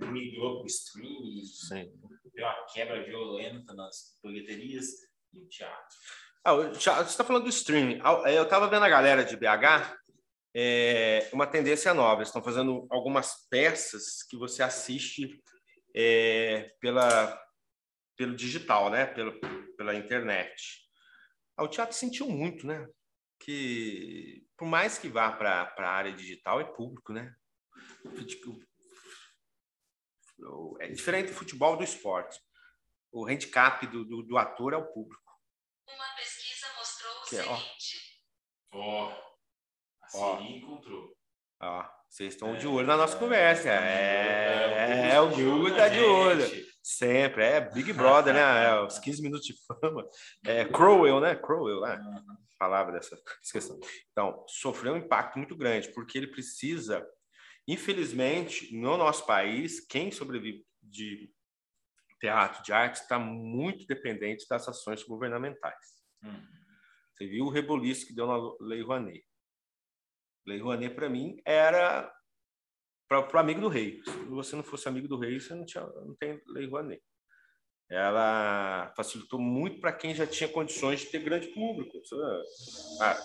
migrou 0.00 0.56
para 0.56 0.64
o 0.64 0.66
streaming, 0.66 1.42
deu 2.34 2.44
uma 2.46 2.64
quebra 2.72 3.04
violenta 3.04 3.74
nas 3.74 4.18
bilheterias 4.22 4.86
e 5.32 5.40
o 5.40 5.48
teatro. 5.48 5.96
Ah, 6.44 6.54
você 6.54 6.90
está 7.02 7.24
falando 7.24 7.44
do 7.44 7.48
streaming. 7.48 8.00
Ah, 8.02 8.30
Eu 8.30 8.44
estava 8.44 8.68
vendo 8.68 8.84
a 8.84 8.88
galera 8.88 9.24
de 9.24 9.36
BH, 9.36 9.96
é, 10.54 11.28
uma 11.32 11.46
tendência 11.46 11.92
nova. 11.92 12.20
Eles 12.20 12.28
estão 12.28 12.42
fazendo 12.42 12.86
algumas 12.90 13.46
peças 13.48 14.22
que 14.22 14.36
você 14.36 14.62
assiste 14.62 15.42
é, 15.94 16.74
pela, 16.80 17.38
pelo 18.16 18.34
digital, 18.34 18.90
né? 18.90 19.06
Pelo, 19.06 19.38
pela 19.76 19.94
internet. 19.94 20.88
Ah, 21.56 21.64
o 21.64 21.68
teatro 21.68 21.96
sentiu 21.96 22.28
muito, 22.28 22.66
né? 22.66 22.86
Que 23.40 24.46
por 24.56 24.66
mais 24.66 24.98
que 24.98 25.08
vá 25.08 25.30
para 25.30 25.72
a 25.78 25.90
área 25.90 26.12
digital, 26.12 26.60
é 26.60 26.64
público, 26.64 27.12
né? 27.12 27.32
Tipo, 28.26 28.58
É 30.80 30.88
diferente 30.88 31.28
do 31.28 31.34
futebol 31.36 31.76
do 31.76 31.84
esporte. 31.84 32.40
O 33.12 33.26
handicap 33.26 33.86
do, 33.86 34.04
do, 34.04 34.22
do 34.22 34.36
ator 34.38 34.72
é 34.72 34.76
o 34.76 34.92
público. 34.92 35.22
Uma 35.86 36.14
pesquisa 36.16 36.27
o 37.32 37.36
é, 37.36 37.44
ó. 37.46 37.58
Ó, 38.72 39.08
a 40.02 40.08
Ó. 40.14 40.38
Siri 40.38 40.56
encontrou. 40.58 41.16
Ó, 41.60 41.84
vocês 42.08 42.34
estão 42.34 42.56
de 42.56 42.66
olho 42.66 42.86
na 42.86 42.96
nossa 42.96 43.16
conversa. 43.16 43.68
É, 43.68 45.10
É, 45.10 45.10
é, 45.14 45.20
o 45.20 45.26
o 45.26 45.28
Google 45.30 45.58
Google 45.58 45.76
tá 45.76 45.88
de 45.88 46.00
olho. 46.00 46.68
Sempre. 46.82 47.44
É 47.44 47.60
Big 47.60 47.92
Brother, 47.92 48.32
né? 48.32 48.66
É, 48.66 48.80
os 48.80 48.98
15 49.00 49.22
minutos 49.22 49.46
de 49.46 49.54
fama. 49.66 50.08
É 50.46 50.64
Crowell, 50.64 51.20
né? 51.20 51.34
Crowell, 51.34 51.80
né? 51.82 52.00
Falava 52.58 52.92
dessa 52.92 53.16
questão. 53.52 53.78
Então, 54.10 54.44
sofreu 54.48 54.94
um 54.94 54.98
impacto 54.98 55.36
muito 55.36 55.56
grande, 55.56 55.92
porque 55.92 56.16
ele 56.16 56.28
precisa, 56.28 57.06
infelizmente, 57.66 58.74
no 58.74 58.96
nosso 58.96 59.26
país, 59.26 59.80
quem 59.86 60.10
sobrevive 60.10 60.64
de 60.82 61.30
teatro, 62.20 62.62
de 62.62 62.72
arte, 62.72 62.96
está 62.96 63.18
muito 63.18 63.86
dependente 63.86 64.46
das 64.48 64.66
ações 64.66 65.02
governamentais. 65.02 66.02
Hum. 66.22 66.42
Você 67.18 67.26
viu 67.26 67.46
o 67.46 67.50
reboliço 67.50 68.06
que 68.06 68.14
deu 68.14 68.28
na 68.28 68.38
Lei 68.60 68.80
Rouanet. 68.80 69.26
Lei 70.46 70.60
Rouanet, 70.60 70.94
para 70.94 71.08
mim, 71.08 71.42
era 71.44 72.14
para 73.08 73.36
o 73.36 73.38
amigo 73.38 73.60
do 73.60 73.68
rei. 73.68 74.00
Se 74.04 74.10
você 74.26 74.54
não 74.54 74.62
fosse 74.62 74.88
amigo 74.88 75.08
do 75.08 75.18
rei, 75.18 75.40
você 75.40 75.52
não, 75.52 75.64
tinha, 75.64 75.84
não 75.84 76.14
tem 76.14 76.40
Lei 76.46 76.68
Rouanet. 76.68 77.02
Ela 77.90 78.92
facilitou 78.96 79.40
muito 79.40 79.80
para 79.80 79.92
quem 79.92 80.14
já 80.14 80.26
tinha 80.26 80.48
condições 80.48 81.00
de 81.00 81.06
ter 81.06 81.24
grande 81.24 81.48
público. 81.48 82.00
Ah, 83.02 83.18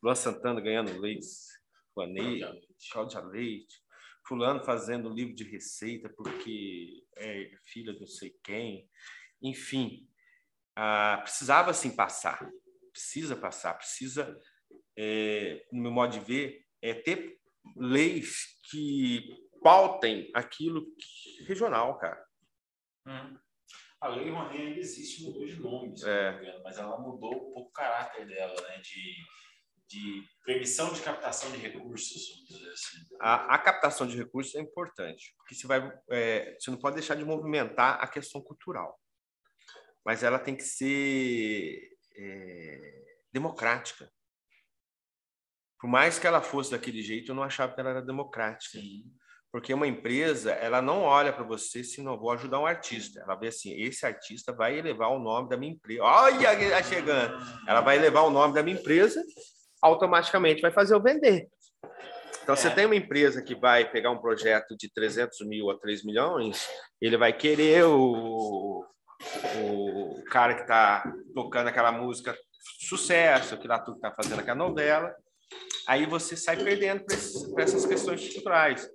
Luan 0.00 0.14
Santana 0.14 0.60
ganhando 0.60 1.00
leis, 1.00 1.48
Rouanet, 1.96 2.44
Cláudia 2.92 3.20
Leite, 3.22 3.82
fulano 4.24 4.62
fazendo 4.62 5.08
livro 5.08 5.34
de 5.34 5.44
receita 5.44 6.08
porque 6.10 7.04
é 7.16 7.50
filha 7.64 7.92
de 7.92 8.00
não 8.00 8.06
sei 8.06 8.30
quem. 8.44 8.88
Enfim, 9.42 10.08
ah, 10.76 11.18
precisava 11.22 11.70
assim 11.70 11.94
passar, 11.94 12.48
precisa 12.92 13.36
passar, 13.36 13.74
precisa, 13.74 14.38
é, 14.98 15.64
no 15.72 15.82
meu 15.82 15.90
modo 15.90 16.12
de 16.12 16.20
ver, 16.20 16.64
é 16.80 16.94
ter 16.94 17.38
leis 17.76 18.58
que 18.70 19.22
pautem 19.62 20.30
aquilo 20.34 20.84
que- 20.96 21.44
regional, 21.44 21.96
cara. 21.98 22.24
Hum. 23.06 23.38
A 24.00 24.08
Lei 24.08 24.30
Rouanet 24.30 24.60
ainda 24.60 24.80
existe, 24.80 25.22
mudou 25.24 25.46
de 25.46 25.56
nome, 25.60 25.94
É. 26.04 26.32
engano, 26.42 26.62
mas 26.64 26.76
ela 26.76 26.98
mudou 26.98 27.30
um 27.34 27.52
pouco 27.52 27.60
o 27.60 27.70
caráter 27.70 28.26
dela, 28.26 28.60
né? 28.62 28.78
De, 28.78 29.14
de 29.86 30.24
permissão 30.44 30.92
de 30.92 31.00
captação 31.02 31.52
de 31.52 31.58
recursos, 31.58 32.28
vamos 32.30 32.48
dizer 32.48 32.70
assim. 32.72 32.96
A, 33.20 33.54
a 33.54 33.58
captação 33.58 34.06
de 34.06 34.16
recursos 34.16 34.54
é 34.56 34.60
importante, 34.60 35.32
porque 35.36 35.54
você, 35.54 35.66
vai, 35.68 35.96
é, 36.10 36.56
você 36.58 36.70
não 36.72 36.78
pode 36.78 36.96
deixar 36.96 37.14
de 37.14 37.24
movimentar 37.24 38.02
a 38.02 38.08
questão 38.08 38.40
cultural. 38.42 38.98
Mas 40.04 40.22
ela 40.22 40.38
tem 40.38 40.56
que 40.56 40.64
ser 40.64 41.90
é, 42.16 43.04
democrática. 43.32 44.10
Por 45.80 45.88
mais 45.88 46.18
que 46.18 46.26
ela 46.26 46.40
fosse 46.40 46.70
daquele 46.70 47.02
jeito, 47.02 47.30
eu 47.30 47.34
não 47.34 47.42
achava 47.42 47.74
que 47.74 47.80
ela 47.80 47.90
era 47.90 48.02
democrática. 48.02 48.78
Sim. 48.78 49.04
Porque 49.50 49.74
uma 49.74 49.86
empresa, 49.86 50.52
ela 50.52 50.80
não 50.80 51.02
olha 51.02 51.32
para 51.32 51.44
você 51.44 51.84
se 51.84 52.00
não 52.02 52.18
vou 52.18 52.30
ajudar 52.30 52.58
um 52.58 52.66
artista. 52.66 53.20
Ela 53.20 53.34
vê 53.34 53.48
assim, 53.48 53.78
esse 53.82 54.06
artista 54.06 54.50
vai 54.52 54.78
elevar 54.78 55.10
o 55.10 55.18
nome 55.18 55.48
da 55.50 55.56
minha 55.58 55.72
empresa. 55.72 56.02
Olha, 56.02 56.56
quem 56.56 56.70
tá 56.70 56.82
chegando. 56.82 57.34
Ela 57.68 57.82
vai 57.82 57.96
elevar 57.98 58.24
o 58.24 58.30
nome 58.30 58.54
da 58.54 58.62
minha 58.62 58.78
empresa, 58.78 59.22
automaticamente 59.82 60.62
vai 60.62 60.70
fazer 60.72 60.94
eu 60.94 61.02
vender. 61.02 61.48
Então, 62.42 62.56
você 62.56 62.68
É. 62.68 62.70
tem 62.74 62.86
uma 62.86 62.96
empresa 62.96 63.42
que 63.42 63.54
vai 63.54 63.88
pegar 63.90 64.10
um 64.10 64.20
projeto 64.20 64.74
de 64.76 64.90
300 64.90 65.46
mil 65.46 65.70
a 65.70 65.78
3 65.78 66.02
milhões, 66.02 66.66
ele 67.00 67.16
vai 67.18 67.32
querer 67.32 67.84
o, 67.84 68.84
o 69.62 70.22
cara 70.30 70.54
que 70.54 70.62
está 70.62 71.04
tocando 71.34 71.68
aquela 71.68 71.92
música 71.92 72.36
sucesso, 72.80 73.58
que 73.58 73.68
lá 73.68 73.78
tu 73.78 73.92
está 73.92 74.12
fazendo 74.12 74.40
aquela 74.40 74.56
novela, 74.56 75.14
aí 75.86 76.06
você 76.06 76.36
sai 76.36 76.56
perdendo 76.56 77.04
para 77.54 77.64
essas 77.64 77.86
questões 77.86 78.32
culturais. 78.32 78.88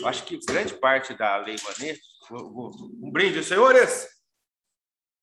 Eu 0.00 0.06
acho 0.06 0.24
que 0.24 0.38
grande 0.46 0.74
parte 0.74 1.14
da 1.14 1.36
Lei 1.38 1.56
Rouanet... 1.56 2.00
Um 2.30 3.10
brinde, 3.10 3.42
senhores! 3.42 4.08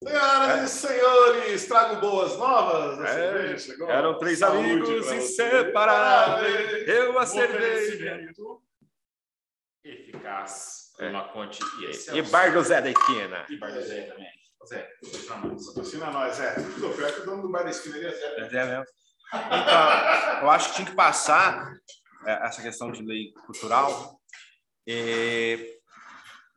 Senhoras 0.04 0.64
e 0.64 0.88
senhores, 0.88 1.66
trago 1.66 2.00
boas 2.00 2.38
novas. 2.38 3.00
É, 3.02 3.14
cerveja. 3.58 3.84
Eram 3.90 4.18
três 4.18 4.40
Saúde 4.40 4.72
amigos 4.72 5.12
inseparáveis. 5.12 6.88
Eu 6.88 7.20
a 7.20 7.26
cerveja. 7.26 7.96
oferecimento. 7.96 8.64
Eficaz, 9.84 10.94
É. 11.00 11.10
uma 11.10 11.30
E 11.82 11.86
excelsa. 11.86 12.32
Bar 12.32 12.54
do 12.54 12.62
Zé 12.64 12.82
da 12.82 12.90
Esquina. 12.90 13.46
E 13.50 13.58
Bar 13.58 13.74
do 13.74 13.82
Zé 13.82 14.04
também. 14.04 14.39
Zé, 14.68 14.90
nós. 15.44 15.66
Patrocina 15.68 16.12
nós, 16.12 16.40
é. 16.40 16.60
Não, 16.60 16.94
pior 16.94 17.14
que 17.14 17.22
o 17.22 17.26
dono 17.26 17.42
do 17.42 17.52
bar 17.52 17.64
da 17.64 17.70
esquina 17.70 17.96
ali 17.96 18.06
é 18.06 18.12
Zé. 18.12 18.40
É 18.40 18.50
Zé 18.50 18.66
mesmo. 18.66 18.86
Então, 19.34 20.42
eu 20.42 20.50
acho 20.50 20.70
que 20.70 20.76
tinha 20.76 20.88
que 20.90 20.96
passar 20.96 21.72
é, 22.26 22.48
essa 22.48 22.62
questão 22.62 22.92
de 22.92 23.04
lei 23.04 23.32
cultural 23.46 24.20
é, 24.88 25.78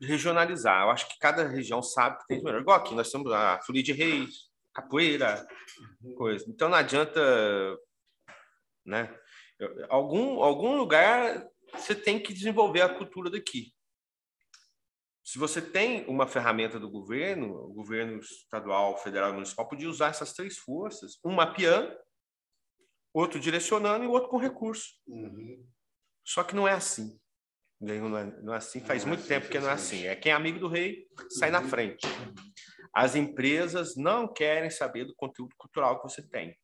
regionalizar. 0.00 0.82
Eu 0.82 0.90
acho 0.90 1.08
que 1.08 1.18
cada 1.18 1.46
região 1.46 1.82
sabe 1.82 2.18
que 2.18 2.26
tem 2.26 2.38
de 2.38 2.44
melhor. 2.44 2.60
Igual 2.60 2.78
aqui, 2.78 2.94
nós 2.94 3.10
temos 3.10 3.30
a 3.32 3.60
Folia 3.62 3.82
de 3.82 3.92
Reis, 3.92 4.50
capoeira, 4.74 5.46
coisa. 6.16 6.44
Então 6.48 6.68
não 6.68 6.76
adianta, 6.76 7.20
né? 8.84 9.14
Algum, 9.88 10.42
algum 10.42 10.76
lugar 10.76 11.46
você 11.74 11.94
tem 11.94 12.20
que 12.20 12.32
desenvolver 12.32 12.82
a 12.82 12.88
cultura 12.88 13.30
daqui. 13.30 13.72
Se 15.24 15.38
você 15.38 15.62
tem 15.62 16.04
uma 16.06 16.26
ferramenta 16.26 16.80
do 16.80 16.90
governo, 16.90 17.54
o 17.54 17.72
governo 17.72 18.18
estadual, 18.18 18.96
federal 18.98 19.30
e 19.30 19.34
municipal 19.34 19.68
podia 19.68 19.88
usar 19.88 20.08
essas 20.08 20.32
três 20.32 20.58
forças, 20.58 21.18
um 21.24 21.32
mapeando, 21.32 21.96
outro 23.14 23.38
direcionando 23.38 24.04
e 24.04 24.08
o 24.08 24.10
outro 24.10 24.28
com 24.28 24.36
recurso. 24.36 24.94
Uhum. 25.06 25.64
Só 26.26 26.42
que 26.42 26.54
não 26.56 26.66
é 26.66 26.72
assim. 26.72 27.20
Não 27.80 28.16
é, 28.18 28.24
não 28.42 28.54
é 28.54 28.56
assim, 28.56 28.80
faz 28.80 29.04
Não 29.04 29.12
é 29.12 29.16
muito 29.16 29.20
assim, 29.20 29.28
tempo 29.28 29.48
que 29.48 29.58
não 29.58 29.68
é 29.68 29.72
assim. 29.72 30.06
É 30.06 30.14
quem 30.16 30.32
é 30.32 30.34
amigo 30.34 30.58
do 30.58 30.68
rei 30.68 31.06
sai 31.30 31.50
na 31.50 31.60
Uhum. 31.60 31.68
frente. 31.68 32.06
As 32.94 33.14
empresas 33.16 33.96
não 33.96 34.32
querem 34.32 34.70
saber 34.70 35.04
do 35.04 35.14
conteúdo 35.14 35.54
cultural 35.56 36.00
que 36.00 36.08
você 36.08 36.22
tem. 36.28 36.56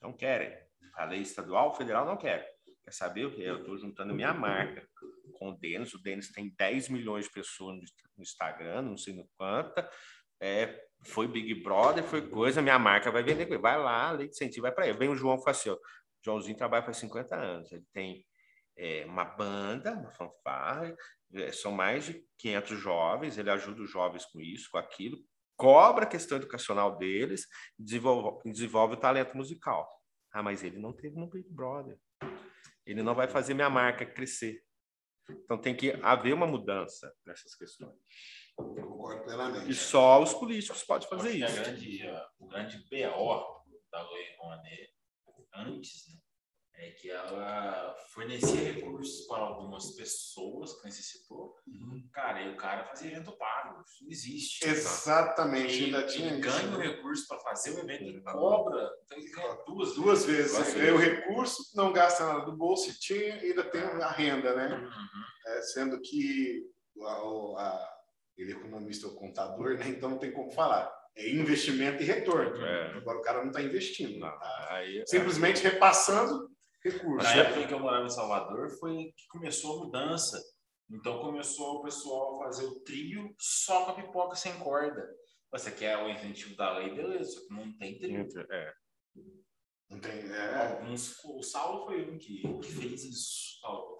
Não 0.00 0.12
querem. 0.12 0.56
A 0.96 1.04
lei 1.04 1.20
estadual, 1.20 1.74
federal 1.74 2.04
não 2.04 2.16
quer. 2.16 2.51
Quer 2.84 2.92
saber 2.92 3.26
o 3.26 3.34
que? 3.34 3.42
Eu 3.42 3.60
estou 3.60 3.76
juntando 3.78 4.14
minha 4.14 4.34
marca 4.34 4.86
com 5.34 5.50
o 5.50 5.56
Denis. 5.56 5.94
O 5.94 6.02
Denis 6.02 6.30
tem 6.32 6.52
10 6.56 6.88
milhões 6.88 7.26
de 7.26 7.32
pessoas 7.32 7.76
no 8.16 8.22
Instagram, 8.22 8.82
não 8.82 8.96
sei 8.96 9.14
no 9.14 9.28
quanta. 9.36 9.88
É, 10.40 10.84
foi 11.04 11.28
Big 11.28 11.54
Brother, 11.62 12.02
foi 12.02 12.28
coisa, 12.28 12.60
minha 12.60 12.78
marca 12.78 13.10
vai 13.10 13.22
vender. 13.22 13.46
Vai 13.58 13.78
lá, 13.78 14.08
a 14.08 14.12
lei 14.12 14.26
de 14.26 14.34
incentivo 14.34 14.62
vai 14.62 14.72
para 14.72 14.88
ele. 14.88 14.98
Vem 14.98 15.08
o 15.08 15.16
João 15.16 15.36
e 15.36 15.38
fala 15.38 15.50
assim, 15.50 15.70
ó, 15.70 15.78
Joãozinho 16.24 16.56
trabalha 16.56 16.84
faz 16.84 16.96
50 16.96 17.36
anos. 17.36 17.70
Ele 17.72 17.84
tem 17.92 18.24
é, 18.76 19.04
uma 19.06 19.24
banda, 19.24 19.92
uma 19.92 20.10
fanfarra, 20.10 20.94
é, 21.34 21.52
são 21.52 21.72
mais 21.72 22.06
de 22.06 22.24
500 22.38 22.78
jovens, 22.78 23.38
ele 23.38 23.50
ajuda 23.50 23.82
os 23.82 23.90
jovens 23.90 24.24
com 24.26 24.40
isso, 24.40 24.68
com 24.70 24.78
aquilo, 24.78 25.18
cobra 25.56 26.04
a 26.04 26.08
questão 26.08 26.38
educacional 26.38 26.96
deles, 26.96 27.46
desenvolve, 27.78 28.50
desenvolve 28.50 28.94
o 28.94 29.00
talento 29.00 29.36
musical. 29.36 29.88
Ah, 30.32 30.42
mas 30.42 30.62
ele 30.62 30.78
não 30.78 30.92
teve 30.92 31.16
no 31.16 31.28
Big 31.28 31.48
Brother. 31.50 31.98
Ele 32.86 33.02
não 33.02 33.14
vai 33.14 33.28
fazer 33.28 33.54
minha 33.54 33.70
marca 33.70 34.04
crescer. 34.04 34.62
Então 35.30 35.56
tem 35.58 35.74
que 35.76 35.92
haver 36.02 36.34
uma 36.34 36.46
mudança 36.46 37.14
nessas 37.24 37.54
questões. 37.54 37.94
Concordo 38.56 39.22
E 39.22 39.24
plenamente. 39.24 39.74
só 39.74 40.20
os 40.22 40.34
políticos 40.34 40.82
podem 40.84 41.08
Eu 41.10 41.16
fazer 41.16 41.30
isso. 41.36 41.54
grande, 41.54 42.02
o 42.38 42.46
grande 42.48 42.78
BO 42.90 43.62
da 43.90 44.10
Lei 44.10 44.36
Rouanet 44.38 44.90
antes 45.54 46.08
né, 46.08 46.20
é 46.74 46.90
que 46.92 47.10
ela 47.10 47.94
fornecia 48.12 48.72
recursos 48.72 49.26
para 49.26 49.42
algumas 49.42 49.92
pessoas 49.92 50.72
que 50.80 50.84
necessitou. 50.86 51.54
Cara, 52.12 52.42
e 52.42 52.52
o 52.52 52.56
cara 52.56 52.84
fazia 52.84 53.12
evento 53.12 53.32
pago. 53.36 53.82
Isso 53.82 54.02
não 54.04 54.10
existe. 54.10 54.66
Exatamente, 54.68 55.74
Ele, 55.74 55.84
ainda 55.96 56.06
tinha 56.06 56.28
ele 56.32 56.40
isso. 56.40 56.48
ganha 56.50 56.74
o 56.74 56.78
né? 56.78 56.86
recurso 56.88 57.26
para 57.28 57.38
fazer 57.40 57.70
o 57.72 57.78
evento 57.80 58.04
e 58.04 58.20
cobra. 58.22 58.90
Então 59.04 59.18
ele 59.18 59.30
ganha 59.30 59.54
duas 59.66 59.94
Duas 59.94 60.24
vezes. 60.24 60.52
Duas 60.52 60.66
Você 60.66 60.72
vezes. 60.78 60.82
ganha 60.82 60.94
o 60.94 60.98
recurso, 60.98 61.62
não 61.76 61.92
gasta 61.92 62.26
nada 62.26 62.44
do 62.44 62.56
bolso 62.56 62.90
e 62.90 62.98
tinha, 62.98 63.34
ainda 63.34 63.64
tem 63.64 63.80
a 63.82 64.10
renda, 64.10 64.54
né? 64.54 64.76
Uhum. 64.76 65.52
É, 65.54 65.62
sendo 65.62 66.00
que 66.00 66.62
a- 67.00 67.22
o- 67.24 67.56
a- 67.58 67.88
ele 68.36 68.52
é 68.52 68.56
economista 68.56 69.06
ou 69.06 69.14
contador, 69.14 69.76
né? 69.78 69.88
então 69.88 70.10
não 70.10 70.18
tem 70.18 70.32
como 70.32 70.50
falar. 70.50 70.90
É 71.14 71.28
investimento 71.30 72.02
e 72.02 72.06
retorno. 72.06 72.64
É. 72.64 72.96
Agora 72.96 73.18
o 73.18 73.22
cara 73.22 73.40
não 73.42 73.48
está 73.48 73.60
investindo. 73.60 74.18
Não, 74.18 74.30
tá 74.38 74.68
aí, 74.70 75.02
Simplesmente 75.06 75.62
repassando 75.62 76.50
recursos. 76.84 77.22
Na 77.22 77.34
época 77.36 77.60
em 77.60 77.66
que 77.66 77.74
eu 77.74 77.80
morava 77.80 78.06
em 78.06 78.10
Salvador, 78.10 78.70
foi 78.78 79.12
que 79.16 79.26
começou 79.28 79.76
a 79.76 79.84
mudança. 79.84 80.40
Então 80.90 81.20
começou 81.20 81.76
o 81.76 81.82
pessoal 81.82 82.40
a 82.42 82.44
fazer 82.44 82.66
o 82.66 82.80
trio 82.80 83.34
só 83.38 83.84
com 83.84 83.90
a 83.92 83.94
pipoca 83.94 84.36
sem 84.36 84.58
corda. 84.58 85.08
Você 85.50 85.70
quer 85.70 85.96
o 85.98 86.08
incentivo 86.08 86.56
da 86.56 86.78
lei, 86.78 86.94
beleza, 86.94 87.30
só 87.30 87.46
que 87.46 87.54
não 87.54 87.76
tem 87.78 87.98
trio. 87.98 88.26
é. 88.50 88.72
Não 89.90 90.00
tem, 90.00 90.12
é, 90.32 90.72
Alguns, 90.72 91.22
o 91.24 91.42
Saulo 91.42 91.84
foi 91.84 92.10
um 92.10 92.16
que, 92.16 92.42
que 92.62 92.72
fez 92.72 93.04
isso. 93.04 93.60
Saulo. 93.60 93.98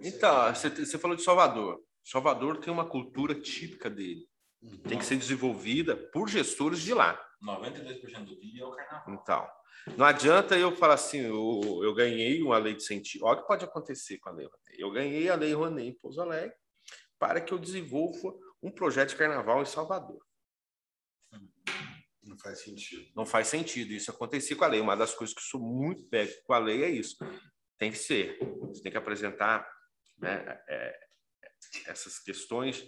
Então, 0.00 0.54
você, 0.54 0.70
você 0.70 0.96
falou 0.96 1.16
de 1.16 1.24
Salvador. 1.24 1.82
Salvador 2.04 2.58
tem 2.58 2.72
uma 2.72 2.88
cultura 2.88 3.34
típica 3.34 3.90
dele. 3.90 4.26
Tem 4.88 4.96
que 4.98 5.04
ser 5.04 5.16
desenvolvida 5.16 5.96
por 6.12 6.28
gestores 6.28 6.80
de 6.80 6.94
lá. 6.94 7.20
92% 7.42 8.24
do 8.24 8.40
dia 8.40 8.62
é 8.62 8.66
o 8.66 8.72
carnaval. 8.72 9.14
Então, 9.14 9.48
não 9.96 10.04
adianta 10.04 10.56
eu 10.58 10.74
falar 10.74 10.94
assim, 10.94 11.20
eu, 11.20 11.80
eu 11.82 11.94
ganhei 11.94 12.42
uma 12.42 12.58
lei 12.58 12.74
de 12.74 12.82
incentivo. 12.82 13.26
Olha 13.26 13.38
o 13.38 13.42
que 13.42 13.48
pode 13.48 13.64
acontecer 13.64 14.18
com 14.18 14.28
a 14.28 14.32
lei 14.32 14.46
Rouanet. 14.46 14.80
Eu 14.80 14.90
ganhei 14.90 15.28
a 15.28 15.34
lei 15.34 15.52
Rouanet 15.52 15.88
em 15.88 15.94
Pouso 15.94 16.20
Alegre 16.20 16.56
para 17.18 17.40
que 17.40 17.52
eu 17.52 17.58
desenvolva 17.58 18.34
um 18.62 18.70
projeto 18.70 19.10
de 19.10 19.16
carnaval 19.16 19.62
em 19.62 19.66
Salvador. 19.66 20.24
não 22.22 22.38
faz 22.38 22.62
sentido. 22.62 23.10
Não 23.14 23.26
faz 23.26 23.48
sentido 23.48 23.92
isso 23.92 24.10
acontecer 24.10 24.54
com 24.54 24.64
a 24.64 24.68
lei. 24.68 24.80
Uma 24.80 24.96
das 24.96 25.14
coisas 25.14 25.34
que 25.34 25.40
eu 25.40 25.46
sou 25.46 25.60
muito 25.60 26.04
pego 26.04 26.32
com 26.44 26.52
a 26.52 26.58
lei 26.58 26.84
é 26.84 26.90
isso. 26.90 27.16
Tem 27.78 27.90
que 27.90 27.98
ser. 27.98 28.38
Você 28.68 28.82
tem 28.82 28.92
que 28.92 28.98
apresentar 28.98 29.68
né, 30.18 30.60
é, 30.68 31.08
essas 31.86 32.18
questões 32.18 32.84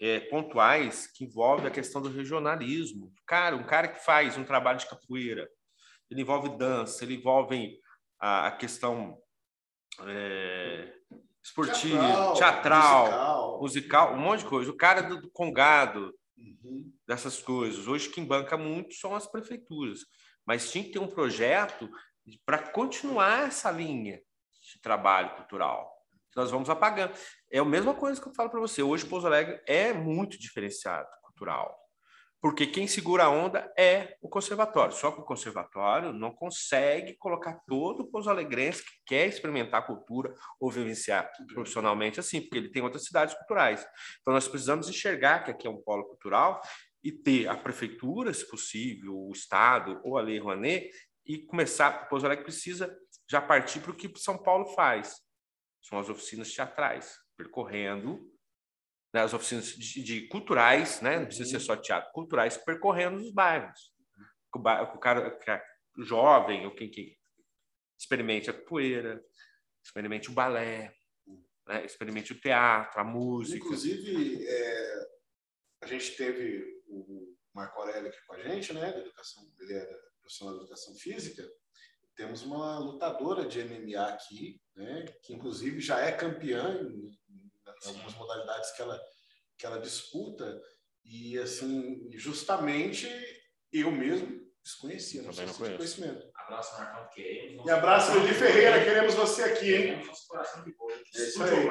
é, 0.00 0.20
pontuais 0.20 1.06
que 1.06 1.24
envolvem 1.24 1.66
a 1.66 1.70
questão 1.70 2.00
do 2.00 2.10
regionalismo. 2.10 3.12
Cara, 3.26 3.56
um 3.56 3.64
cara 3.64 3.88
que 3.88 4.04
faz 4.04 4.36
um 4.36 4.44
trabalho 4.44 4.78
de 4.78 4.88
capoeira, 4.88 5.48
ele 6.10 6.22
envolve 6.22 6.56
dança, 6.56 7.04
ele 7.04 7.16
envolve 7.16 7.78
a, 8.18 8.48
a 8.48 8.52
questão 8.52 9.18
é, 10.06 10.92
esportiva, 11.42 12.34
teatral, 12.34 13.04
musical. 13.04 13.60
musical, 13.60 14.14
um 14.14 14.18
monte 14.18 14.40
de 14.40 14.46
coisa. 14.46 14.70
O 14.70 14.76
cara 14.76 15.02
do, 15.02 15.20
do 15.20 15.30
congado, 15.30 16.14
Uhum. 16.38 16.92
dessas 17.06 17.42
coisas. 17.42 17.88
Hoje 17.88 18.10
quem 18.10 18.24
banca 18.24 18.56
muito 18.56 18.94
são 18.94 19.14
as 19.14 19.26
prefeituras, 19.26 20.00
mas 20.46 20.70
tinha 20.70 20.84
que 20.84 20.92
ter 20.92 20.98
um 21.00 21.08
projeto 21.08 21.90
para 22.46 22.70
continuar 22.70 23.48
essa 23.48 23.70
linha 23.70 24.20
de 24.72 24.80
trabalho 24.80 25.34
cultural. 25.34 25.97
Nós 26.38 26.52
vamos 26.52 26.70
apagando. 26.70 27.12
É 27.50 27.58
a 27.58 27.64
mesma 27.64 27.92
coisa 27.92 28.22
que 28.22 28.28
eu 28.28 28.32
falo 28.32 28.48
para 28.48 28.60
você. 28.60 28.80
Hoje 28.80 29.04
Pouso 29.04 29.26
Alegre 29.26 29.60
é 29.66 29.92
muito 29.92 30.38
diferenciado 30.38 31.08
cultural. 31.20 31.76
Porque 32.40 32.64
quem 32.64 32.86
segura 32.86 33.24
a 33.24 33.28
onda 33.28 33.68
é 33.76 34.16
o 34.22 34.28
conservatório. 34.28 34.94
Só 34.94 35.10
que 35.10 35.20
o 35.20 35.24
conservatório 35.24 36.12
não 36.12 36.30
consegue 36.30 37.16
colocar 37.16 37.58
todo 37.66 38.04
o 38.04 38.06
Pouso 38.06 38.30
Alegrense 38.30 38.84
que 38.84 38.92
quer 39.04 39.26
experimentar 39.26 39.80
a 39.80 39.84
cultura 39.84 40.32
ou 40.60 40.70
vivenciar 40.70 41.28
profissionalmente 41.52 42.20
assim, 42.20 42.40
porque 42.40 42.58
ele 42.58 42.70
tem 42.70 42.82
outras 42.82 43.04
cidades 43.04 43.34
culturais. 43.34 43.84
Então 44.20 44.32
nós 44.32 44.46
precisamos 44.46 44.88
enxergar 44.88 45.42
que 45.42 45.50
aqui 45.50 45.66
é 45.66 45.70
um 45.70 45.82
polo 45.82 46.04
cultural 46.04 46.62
e 47.02 47.10
ter 47.10 47.48
a 47.48 47.56
prefeitura, 47.56 48.32
se 48.32 48.48
possível, 48.48 49.16
o 49.16 49.32
Estado 49.32 50.00
ou 50.04 50.16
a 50.16 50.22
Lei 50.22 50.38
Rouanet, 50.38 50.88
e 51.26 51.38
começar, 51.38 52.04
o 52.04 52.08
Pouso 52.08 52.24
Alegre 52.24 52.44
precisa 52.44 52.96
já 53.28 53.40
partir 53.40 53.80
para 53.80 53.90
o 53.90 53.94
que 53.94 54.10
São 54.16 54.38
Paulo 54.38 54.66
faz. 54.66 55.16
São 55.82 55.98
as 55.98 56.08
oficinas 56.08 56.52
teatrais, 56.52 57.16
percorrendo 57.36 58.18
né, 59.14 59.22
as 59.22 59.32
oficinas 59.32 59.66
de, 59.68 60.02
de 60.02 60.28
culturais, 60.28 61.00
né, 61.00 61.18
não 61.18 61.26
precisa 61.26 61.48
ser 61.50 61.60
só 61.60 61.76
teatro, 61.76 62.12
culturais, 62.12 62.56
percorrendo 62.58 63.16
os 63.16 63.32
bairros. 63.32 63.92
O, 64.54 64.58
ba- 64.58 64.82
o 64.82 64.98
cara, 64.98 65.28
o 65.28 65.38
cara 65.38 65.64
jovem, 65.98 66.66
ou 66.66 66.74
quem 66.74 66.90
que 66.90 67.16
experimente 67.98 68.50
a 68.50 68.52
capoeira, 68.52 69.24
experimente 69.84 70.30
o 70.30 70.34
balé, 70.34 70.94
né, 71.66 71.84
experimente 71.84 72.32
o 72.32 72.40
teatro, 72.40 73.00
a 73.00 73.04
música. 73.04 73.56
Inclusive, 73.64 74.46
é, 74.46 75.06
a 75.82 75.86
gente 75.86 76.16
teve 76.16 76.64
o 76.86 77.34
Marco 77.54 77.80
Aurélio 77.80 78.08
aqui 78.08 78.18
com 78.26 78.34
a 78.34 78.42
gente, 78.42 78.72
né? 78.72 78.92
Da 78.92 78.98
educação, 78.98 79.42
ele 79.58 79.74
é 79.74 79.86
profissional 80.20 80.54
de 80.54 80.60
educação 80.60 80.94
física. 80.96 81.42
Temos 82.18 82.42
uma 82.42 82.80
lutadora 82.80 83.46
de 83.46 83.62
MMA 83.62 84.08
aqui, 84.08 84.60
né? 84.74 85.04
Que 85.22 85.32
inclusive 85.32 85.80
já 85.80 86.00
é 86.00 86.10
campeã 86.10 86.80
em, 86.82 87.08
em 87.08 87.86
algumas 87.86 88.12
modalidades 88.16 88.72
que 88.72 88.82
ela 88.82 89.00
que 89.56 89.64
ela 89.64 89.78
disputa 89.78 90.60
e 91.04 91.38
assim 91.38 92.10
justamente 92.14 93.08
eu 93.72 93.92
mesmo 93.92 94.50
desconhecia, 94.64 95.22
não 95.22 95.30
tinha 95.30 95.46
conhecimento. 95.46 96.28
Abraço, 96.34 96.76
Marcão, 96.76 97.08
E 97.16 97.70
abraço, 97.70 98.18
Lili 98.18 98.34
Ferreira, 98.34 98.82
queremos 98.82 99.14
você 99.14 99.44
aqui, 99.44 99.74
hein? 99.74 100.04
Nosso 100.04 100.26
coração 100.26 100.64
de 100.64 100.74
boi. 100.74 100.94
É 101.14 101.20
isso 101.20 101.42
aí. 101.44 101.68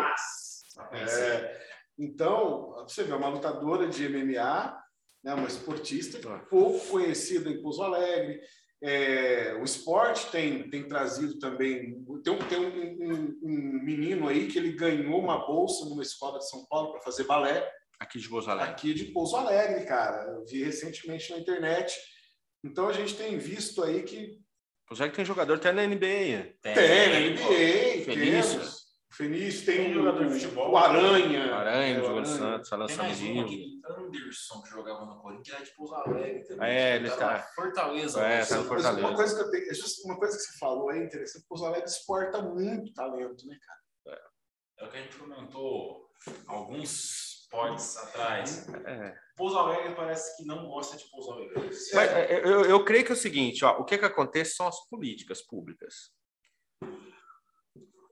É, 0.93 1.61
então, 1.97 2.71
você 2.87 3.03
vê, 3.03 3.11
é 3.11 3.15
uma 3.15 3.27
lutadora 3.27 3.87
de 3.89 4.07
MMA, 4.07 4.81
né, 5.23 5.33
uma 5.33 5.47
esportista 5.47 6.19
pouco 6.49 6.87
conhecida 6.87 7.49
em 7.49 7.61
Pouso 7.61 7.83
Alegre. 7.83 8.39
É, 8.81 9.55
o 9.59 9.63
esporte 9.63 10.29
tem, 10.31 10.69
tem 10.69 10.87
trazido 10.87 11.39
também. 11.39 11.95
Tem, 12.23 12.33
um, 12.33 12.37
tem 12.37 12.59
um, 12.59 12.67
um- 13.13 13.39
um 13.43 13.83
menino 13.83 14.27
aí 14.27 14.47
que 14.47 14.57
ele 14.59 14.73
ganhou 14.73 15.19
uma 15.19 15.45
bolsa 15.47 15.85
numa 15.85 16.03
escola 16.03 16.37
de 16.37 16.47
São 16.49 16.65
Paulo 16.67 16.91
para 16.91 17.01
fazer 17.01 17.23
balé, 17.23 17.67
Aqui 17.99 18.19
de 18.19 18.29
Pouso 18.29 18.47
Alegre. 18.51 18.71
aqui 18.71 18.93
de 18.93 19.05
Pouso 19.05 19.35
Alegre, 19.35 19.83
cara. 19.85 20.31
Eu 20.31 20.45
vi 20.45 20.63
recentemente 20.63 21.31
na 21.31 21.39
internet. 21.39 21.95
Então 22.63 22.87
a 22.87 22.93
gente 22.93 23.15
tem 23.15 23.39
visto 23.39 23.83
aí 23.83 24.03
que 24.03 24.37
Pouso 24.87 25.01
Alegre 25.01 25.15
tem 25.15 25.25
jogador 25.25 25.55
até 25.55 25.71
na 25.71 25.83
NBA. 25.83 26.53
tem 26.61 26.75
na 26.75 27.19
NBA. 27.19 28.07
O 29.09 29.15
Fenício 29.17 29.65
tem, 29.65 29.77
Tem 29.77 29.91
o- 29.91 29.93
jogador 29.95 30.25
de 30.27 30.33
futebol. 30.39 30.71
o 30.71 30.77
Aranha. 30.77 31.51
Aranha, 31.55 31.97
É, 31.97 32.01
o 32.01 32.05
Aranha. 32.07 32.25
Santos, 32.25 32.71
Alan 32.71 32.85
Tem 32.85 32.95
Anderson, 34.07 34.61
que 34.61 34.69
jogava 34.69 35.05
no 35.05 35.19
Corinthians, 35.21 35.55
era 35.55 35.65
de 35.65 35.75
Pouso 35.75 35.93
Alegre 35.95 36.43
também. 36.45 36.69
É, 36.69 36.95
ele 36.95 37.09
Tá 37.11 37.39
Fortaleza. 37.55 38.19
É, 38.21 38.39
né? 38.39 38.45
tá 38.45 38.63
Fortaleza. 38.63 39.07
uma 39.07 39.15
coisa 39.15 39.35
que 39.35 39.41
eu 39.41 39.51
tenho, 39.51 39.71
é 39.71 39.73
just- 39.73 40.05
uma 40.05 40.17
coisa 40.17 40.35
que 40.37 40.43
você 40.43 40.57
falou 40.57 40.89
aí 40.89 41.03
interessante, 41.03 41.45
Pouso 41.47 41.65
Alegre 41.65 41.87
exporta 41.87 42.41
muito 42.41 42.93
talento, 42.93 43.45
né, 43.47 43.57
cara? 43.65 44.21
É 44.79 44.85
o 44.85 44.89
que 44.91 44.97
a 44.97 45.01
gente 45.01 45.17
comentou 45.17 46.07
alguns 46.47 47.47
pods 47.49 47.97
atrás. 47.97 48.67
É. 48.85 49.15
Pouso 49.35 49.57
Alegre 49.57 49.95
parece 49.95 50.35
que 50.37 50.45
não 50.45 50.67
gosta 50.67 50.97
de 50.97 51.09
Pouso 51.09 51.31
Alegre. 51.31 51.55
Mas, 51.93 52.11
é, 52.11 52.39
eu, 52.45 52.65
eu 52.65 52.85
creio 52.85 53.03
que 53.05 53.11
é 53.11 53.15
o 53.15 53.17
seguinte, 53.17 53.63
ó, 53.65 53.79
o 53.79 53.85
que, 53.85 53.97
que 53.97 54.05
acontece 54.05 54.55
são 54.55 54.67
as 54.67 54.87
políticas 54.89 55.41
públicas. 55.45 56.11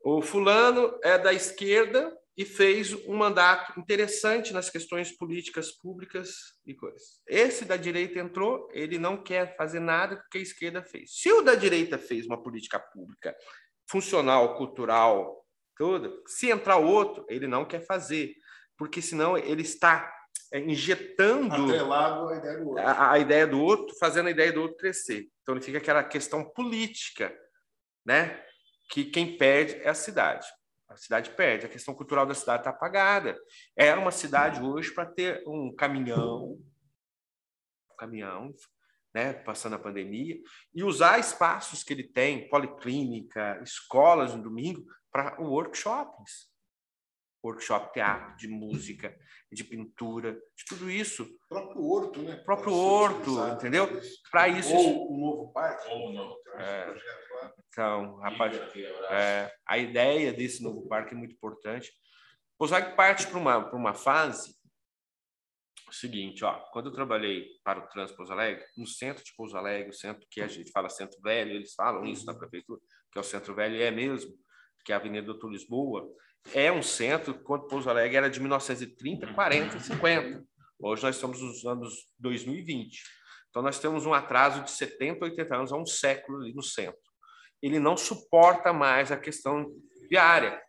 O 0.04 0.22
fulano 0.22 1.00
é 1.04 1.18
da 1.18 1.34
esquerda 1.34 2.16
e 2.38 2.44
fez 2.44 2.94
um 3.08 3.16
mandato 3.16 3.80
interessante 3.80 4.52
nas 4.52 4.70
questões 4.70 5.16
políticas 5.16 5.72
públicas 5.72 6.56
e 6.66 6.74
coisas. 6.74 7.22
Esse 7.26 7.64
da 7.64 7.78
direita 7.78 8.20
entrou, 8.20 8.68
ele 8.74 8.98
não 8.98 9.22
quer 9.22 9.56
fazer 9.56 9.80
nada 9.80 10.22
que 10.30 10.38
a 10.38 10.42
esquerda 10.42 10.84
fez. 10.84 11.12
Se 11.16 11.32
o 11.32 11.42
da 11.42 11.56
direita 11.56 11.98
fez 11.98 12.26
uma 12.26 12.42
política 12.42 12.78
pública 12.78 13.36
funcional, 13.90 14.58
cultural, 14.58 15.46
toda, 15.78 16.12
se 16.28 16.50
entrar 16.50 16.78
outro, 16.78 17.26
ele 17.30 17.48
não 17.48 17.64
quer 17.64 17.86
fazer, 17.86 18.36
porque 18.78 19.02
senão 19.02 19.38
ele 19.38 19.62
está 19.62 20.12
é, 20.52 20.60
injetando 20.60 21.72
à 21.72 22.38
ideia 22.38 22.58
do 22.58 22.70
outro. 22.70 22.84
a, 22.84 23.12
a 23.12 23.20
ideia 23.20 23.48
do 23.48 23.62
outro, 23.62 23.96
fazendo 23.98 24.28
a 24.28 24.32
ideia 24.32 24.52
do 24.52 24.62
outro 24.62 24.78
crescer. 24.78 25.30
Então, 25.42 25.56
ele 25.56 25.64
fica 25.64 25.78
aquela 25.78 26.04
questão 26.04 26.44
política, 26.44 27.34
né? 28.06 28.44
Que 28.90 29.06
quem 29.06 29.38
perde 29.38 29.76
é 29.76 29.90
a 29.90 29.94
cidade. 29.94 30.46
A 30.96 30.98
cidade 30.98 31.32
perde, 31.32 31.66
a 31.66 31.70
questão 31.70 31.94
cultural 31.94 32.26
da 32.26 32.34
cidade 32.34 32.62
está 32.62 32.70
apagada. 32.70 33.38
Era 33.76 34.00
uma 34.00 34.12
cidade 34.12 34.62
hoje 34.62 34.94
para 34.94 35.06
ter 35.06 35.44
um 35.46 35.76
caminhão, 35.76 36.58
um 37.92 37.96
caminhão, 37.98 38.54
né? 39.14 39.34
Passando 39.34 39.76
a 39.76 39.80
pandemia, 39.80 40.38
e 40.74 40.84
usar 40.86 41.20
espaços 41.20 41.84
que 41.84 41.92
ele 41.92 42.08
tem, 42.08 42.48
policlínica, 42.48 43.60
escolas 43.62 44.34
no 44.34 44.42
domingo, 44.42 44.86
para 45.12 45.38
workshops. 45.38 46.50
Workshop 47.46 47.94
teatro, 47.94 48.36
de 48.38 48.48
música, 48.48 49.16
de 49.52 49.64
pintura, 49.64 50.34
de 50.34 50.66
tudo 50.68 50.90
isso. 50.90 51.24
O 51.24 51.48
próprio 51.48 51.84
Horto, 51.84 52.22
né? 52.22 52.36
próprio 52.38 52.72
Pode 52.72 53.24
ser 53.24 53.30
Horto, 53.30 53.56
entendeu? 53.56 54.02
Para 54.32 54.48
isso, 54.48 54.74
Ou 54.74 55.14
um 55.14 55.20
novo 55.20 55.54
parque. 55.54 55.88
Ou 55.90 56.14
não. 56.14 56.36
É. 56.60 56.96
Então, 57.70 58.16
rapaz, 58.18 58.56
é, 59.12 59.52
a 59.68 59.78
ideia 59.78 60.34
desse 60.34 60.64
novo 60.64 60.88
parque 60.88 61.14
é 61.14 61.18
muito 61.18 61.36
importante. 61.36 61.92
O 62.58 62.66
Zag 62.66 62.96
parte 62.96 63.28
para 63.28 63.38
uma, 63.38 63.70
para 63.70 63.78
uma 63.78 63.94
fase 63.94 64.56
o 65.88 65.94
seguinte, 65.94 66.44
ó, 66.44 66.60
quando 66.72 66.88
eu 66.88 66.94
trabalhei 66.94 67.48
para 67.64 67.80
o 67.80 67.88
Trans 67.88 68.12
Pouso 68.12 68.34
Alegre, 68.34 68.66
no 68.76 68.88
centro 68.88 69.24
de 69.24 69.34
Pouso 69.36 69.56
Alegre, 69.56 69.90
o 69.90 69.94
centro 69.94 70.26
que 70.30 70.42
a 70.42 70.48
gente 70.48 70.72
fala 70.72 70.90
centro 70.90 71.20
velho, 71.22 71.52
eles 71.52 71.74
falam 71.74 72.06
isso 72.06 72.26
na 72.26 72.34
prefeitura, 72.34 72.82
que 73.12 73.18
é 73.18 73.22
o 73.22 73.24
centro 73.24 73.54
velho, 73.54 73.76
e 73.76 73.82
é 73.84 73.92
mesmo, 73.92 74.34
que 74.84 74.92
é 74.92 74.96
a 74.96 74.98
Avenida 75.00 75.28
Doutor 75.28 75.52
Lisboa, 75.52 76.08
é 76.54 76.72
um 76.72 76.82
centro, 76.82 77.38
quando 77.44 77.68
Pouso 77.68 77.90
Alegre 77.90 78.18
era 78.18 78.30
de 78.30 78.40
1930, 78.40 79.34
40, 79.34 79.80
50. 79.80 80.46
Hoje 80.80 81.04
nós 81.04 81.16
estamos 81.16 81.42
nos 81.42 81.66
anos 81.66 82.08
2020. 82.20 83.04
Então 83.50 83.62
nós 83.62 83.80
temos 83.80 84.06
um 84.06 84.14
atraso 84.14 84.64
de 84.64 84.72
70, 84.72 85.26
80 85.26 85.56
anos, 85.56 85.72
há 85.72 85.78
um 85.78 85.86
século 85.86 86.42
ali 86.42 86.54
no 86.54 86.62
centro. 86.62 87.00
Ele 87.62 87.80
não 87.80 87.96
suporta 87.96 88.74
mais 88.74 89.12
a 89.12 89.18
questão 89.18 89.66
viária. 90.10 90.62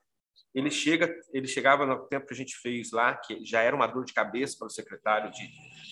Ele 0.54 0.70
chega, 0.70 1.14
ele 1.32 1.46
chegava 1.46 1.84
no 1.84 2.06
tempo 2.06 2.26
que 2.26 2.32
a 2.32 2.36
gente 2.36 2.56
fez 2.56 2.90
lá, 2.92 3.14
que 3.16 3.44
já 3.44 3.60
era 3.60 3.76
uma 3.76 3.86
dor 3.86 4.04
de 4.04 4.14
cabeça 4.14 4.56
para 4.58 4.68
o 4.68 4.70
secretário 4.70 5.30
de, 5.30 5.46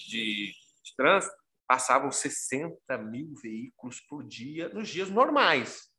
de, 0.08 0.52
de 0.82 0.96
trânsito, 0.96 1.34
passavam 1.66 2.10
60 2.10 2.98
mil 2.98 3.34
veículos 3.42 4.00
por 4.00 4.24
dia 4.24 4.68
nos 4.68 4.88
dias 4.88 5.10
normais. 5.10 5.90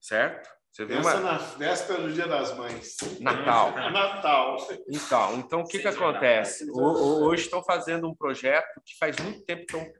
Certo? 0.00 0.48
Você 0.72 0.86
Pensa 0.86 1.16
uma 1.18 1.32
na 1.32 1.38
véspera 1.38 2.00
do 2.00 2.12
Dia 2.12 2.26
das 2.26 2.56
Mães. 2.56 2.96
Natal. 3.20 3.72
Natal. 3.92 4.56
Então, 4.88 5.34
então 5.38 5.60
o 5.60 5.66
que, 5.66 5.78
que 5.80 5.88
acontece? 5.88 6.70
O- 6.70 6.78
o- 6.80 7.24
Hoje 7.26 7.42
estão 7.42 7.62
fazendo 7.62 8.08
um 8.08 8.14
projeto 8.14 8.80
que 8.84 8.96
faz 8.96 9.16
muito 9.18 9.44
tempo 9.44 9.66
que 9.66 9.76
estão, 9.76 9.92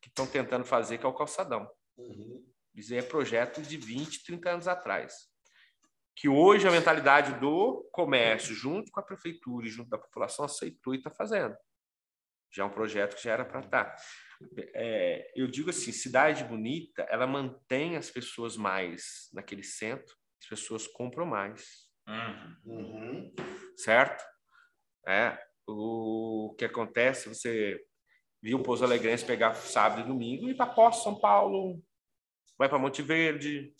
que 0.00 0.08
estão 0.08 0.26
tentando 0.26 0.64
fazer, 0.64 0.96
que 0.96 1.04
é 1.04 1.08
o 1.08 1.12
calçadão. 1.14 1.68
Isso 2.74 2.92
aí 2.94 3.00
é 3.00 3.02
projeto 3.02 3.60
de 3.60 3.76
20, 3.76 4.24
30 4.24 4.50
anos 4.50 4.66
atrás. 4.68 5.30
Que 6.16 6.30
hoje 6.30 6.66
a 6.66 6.70
mentalidade 6.70 7.34
do 7.38 7.86
comércio, 7.92 8.54
junto 8.54 8.90
com 8.90 9.00
a 9.00 9.04
prefeitura 9.04 9.66
e 9.66 9.70
junto 9.70 9.90
da 9.90 9.98
população, 9.98 10.46
aceitou 10.46 10.94
e 10.94 10.98
está 10.98 11.10
fazendo. 11.10 11.54
Já 12.50 12.62
é 12.62 12.66
um 12.66 12.70
projeto 12.70 13.16
que 13.16 13.22
já 13.24 13.32
era 13.32 13.44
para 13.44 13.60
estar. 13.60 13.96
É, 14.74 15.30
eu 15.34 15.46
digo 15.46 15.70
assim, 15.70 15.92
cidade 15.92 16.44
bonita, 16.44 17.02
ela 17.10 17.26
mantém 17.26 17.96
as 17.96 18.10
pessoas 18.10 18.56
mais 18.56 19.28
naquele 19.32 19.62
centro, 19.62 20.14
as 20.42 20.48
pessoas 20.48 20.86
compram 20.86 21.26
mais 21.26 21.90
Uhum. 22.06 22.56
Uhum. 22.64 23.34
certo? 23.76 24.24
É, 25.06 25.38
o 25.66 26.54
que 26.58 26.64
acontece, 26.64 27.28
você 27.28 27.80
viu 28.42 28.58
o 28.58 28.62
Pouso 28.62 28.84
Alegrense 28.84 29.24
pegar 29.24 29.54
sábado 29.54 30.00
e 30.02 30.04
domingo 30.08 30.48
e 30.48 30.50
ir 30.52 30.56
para 30.56 30.66
Poço, 30.66 31.02
São 31.04 31.18
Paulo, 31.20 31.80
vai 32.58 32.68
para 32.68 32.78
Monte 32.78 33.02
Verde, 33.02 33.72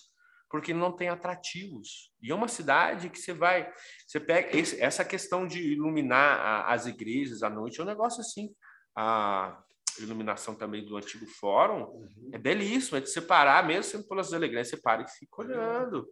porque 0.48 0.72
não 0.74 0.92
tem 0.94 1.08
atrativos. 1.08 2.12
E 2.22 2.30
é 2.30 2.34
uma 2.34 2.46
cidade 2.48 3.08
que 3.10 3.18
você 3.18 3.32
vai, 3.32 3.72
você 4.06 4.20
pega 4.20 4.56
esse- 4.56 4.80
essa 4.80 5.04
questão 5.04 5.46
de 5.46 5.60
iluminar 5.72 6.38
a- 6.38 6.72
as 6.72 6.86
igrejas 6.86 7.42
à 7.42 7.50
noite, 7.50 7.80
é 7.80 7.82
um 7.82 7.86
negócio 7.86 8.20
assim. 8.20 8.54
A, 8.94 9.62
iluminação 10.00 10.54
também 10.54 10.84
do 10.84 10.96
antigo 10.96 11.26
fórum. 11.26 12.06
É 12.32 12.38
belíssimo, 12.38 12.96
é 12.98 13.00
de 13.00 13.10
separar, 13.10 13.66
mesmo 13.66 13.84
sendo 13.84 14.08
pelas 14.08 14.32
elegâncias, 14.32 14.70
separa 14.70 15.02
e 15.02 15.08
fica 15.10 15.42
olhando. 15.42 16.06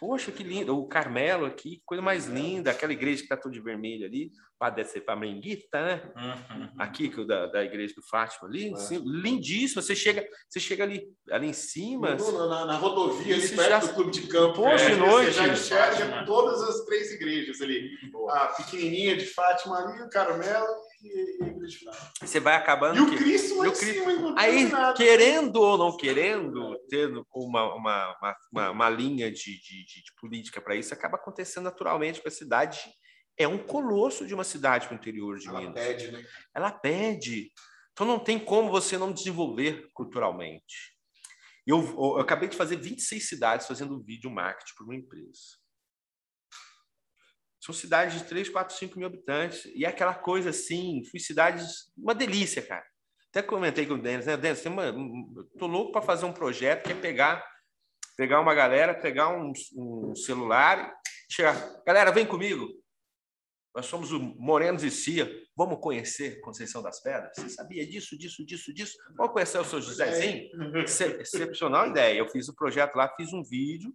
Poxa, 0.00 0.32
que 0.32 0.42
lindo. 0.42 0.76
O 0.78 0.86
Carmelo 0.88 1.44
aqui, 1.46 1.76
que 1.76 1.82
coisa 1.84 2.02
mais 2.02 2.26
linda. 2.26 2.70
Aquela 2.70 2.92
igreja 2.92 3.18
que 3.18 3.24
está 3.24 3.36
toda 3.36 3.54
de 3.54 3.60
vermelho 3.60 4.06
ali, 4.06 4.30
para 4.58 4.74
descer 4.74 5.04
para 5.04 5.14
Menguita, 5.16 5.82
né? 5.84 6.12
Uhum. 6.16 6.68
Aqui, 6.78 7.10
que 7.10 7.20
o 7.20 7.26
da, 7.26 7.46
da 7.46 7.62
igreja 7.62 7.94
do 7.94 8.02
Fátima 8.08 8.48
ali. 8.48 8.72
assim, 8.72 8.96
lindíssimo. 9.04 9.82
Você 9.82 9.94
chega, 9.94 10.26
você 10.48 10.58
chega 10.58 10.82
ali, 10.82 11.06
ali 11.30 11.48
em 11.48 11.52
cima. 11.52 12.14
No- 12.14 12.48
na, 12.48 12.64
na 12.64 12.76
rodovia, 12.78 13.34
ali 13.34 13.46
Você 13.46 13.54
perto 13.54 13.68
já- 13.68 13.78
do 13.80 13.94
clube 13.94 14.10
de 14.12 14.22
campo. 14.28 14.54
Poxa, 14.54 14.88
né? 14.88 14.94
de 14.94 15.00
noite. 15.00 15.32
Você 15.32 15.38
já 15.38 15.48
enxerga 15.48 16.24
todas 16.24 16.62
as 16.62 16.84
três 16.86 17.12
igrejas 17.12 17.60
ali. 17.60 17.90
A 18.30 18.46
pequenininha 18.48 19.14
de 19.14 19.26
Fátima 19.26 19.76
ali, 19.78 20.00
o 20.02 20.08
Carmelo 20.08 20.66
e. 21.06 21.36
Você 22.20 22.38
vai 22.40 22.54
acabando. 22.54 22.98
E 22.98 23.00
o 23.02 23.16
Cristo 23.18 23.56
lá 23.56 23.66
E 23.66 23.70
em 23.70 23.74
cima, 23.74 24.34
Aí, 24.38 24.64
nada. 24.68 24.96
querendo 24.96 25.56
ou 25.56 25.76
não 25.78 25.96
querendo, 25.96 26.78
tendo 26.88 27.26
uma, 27.34 27.74
uma, 27.74 28.36
uma, 28.52 28.70
uma, 28.70 28.90
linha 28.90 29.30
de, 29.30 29.60
de, 29.60 29.84
de- 29.84 30.02
de 30.02 30.12
política 30.20 30.60
para 30.60 30.76
isso, 30.76 30.92
acaba 30.94 31.16
acontecendo 31.16 31.64
naturalmente 31.64 32.20
com 32.22 32.28
a 32.28 32.30
cidade. 32.30 32.80
É 33.38 33.46
um 33.46 33.58
colosso 33.58 34.26
de 34.26 34.32
uma 34.34 34.44
cidade 34.44 34.86
para 34.86 34.94
o 34.96 34.98
interior 34.98 35.38
de 35.38 35.48
Ela 35.48 35.60
Minas. 35.60 35.74
pede, 35.74 36.10
né? 36.10 36.24
Ela 36.54 36.70
pede. 36.72 37.50
Então 37.92 38.06
não 38.06 38.18
tem 38.18 38.38
como 38.38 38.70
você 38.70 38.96
não 38.96 39.12
desenvolver 39.12 39.88
culturalmente. 39.92 40.94
Eu, 41.66 41.80
eu 41.80 42.18
acabei 42.20 42.48
de 42.48 42.56
fazer 42.56 42.76
26 42.76 43.28
cidades 43.28 43.66
fazendo 43.66 44.02
vídeo 44.02 44.30
marketing 44.30 44.72
para 44.76 44.84
uma 44.84 44.94
empresa. 44.94 45.40
São 47.66 47.74
cidades 47.74 48.16
de 48.20 48.24
3, 48.28 48.48
4, 48.48 48.76
5 48.76 48.96
mil 48.96 49.08
habitantes. 49.08 49.64
E 49.74 49.84
é 49.84 49.88
aquela 49.88 50.14
coisa 50.14 50.50
assim, 50.50 51.02
fui 51.10 51.18
cidades, 51.18 51.90
uma 51.98 52.14
delícia, 52.14 52.62
cara. 52.62 52.84
Até 53.28 53.42
comentei 53.42 53.84
com 53.86 53.94
o 53.94 54.00
Denis, 54.00 54.24
né? 54.24 54.36
Denis, 54.36 54.64
uma, 54.66 54.94
tô 55.58 55.66
louco 55.66 55.90
para 55.90 56.00
fazer 56.00 56.26
um 56.26 56.32
projeto 56.32 56.84
que 56.84 56.92
é 56.92 56.94
pegar, 56.94 57.44
pegar 58.16 58.40
uma 58.40 58.54
galera, 58.54 58.94
pegar 58.94 59.30
um, 59.36 59.52
um 59.74 60.14
celular 60.14 60.94
e 61.28 61.34
chegar. 61.34 61.82
Galera, 61.84 62.12
vem 62.12 62.24
comigo. 62.24 62.68
Nós 63.74 63.86
somos 63.86 64.12
o 64.12 64.20
Morenos 64.20 64.84
e 64.84 64.90
Cia. 64.90 65.28
Vamos 65.56 65.80
conhecer 65.80 66.40
Conceição 66.40 66.80
das 66.82 67.02
Pedras? 67.02 67.32
Você 67.36 67.48
sabia 67.50 67.84
disso, 67.84 68.16
disso, 68.16 68.46
disso, 68.46 68.72
disso? 68.72 68.96
Vamos 69.16 69.32
conhecer 69.32 69.58
o 69.58 69.64
seu 69.64 69.82
Josézinho? 69.82 70.48
Excep- 70.84 71.20
Excepcional 71.20 71.88
ideia. 71.88 72.16
Eu 72.16 72.28
fiz 72.28 72.48
o 72.48 72.54
projeto 72.54 72.94
lá, 72.94 73.12
fiz 73.16 73.32
um 73.34 73.42
vídeo, 73.42 73.92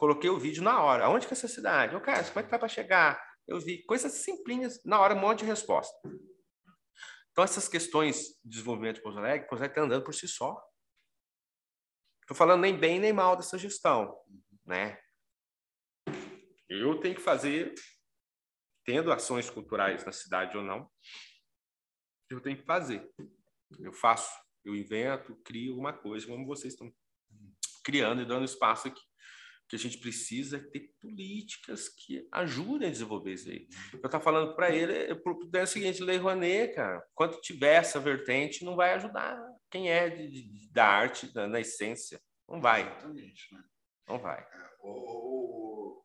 coloquei 0.00 0.30
o 0.30 0.38
vídeo 0.38 0.62
na 0.62 0.82
hora. 0.82 1.04
Aonde 1.04 1.26
que 1.26 1.34
é 1.34 1.36
essa 1.36 1.46
cidade? 1.46 1.94
Ô, 1.94 2.00
cara, 2.00 2.24
como 2.24 2.40
é 2.40 2.42
que 2.42 2.48
vai 2.48 2.58
para 2.58 2.68
chegar? 2.68 3.22
Eu 3.46 3.60
vi 3.60 3.84
coisas 3.84 4.10
simplinhas, 4.10 4.82
na 4.82 4.98
hora, 4.98 5.14
um 5.14 5.20
monte 5.20 5.40
de 5.40 5.44
resposta. 5.44 5.94
Então, 7.30 7.44
essas 7.44 7.68
questões 7.68 8.28
de 8.42 8.48
desenvolvimento 8.48 8.96
de 8.96 9.02
Pouso 9.02 9.18
Alegre, 9.18 9.46
Pouso 9.46 9.62
Alegre 9.62 9.78
está 9.78 9.84
andando 9.84 10.02
por 10.02 10.14
si 10.14 10.26
só. 10.26 10.58
Estou 12.22 12.34
falando 12.34 12.62
nem 12.62 12.74
bem 12.74 12.98
nem 12.98 13.12
mal 13.12 13.36
dessa 13.36 13.58
gestão, 13.58 14.18
né? 14.64 14.98
Eu 16.66 16.98
tenho 17.00 17.14
que 17.14 17.20
fazer, 17.20 17.74
tendo 18.86 19.12
ações 19.12 19.50
culturais 19.50 20.02
na 20.06 20.12
cidade 20.12 20.56
ou 20.56 20.62
não, 20.62 20.90
eu 22.30 22.40
tenho 22.40 22.56
que 22.56 22.64
fazer. 22.64 23.06
Eu 23.78 23.92
faço, 23.92 24.32
eu 24.64 24.74
invento, 24.74 25.36
crio 25.44 25.72
alguma 25.72 25.92
coisa, 25.92 26.26
como 26.26 26.46
vocês 26.46 26.72
estão 26.72 26.90
criando 27.84 28.22
e 28.22 28.26
dando 28.26 28.46
espaço 28.46 28.88
aqui. 28.88 29.09
O 29.70 29.76
que 29.76 29.76
a 29.76 29.78
gente 29.78 29.98
precisa 29.98 30.56
é 30.56 30.60
ter 30.60 30.90
políticas 31.00 31.88
que 31.88 32.26
ajudem 32.32 32.88
a 32.88 32.90
desenvolver 32.90 33.34
isso 33.34 33.48
aí. 33.48 33.68
Eu 33.92 33.98
estava 34.04 34.22
falando 34.24 34.56
para 34.56 34.74
ele, 34.74 34.92
é 35.54 35.62
o 35.62 35.66
seguinte, 35.66 36.02
Lei 36.02 36.16
Rouanet, 36.16 36.74
cara, 36.74 37.00
quando 37.14 37.40
tiver 37.40 37.74
essa 37.76 38.00
vertente, 38.00 38.64
não 38.64 38.74
vai 38.74 38.94
ajudar 38.94 39.40
quem 39.70 39.88
é 39.88 40.08
de, 40.10 40.28
de- 40.28 40.72
da 40.72 40.84
arte, 40.86 41.32
da, 41.32 41.46
na 41.46 41.60
essência. 41.60 42.20
Não 42.48 42.60
vai, 42.60 42.80
Exatamente, 42.82 43.54
né? 43.54 43.62
não 44.08 44.18
vai. 44.18 44.44
Ô, 44.82 44.88
ô, 44.90 46.02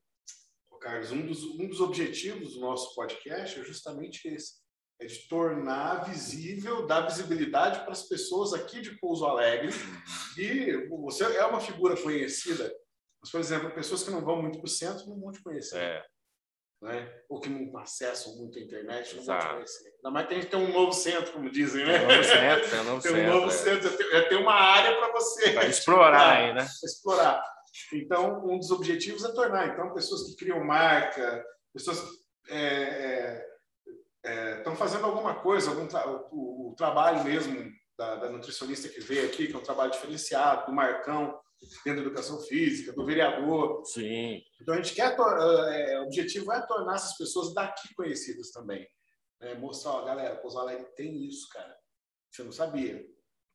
ô, 0.69 0.77
Carlos, 0.77 1.11
um 1.11 1.25
dos, 1.25 1.43
um 1.43 1.67
dos 1.67 1.81
objetivos 1.81 2.53
do 2.53 2.59
nosso 2.59 2.93
podcast 2.93 3.59
é 3.59 3.63
justamente 3.63 4.27
esse. 4.27 4.63
É 5.01 5.07
de 5.07 5.27
tornar 5.27 6.05
visível, 6.07 6.85
dar 6.85 7.01
visibilidade 7.01 7.79
para 7.79 7.93
as 7.93 8.03
pessoas 8.07 8.53
aqui 8.53 8.79
de 8.79 8.97
Pouso 8.99 9.25
Alegre. 9.25 9.69
E 10.37 10.87
você 10.87 11.23
é 11.23 11.45
uma 11.47 11.59
figura 11.59 11.99
conhecida, 12.01 12.71
mas, 13.25 13.31
por 13.31 13.39
exemplo, 13.39 13.71
pessoas 13.71 14.03
que 14.03 14.11
não 14.11 14.21
vão 14.21 14.39
muito 14.41 14.59
para 14.59 14.65
o 14.67 14.69
centro 14.69 15.07
não 15.07 15.19
vão 15.19 15.31
te 15.31 15.41
conhecer. 15.41 15.77
É, 15.77 16.05
Né? 16.81 17.11
Ou 17.29 17.39
que 17.39 17.49
não 17.49 17.75
acessam 17.79 18.35
muito 18.35 18.59
a 18.59 18.61
internet 18.61 19.15
não 19.15 19.23
Exato. 19.23 19.39
vão 19.41 19.49
te 19.49 19.55
conhecer. 19.55 19.93
Ainda 19.97 20.11
mais 20.11 20.27
que 20.27 20.33
a 20.33 20.37
gente 20.39 20.49
tem 20.49 20.59
um 20.59 20.71
novo 20.73 20.93
centro, 20.93 21.31
como 21.33 21.49
dizem, 21.49 21.85
né? 21.85 21.95
é 21.97 22.01
um 22.01 22.07
novo 22.07 22.23
centro, 22.23 22.75
é 22.75 22.81
um 22.81 22.83
novo 22.83 23.01
Tem 23.03 23.11
um 23.11 23.15
centro. 23.15 23.33
novo 23.33 23.47
é. 23.47 23.51
centro, 23.51 23.87
é 23.87 23.97
ter- 23.97 24.15
é 24.15 24.21
ter 24.29 24.35
uma 24.35 24.53
área 24.53 24.95
para 24.97 25.11
você 25.13 25.51
Vai 25.53 25.69
explorar 25.69 26.37
aí, 26.37 26.53
né? 26.53 26.67
explorar. 26.83 27.43
Então, 27.93 28.45
um 28.47 28.57
dos 28.59 28.69
objetivos 28.71 29.23
é 29.25 29.31
tornar. 29.33 29.69
Então, 29.69 29.93
pessoas 29.93 30.23
que 30.29 30.35
criam 30.35 30.63
marca, 30.63 31.43
pessoas 31.73 31.99
é, 32.49 33.45
estão 34.57 34.75
fazendo 34.75 35.05
alguma 35.05 35.35
coisa, 35.41 35.69
algum 35.71 35.87
tra- 35.87 36.07
o, 36.31 36.71
o 36.71 36.75
trabalho 36.75 37.23
mesmo 37.23 37.71
da, 37.97 38.15
da 38.17 38.29
nutricionista 38.29 38.87
que 38.89 38.99
veio 39.01 39.25
aqui, 39.25 39.47
que 39.47 39.53
é 39.53 39.57
um 39.57 39.63
trabalho 39.63 39.91
diferenciado, 39.91 40.67
do 40.67 40.73
Marcão, 40.73 41.39
dentro 41.85 42.01
da 42.01 42.07
educação 42.07 42.39
física, 42.41 42.93
do 42.93 43.05
vereador. 43.05 43.83
Sim, 43.85 44.41
Então, 44.61 44.73
a 44.73 44.77
gente 44.77 44.93
quer, 44.93 45.15
tor- 45.15 45.37
é, 45.71 45.99
o 45.99 46.03
objetivo 46.03 46.51
é 46.51 46.65
tornar 46.65 46.95
essas 46.95 47.17
pessoas 47.17 47.53
daqui 47.53 47.93
conhecidas 47.95 48.51
também. 48.51 48.87
É, 49.41 49.55
mostrar, 49.55 49.91
ó, 49.91 50.05
galera, 50.05 50.35
Pouso 50.37 50.57
Alegre 50.59 50.85
tem 50.95 51.25
isso, 51.25 51.47
cara. 51.49 51.75
Você 52.31 52.43
não 52.43 52.51
sabia. 52.51 53.03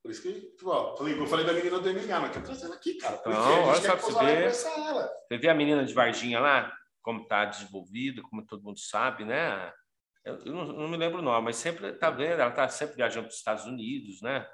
Por 0.02 0.10
isso 0.10 0.22
que, 0.22 0.32
tipo, 0.56 0.70
ó, 0.70 0.96
falei, 0.96 1.18
eu 1.18 1.26
falei 1.26 1.44
da 1.44 1.52
menina 1.52 1.78
do 1.78 1.92
mas 1.92 2.32
quero 2.32 2.44
trazer 2.44 2.66
ela 2.66 2.74
aqui, 2.74 2.94
cara. 2.96 3.16
Porque 3.18 3.36
a 3.36 3.66
olha 3.66 3.80
só 3.80 3.96
pra 3.96 3.96
você 3.96 4.24
ver. 4.24 4.54
Você 4.54 5.38
vê 5.38 5.48
a 5.48 5.54
menina 5.54 5.84
de 5.84 5.92
Varginha 5.92 6.40
lá, 6.40 6.72
como 7.02 7.22
está 7.22 7.44
desenvolvida, 7.44 8.22
como 8.22 8.44
todo 8.46 8.62
mundo 8.62 8.78
sabe, 8.78 9.24
né? 9.24 9.72
Eu, 10.24 10.36
eu 10.44 10.52
não, 10.54 10.64
não 10.66 10.88
me 10.88 10.96
lembro 10.96 11.18
o 11.18 11.22
nome, 11.22 11.44
mas 11.46 11.56
sempre 11.56 11.88
está 11.88 12.10
vendo, 12.10 12.40
ela 12.40 12.50
está 12.50 12.68
sempre 12.68 12.96
viajando 12.96 13.26
para 13.26 13.32
os 13.32 13.38
Estados 13.38 13.64
Unidos, 13.66 14.20
né? 14.22 14.46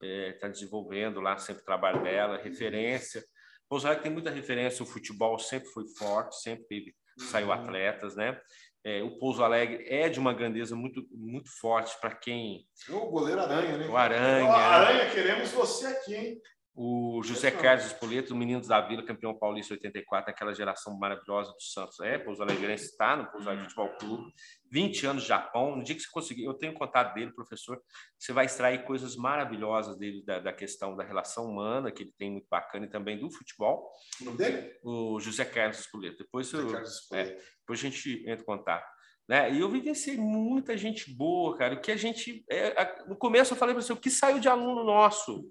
Está 0.00 0.48
desenvolvendo 0.48 1.20
lá 1.20 1.36
sempre 1.36 1.62
o 1.62 1.66
trabalho 1.66 2.02
dela, 2.02 2.38
referência. 2.38 3.22
Pouso 3.68 3.86
Alegre 3.86 4.04
tem 4.04 4.12
muita 4.12 4.30
referência, 4.30 4.82
o 4.82 4.86
futebol 4.86 5.38
sempre 5.38 5.68
foi 5.68 5.84
forte, 5.98 6.40
sempre 6.40 6.64
teve, 6.66 6.94
saiu 7.18 7.52
atletas, 7.52 8.16
né? 8.16 8.40
É, 8.84 9.02
o 9.02 9.18
Pouso 9.18 9.42
Alegre 9.42 9.84
é 9.88 10.08
de 10.08 10.18
uma 10.18 10.32
grandeza 10.32 10.74
muito, 10.74 11.06
muito 11.10 11.50
forte 11.60 11.94
para 12.00 12.14
quem. 12.14 12.66
O 12.88 13.10
goleiro 13.10 13.40
Aranha, 13.40 13.76
né? 13.76 13.86
O 13.86 13.96
Aranha. 13.96 14.46
Ó, 14.46 14.52
Aranha, 14.52 15.10
queremos 15.10 15.50
você 15.50 15.86
aqui, 15.86 16.14
hein? 16.14 16.40
O 16.80 17.20
José 17.24 17.50
Carlos 17.50 17.86
Espoleto, 17.86 18.32
o 18.32 18.36
Meninos 18.36 18.68
da 18.68 18.80
Vila, 18.80 19.02
campeão 19.04 19.36
paulista 19.36 19.74
84, 19.74 20.30
aquela 20.30 20.54
geração 20.54 20.96
maravilhosa 20.96 21.50
do 21.50 21.60
Santos. 21.60 21.98
É, 21.98 22.18
Pouso 22.18 22.40
Alegrense 22.40 22.84
está 22.84 23.16
no 23.16 23.28
Pouso 23.32 23.48
Alegre 23.48 23.64
Futebol 23.68 23.96
Clube. 23.98 24.32
20 24.70 25.06
anos 25.06 25.22
de 25.24 25.28
Japão. 25.28 25.74
No 25.74 25.82
dia 25.82 25.96
que 25.96 26.02
você 26.02 26.08
conseguir, 26.08 26.44
eu 26.44 26.54
tenho 26.54 26.72
contato 26.74 27.14
dele, 27.14 27.32
professor, 27.32 27.82
você 28.16 28.32
vai 28.32 28.44
extrair 28.46 28.84
coisas 28.84 29.16
maravilhosas 29.16 29.98
dele, 29.98 30.22
da, 30.24 30.38
da 30.38 30.52
questão 30.52 30.94
da 30.94 31.02
relação 31.02 31.46
humana, 31.46 31.90
que 31.90 32.04
ele 32.04 32.14
tem 32.16 32.30
muito 32.30 32.46
bacana, 32.48 32.86
e 32.86 32.88
também 32.88 33.18
do 33.18 33.28
futebol. 33.28 33.90
O 34.20 34.24
nome 34.26 34.38
dele? 34.38 34.78
O 34.84 35.18
José 35.18 35.44
Carlos 35.44 35.80
Espoleto. 35.80 36.18
Depois, 36.18 36.52
eu, 36.52 36.80
Espoleto. 36.80 37.42
depois 37.58 37.80
a 37.80 37.82
gente 37.82 38.20
entra 38.24 38.42
em 38.42 38.46
contato. 38.46 38.86
Né? 39.28 39.52
E 39.52 39.58
eu 39.60 39.68
vivenciei 39.68 40.16
muita 40.16 40.76
gente 40.78 41.12
boa, 41.12 41.56
cara. 41.58 41.74
O 41.74 41.80
que 41.80 41.90
a 41.90 41.96
gente. 41.96 42.44
é, 42.48 42.68
a- 42.80 43.04
no 43.08 43.16
começo 43.16 43.52
eu 43.52 43.58
falei 43.58 43.74
para 43.74 43.82
você, 43.82 43.92
o 43.92 43.96
que 43.96 44.10
saiu 44.10 44.38
de 44.38 44.48
aluno 44.48 44.84
nosso? 44.84 45.44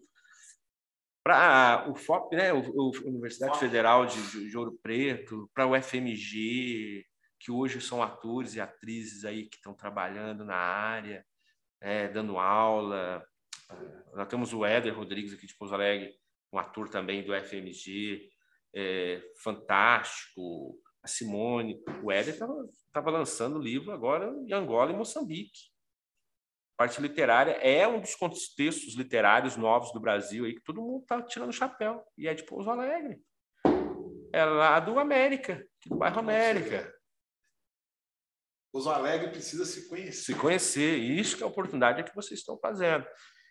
Para 1.27 1.91
o 1.91 1.93
FOP, 1.93 2.37
né? 2.37 2.53
o, 2.53 2.59
o 2.61 2.91
Universidade 3.05 3.59
Federal 3.59 4.05
de, 4.05 4.49
de- 4.49 4.57
Ouro 4.57 4.79
Preto, 4.81 5.51
para 5.53 5.67
o 5.67 5.75
FMG, 5.75 7.05
que 7.37 7.51
hoje 7.51 7.81
são 7.81 8.01
atores 8.01 8.55
e 8.55 8.61
atrizes 8.61 9.25
aí 9.25 9.45
que 9.45 9.57
estão 9.57 9.73
trabalhando 9.73 10.45
na 10.45 10.55
área, 10.55 11.25
né, 11.81 12.07
dando 12.07 12.37
aula. 12.37 13.21
Nós 14.13 14.29
temos 14.29 14.53
o 14.53 14.63
Éder 14.63 14.95
Rodrigues 14.95 15.33
aqui 15.33 15.45
de 15.45 15.53
Pouso 15.53 15.73
Alegre, 15.73 16.15
um 16.53 16.57
ator 16.59 16.87
também 16.87 17.21
do 17.25 17.33
FMG, 17.35 18.29
é, 18.73 19.21
fantástico. 19.43 20.79
A 21.03 21.09
Simone, 21.09 21.77
o 22.01 22.09
Éder 22.09 22.35
estava 22.35 23.11
lançando 23.11 23.59
livro 23.59 23.91
agora 23.91 24.33
em 24.47 24.53
Angola 24.53 24.93
e 24.93 24.95
Moçambique. 24.95 25.75
Parte 26.77 27.01
literária 27.01 27.53
é 27.53 27.87
um 27.87 27.99
dos 27.99 28.13
contextos 28.13 28.93
literários 28.93 29.57
novos 29.57 29.91
do 29.91 29.99
Brasil 29.99 30.45
aí 30.45 30.53
que 30.53 30.61
todo 30.61 30.79
mundo 30.79 31.01
está 31.01 31.19
tirando 31.23 31.49
o 31.49 31.53
chapéu. 31.53 32.05
E 32.15 32.27
é 32.27 32.35
de 32.35 32.43
Pouso 32.43 32.69
Alegre. 32.69 33.19
É 34.31 34.45
lá 34.45 34.79
do 34.79 34.99
América, 34.99 35.67
do 35.87 35.95
bairro 35.95 36.19
América. 36.19 36.93
Pouso 38.71 38.91
Alegre 38.91 39.31
precisa 39.31 39.65
se 39.65 39.89
conhecer. 39.89 40.23
Se 40.23 40.35
conhecer. 40.35 40.99
E 40.99 41.19
isso 41.19 41.35
que 41.35 41.41
é 41.41 41.45
a 41.47 41.49
oportunidade 41.49 42.03
que 42.03 42.15
vocês 42.15 42.41
estão 42.41 42.59
fazendo. 42.59 43.07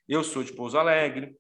Eu 0.09 0.23
sou 0.23 0.45
de 0.45 0.53
Pouso 0.53 0.79
Alegre. 0.79 1.37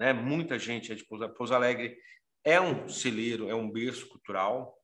Né? 0.00 0.12
Muita 0.12 0.58
gente 0.58 0.90
é 0.90 0.96
de 0.96 1.04
Pouso 1.04 1.22
Alegre. 1.22 1.38
Pouso 1.38 1.54
Alegre 1.54 1.96
é 2.42 2.60
um 2.60 2.88
celeiro, 2.88 3.48
é 3.48 3.54
um 3.54 3.70
berço 3.70 4.08
cultural. 4.08 4.76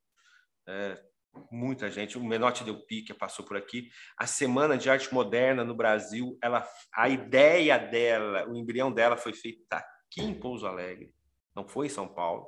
É, 0.69 1.03
muita 1.51 1.91
gente. 1.91 2.19
O 2.19 2.25
Menotti 2.25 2.65
Del 2.65 2.85
Pique 2.87 3.15
passou 3.15 3.45
por 3.45 3.57
aqui. 3.57 3.91
A 4.17 4.27
Semana 4.27 4.77
de 4.77 4.91
Arte 4.91 5.13
Moderna 5.13 5.65
no 5.65 5.75
Brasil, 5.75 6.39
ela, 6.43 6.67
a 6.95 7.09
ideia 7.09 7.79
dela, 7.79 8.49
o 8.49 8.57
embrião 8.57 8.93
dela 8.93 9.17
foi 9.17 9.33
feita 9.33 9.77
aqui 9.77 10.23
em 10.23 10.35
Pouso 10.35 10.67
Alegre, 10.67 11.15
não 11.55 11.69
foi 11.69 11.87
em 11.87 11.91
São 11.91 12.09
Paulo. 12.09 12.47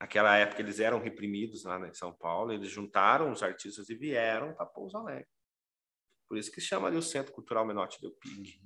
Naquela 0.00 0.36
época 0.36 0.60
eles 0.60 0.80
eram 0.80 1.00
reprimidos 1.00 1.64
lá 1.64 1.78
em 1.86 1.94
São 1.94 2.12
Paulo, 2.12 2.52
eles 2.52 2.68
juntaram 2.68 3.30
os 3.30 3.42
artistas 3.42 3.88
e 3.88 3.94
vieram 3.94 4.52
para 4.54 4.66
Pouso 4.66 4.96
Alegre. 4.96 5.28
Por 6.28 6.38
isso 6.38 6.50
que 6.50 6.60
chama 6.60 6.88
ali 6.88 6.96
o 6.96 7.02
Centro 7.02 7.32
Cultural 7.32 7.64
Menotti 7.64 8.00
Del 8.00 8.12
Pique. 8.12 8.60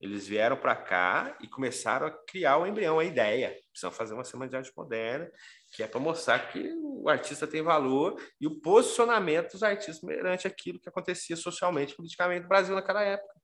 Eles 0.00 0.26
vieram 0.26 0.56
para 0.56 0.76
cá 0.76 1.38
e 1.40 1.48
começaram 1.48 2.06
a 2.06 2.10
criar 2.10 2.58
o 2.58 2.66
embrião, 2.66 2.98
a 2.98 3.04
ideia. 3.04 3.56
Precisam 3.70 3.90
fazer 3.90 4.12
uma 4.12 4.24
semana 4.24 4.50
de 4.50 4.56
arte 4.56 4.72
moderna, 4.76 5.30
que 5.72 5.82
é 5.82 5.86
para 5.86 6.00
mostrar 6.00 6.38
que 6.50 6.68
o 7.04 7.10
artista 7.10 7.46
tem 7.46 7.60
valor 7.60 8.18
e 8.40 8.46
o 8.46 8.60
posicionamento 8.62 9.52
dos 9.52 9.62
artistas 9.62 10.00
perante 10.00 10.46
aquilo 10.46 10.80
que 10.80 10.88
acontecia 10.88 11.36
socialmente, 11.36 11.94
politicamente 11.94 12.44
no 12.44 12.48
Brasil 12.48 12.74
naquela 12.74 13.02
época. 13.02 13.34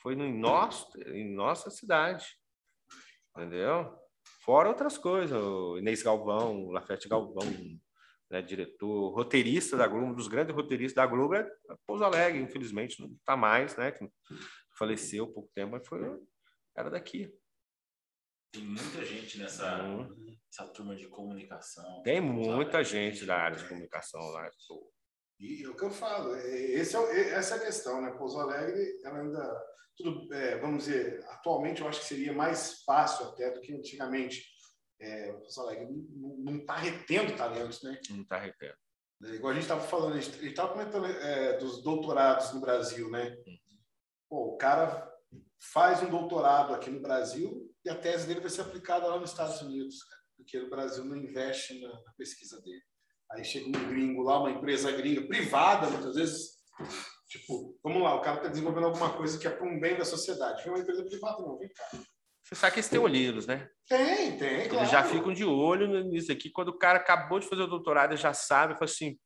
Foi 0.00 0.16
no, 0.16 0.24
em, 0.24 0.32
nosso, 0.32 0.88
em 1.08 1.30
nossa 1.34 1.70
cidade. 1.70 2.26
Entendeu? 3.36 3.94
Fora 4.42 4.70
outras 4.70 4.96
coisas, 4.96 5.38
o 5.38 5.76
Inês 5.76 6.02
Galvão, 6.02 6.64
o 6.64 6.72
Lafete 6.72 7.06
Galvão, 7.06 7.44
né, 8.30 8.40
diretor, 8.40 9.10
roteirista 9.10 9.76
da 9.76 9.86
Globo, 9.86 10.06
um 10.06 10.14
dos 10.14 10.26
grandes 10.26 10.54
roteiristas 10.54 10.94
da 10.94 11.06
Globo 11.06 11.34
é 11.34 11.46
Pouso 11.86 12.04
Alegre, 12.04 12.40
infelizmente 12.40 12.98
não 12.98 13.08
está 13.08 13.36
mais, 13.36 13.76
né? 13.76 13.92
Faleceu 14.78 15.24
há 15.24 15.32
pouco 15.32 15.50
tempo, 15.54 15.72
mas 15.72 15.86
foi 15.86 16.00
era 16.74 16.88
daqui. 16.88 17.30
Tem 18.52 18.62
muita 18.64 19.02
gente 19.02 19.38
nessa, 19.38 19.82
hum. 19.82 20.06
turma 20.74 20.94
de 20.94 21.08
comunicação. 21.08 22.02
Tem 22.02 22.20
muita 22.20 22.84
gente 22.84 23.24
da 23.24 23.36
área 23.36 23.56
de 23.56 23.66
comunicação 23.66 24.20
lá. 24.20 24.50
E 25.40 25.64
é 25.64 25.68
o 25.68 25.74
que 25.74 25.82
eu 25.82 25.90
falo, 25.90 26.36
é, 26.36 26.54
esse 26.54 26.94
é, 26.94 27.30
essa 27.30 27.54
é 27.54 27.58
a 27.58 27.64
questão, 27.64 28.02
né? 28.02 28.10
Pouso 28.12 28.38
Alegre, 28.38 29.00
ela 29.02 29.20
ainda, 29.20 29.64
tudo, 29.96 30.32
é, 30.34 30.58
vamos 30.58 30.84
dizer, 30.84 31.24
atualmente 31.30 31.80
eu 31.80 31.88
acho 31.88 32.00
que 32.00 32.06
seria 32.06 32.34
mais 32.34 32.82
fácil 32.84 33.26
até 33.28 33.50
do 33.50 33.60
que 33.62 33.72
antigamente. 33.72 34.44
É, 35.00 35.32
Pouso 35.32 35.62
Alegre 35.62 35.88
não 36.10 36.58
está 36.58 36.76
retendo 36.76 37.34
talentos, 37.34 37.82
né? 37.82 37.98
Não 38.10 38.20
está 38.20 38.36
retendo. 38.36 38.76
É, 39.24 39.28
igual 39.30 39.52
a 39.52 39.54
gente 39.54 39.62
estava 39.62 39.80
falando, 39.80 40.14
a 40.14 40.20
gente 40.20 40.46
estava 40.46 40.72
comentando 40.72 41.06
é, 41.06 41.56
dos 41.56 41.82
doutorados 41.82 42.52
no 42.52 42.60
Brasil, 42.60 43.10
né? 43.10 43.34
Uhum. 43.46 43.58
Pô, 44.28 44.54
o 44.54 44.56
cara 44.58 45.10
faz 45.58 46.02
um 46.02 46.10
doutorado 46.10 46.74
aqui 46.74 46.90
no 46.90 47.00
Brasil 47.00 47.71
e 47.84 47.90
a 47.90 47.94
tese 47.94 48.26
dele 48.26 48.40
vai 48.40 48.50
ser 48.50 48.62
aplicada 48.62 49.06
lá 49.06 49.18
nos 49.18 49.30
Estados 49.30 49.60
Unidos, 49.60 49.96
porque 50.36 50.58
o 50.58 50.70
Brasil 50.70 51.04
não 51.04 51.16
investe 51.16 51.80
na, 51.80 51.88
na 51.88 52.12
pesquisa 52.16 52.60
dele. 52.62 52.82
Aí 53.32 53.44
chega 53.44 53.66
um 53.66 53.88
gringo 53.88 54.22
lá, 54.22 54.40
uma 54.40 54.50
empresa 54.50 54.92
gringa, 54.92 55.26
privada, 55.26 55.88
muitas 55.88 56.14
vezes, 56.14 56.50
tipo, 57.28 57.78
vamos 57.82 58.02
lá, 58.02 58.14
o 58.14 58.20
cara 58.20 58.36
está 58.36 58.48
desenvolvendo 58.48 58.86
alguma 58.86 59.16
coisa 59.16 59.38
que 59.38 59.46
é 59.46 59.50
para 59.50 59.66
um 59.66 59.80
bem 59.80 59.96
da 59.96 60.04
sociedade. 60.04 60.62
Vem 60.62 60.72
uma 60.72 60.80
empresa 60.80 61.04
privada, 61.04 61.42
não, 61.42 61.58
vem 61.58 61.68
cá. 61.68 61.84
Você 62.44 62.54
sabe 62.54 62.74
que 62.74 62.80
eles 62.80 62.90
têm 62.90 62.98
olheiros, 62.98 63.46
né? 63.46 63.70
Tem, 63.88 64.36
tem, 64.36 64.68
claro. 64.68 64.80
Eles 64.80 64.90
já 64.90 65.02
ficam 65.02 65.32
de 65.32 65.44
olho 65.44 66.04
nisso 66.04 66.30
aqui. 66.30 66.50
Quando 66.50 66.68
o 66.68 66.78
cara 66.78 66.98
acabou 66.98 67.38
de 67.38 67.48
fazer 67.48 67.62
o 67.62 67.68
doutorado, 67.68 68.10
ele 68.12 68.20
já 68.20 68.34
sabe, 68.34 68.74
fala 68.74 68.84
assim, 68.84 69.18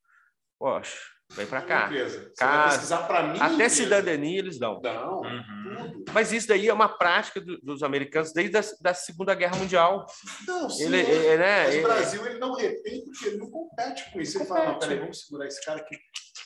poxa, 0.59 0.97
Vem 1.31 1.47
para 1.47 1.61
cá. 1.61 1.91
Casa, 2.39 2.97
mim, 3.25 3.39
até 3.41 3.55
empresa. 3.55 3.75
cidadania 3.75 4.39
eles 4.39 4.59
dão. 4.59 4.81
Dão, 4.81 5.21
uhum. 5.23 6.05
Mas 6.13 6.33
isso 6.33 6.47
daí 6.47 6.69
é 6.69 6.73
uma 6.73 6.89
prática 6.89 7.41
do, 7.41 7.59
dos 7.59 7.83
americanos 7.83 8.33
desde 8.33 8.57
a 8.57 8.63
da 8.81 8.95
Segunda 8.95 9.35
Guerra 9.35 9.57
Mundial. 9.57 10.07
Não, 10.47 10.71
sim. 10.71 10.85
Ele, 10.85 11.01
ele, 11.01 11.37
né, 11.37 11.67
Mas 11.67 11.77
o 11.77 11.83
Brasil 11.83 12.27
ele 12.27 12.39
não 12.39 12.55
retém 12.55 13.05
porque 13.05 13.27
ele 13.27 13.39
não 13.39 13.51
compete 13.51 14.11
com 14.13 14.21
isso. 14.21 14.39
Ele 14.39 14.47
compete. 14.47 14.65
fala, 14.65 14.73
não, 14.73 14.79
peraí, 14.79 14.99
vamos 15.01 15.21
segurar 15.21 15.47
esse 15.47 15.65
cara 15.65 15.81
aqui. 15.81 15.97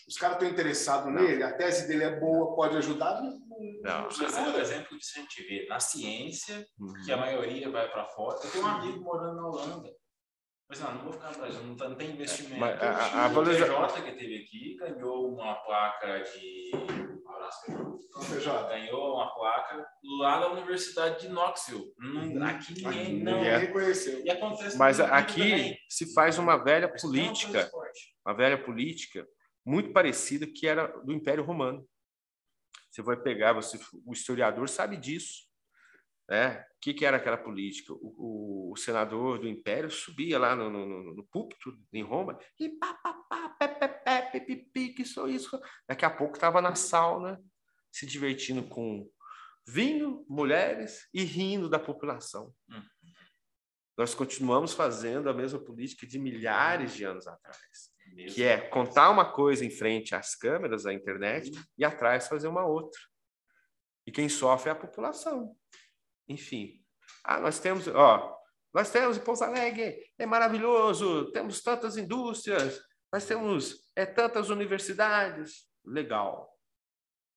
Os 0.09 0.16
caras 0.16 0.36
estão 0.36 0.48
interessados 0.48 1.12
nele, 1.12 1.43
a 1.43 1.52
tese 1.52 1.86
dele 1.86 2.02
é 2.02 2.19
boa, 2.19 2.57
pode 2.57 2.77
ajudar. 2.78 3.23
Não, 3.23 3.39
não. 3.82 4.09
Mas 4.19 4.36
é 4.36 4.40
um 4.40 4.59
exemplo 4.59 4.98
disso 4.98 5.12
a 5.16 5.20
gente 5.20 5.43
vê 5.44 5.66
na 5.69 5.78
ciência, 5.78 6.66
uhum. 6.81 6.93
que 7.05 7.12
a 7.12 7.16
maioria 7.16 7.70
vai 7.70 7.89
para 7.90 8.07
fora. 8.07 8.39
Eu 8.43 8.51
tenho 8.51 8.65
um 8.65 8.69
amigo 8.69 9.05
morando 9.05 9.36
na 9.36 9.47
Holanda. 9.47 9.99
Mas 10.70 10.78
não, 10.78 10.94
não 10.94 11.02
vou 11.02 11.12
ficar 11.12 11.32
no 11.32 11.38
Brasil, 11.38 11.62
não, 11.64 11.74
tá, 11.76 11.88
não 11.88 11.97
tem 11.97 12.10
investimento. 12.10 12.60
Mas, 12.60 12.80
a, 12.80 13.24
a, 13.24 13.28
o 13.28 13.44
PJ 13.44 14.02
que 14.02 14.12
teve 14.12 14.36
aqui 14.36 14.76
ganhou 14.76 15.34
uma 15.34 15.55
placa 15.56 16.20
de. 16.20 16.70
PJ. 18.28 18.68
Ganhou 18.68 19.14
uma 19.16 19.34
placa 19.34 19.84
lá 20.20 20.38
da 20.38 20.52
Universidade 20.52 21.22
de 21.22 21.28
Knoxville. 21.28 21.92
Não, 21.98 22.47
aqui 22.47 22.74
ninguém 22.74 23.18
não 23.18 23.38
ninguém 23.38 23.59
reconheceu. 23.59 24.24
E 24.24 24.30
acontece 24.30 24.78
Mas 24.78 25.01
aqui 25.01 25.76
se 25.88 26.14
faz 26.14 26.38
uma 26.38 26.56
velha 26.56 26.88
política, 26.88 27.68
uma 28.24 28.36
velha 28.36 28.62
política 28.62 29.26
muito 29.66 29.92
parecida 29.92 30.47
que 30.47 30.68
era 30.68 30.86
do 30.86 31.12
Império 31.12 31.42
Romano. 31.42 31.84
Você 32.92 33.02
vai 33.02 33.16
pegar, 33.16 33.55
você, 33.55 33.76
o 34.06 34.12
historiador 34.12 34.68
sabe 34.68 34.97
disso. 34.97 35.49
Né? 36.31 36.61
O 36.61 36.81
que, 36.81 36.94
que 36.94 37.05
era 37.05 37.16
aquela 37.16 37.36
política? 37.36 37.93
O, 37.93 37.98
o, 38.16 38.73
o, 38.73 38.77
senador 38.77 39.40
do 39.40 39.48
Império 39.48 39.90
subia 39.90 40.39
lá 40.39 40.55
no, 40.55 40.70
no, 40.70 41.12
no 41.12 41.27
púlpito 41.27 41.77
em 41.93 42.05
Roma 42.05 42.39
e 42.59 42.69
pá, 42.69 42.94
pá, 42.94 43.15
pá, 43.28 43.48
pé, 43.48 43.66
pé, 43.66 43.89
pé, 43.89 44.23
pipipi, 44.31 44.94
que 44.94 45.05
sou 45.05 45.28
isso. 45.28 45.61
Daqui 45.89 46.05
a 46.05 46.11
pouco 46.11 46.35
estava 46.35 46.62
na 46.62 46.77
sauna, 46.77 47.43
se 47.90 48.07
divertindo 48.07 48.62
com 48.62 49.11
vinho, 49.66 50.24
mulheres 50.28 51.09
e 51.12 51.24
rindo 51.24 51.69
da 51.69 51.81
população. 51.81 52.55
Hum. 52.70 52.81
Nós 53.98 54.15
continuamos 54.15 54.73
fazendo 54.73 55.28
a 55.28 55.35
mesma 55.35 55.59
política 55.59 56.07
de 56.07 56.19
milhares 56.19 56.94
de 56.94 57.05
anos 57.05 57.27
atrás, 57.27 57.93
Mesmo. 58.15 58.36
que 58.36 58.44
é 58.44 58.57
contar 58.57 59.11
uma 59.11 59.31
coisa 59.31 59.65
em 59.65 59.70
frente 59.70 60.15
às 60.15 60.36
câmeras, 60.36 60.86
à 60.86 60.94
internet, 60.94 61.51
e 61.77 61.85
atrás 61.85 62.28
fazer 62.28 62.47
uma 62.47 62.65
outra. 62.65 63.01
E 64.07 64.12
quem 64.12 64.28
sofre 64.28 64.70
é 64.70 64.73
a 64.73 64.77
população. 64.77 65.57
Enfim. 66.31 66.81
Ah, 67.24 67.40
nós 67.40 67.59
temos, 67.59 67.89
ó, 67.89 68.40
nós 68.73 68.90
temos 68.90 69.19
Pouso 69.19 69.43
Alegre, 69.43 70.01
é 70.16 70.24
maravilhoso, 70.24 71.32
temos 71.32 71.61
tantas 71.61 71.97
indústrias, 71.97 72.81
nós 73.12 73.27
temos 73.27 73.90
é, 73.97 74.07
tantas 74.07 74.48
universidades. 74.48 75.69
Legal. 75.85 76.57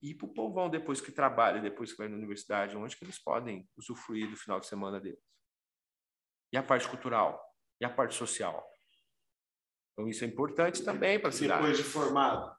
E 0.00 0.14
para 0.14 0.26
o 0.26 0.32
povão, 0.32 0.70
depois 0.70 1.00
que 1.00 1.10
trabalha, 1.10 1.60
depois 1.60 1.90
que 1.90 1.98
vai 1.98 2.08
na 2.08 2.16
universidade, 2.16 2.76
onde 2.76 2.96
que 2.96 3.04
eles 3.04 3.18
podem 3.18 3.68
usufruir 3.76 4.30
do 4.30 4.36
final 4.36 4.60
de 4.60 4.66
semana 4.66 5.00
deles? 5.00 5.18
E 6.52 6.56
a 6.56 6.62
parte 6.62 6.88
cultural? 6.88 7.42
E 7.80 7.84
a 7.84 7.90
parte 7.90 8.14
social? 8.14 8.64
Então, 9.92 10.08
isso 10.08 10.22
é 10.22 10.28
importante 10.28 10.84
também 10.84 11.18
para 11.18 11.30
a 11.30 11.32
cidade. 11.32 11.62
Depois 11.62 11.78
de 11.78 11.84
formado. 11.84 12.56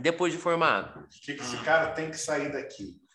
Depois 0.00 0.32
de 0.32 0.38
formado. 0.38 1.00
O 1.00 1.08
que, 1.08 1.34
que 1.34 1.42
esse 1.42 1.62
cara 1.64 1.92
tem 1.92 2.10
que 2.10 2.16
sair 2.16 2.50
daqui? 2.50 3.05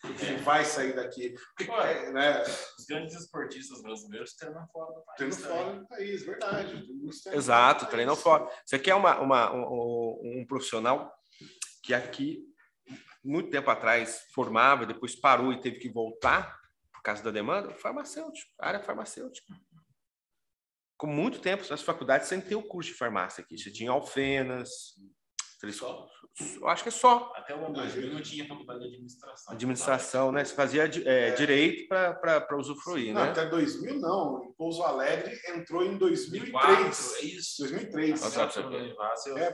Vai 0.44 0.66
sair 0.66 0.96
daqui. 0.96 1.36
Ué, 1.68 2.12
né? 2.12 2.42
Os 2.42 2.86
grandes 2.88 3.16
esportistas 3.16 3.82
brasileiros 3.82 4.34
treinam 4.34 4.68
fora 4.68 4.94
do 4.94 5.02
país. 5.04 5.38
Treinam 5.38 5.58
fora 5.58 5.80
do 5.80 5.88
país, 5.88 6.24
verdade. 6.24 6.88
Exato, 7.32 7.86
treinam 7.86 8.16
fora. 8.16 8.50
Você 8.66 8.80
quer 8.80 8.96
uma, 8.96 9.20
uma, 9.20 9.54
um, 9.54 10.40
um 10.42 10.46
profissional 10.48 11.14
que 11.84 11.94
aqui, 11.94 12.44
muito 13.24 13.50
tempo 13.52 13.70
atrás, 13.70 14.26
formava, 14.34 14.86
depois 14.86 15.16
parou 15.16 15.54
e 15.54 15.62
teve 15.62 15.78
que 15.80 15.90
voltar 15.90 16.60
por 16.92 17.04
causa 17.04 17.24
da 17.24 17.32
demanda? 17.32 17.74
Farmacêutico, 17.76 18.52
área 18.60 18.80
farmacêutica. 18.80 19.54
Com 20.98 21.08
muito 21.08 21.40
tempo, 21.40 21.68
nas 21.70 21.82
faculdades, 21.82 22.28
sem 22.28 22.40
ter 22.40 22.56
o 22.56 22.62
curso 22.62 22.92
de 22.92 22.98
farmácia 22.98 23.44
aqui. 23.44 23.58
Você 23.58 23.72
tinha 23.72 23.90
alfenas, 23.92 24.96
só. 25.72 26.08
Eu 26.56 26.68
acho 26.68 26.82
que 26.82 26.90
é 26.90 26.92
só. 26.92 27.32
Até 27.36 27.54
o 27.54 27.66
ano 27.66 27.74
2000 27.74 28.14
não 28.14 28.22
tinha 28.22 28.48
faculdade 28.48 28.80
de 28.80 28.88
administração. 28.88 29.54
Administração, 29.54 30.32
né? 30.32 30.46
Você 30.46 30.56
fazia 30.56 30.90
é, 31.06 31.30
é. 31.30 31.32
direito 31.32 31.88
para 31.90 32.58
usufruir, 32.58 33.14
não, 33.14 33.22
né? 33.22 33.30
Até 33.30 33.46
2000 33.46 34.00
não. 34.00 34.46
Em 34.46 34.54
Pouso 34.54 34.82
Alegre 34.82 35.38
entrou 35.50 35.84
em 35.84 35.98
2003. 35.98 37.16
é 37.16 37.26
isso. 37.26 37.62
2003. 37.64 38.22
Nossa, 38.22 38.60
é, 39.38 39.52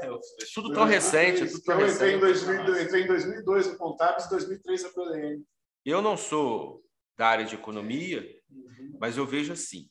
tudo 0.54 0.72
tão 0.72 0.86
recente. 0.86 1.48
Tudo 1.48 1.64
tão 1.64 1.82
eu 1.82 1.88
entrei 1.88 2.16
em, 2.16 2.20
2000, 2.20 2.54
eu 2.54 2.82
entrei 2.84 3.04
em 3.04 3.08
2002 3.08 3.68
no 3.72 3.78
Contábeis 3.78 4.26
e 4.26 4.30
2003 4.30 4.84
na 4.84 4.90
PLN. 4.90 5.44
Eu 5.84 6.02
não 6.02 6.16
sou 6.16 6.84
da 7.18 7.28
área 7.28 7.46
de 7.46 7.56
economia, 7.56 8.24
uhum. 8.50 8.98
mas 9.00 9.18
eu 9.18 9.26
vejo 9.26 9.52
assim. 9.52 9.90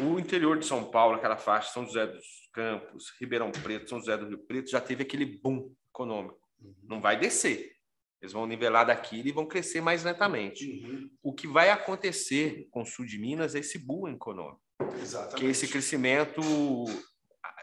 O 0.00 0.18
interior 0.18 0.58
de 0.58 0.66
São 0.66 0.84
Paulo, 0.90 1.16
aquela 1.16 1.36
faixa, 1.36 1.72
São 1.72 1.84
José 1.84 2.06
dos 2.06 2.26
Campos, 2.52 3.12
Ribeirão 3.20 3.50
Preto, 3.50 3.90
São 3.90 3.98
José 3.98 4.16
do 4.16 4.28
Rio 4.28 4.38
Preto, 4.38 4.70
já 4.70 4.80
teve 4.80 5.02
aquele 5.02 5.24
boom 5.24 5.72
econômico. 5.90 6.38
Uhum. 6.60 6.74
Não 6.84 7.00
vai 7.00 7.18
descer. 7.18 7.72
Eles 8.20 8.32
vão 8.32 8.46
nivelar 8.46 8.86
daqui 8.86 9.20
e 9.24 9.32
vão 9.32 9.46
crescer 9.46 9.80
mais 9.80 10.04
lentamente. 10.04 10.64
Uhum. 10.64 11.10
O 11.22 11.32
que 11.34 11.48
vai 11.48 11.70
acontecer 11.70 12.68
com 12.70 12.82
o 12.82 12.86
sul 12.86 13.04
de 13.04 13.18
Minas 13.18 13.54
é 13.54 13.58
esse 13.58 13.78
boom 13.78 14.08
econômico. 14.08 14.60
Exatamente. 15.00 15.40
Que 15.40 15.46
é 15.46 15.50
esse 15.50 15.66
crescimento 15.66 16.40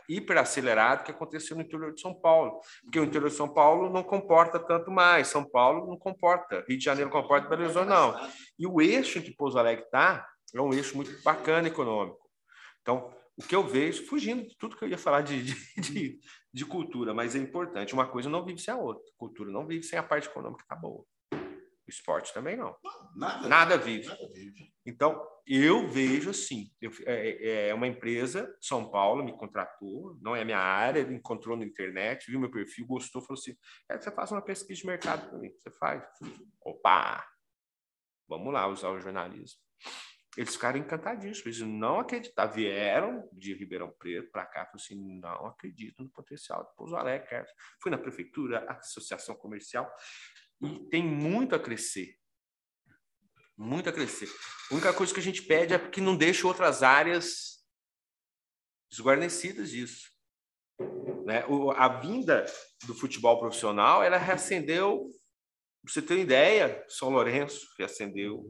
hiperacelerado 0.09 1.03
que 1.03 1.11
aconteceu 1.11 1.55
no 1.55 1.61
interior 1.61 1.93
de 1.93 2.01
São 2.01 2.13
Paulo. 2.13 2.59
Porque 2.83 2.99
o 2.99 3.03
interior 3.03 3.29
de 3.29 3.35
São 3.35 3.47
Paulo 3.47 3.89
não 3.89 4.03
comporta 4.03 4.59
tanto 4.59 4.91
mais. 4.91 5.27
São 5.27 5.47
Paulo 5.47 5.87
não 5.87 5.97
comporta. 5.97 6.65
Rio 6.67 6.77
de 6.77 6.83
Janeiro 6.83 7.09
comporta, 7.09 7.47
Belo 7.47 7.63
Horizonte 7.63 7.87
não. 7.87 8.19
E 8.57 8.65
o 8.65 8.81
eixo 8.81 9.19
em 9.19 9.21
que 9.21 9.35
Pouso 9.35 9.57
Alegre 9.57 9.85
está 9.85 10.27
é 10.55 10.61
um 10.61 10.73
eixo 10.73 10.95
muito 10.95 11.21
bacana 11.23 11.67
econômico. 11.67 12.29
Então, 12.81 13.13
o 13.37 13.43
que 13.43 13.55
eu 13.55 13.63
vejo, 13.65 14.05
fugindo 14.05 14.47
de 14.47 14.57
tudo 14.57 14.75
que 14.75 14.83
eu 14.83 14.89
ia 14.89 14.97
falar 14.97 15.21
de, 15.21 15.43
de, 15.43 15.81
de, 15.81 16.19
de 16.53 16.65
cultura, 16.65 17.13
mas 17.13 17.35
é 17.35 17.39
importante. 17.39 17.93
Uma 17.93 18.07
coisa 18.07 18.29
não 18.29 18.43
vive 18.43 18.59
sem 18.59 18.73
a 18.73 18.77
outra. 18.77 19.03
Cultura 19.17 19.51
não 19.51 19.65
vive 19.65 19.83
sem 19.83 19.97
a 19.97 20.03
parte 20.03 20.27
econômica 20.27 20.65
tá 20.67 20.75
boa. 20.75 21.05
O 21.31 21.89
esporte 21.89 22.33
também 22.33 22.55
não. 22.55 22.75
Nada, 23.15 23.47
Nada 23.47 23.77
vive. 23.77 24.07
Nada 24.07 24.27
vive. 24.33 24.73
Então, 24.85 25.25
eu 25.47 25.87
vejo 25.87 26.29
assim, 26.29 26.69
eu- 26.81 26.91
é, 27.05 27.69
é 27.69 27.73
uma 27.73 27.87
empresa, 27.87 28.55
São 28.61 28.91
Paulo, 28.91 29.23
me 29.23 29.35
contratou, 29.35 30.17
não 30.21 30.35
é 30.35 30.43
minha 30.43 30.59
área, 30.59 31.01
encontrou 31.01 31.57
na 31.57 31.65
internet, 31.65 32.29
viu 32.29 32.39
meu 32.39 32.51
perfil, 32.51 32.85
gostou, 32.85 33.21
falou 33.21 33.39
assim, 33.39 33.55
é, 33.89 33.97
você 33.99 34.11
faz 34.11 34.31
uma 34.31 34.41
pesquisa 34.41 34.81
de 34.81 34.85
mercado 34.85 35.29
para 35.29 35.39
mim, 35.39 35.51
você 35.57 35.71
faz? 35.71 36.03
Opa! 36.61 37.25
Vamos 38.27 38.53
lá 38.53 38.67
usar 38.67 38.89
o 38.89 38.99
jornalismo. 38.99 39.59
Eles 40.39 40.53
ficaram 40.53 40.79
encantadíssimos, 40.79 41.45
eles 41.59 41.59
não 41.59 41.99
acreditavam, 41.99 42.55
vieram 42.55 43.29
de 43.33 43.53
Ribeirão 43.53 43.91
Preto 43.91 44.31
para 44.31 44.45
cá, 44.45 44.61
falaram 44.61 44.75
assim, 44.75 45.19
não 45.19 45.47
acredito 45.47 46.01
no 46.01 46.09
potencial 46.09 46.63
de 46.63 46.73
Pouso 46.77 46.95
Alegre. 46.95 47.27
cara." 47.27 47.45
Fui 47.81 47.91
na 47.91 47.97
prefeitura, 47.97 48.65
associação 48.71 49.35
comercial, 49.35 49.93
e 50.61 50.79
tem 50.89 51.03
muito 51.03 51.55
a 51.55 51.59
crescer. 51.59 52.17
Muito 53.57 53.89
a 53.89 53.91
crescer. 53.91 54.29
A 54.71 54.75
única 54.75 54.93
coisa 54.93 55.13
que 55.13 55.19
a 55.19 55.23
gente 55.23 55.41
pede 55.41 55.73
é 55.73 55.89
que 55.89 55.99
não 55.99 56.15
deixe 56.15 56.47
outras 56.47 56.83
áreas 56.83 57.61
desguarnecidas 58.89 59.69
disso. 59.71 60.09
Né? 61.25 61.45
O- 61.47 61.71
a 61.71 61.99
vinda 61.99 62.45
do 62.85 62.95
futebol 62.95 63.37
profissional, 63.39 64.01
ela 64.01 64.15
reacendeu, 64.17 65.11
pra 65.83 65.91
você 65.91 66.01
ter 66.01 66.13
uma 66.13 66.21
ideia, 66.21 66.85
São 66.87 67.09
Lourenço 67.09 67.67
reacendeu, 67.77 68.49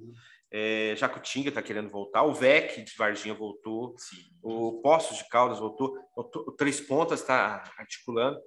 é, 0.52 0.96
Jacutinga 0.98 1.50
está 1.50 1.62
querendo 1.62 1.90
voltar, 1.90 2.24
o 2.24 2.34
VEC 2.34 2.82
de 2.84 2.94
Varginha 2.98 3.34
voltou, 3.34 3.96
o 4.42 4.82
Poços 4.82 5.18
de 5.18 5.28
Caldas 5.30 5.60
voltou, 5.60 5.96
o, 6.16 6.52
Três 6.54 6.82
Pontas 6.82 7.22
está 7.22 7.64
articulando. 7.78 8.40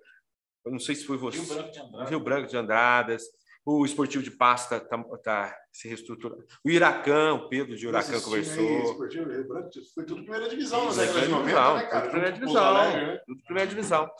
Eu 0.65 0.73
não 0.73 0.79
sei 0.79 0.95
se 0.95 1.05
foi 1.05 1.17
você. 1.17 1.39
Rio 1.39 1.49
Branco 1.49 1.71
de 1.71 1.81
Andrade. 1.81 2.11
Rio 2.11 2.21
Branco 2.21 2.49
de 2.49 2.57
Andradas, 2.57 3.23
o 3.65 3.85
Esportivo 3.85 4.25
de 4.25 4.31
Pasta 4.31 4.77
está 5.15 5.57
se 5.73 5.87
reestruturando. 5.87 6.45
O 6.65 6.71
Iracã, 6.71 7.35
o 7.35 7.49
Pedro 7.49 7.77
de 7.77 7.87
Iracã 7.87 8.15
Esse 8.17 8.25
time 8.25 8.37
aí, 8.37 8.45
conversou. 8.45 8.91
Esportivo, 8.91 9.31
Rio 9.31 9.49
Branco, 9.49 9.71
Foi 9.95 10.05
tudo 10.05 10.23
primeira 10.23 10.49
divisão 10.49 10.85
nas 10.85 10.97
Isso, 10.97 11.07
décadas 11.07 11.29
de 11.29 11.35
primeira 11.35 11.61
90, 11.61 11.63
divisão, 11.63 11.77
né, 11.77 11.87
cara? 11.87 12.01
tudo 12.01 12.11
primeira 12.11 12.33
divisão. 12.33 12.75
Né? 12.75 13.21
Tudo 13.27 13.43
primeira 13.45 13.71
divisão. 13.71 14.11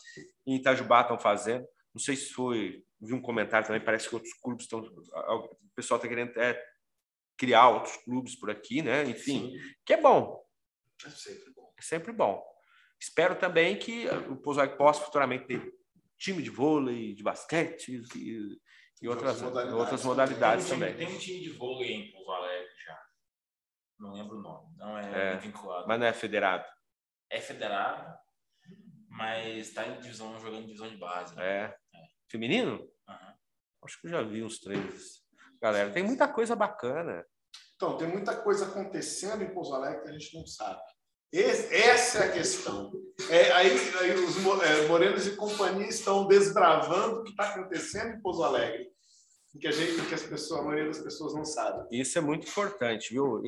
Em 0.47 0.57
Itajubá 0.57 1.01
estão 1.01 1.19
fazendo. 1.19 1.67
Não 1.93 2.01
sei 2.01 2.15
se 2.17 2.33
foi. 2.33 2.85
Vi 3.01 3.13
um 3.13 3.21
comentário 3.21 3.67
também, 3.67 3.83
parece 3.83 4.09
que 4.09 4.15
outros 4.15 4.33
clubes 4.35 4.65
estão. 4.65 4.79
O 4.81 5.75
pessoal 5.75 5.97
está 5.99 6.09
querendo 6.09 6.39
é, 6.39 6.63
criar 7.43 7.69
outros 7.71 7.97
clubes 8.05 8.37
por 8.39 8.49
aqui, 8.51 8.83
né? 8.83 9.03
Enfim, 9.05 9.53
que 9.85 9.93
é 9.95 10.01
bom. 10.01 10.41
É 11.05 11.11
sempre 11.11 11.51
bom. 11.53 11.73
É 11.77 11.83
sempre 11.83 12.13
bom. 12.13 12.43
Espero 13.01 13.35
também 13.35 13.77
que 13.77 14.07
o 14.31 14.37
Pouso 14.37 14.61
Alegre 14.61 14.79
possa 14.79 15.03
futuramente 15.05 15.47
ter 15.47 15.75
time 16.17 16.41
de 16.41 16.51
vôlei, 16.51 17.15
de 17.15 17.23
basquete 17.25 18.01
e, 18.15 18.61
e 19.03 19.09
outras, 19.09 19.43
Outras 19.43 19.43
modalidades 19.43 19.75
outras 19.81 20.01
também. 20.03 20.09
modalidades 20.17 20.67
tem, 20.67 20.77
um 20.77 20.79
também. 20.79 20.95
time- 20.95 21.07
tem 21.07 21.17
um 21.17 21.19
time 21.19 21.41
de 21.41 21.51
vôlei 21.51 21.93
em 21.93 22.13
Pouso 22.13 22.31
Alegre 22.31 22.71
já. 22.87 23.03
Não 23.99 24.13
lembro 24.15 24.39
o 24.39 24.41
nome. 24.41 24.77
Não 24.77 24.97
É, 24.97 25.33
é, 25.33 25.37
vinculado. 25.39 25.89
Mas 25.89 25.99
não 25.99 26.07
é 26.07 26.13
federado. 26.13 26.65
É 27.29 27.41
federado, 27.41 28.17
mas 29.09 29.67
está 29.69 29.85
em 29.89 29.99
divisão, 30.01 30.39
jogando 30.39 30.63
em 30.63 30.67
divisão 30.67 30.89
de 30.89 30.97
base. 30.97 31.35
né? 31.35 31.45
É. 31.45 31.79
Feminino? 32.31 32.89
Aham. 33.09 33.35
Acho 33.85 34.01
que 34.01 34.07
eu 34.07 34.11
já 34.13 34.23
vi 34.23 34.45
uns 34.45 34.61
três. 34.61 35.23
Galera, 35.61 35.91
tem 35.91 36.03
muita 36.05 36.29
coisa 36.29 36.55
bacana. 36.55 37.27
Então, 37.83 37.97
tem 37.97 38.07
muita 38.07 38.37
coisa 38.37 38.67
acontecendo 38.67 39.43
em 39.43 39.53
Pouso 39.53 39.75
Alegre 39.75 40.03
que 40.05 40.09
a 40.09 40.13
gente 40.13 40.33
não 40.37 40.47
sabe. 40.47 40.81
Esse- 41.33 41.75
essa 41.75 42.19
é 42.19 42.29
a 42.29 42.33
questão. 42.33 42.93
É, 43.29 43.51
aí, 43.51 43.73
aí 43.99 44.15
os 44.15 44.37
é, 44.63 44.87
Morenos 44.87 45.27
e 45.27 45.35
companhia 45.35 45.89
estão 45.89 46.29
desbravando 46.29 47.17
o 47.17 47.25
que 47.25 47.31
está 47.31 47.49
acontecendo 47.49 48.15
em 48.15 48.23
Pouso 48.23 48.45
Alegre. 48.45 48.89
Que 49.61 49.67
a 49.67 49.73
gente, 49.73 50.01
que 50.07 50.15
as 50.15 50.23
pessoas, 50.23 50.61
a 50.61 50.63
maioria 50.63 50.87
das 50.87 51.01
pessoas 51.01 51.35
não 51.35 51.45
sabe. 51.45 51.89
Isso 51.91 52.17
é 52.17 52.21
muito 52.21 52.47
importante, 52.49 53.11
viu? 53.11 53.43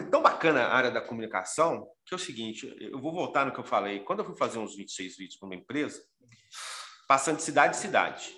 É 0.00 0.02
tão 0.10 0.20
bacana 0.20 0.64
a 0.64 0.74
área 0.74 0.90
da 0.90 1.00
comunicação 1.00 1.88
que 2.04 2.12
é 2.12 2.16
o 2.16 2.18
seguinte: 2.18 2.74
eu 2.80 3.00
vou 3.00 3.12
voltar 3.12 3.46
no 3.46 3.52
que 3.52 3.60
eu 3.60 3.64
falei. 3.64 4.00
Quando 4.00 4.18
eu 4.18 4.24
fui 4.24 4.36
fazer 4.36 4.58
uns 4.58 4.74
26 4.74 5.16
vídeos 5.16 5.38
para 5.38 5.46
uma 5.46 5.54
empresa, 5.54 6.02
passando 7.06 7.36
de 7.36 7.44
cidade 7.44 7.76
em 7.76 7.80
cidade. 7.80 8.34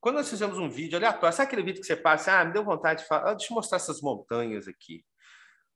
Quando 0.00 0.16
nós 0.16 0.28
fizemos 0.30 0.58
um 0.58 0.68
vídeo 0.70 0.96
aleatório, 0.96 1.36
sabe 1.36 1.48
aquele 1.48 1.62
vídeo 1.62 1.80
que 1.80 1.86
você 1.86 1.96
passa? 1.96 2.40
Ah, 2.40 2.44
me 2.44 2.52
deu 2.52 2.64
vontade 2.64 3.02
de 3.02 3.08
falar, 3.08 3.30
ah, 3.30 3.34
deixa 3.34 3.52
eu 3.52 3.56
mostrar 3.56 3.76
essas 3.76 4.00
montanhas 4.00 4.68
aqui. 4.68 5.04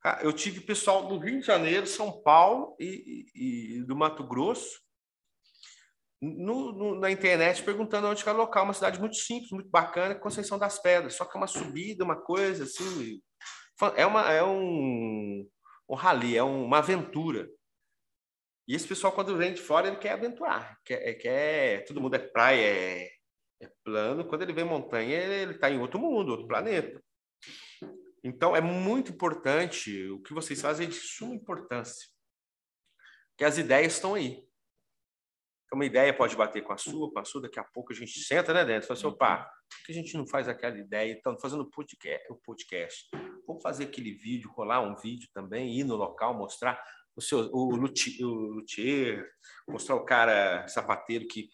Ah, 0.05 0.21
Eu 0.23 0.33
tive 0.33 0.61
pessoal 0.61 1.07
do 1.09 1.19
Rio 1.19 1.41
de 1.41 1.47
Janeiro, 1.47 1.87
São 1.87 2.23
Paulo 2.23 2.77
e, 2.79 3.27
e- 3.35 3.79
e 3.79 3.85
do 3.85 3.97
Mato 3.97 4.27
Grosso 4.27 4.81
no- 6.21 6.73
no- 6.73 6.95
na 7.01 7.11
internet 7.11 7.63
perguntando 7.65 8.07
onde 8.09 8.27
é 8.27 8.33
o 8.33 8.37
local, 8.37 8.65
uma 8.65 8.73
cidade 8.75 9.01
muito 9.01 9.17
simples, 9.17 9.51
muito 9.51 9.69
bacana, 9.71 10.15
Conceição 10.15 10.59
das 10.59 10.81
Pedras, 10.81 11.15
só 11.15 11.25
que 11.25 11.37
é 11.37 11.41
uma 11.41 11.47
subida, 11.49 12.05
uma 12.05 12.17
coisa 12.21 12.65
assim, 12.65 13.21
é 13.97 14.07
uma 14.07 14.31
é 14.33 14.43
um 14.45 15.49
um 15.89 15.95
rally, 15.97 16.37
é 16.37 16.43
uma 16.43 16.79
aventura. 16.79 17.49
E 18.69 18.75
esse 18.75 18.87
pessoal 18.89 19.13
quando 19.13 19.37
vem 19.37 19.53
de 19.53 19.61
fora 19.61 19.89
ele 19.89 19.97
quer 19.97 20.13
aventurar, 20.13 20.79
quer, 20.85 21.15
quer 21.15 21.85
todo 21.85 22.01
mundo 22.01 22.15
é 22.15 22.19
praia, 22.21 22.65
é, 22.65 23.11
é 23.63 23.73
plano, 23.85 24.27
quando 24.27 24.43
ele 24.43 24.53
vem 24.53 24.65
montanha 24.65 25.17
ele 25.17 25.53
está 25.53 25.71
em 25.71 25.79
outro 25.79 25.99
mundo, 25.99 26.31
outro 26.31 26.47
planeta. 26.47 27.03
Então 28.25 28.55
é 28.55 28.61
muito 28.61 29.13
importante 29.13 30.09
o 30.11 30.21
que 30.21 30.35
vocês 30.35 30.61
fazem 30.61 30.87
é 30.87 30.91
de 30.91 30.97
suma 30.97 31.35
importância, 31.35 32.09
que 33.37 33.45
as 33.45 33.59
ideias 33.59 33.95
estão 33.95 34.15
aí 34.15 34.47
uma 35.75 35.87
ideia 35.87 36.13
pode 36.13 36.37
bater 36.37 36.63
com 36.63 36.73
a 36.73 36.77
sua, 36.77 37.11
com 37.11 37.19
a 37.19 37.25
sua, 37.25 37.43
daqui 37.43 37.59
a 37.59 37.65
pouco 37.65 37.93
a 37.93 37.97
gente 37.97 38.21
senta, 38.21 38.53
né, 38.53 38.65
Dentro? 38.65 38.89
Fala 38.89 38.99
assim, 38.99 39.07
opa, 39.07 39.51
por 39.71 39.87
que 39.87 39.93
a 39.93 39.95
gente 39.95 40.17
não 40.17 40.27
faz 40.27 40.49
aquela 40.49 40.79
ideia? 40.79 41.13
Então, 41.13 41.39
fazendo 41.39 41.69
podcast, 41.71 42.31
o 42.31 42.37
podcast. 42.37 43.09
Vamos 43.47 43.63
fazer 43.63 43.85
aquele 43.85 44.13
vídeo, 44.13 44.51
rolar 44.51 44.81
um 44.81 44.95
vídeo 44.97 45.29
também, 45.33 45.79
ir 45.79 45.85
no 45.85 45.97
local, 45.97 46.35
mostrar 46.35 46.83
o 47.17 47.21
seu 47.21 47.51
o, 47.53 47.75
luthi- 47.75 48.23
o 48.23 48.29
luthier, 48.29 49.27
mostrar 49.67 49.97
o 49.97 50.05
cara 50.05 50.67
sapateiro 50.69 51.27
que 51.27 51.49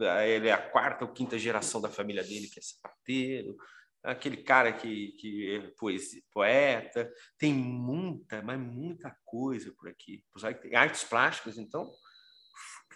ele 0.00 0.48
é 0.48 0.52
a 0.52 0.70
quarta 0.70 1.04
ou 1.04 1.12
quinta 1.12 1.38
geração 1.38 1.80
da 1.80 1.88
família 1.88 2.22
dele 2.22 2.48
que 2.48 2.58
é 2.58 2.62
sapateiro, 2.62 3.56
aquele 4.02 4.36
cara 4.36 4.72
que, 4.72 5.12
que 5.12 5.56
é 5.56 5.70
poesia, 5.78 6.22
poeta, 6.30 7.10
tem 7.38 7.54
muita, 7.54 8.42
mas 8.42 8.60
muita 8.60 9.16
coisa 9.24 9.72
por 9.76 9.88
aqui. 9.88 10.22
Tem 10.60 10.74
artes 10.76 11.04
plásticas, 11.04 11.56
então, 11.56 11.90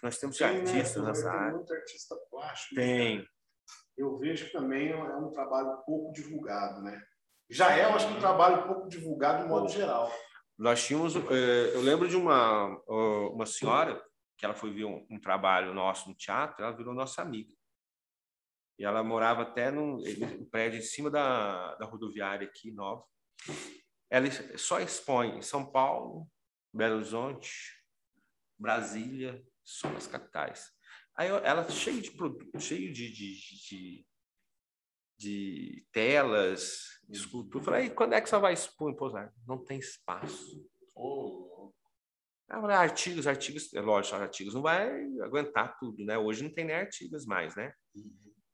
nós 0.03 0.17
temos 0.17 0.37
Tem, 0.37 0.47
né? 0.47 0.59
artistas 0.59 0.93
Tem 0.93 1.03
nessa 1.03 1.31
área. 1.31 1.55
muito 1.55 1.73
artista 1.73 2.15
plástico. 2.29 2.75
Tem. 2.75 3.27
Eu 3.97 4.17
vejo 4.17 4.45
que 4.45 4.51
também 4.53 4.91
é 4.91 4.95
um 4.95 5.31
trabalho 5.31 5.83
pouco 5.85 6.13
divulgado, 6.13 6.81
né? 6.81 7.01
Já 7.49 7.75
é, 7.75 7.85
eu 7.85 7.95
acho 7.95 8.07
que 8.07 8.13
um 8.13 8.19
trabalho 8.19 8.67
pouco 8.67 8.87
divulgado 8.87 9.43
de 9.43 9.49
modo 9.49 9.67
geral. 9.67 10.09
Nós 10.57 10.85
tínhamos, 10.85 11.15
eh, 11.15 11.71
eu 11.73 11.81
lembro 11.81 12.07
de 12.07 12.15
uma 12.15 12.67
uma 13.33 13.45
senhora 13.45 14.01
que 14.39 14.45
ela 14.45 14.55
foi 14.55 14.71
ver 14.71 14.85
um, 14.85 15.05
um 15.09 15.19
trabalho 15.19 15.73
nosso 15.73 16.07
no 16.07 16.15
teatro, 16.15 16.63
ela 16.63 16.75
virou 16.75 16.93
nossa 16.93 17.21
amiga. 17.21 17.53
E 18.79 18.85
ela 18.85 19.03
morava 19.03 19.41
até 19.41 19.69
num 19.69 20.01
prédio 20.49 20.79
em 20.79 20.81
cima 20.81 21.11
da, 21.11 21.75
da 21.75 21.85
rodoviária 21.85 22.47
aqui, 22.47 22.71
nova. 22.71 23.03
Ela 24.09 24.27
só 24.57 24.79
expõe 24.79 25.37
em 25.37 25.41
São 25.41 25.69
Paulo, 25.69 26.25
Belo 26.73 26.95
Horizonte, 26.95 27.83
Brasília, 28.57 29.45
só 29.61 29.89
nas 29.89 30.07
capitais. 30.07 30.71
Aí 31.17 31.27
ela 31.27 31.69
cheio 31.69 32.01
de 32.01 32.11
produto, 32.11 32.57
cheio 32.61 32.93
de, 32.93 33.11
de, 33.11 33.35
de, 33.67 34.05
de 35.17 35.87
telas, 35.91 37.01
de 37.09 37.17
escultura. 37.17 37.59
Eu 37.59 37.65
falei, 37.65 37.85
"E 37.87 37.89
quando 37.89 38.13
é 38.13 38.21
que 38.21 38.29
você 38.29 38.37
vai 38.37 38.53
expor 38.53 38.89
em 38.89 38.95
Pouso 38.95 39.17
Alegre?" 39.17 39.35
Não 39.45 39.61
tem 39.61 39.79
espaço. 39.79 40.65
Ô, 40.95 41.48
Eu 42.51 42.61
falei, 42.61 42.75
artigos, 42.75 43.27
artigos, 43.27 43.73
é 43.73 43.81
lógico, 43.81 44.15
artigos 44.15 44.53
não 44.55 44.61
vai 44.61 44.89
aguentar 45.21 45.77
tudo, 45.77 46.03
né? 46.03 46.17
Hoje 46.17 46.43
não 46.43 46.51
tem 46.51 46.65
nem 46.65 46.75
artigos 46.75 47.25
mais, 47.25 47.55
né? 47.55 47.73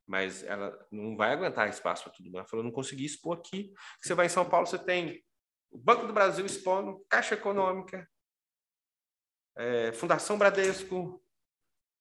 Mas 0.06 0.44
ela 0.44 0.78
não 0.92 1.16
vai 1.16 1.32
aguentar 1.32 1.70
espaço 1.70 2.04
para 2.04 2.14
tudo. 2.14 2.30
Ela 2.36 2.46
falou, 2.46 2.64
não 2.64 2.72
consegui 2.72 3.06
expor 3.06 3.38
aqui. 3.38 3.74
Você 4.02 4.14
vai 4.14 4.26
em 4.26 4.30
São 4.30 4.48
Paulo, 4.48 4.68
você 4.68 4.78
tem 4.78 5.24
o 5.72 5.78
Banco 5.78 6.06
do 6.08 6.14
Brasil 6.14 6.46
expondo, 6.46 7.06
Caixa 7.10 7.36
Econômica, 7.36 8.08
é, 9.58 9.94
Fundação 9.94 10.38
Bradesco, 10.38 11.24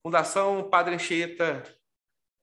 Fundação 0.03 0.69
Padre 0.69 0.97
Anchieta, 0.97 1.63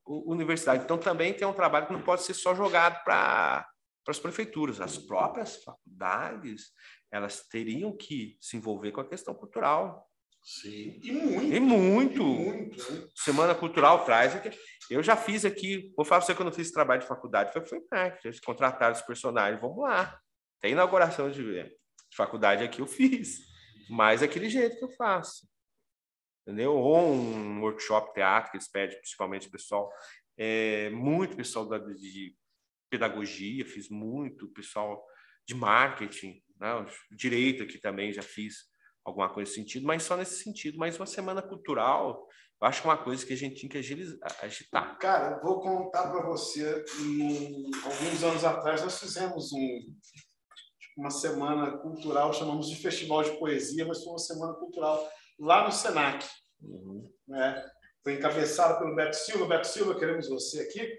Universidade. 0.06 0.84
Então 0.84 0.98
também 0.98 1.34
tem 1.34 1.46
um 1.46 1.52
trabalho 1.52 1.86
que 1.86 1.92
não 1.92 2.02
pode 2.02 2.22
ser 2.22 2.34
só 2.34 2.54
jogado 2.54 3.04
para 3.04 3.68
as 4.08 4.18
prefeituras. 4.18 4.80
As 4.80 4.98
próprias 4.98 5.62
faculdades, 5.62 6.72
elas 7.12 7.46
teriam 7.46 7.94
que 7.94 8.38
se 8.40 8.56
envolver 8.56 8.90
com 8.90 9.00
a 9.02 9.08
questão 9.08 9.34
cultural. 9.34 10.08
Sim. 10.42 10.98
E 11.02 11.12
muito. 11.12 11.54
E 11.54 11.60
muito. 11.60 12.22
E 12.22 12.24
muito. 12.24 12.92
né? 12.92 13.08
Semana 13.14 13.54
Cultural 13.54 14.04
traz. 14.04 14.32
Eu 14.90 15.02
já 15.02 15.16
fiz 15.16 15.44
aqui, 15.44 15.92
vou 15.96 16.04
falar 16.04 16.20
para 16.20 16.26
você 16.26 16.34
que 16.34 16.40
eu 16.40 16.44
não 16.46 16.52
fiz 16.52 16.72
trabalho 16.72 17.02
de 17.02 17.06
faculdade, 17.06 17.52
foi, 17.52 17.64
foi 17.64 17.80
marketing. 17.92 18.28
Eles 18.28 18.40
contrataram 18.40 18.94
os 18.94 19.02
personagens, 19.02 19.60
vamos 19.60 19.78
lá. 19.84 20.18
Tem 20.60 20.72
inauguração 20.72 21.30
de, 21.30 21.62
de 21.62 22.16
faculdade 22.16 22.64
aqui, 22.64 22.80
eu 22.80 22.86
fiz. 22.86 23.38
mas 23.88 24.22
é 24.22 24.24
aquele 24.24 24.48
jeito 24.48 24.78
que 24.78 24.84
eu 24.84 24.90
faço. 24.90 25.46
Entendeu? 26.46 26.74
Ou 26.74 27.12
um 27.12 27.60
workshop 27.60 28.12
teatro 28.14 28.50
que 28.50 28.56
eles 28.56 28.68
pedem, 28.68 28.98
principalmente 28.98 29.48
pessoal, 29.48 29.92
é, 30.36 30.90
muito 30.90 31.36
pessoal 31.36 31.68
da, 31.68 31.78
de 31.78 32.34
pedagogia, 32.90 33.64
fiz 33.64 33.88
muito, 33.88 34.48
pessoal 34.48 35.06
de 35.46 35.54
marketing, 35.54 36.42
né? 36.62 36.86
direito 37.10 37.64
aqui 37.64 37.78
também 37.78 38.12
já 38.12 38.22
fiz 38.22 38.70
alguma 39.04 39.28
coisa 39.28 39.50
nesse 39.50 39.60
sentido, 39.60 39.86
mas 39.86 40.04
só 40.04 40.16
nesse 40.16 40.42
sentido. 40.42 40.78
Mas 40.78 40.96
uma 40.96 41.06
semana 41.06 41.42
cultural, 41.42 42.26
eu 42.60 42.68
acho 42.68 42.80
que 42.80 42.86
é 42.86 42.90
uma 42.90 43.02
coisa 43.02 43.26
que 43.26 43.32
a 43.32 43.36
gente 43.36 43.56
tinha 43.56 43.68
que 43.68 43.78
agilizar, 43.78 44.36
agitar. 44.40 44.96
Cara, 44.98 45.36
eu 45.36 45.42
vou 45.42 45.60
contar 45.60 46.08
para 46.10 46.24
você. 46.24 46.84
Um, 47.00 47.70
alguns 47.84 48.22
anos 48.22 48.44
atrás, 48.44 48.82
nós 48.82 48.98
fizemos 49.00 49.52
um, 49.52 49.94
uma 50.96 51.10
semana 51.10 51.78
cultural, 51.78 52.32
chamamos 52.32 52.68
de 52.68 52.76
Festival 52.76 53.24
de 53.24 53.36
Poesia, 53.38 53.84
mas 53.84 54.02
foi 54.02 54.12
uma 54.12 54.18
semana 54.18 54.54
cultural 54.54 55.10
lá 55.40 55.64
no 55.64 55.72
Senac. 55.72 56.24
Uhum. 56.60 57.12
Né? 57.26 57.70
Foi 58.04 58.14
encabeçado 58.14 58.78
pelo 58.78 58.94
Beto 58.94 59.16
Silva. 59.16 59.46
Beto 59.46 59.66
Silva, 59.66 59.98
queremos 59.98 60.28
você 60.28 60.60
aqui. 60.60 60.96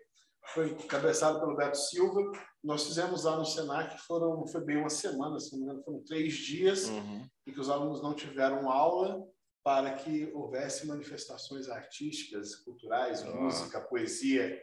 Foi 0.48 0.72
encabeçado 0.72 1.40
pelo 1.40 1.56
Beto 1.56 1.78
Silva. 1.78 2.22
Nós 2.64 2.86
fizemos 2.86 3.24
lá 3.24 3.38
no 3.38 3.46
Senac, 3.46 4.00
foram, 4.02 4.46
foi 4.48 4.62
bem 4.62 4.78
uma 4.78 4.90
semana, 4.90 5.40
se 5.40 5.52
não 5.52 5.60
me 5.60 5.66
engano, 5.66 5.84
foram 5.84 6.04
três 6.04 6.34
dias, 6.34 6.90
uhum. 6.90 7.26
em 7.48 7.54
que 7.54 7.60
os 7.60 7.70
alunos 7.70 8.02
não 8.02 8.14
tiveram 8.14 8.70
aula 8.70 9.24
para 9.64 9.94
que 9.94 10.30
houvesse 10.34 10.86
manifestações 10.86 11.70
artísticas, 11.70 12.56
culturais, 12.56 13.24
uhum. 13.24 13.44
música, 13.44 13.80
poesia. 13.80 14.62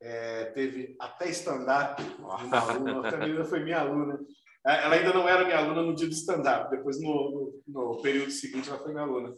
É, 0.00 0.44
teve 0.52 0.94
até 1.00 1.28
stand-up 1.30 2.00
uma 2.18 2.36
aluna, 2.60 3.08
a 3.08 3.10
Camila 3.10 3.44
foi 3.44 3.64
minha 3.64 3.80
aluna. 3.80 4.20
É, 4.66 4.84
ela 4.84 4.94
ainda 4.94 5.12
não 5.12 5.28
era 5.28 5.44
minha 5.44 5.58
aluna 5.58 5.82
no 5.82 5.94
dia 5.94 6.06
do 6.06 6.12
stand-up, 6.12 6.70
depois 6.70 7.00
no, 7.00 7.62
no, 7.66 7.92
no, 7.94 8.02
período 8.02 8.30
seguinte 8.30 8.68
ela 8.68 8.78
foi 8.78 8.92
minha 8.92 9.04
aluna. 9.04 9.34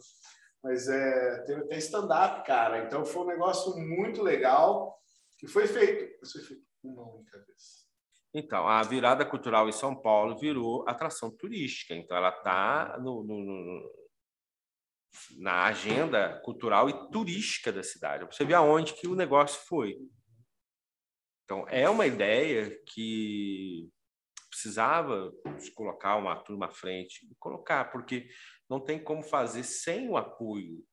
Mas 0.63 0.87
é, 0.87 1.43
teve 1.45 1.61
até 1.61 1.77
stand-up, 1.77 2.45
cara. 2.45 2.85
Então 2.85 3.05
foi 3.05 3.23
um 3.23 3.27
negócio 3.27 3.75
muito 3.77 4.21
legal 4.21 4.95
que 5.41 5.47
foi 5.47 5.65
feito. 5.67 6.23
Foi 6.31 6.41
feito 6.41 6.63
uma 6.83 7.15
única 7.15 7.37
vez. 7.39 7.89
Então, 8.33 8.67
a 8.67 8.81
virada 8.83 9.25
cultural 9.25 9.67
em 9.67 9.73
São 9.73 9.99
Paulo 9.99 10.37
virou 10.37 10.87
atração 10.87 11.35
turística. 11.35 11.95
Então, 11.95 12.15
ela 12.15 12.29
está 12.29 12.97
no, 12.99 13.23
no, 13.23 13.39
no, 13.39 13.91
na 15.39 15.65
agenda 15.65 16.39
cultural 16.45 16.89
e 16.89 17.11
turística 17.11 17.73
da 17.73 17.81
cidade. 17.81 18.23
Você 18.25 18.45
vê 18.45 18.53
aonde 18.53 18.93
que 18.93 19.07
o 19.07 19.15
negócio 19.15 19.59
foi. 19.67 19.97
Então, 21.43 21.67
é 21.67 21.89
uma 21.89 22.05
ideia 22.05 22.79
que 22.93 23.89
precisava 24.47 25.33
colocar 25.75 26.17
uma 26.17 26.35
turma 26.43 26.67
à 26.67 26.71
frente, 26.71 27.27
colocar, 27.39 27.91
porque 27.91 28.29
não 28.69 28.79
tem 28.79 29.03
como 29.03 29.23
fazer 29.23 29.63
sem 29.63 30.07
o 30.07 30.15
apoio 30.15 30.85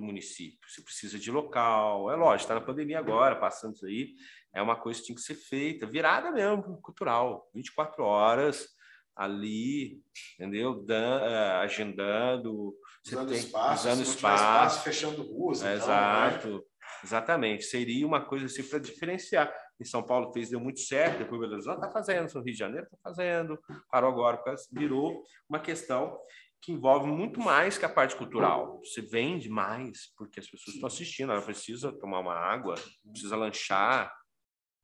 do 0.00 0.06
município. 0.06 0.58
Você 0.68 0.82
precisa 0.82 1.18
de 1.18 1.30
local, 1.30 2.10
é 2.10 2.16
lógico, 2.16 2.42
está 2.42 2.54
na 2.54 2.60
pandemia 2.60 2.98
agora, 2.98 3.36
passando 3.36 3.74
isso 3.74 3.86
aí, 3.86 4.14
é 4.54 4.60
uma 4.60 4.76
coisa 4.76 4.98
que 4.98 5.06
tinha 5.06 5.16
que 5.16 5.22
ser 5.22 5.34
feita, 5.34 5.86
virada 5.86 6.30
mesmo, 6.30 6.80
cultural, 6.82 7.48
24 7.54 8.02
horas 8.02 8.68
ali, 9.14 10.02
entendeu? 10.34 10.82
Dan, 10.82 11.20
uh, 11.20 11.60
agendando, 11.60 12.74
usando 13.06 13.28
tem, 13.28 13.38
espaço, 13.38 13.88
usando 13.88 14.02
espaço, 14.02 14.42
espaço, 14.42 14.82
fechando 14.82 15.22
ruas. 15.22 15.62
É, 15.62 15.74
então, 15.74 15.84
exato, 15.84 16.48
né? 16.48 16.60
exatamente. 17.04 17.64
Seria 17.64 18.06
uma 18.06 18.24
coisa 18.24 18.46
assim 18.46 18.62
para 18.62 18.78
diferenciar. 18.78 19.52
Em 19.78 19.84
São 19.84 20.02
Paulo 20.02 20.32
fez, 20.32 20.50
deu 20.50 20.60
muito 20.60 20.80
certo, 20.80 21.18
depois 21.18 21.40
Belo 21.40 21.52
Horizonte 21.52 21.76
está 21.76 21.90
fazendo, 21.90 22.32
no 22.32 22.42
Rio 22.42 22.52
de 22.52 22.58
Janeiro 22.58 22.86
está 22.86 22.98
fazendo, 23.02 23.58
parou 23.90 24.10
agora, 24.10 24.42
virou 24.72 25.22
uma 25.48 25.58
questão 25.58 26.18
que 26.62 26.72
envolve 26.72 27.06
muito 27.06 27.40
mais 27.40 27.78
que 27.78 27.84
a 27.84 27.88
parte 27.88 28.16
cultural. 28.16 28.78
Você 28.84 29.00
vende 29.00 29.48
mais 29.48 30.12
porque 30.16 30.40
as 30.40 30.46
pessoas 30.46 30.74
estão 30.74 30.86
assistindo, 30.86 31.32
ela 31.32 31.42
precisa 31.42 31.92
tomar 31.92 32.20
uma 32.20 32.34
água, 32.34 32.74
precisa 33.10 33.36
lanchar, 33.36 34.14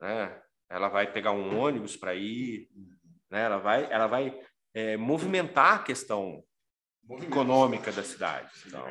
né? 0.00 0.42
Ela 0.68 0.88
vai 0.88 1.12
pegar 1.12 1.32
um 1.32 1.58
ônibus 1.58 1.96
para 1.96 2.14
ir, 2.14 2.68
né? 3.30 3.42
Ela 3.42 3.58
vai, 3.58 3.92
ela 3.92 4.06
vai 4.06 4.40
é, 4.74 4.96
movimentar 4.96 5.74
a 5.74 5.82
questão 5.82 6.42
movimento. 7.04 7.32
econômica 7.32 7.92
da 7.92 8.02
cidade. 8.02 8.50
Então, 8.66 8.84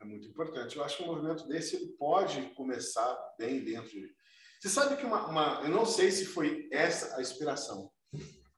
é 0.00 0.04
muito 0.04 0.28
importante. 0.28 0.76
Eu 0.76 0.84
acho 0.84 0.98
que 0.98 1.02
um 1.02 1.06
movimento 1.06 1.46
desse 1.48 1.76
ele 1.76 1.92
pode 1.98 2.54
começar 2.54 3.16
bem 3.38 3.64
dentro. 3.64 3.90
De... 3.90 4.14
Você 4.60 4.68
sabe 4.68 4.96
que 4.96 5.04
uma, 5.04 5.26
uma, 5.26 5.60
eu 5.62 5.68
não 5.68 5.84
sei 5.84 6.10
se 6.10 6.26
foi 6.26 6.68
essa 6.70 7.16
a 7.16 7.20
inspiração, 7.20 7.90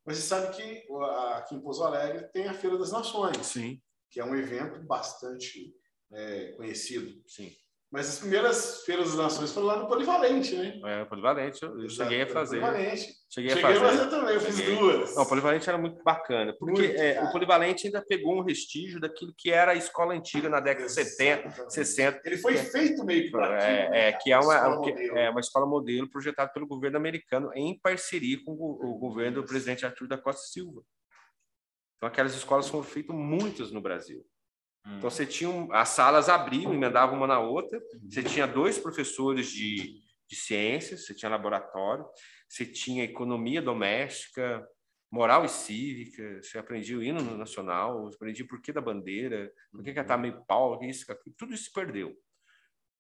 mas 0.08 0.16
você 0.16 0.22
sabe 0.22 0.56
que 0.56 0.86
aqui 1.34 1.54
em 1.54 1.60
Pouso 1.60 1.84
Alegre 1.84 2.26
tem 2.32 2.48
a 2.48 2.54
Feira 2.54 2.78
das 2.78 2.90
Nações, 2.90 3.46
Sim. 3.46 3.78
que 4.10 4.18
é 4.18 4.24
um 4.24 4.34
evento 4.34 4.82
bastante 4.86 5.74
é, 6.10 6.52
conhecido. 6.52 7.22
Sim. 7.26 7.54
Mas 7.90 8.06
as 8.06 8.18
primeiras 8.18 8.82
feiras 8.84 9.06
das 9.08 9.16
nações 9.16 9.50
foram 9.50 9.66
lá 9.66 9.78
no 9.78 9.88
Polivalente, 9.88 10.54
né? 10.54 10.78
É, 10.84 11.04
Polivalente, 11.06 11.62
eu, 11.62 11.80
eu 11.80 11.88
cheguei 11.88 12.20
a 12.20 12.26
fazer. 12.26 12.60
Polivalente. 12.60 13.14
Cheguei, 13.30 13.50
cheguei 13.50 13.76
a 13.76 13.80
fazer. 13.80 14.10
também, 14.10 14.34
eu 14.34 14.40
cheguei. 14.40 14.66
fiz 14.66 14.78
duas. 14.78 15.16
Não, 15.16 15.22
o 15.22 15.26
Polivalente 15.26 15.68
era 15.70 15.78
muito 15.78 16.04
bacana, 16.04 16.54
porque 16.58 16.82
muito, 16.82 17.00
é, 17.00 17.22
o 17.22 17.32
Polivalente 17.32 17.86
ainda 17.86 18.04
pegou 18.06 18.36
um 18.36 18.42
restígio 18.42 19.00
daquilo 19.00 19.32
que 19.34 19.50
era 19.50 19.72
a 19.72 19.74
escola 19.74 20.12
antiga 20.12 20.50
na 20.50 20.60
década 20.60 20.86
de 20.86 20.92
70, 20.92 21.70
60. 21.70 22.20
Ele 22.26 22.36
foi 22.36 22.58
feito 22.58 23.02
meio 23.06 23.30
que 23.30 23.36
é, 23.38 24.08
é, 24.08 24.12
que 24.12 24.30
é 24.30 24.38
uma, 24.38 24.82
que 24.82 24.90
é 24.90 25.30
uma 25.30 25.40
escola 25.40 25.64
modelo 25.64 26.10
projetada 26.10 26.52
pelo 26.52 26.66
governo 26.66 26.98
americano 26.98 27.50
em 27.54 27.78
parceria 27.80 28.36
com 28.44 28.52
o, 28.52 28.90
o 28.90 28.98
governo 28.98 29.40
do 29.40 29.46
presidente 29.46 29.86
Arthur 29.86 30.08
da 30.08 30.18
Costa 30.18 30.42
Silva. 30.42 30.82
Então, 31.96 32.08
aquelas 32.08 32.34
escolas 32.34 32.68
foram 32.68 32.84
feitas 32.84 33.16
muitas 33.16 33.72
no 33.72 33.80
Brasil. 33.80 34.24
Então, 34.86 35.10
você 35.10 35.26
tinha 35.26 35.50
um, 35.50 35.72
as 35.72 35.90
salas 35.90 36.28
abriam, 36.28 36.72
emendavam 36.72 37.16
uma 37.16 37.26
na 37.26 37.38
outra. 37.38 37.80
Você 38.08 38.22
tinha 38.22 38.46
dois 38.46 38.78
professores 38.78 39.50
de, 39.50 40.00
de 40.26 40.36
ciências, 40.36 41.04
você 41.04 41.14
tinha 41.14 41.30
laboratório, 41.30 42.06
você 42.48 42.64
tinha 42.64 43.04
economia 43.04 43.60
doméstica, 43.60 44.66
moral 45.10 45.44
e 45.44 45.48
cívica, 45.48 46.42
você 46.42 46.58
aprendia 46.58 46.98
o 46.98 47.02
hino 47.02 47.20
nacional, 47.36 48.08
aprendia 48.08 48.46
por 48.46 48.60
que 48.60 48.72
da 48.72 48.80
bandeira, 48.80 49.52
por 49.70 49.82
que 49.82 49.90
está 49.90 50.16
meio 50.16 50.44
pau, 50.44 50.82
isso, 50.82 51.04
tudo 51.36 51.54
isso 51.54 51.64
se 51.64 51.72
perdeu. 51.72 52.16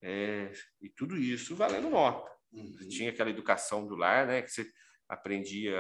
É, 0.00 0.52
e 0.80 0.88
tudo 0.88 1.16
isso 1.16 1.56
valendo 1.56 1.90
nota. 1.90 2.30
Você 2.52 2.88
tinha 2.88 3.10
aquela 3.10 3.30
educação 3.30 3.86
do 3.86 3.94
lar, 3.94 4.26
né, 4.26 4.42
que 4.42 4.50
você 4.50 4.66
aprendia 5.08 5.76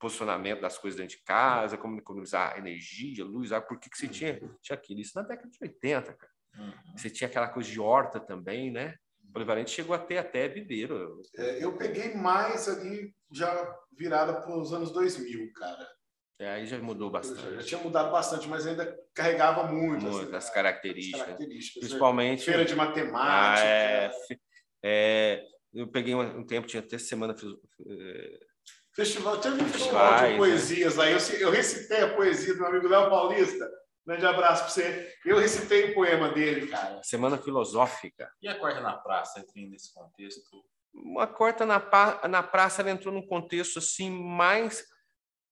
posicionamento 0.00 0.62
das 0.62 0.78
coisas 0.78 0.98
dentro 0.98 1.16
de 1.16 1.22
casa, 1.22 1.76
como 1.76 1.98
economizar 1.98 2.58
energia, 2.58 3.24
luz, 3.24 3.52
água, 3.52 3.68
por 3.68 3.78
que, 3.78 3.90
que 3.90 3.98
você 3.98 4.08
tinha, 4.08 4.40
tinha 4.60 4.74
aquilo? 4.76 5.00
Isso 5.00 5.12
na 5.14 5.22
década 5.22 5.48
de 5.48 5.58
80, 5.60 6.14
cara. 6.14 6.32
Uhum. 6.58 6.96
Você 6.96 7.10
tinha 7.10 7.28
aquela 7.28 7.48
coisa 7.48 7.70
de 7.70 7.78
horta 7.78 8.18
também, 8.18 8.72
né? 8.72 8.96
O 9.28 9.32
Polivalente 9.32 9.70
chegou 9.70 9.94
a 9.94 9.98
ter 9.98 10.18
até 10.18 10.48
viveiro. 10.48 11.20
É, 11.36 11.62
eu 11.62 11.76
peguei 11.76 12.14
mais 12.14 12.68
ali, 12.68 13.14
já 13.30 13.78
virada 13.96 14.40
para 14.40 14.56
os 14.56 14.72
anos 14.72 14.90
2000, 14.90 15.52
cara. 15.52 15.86
É, 16.40 16.48
aí 16.48 16.66
já 16.66 16.78
mudou 16.78 17.10
bastante. 17.10 17.42
Já, 17.42 17.52
já, 17.56 17.62
tinha 17.62 17.80
mudado 17.82 18.10
bastante, 18.10 18.48
mas 18.48 18.66
ainda 18.66 18.98
carregava 19.14 19.64
muito. 19.64 20.06
Muito, 20.06 20.34
as, 20.34 20.48
características. 20.48 21.20
As 21.20 21.26
características. 21.26 21.82
Né? 21.82 21.88
Principalmente. 21.88 22.44
Feira 22.44 22.64
de 22.64 22.74
matemática. 22.74 23.20
Ah, 23.22 23.62
é, 23.62 24.10
é, 24.82 25.44
eu 25.74 25.86
peguei 25.86 26.14
um, 26.14 26.38
um 26.38 26.46
tempo, 26.46 26.66
tinha 26.66 26.82
até 26.82 26.96
semana. 26.96 27.36
É, 27.86 28.49
Festival, 28.94 29.38
teve 29.40 29.62
um 29.62 29.68
festival 29.68 30.16
de 30.16 30.22
né? 30.22 30.36
poesias 30.36 30.96
né? 30.96 31.04
aí. 31.04 31.12
Eu, 31.12 31.38
eu 31.38 31.50
recitei 31.50 32.02
a 32.02 32.14
poesia 32.14 32.54
do 32.54 32.60
meu 32.60 32.68
amigo 32.68 32.88
Léo 32.88 33.08
Paulista. 33.08 33.70
Grande 34.04 34.26
abraço 34.26 34.62
para 34.64 34.72
você. 34.72 35.14
Eu 35.24 35.38
recitei 35.38 35.90
o 35.90 35.94
poema 35.94 36.30
dele, 36.30 36.66
cara. 36.66 37.00
Semana 37.02 37.38
filosófica. 37.38 38.30
E 38.42 38.48
a 38.48 38.58
quarta 38.58 38.80
na 38.80 38.96
praça 38.96 39.38
entra 39.38 39.52
nesse 39.56 39.94
contexto? 39.94 40.64
Uma 40.92 41.26
quarta 41.26 41.64
na, 41.64 41.80
na 42.28 42.42
praça 42.42 42.82
ela 42.82 42.90
entrou 42.90 43.14
num 43.14 43.26
contexto 43.26 43.78
assim 43.78 44.10
mais 44.10 44.84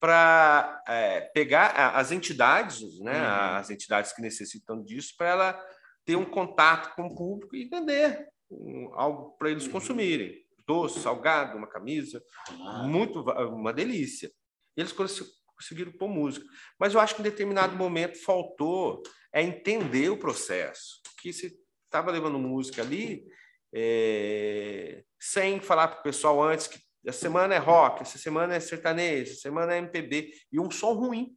para 0.01 0.83
é, 0.87 1.21
pegar 1.21 1.71
as 1.97 2.13
entidades, 2.13 3.01
né, 3.01 3.21
uhum. 3.21 3.57
as 3.57 3.71
entidades 3.71 4.13
que 4.13 4.23
necessitam 4.23 4.83
disso, 4.83 5.15
para 5.17 5.29
ela 5.29 5.67
ter 6.05 6.17
um 6.17 6.25
contato 6.25 6.95
com 6.95 7.07
o 7.07 7.15
público 7.15 7.55
e 7.57 7.69
vender 7.69 8.29
um, 8.51 8.93
algo 8.95 9.37
para 9.37 9.51
eles 9.51 9.67
uhum. 9.67 9.73
consumirem 9.73 10.48
doce, 10.69 11.01
salgado, 11.01 11.57
uma 11.57 11.67
camisa, 11.67 12.23
ah. 12.51 12.83
muito 12.85 13.23
uma 13.23 13.73
delícia. 13.73 14.31
Eles 14.77 14.93
conseguiram 14.93 15.91
pôr 15.93 16.09
música, 16.09 16.47
mas 16.79 16.93
eu 16.93 17.01
acho 17.01 17.15
que 17.15 17.23
em 17.23 17.25
determinado 17.25 17.75
momento 17.75 18.23
faltou 18.23 19.03
é 19.33 19.43
entender 19.43 20.11
o 20.11 20.19
processo, 20.19 21.01
que 21.21 21.33
se 21.33 21.59
estava 21.87 22.11
levando 22.11 22.39
música 22.39 22.83
ali 22.83 23.27
é, 23.75 25.05
sem 25.19 25.61
falar 25.61 25.89
para 25.89 26.01
o 26.01 26.03
pessoal 26.03 26.43
antes 26.43 26.67
que 26.67 26.79
essa 27.07 27.19
semana 27.19 27.55
é 27.55 27.59
rock, 27.59 28.03
essa 28.03 28.19
semana 28.19 28.55
é 28.55 28.61
sertanejo, 28.61 29.33
essa 29.33 29.41
semana 29.41 29.75
é 29.75 29.79
MPB 29.79 30.33
e 30.53 30.61
um 30.61 30.71
som 30.71 30.93
ruim 30.93 31.37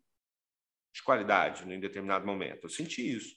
de 0.93 1.01
qualidade 1.03 1.63
em 1.71 1.79
determinado 1.79 2.25
momento. 2.25 2.65
Eu 2.65 2.69
senti 2.69 3.15
isso, 3.15 3.35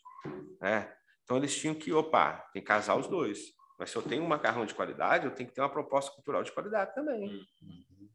né? 0.61 0.93
Então 1.23 1.37
eles 1.37 1.57
tinham 1.57 1.75
que, 1.75 1.93
opa, 1.93 2.45
tem 2.53 2.61
que 2.61 2.69
casar 2.69 2.97
os 2.97 3.07
dois. 3.07 3.55
Mas 3.79 3.91
se 3.91 3.97
eu 3.97 4.03
tenho 4.03 4.23
um 4.23 4.29
macarrão 4.29 4.65
de 4.65 4.75
qualidade, 4.75 5.27
eu 5.27 5.35
tenho 5.35 5.49
que 5.49 5.55
ter 5.55 5.61
uma 5.61 5.71
proposta 5.71 6.13
cultural 6.13 6.43
de 6.43 6.53
qualidade 6.53 6.95
também. 6.95 7.29
Uhum. 7.63 8.09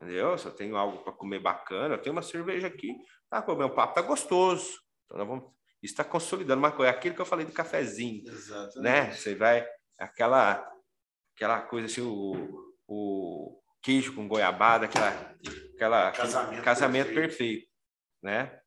Entendeu? 0.00 0.38
Se 0.38 0.46
eu 0.46 0.52
tenho 0.52 0.76
algo 0.76 1.02
para 1.02 1.12
comer 1.12 1.40
bacana, 1.40 1.94
eu 1.94 1.98
tenho 2.00 2.14
uma 2.14 2.22
cerveja 2.22 2.66
aqui, 2.66 2.96
tá, 3.28 3.44
o 3.46 3.56
meu 3.56 3.70
papo 3.70 3.94
tá 3.94 4.02
gostoso. 4.02 4.80
Então, 5.04 5.18
nós 5.18 5.26
vamos, 5.26 5.44
isso 5.82 5.92
está 5.92 6.04
consolidando 6.04 6.60
uma 6.60 6.72
coisa. 6.72 6.90
Aquilo 6.90 7.14
que 7.14 7.20
eu 7.20 7.26
falei 7.26 7.44
do 7.44 7.52
cafezinho, 7.52 8.26
Exatamente. 8.26 8.80
né? 8.80 9.12
Você 9.12 9.34
vai, 9.34 9.66
aquela, 9.98 10.66
aquela 11.34 11.60
coisa 11.60 11.86
assim, 11.86 12.00
o, 12.00 12.72
o 12.86 13.60
queijo 13.82 14.14
com 14.14 14.28
goiabada, 14.28 14.86
aquela, 14.86 15.10
aquela 15.74 16.12
Casamento 16.12 16.62
casamento 16.62 17.06
perfeito. 17.08 17.28
perfeito, 17.28 17.72
né? 18.22 18.60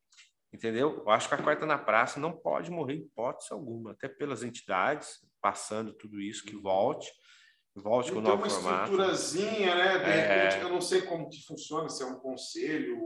Entendeu? 0.51 1.01
Eu 1.03 1.09
acho 1.09 1.27
que 1.27 1.33
a 1.33 1.41
quarta 1.41 1.65
na 1.65 1.79
praça 1.79 2.19
não 2.19 2.31
pode 2.31 2.69
morrer 2.69 2.95
em 2.95 3.01
hipótese 3.01 3.51
alguma, 3.51 3.91
até 3.91 4.07
pelas 4.07 4.43
entidades, 4.43 5.19
passando 5.43 5.91
tudo 5.93 6.21
isso, 6.21 6.45
que 6.45 6.55
volte, 6.55 7.11
volte 7.75 8.11
com 8.13 8.19
o 8.19 8.21
Tem 8.23 8.31
novo 8.31 8.43
uma 8.43 8.49
formato. 8.49 8.83
estruturazinha, 8.83 9.75
né? 9.75 9.97
De 9.99 10.05
É. 10.09 10.45
repente, 10.45 10.63
eu 10.63 10.69
não 10.69 10.79
sei 10.81 11.01
como 11.01 11.29
que 11.29 11.45
funciona, 11.45 11.89
se 11.89 12.01
é 12.01 12.05
um 12.05 12.15
conselho, 12.19 12.97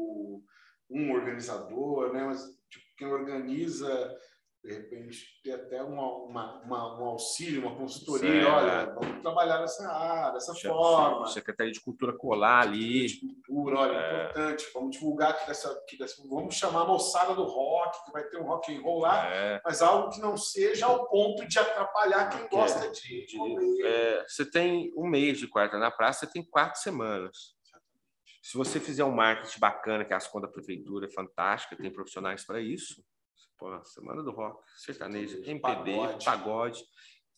um 0.90 1.12
organizador, 1.12 2.14
né? 2.14 2.24
Mas 2.24 2.40
tipo, 2.70 2.86
quem 2.96 3.08
organiza, 3.08 4.16
de 4.68 4.74
repente, 4.74 5.42
ter 5.42 5.54
até 5.54 5.82
uma, 5.82 6.04
uma, 6.26 6.62
uma- 6.64 7.00
um 7.02 7.06
auxílio, 7.06 7.62
uma 7.62 7.76
consultoria. 7.76 8.44
Certo. 8.44 8.54
Olha, 8.54 8.86
vamos 8.94 9.22
trabalhar 9.22 9.60
dessa 9.60 9.90
área, 9.90 10.34
dessa 10.34 10.54
forma. 10.54 11.26
Secretaria 11.28 11.72
de 11.72 11.80
Cultura 11.80 12.12
colar 12.18 12.60
ali. 12.68 13.08
de 13.08 13.20
cultura, 13.22 13.80
olha, 13.80 13.98
É. 13.98 14.24
importante, 14.26 14.68
vamos 14.74 14.92
divulgar 14.92 15.32
aqui 15.32 15.48
dessa, 15.48 15.72
aqui 15.72 15.98
dessa, 15.98 16.22
vamos 16.28 16.56
chamar 16.56 16.82
a 16.82 16.86
moçada 16.86 17.34
do 17.34 17.44
rock, 17.46 18.06
que 18.06 18.12
vai 18.12 18.24
ter 18.26 18.38
um 18.42 18.44
rock 18.44 18.76
and 18.76 18.82
roll 18.82 19.00
lá, 19.00 19.26
É, 19.34 19.62
mas 19.64 19.82
algo 19.82 20.10
que 20.10 20.20
não 20.20 20.36
seja 20.36 20.86
ao 20.86 21.08
ponto 21.08 21.48
de 21.48 21.58
atrapalhar 21.58 22.30
quem 22.30 22.44
Que 22.48 22.56
gosta 22.56 22.90
de, 22.92 23.26
de- 23.26 23.38
comer. 23.38 23.86
é, 23.86 24.26
você 24.28 24.50
tem 24.50 24.92
um 24.98 25.08
mês 25.08 25.40
de 25.40 25.48
quarta 25.48 25.78
na 25.78 25.90
praça, 25.90 26.26
você 26.26 26.32
tem 26.34 26.44
quatro 26.44 26.82
semanas. 26.82 27.56
Se 28.44 28.58
você 28.58 28.80
fizer 28.80 29.04
um 29.06 29.12
marketing 29.12 29.60
bacana, 29.60 30.04
que 30.06 30.14
é 30.14 30.16
as 30.16 30.28
contas 30.28 30.50
da 30.50 30.54
prefeitura 30.54 31.06
é 31.08 31.10
fantástica, 31.10 31.76
tem 31.76 31.92
profissionais 31.92 32.46
para 32.46 32.60
isso. 32.62 33.02
Semana 33.86 34.24
do 34.24 34.32
Rock, 34.32 34.62
sertanejo, 34.78 35.38
MPB, 35.46 35.96
Pagode. 35.96 36.26
pagode. 36.26 36.84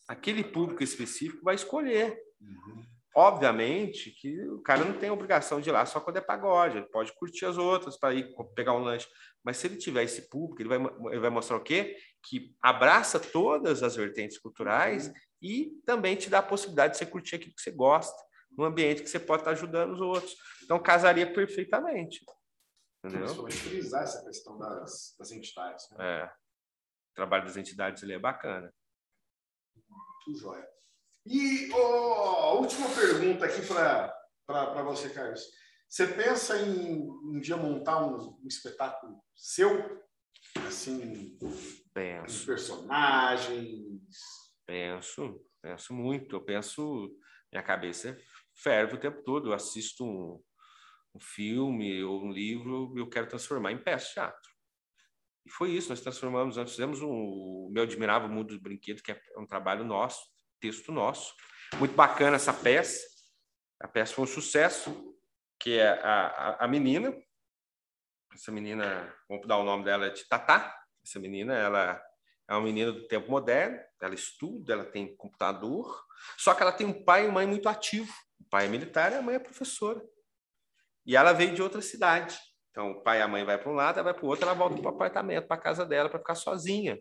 Aquele 0.08 0.44
público 0.44 0.82
específico 0.82 1.44
vai 1.44 1.54
escolher. 1.54 2.18
Uhum. 2.40 2.84
Obviamente 3.14 4.12
que 4.12 4.40
o 4.48 4.62
cara 4.62 4.84
não 4.84 4.96
tem 4.96 5.10
obrigação 5.10 5.60
de 5.60 5.68
ir 5.68 5.72
lá 5.72 5.84
só 5.84 5.98
quando 5.98 6.18
é 6.18 6.20
pagode, 6.20 6.76
ele 6.76 6.86
pode 6.86 7.12
curtir 7.14 7.44
as 7.44 7.58
outras 7.58 7.98
para 7.98 8.14
ir 8.14 8.32
pegar 8.54 8.72
um 8.72 8.82
lanche. 8.82 9.08
Mas 9.42 9.56
se 9.56 9.66
ele 9.66 9.76
tiver 9.76 10.04
esse 10.04 10.28
público, 10.28 10.62
ele 10.62 10.68
vai, 10.68 10.78
ele 11.10 11.20
vai 11.20 11.30
mostrar 11.30 11.56
o 11.56 11.62
quê? 11.62 11.96
Que 12.22 12.54
abraça 12.62 13.18
todas 13.18 13.82
as 13.82 13.96
vertentes 13.96 14.38
culturais 14.38 15.12
e 15.42 15.72
também 15.84 16.14
te 16.14 16.30
dá 16.30 16.38
a 16.38 16.42
possibilidade 16.42 16.92
de 16.92 16.98
você 16.98 17.06
curtir 17.06 17.36
aquilo 17.36 17.54
que 17.54 17.62
você 17.62 17.72
gosta, 17.72 18.16
num 18.56 18.64
ambiente 18.64 19.02
que 19.02 19.08
você 19.08 19.18
pode 19.18 19.42
estar 19.42 19.52
ajudando 19.52 19.92
os 19.92 20.00
outros. 20.00 20.36
Então 20.62 20.78
casaria 20.78 21.32
perfeitamente. 21.32 22.24
Entendeu? 23.04 23.20
Principalmente 23.20 23.56
frisar 23.56 24.02
essa 24.02 24.24
questão 24.24 24.58
das, 24.58 25.14
das 25.18 25.32
entidades. 25.32 25.88
Né? 25.90 26.22
É. 26.22 26.24
O 26.26 27.14
trabalho 27.14 27.44
das 27.44 27.56
entidades 27.56 28.02
ele 28.02 28.12
é 28.12 28.18
bacana. 28.18 28.72
Muito 29.88 30.38
jóia. 30.38 30.68
E 31.26 31.70
a 31.72 32.52
última 32.52 32.88
pergunta 32.94 33.44
aqui 33.44 33.66
para 33.66 34.82
você, 34.82 35.10
Carlos. 35.10 35.42
Você 35.88 36.06
pensa 36.06 36.56
em 36.56 37.10
um 37.10 37.40
dia 37.40 37.56
montar 37.56 38.04
um, 38.04 38.38
um 38.42 38.46
espetáculo 38.46 39.20
seu? 39.34 40.00
Assim, 40.66 41.36
Penso. 41.92 42.46
personagens? 42.46 44.00
Penso, 44.64 45.44
penso 45.60 45.92
muito. 45.92 46.36
Eu 46.36 46.44
penso, 46.44 47.10
minha 47.52 47.62
cabeça 47.62 48.16
ferve 48.54 48.94
o 48.94 49.00
tempo 49.00 49.22
todo. 49.24 49.48
Eu 49.48 49.52
assisto 49.52 50.04
um, 50.04 50.40
um 51.14 51.20
filme 51.20 52.02
ou 52.02 52.24
um 52.24 52.30
livro 52.30 52.92
eu 52.96 53.08
quero 53.08 53.28
transformar 53.28 53.72
em 53.72 53.82
peça 53.82 54.06
de 54.06 54.12
teatro. 54.14 54.50
E 55.44 55.50
foi 55.50 55.70
isso, 55.70 55.88
nós 55.88 56.00
transformamos, 56.00 56.56
nós 56.56 56.70
fizemos 56.70 57.02
um, 57.02 57.10
o 57.10 57.70
meu 57.72 57.82
admirável 57.82 58.28
mundo 58.28 58.48
dos 58.48 58.58
brinquedos, 58.58 59.02
que 59.02 59.12
é 59.12 59.20
um 59.38 59.46
trabalho 59.46 59.84
nosso, 59.84 60.20
texto 60.60 60.92
nosso. 60.92 61.34
Muito 61.78 61.94
bacana 61.94 62.36
essa 62.36 62.52
peça. 62.52 63.00
A 63.80 63.88
peça 63.88 64.14
foi 64.14 64.24
um 64.24 64.28
sucesso, 64.28 65.16
que 65.58 65.78
é 65.78 65.88
a, 65.88 66.26
a, 66.26 66.64
a 66.64 66.68
menina. 66.68 67.14
Essa 68.32 68.52
menina, 68.52 69.12
vamos 69.28 69.46
dar 69.46 69.56
o 69.56 69.64
nome 69.64 69.84
dela 69.84 70.10
de 70.10 70.28
Tatá. 70.28 70.76
Essa 71.02 71.18
menina, 71.18 71.54
ela 71.54 72.00
é 72.48 72.54
uma 72.54 72.62
menina 72.62 72.92
do 72.92 73.06
tempo 73.06 73.30
moderno, 73.30 73.78
ela 74.02 74.14
estuda, 74.14 74.72
ela 74.72 74.84
tem 74.84 75.16
computador, 75.16 76.04
só 76.36 76.52
que 76.52 76.62
ela 76.62 76.72
tem 76.72 76.86
um 76.86 77.04
pai 77.04 77.26
e 77.26 77.30
mãe 77.30 77.46
muito 77.46 77.68
ativos. 77.68 78.14
O 78.40 78.44
pai 78.50 78.66
é 78.66 78.68
militar 78.68 79.12
e 79.12 79.14
a 79.14 79.22
mãe 79.22 79.36
é 79.36 79.38
professora. 79.38 80.02
E 81.06 81.16
ela 81.16 81.32
veio 81.32 81.54
de 81.54 81.62
outra 81.62 81.80
cidade. 81.82 82.38
Então, 82.70 82.92
o 82.92 83.02
pai 83.02 83.18
e 83.18 83.22
a 83.22 83.28
mãe 83.28 83.44
vai 83.44 83.58
para 83.58 83.70
um 83.70 83.74
lado, 83.74 83.98
ela 83.98 84.04
vai 84.04 84.14
para 84.14 84.24
o 84.24 84.28
outro, 84.28 84.44
ela 84.44 84.54
volta 84.54 84.76
para 84.76 84.90
o 84.90 84.94
apartamento, 84.94 85.46
para 85.46 85.56
a 85.56 85.60
casa 85.60 85.84
dela, 85.84 86.08
para 86.08 86.18
ficar 86.18 86.34
sozinha. 86.34 87.00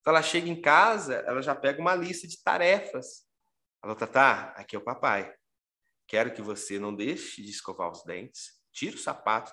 Então, 0.00 0.12
ela 0.12 0.22
chega 0.22 0.48
em 0.48 0.60
casa, 0.60 1.16
ela 1.26 1.42
já 1.42 1.54
pega 1.54 1.80
uma 1.80 1.94
lista 1.94 2.26
de 2.26 2.42
tarefas. 2.42 3.26
Ela 3.84 3.94
fala, 3.94 4.10
tá, 4.10 4.54
aqui 4.56 4.74
é 4.74 4.78
o 4.78 4.84
papai. 4.84 5.32
Quero 6.06 6.32
que 6.32 6.42
você 6.42 6.78
não 6.78 6.94
deixe 6.94 7.42
de 7.42 7.50
escovar 7.50 7.90
os 7.90 8.02
dentes, 8.04 8.60
tira 8.72 8.96
o 8.96 8.98
sapato, 8.98 9.52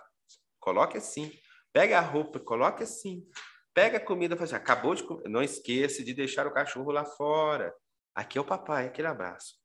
coloque 0.59 0.97
assim, 0.97 1.31
pega 1.71 1.97
a 1.97 2.01
roupa, 2.01 2.39
coloque 2.39 2.84
assim, 2.84 3.26
pega 3.73 3.97
a 3.97 4.05
comida, 4.05 4.35
faz 4.35 4.53
assim, 4.53 4.61
acabou 4.61 4.95
de 4.95 5.03
comer, 5.03 5.30
não 5.30 5.41
esqueça 5.41 6.03
de 6.03 6.13
deixar 6.13 6.47
o 6.47 6.53
cachorro 6.53 6.91
lá 6.91 7.05
fora. 7.05 7.73
Aqui 8.15 8.38
é 8.38 8.41
o 8.41 8.45
papai, 8.45 8.88
aquele 8.88 9.07
abraço. 9.07 9.55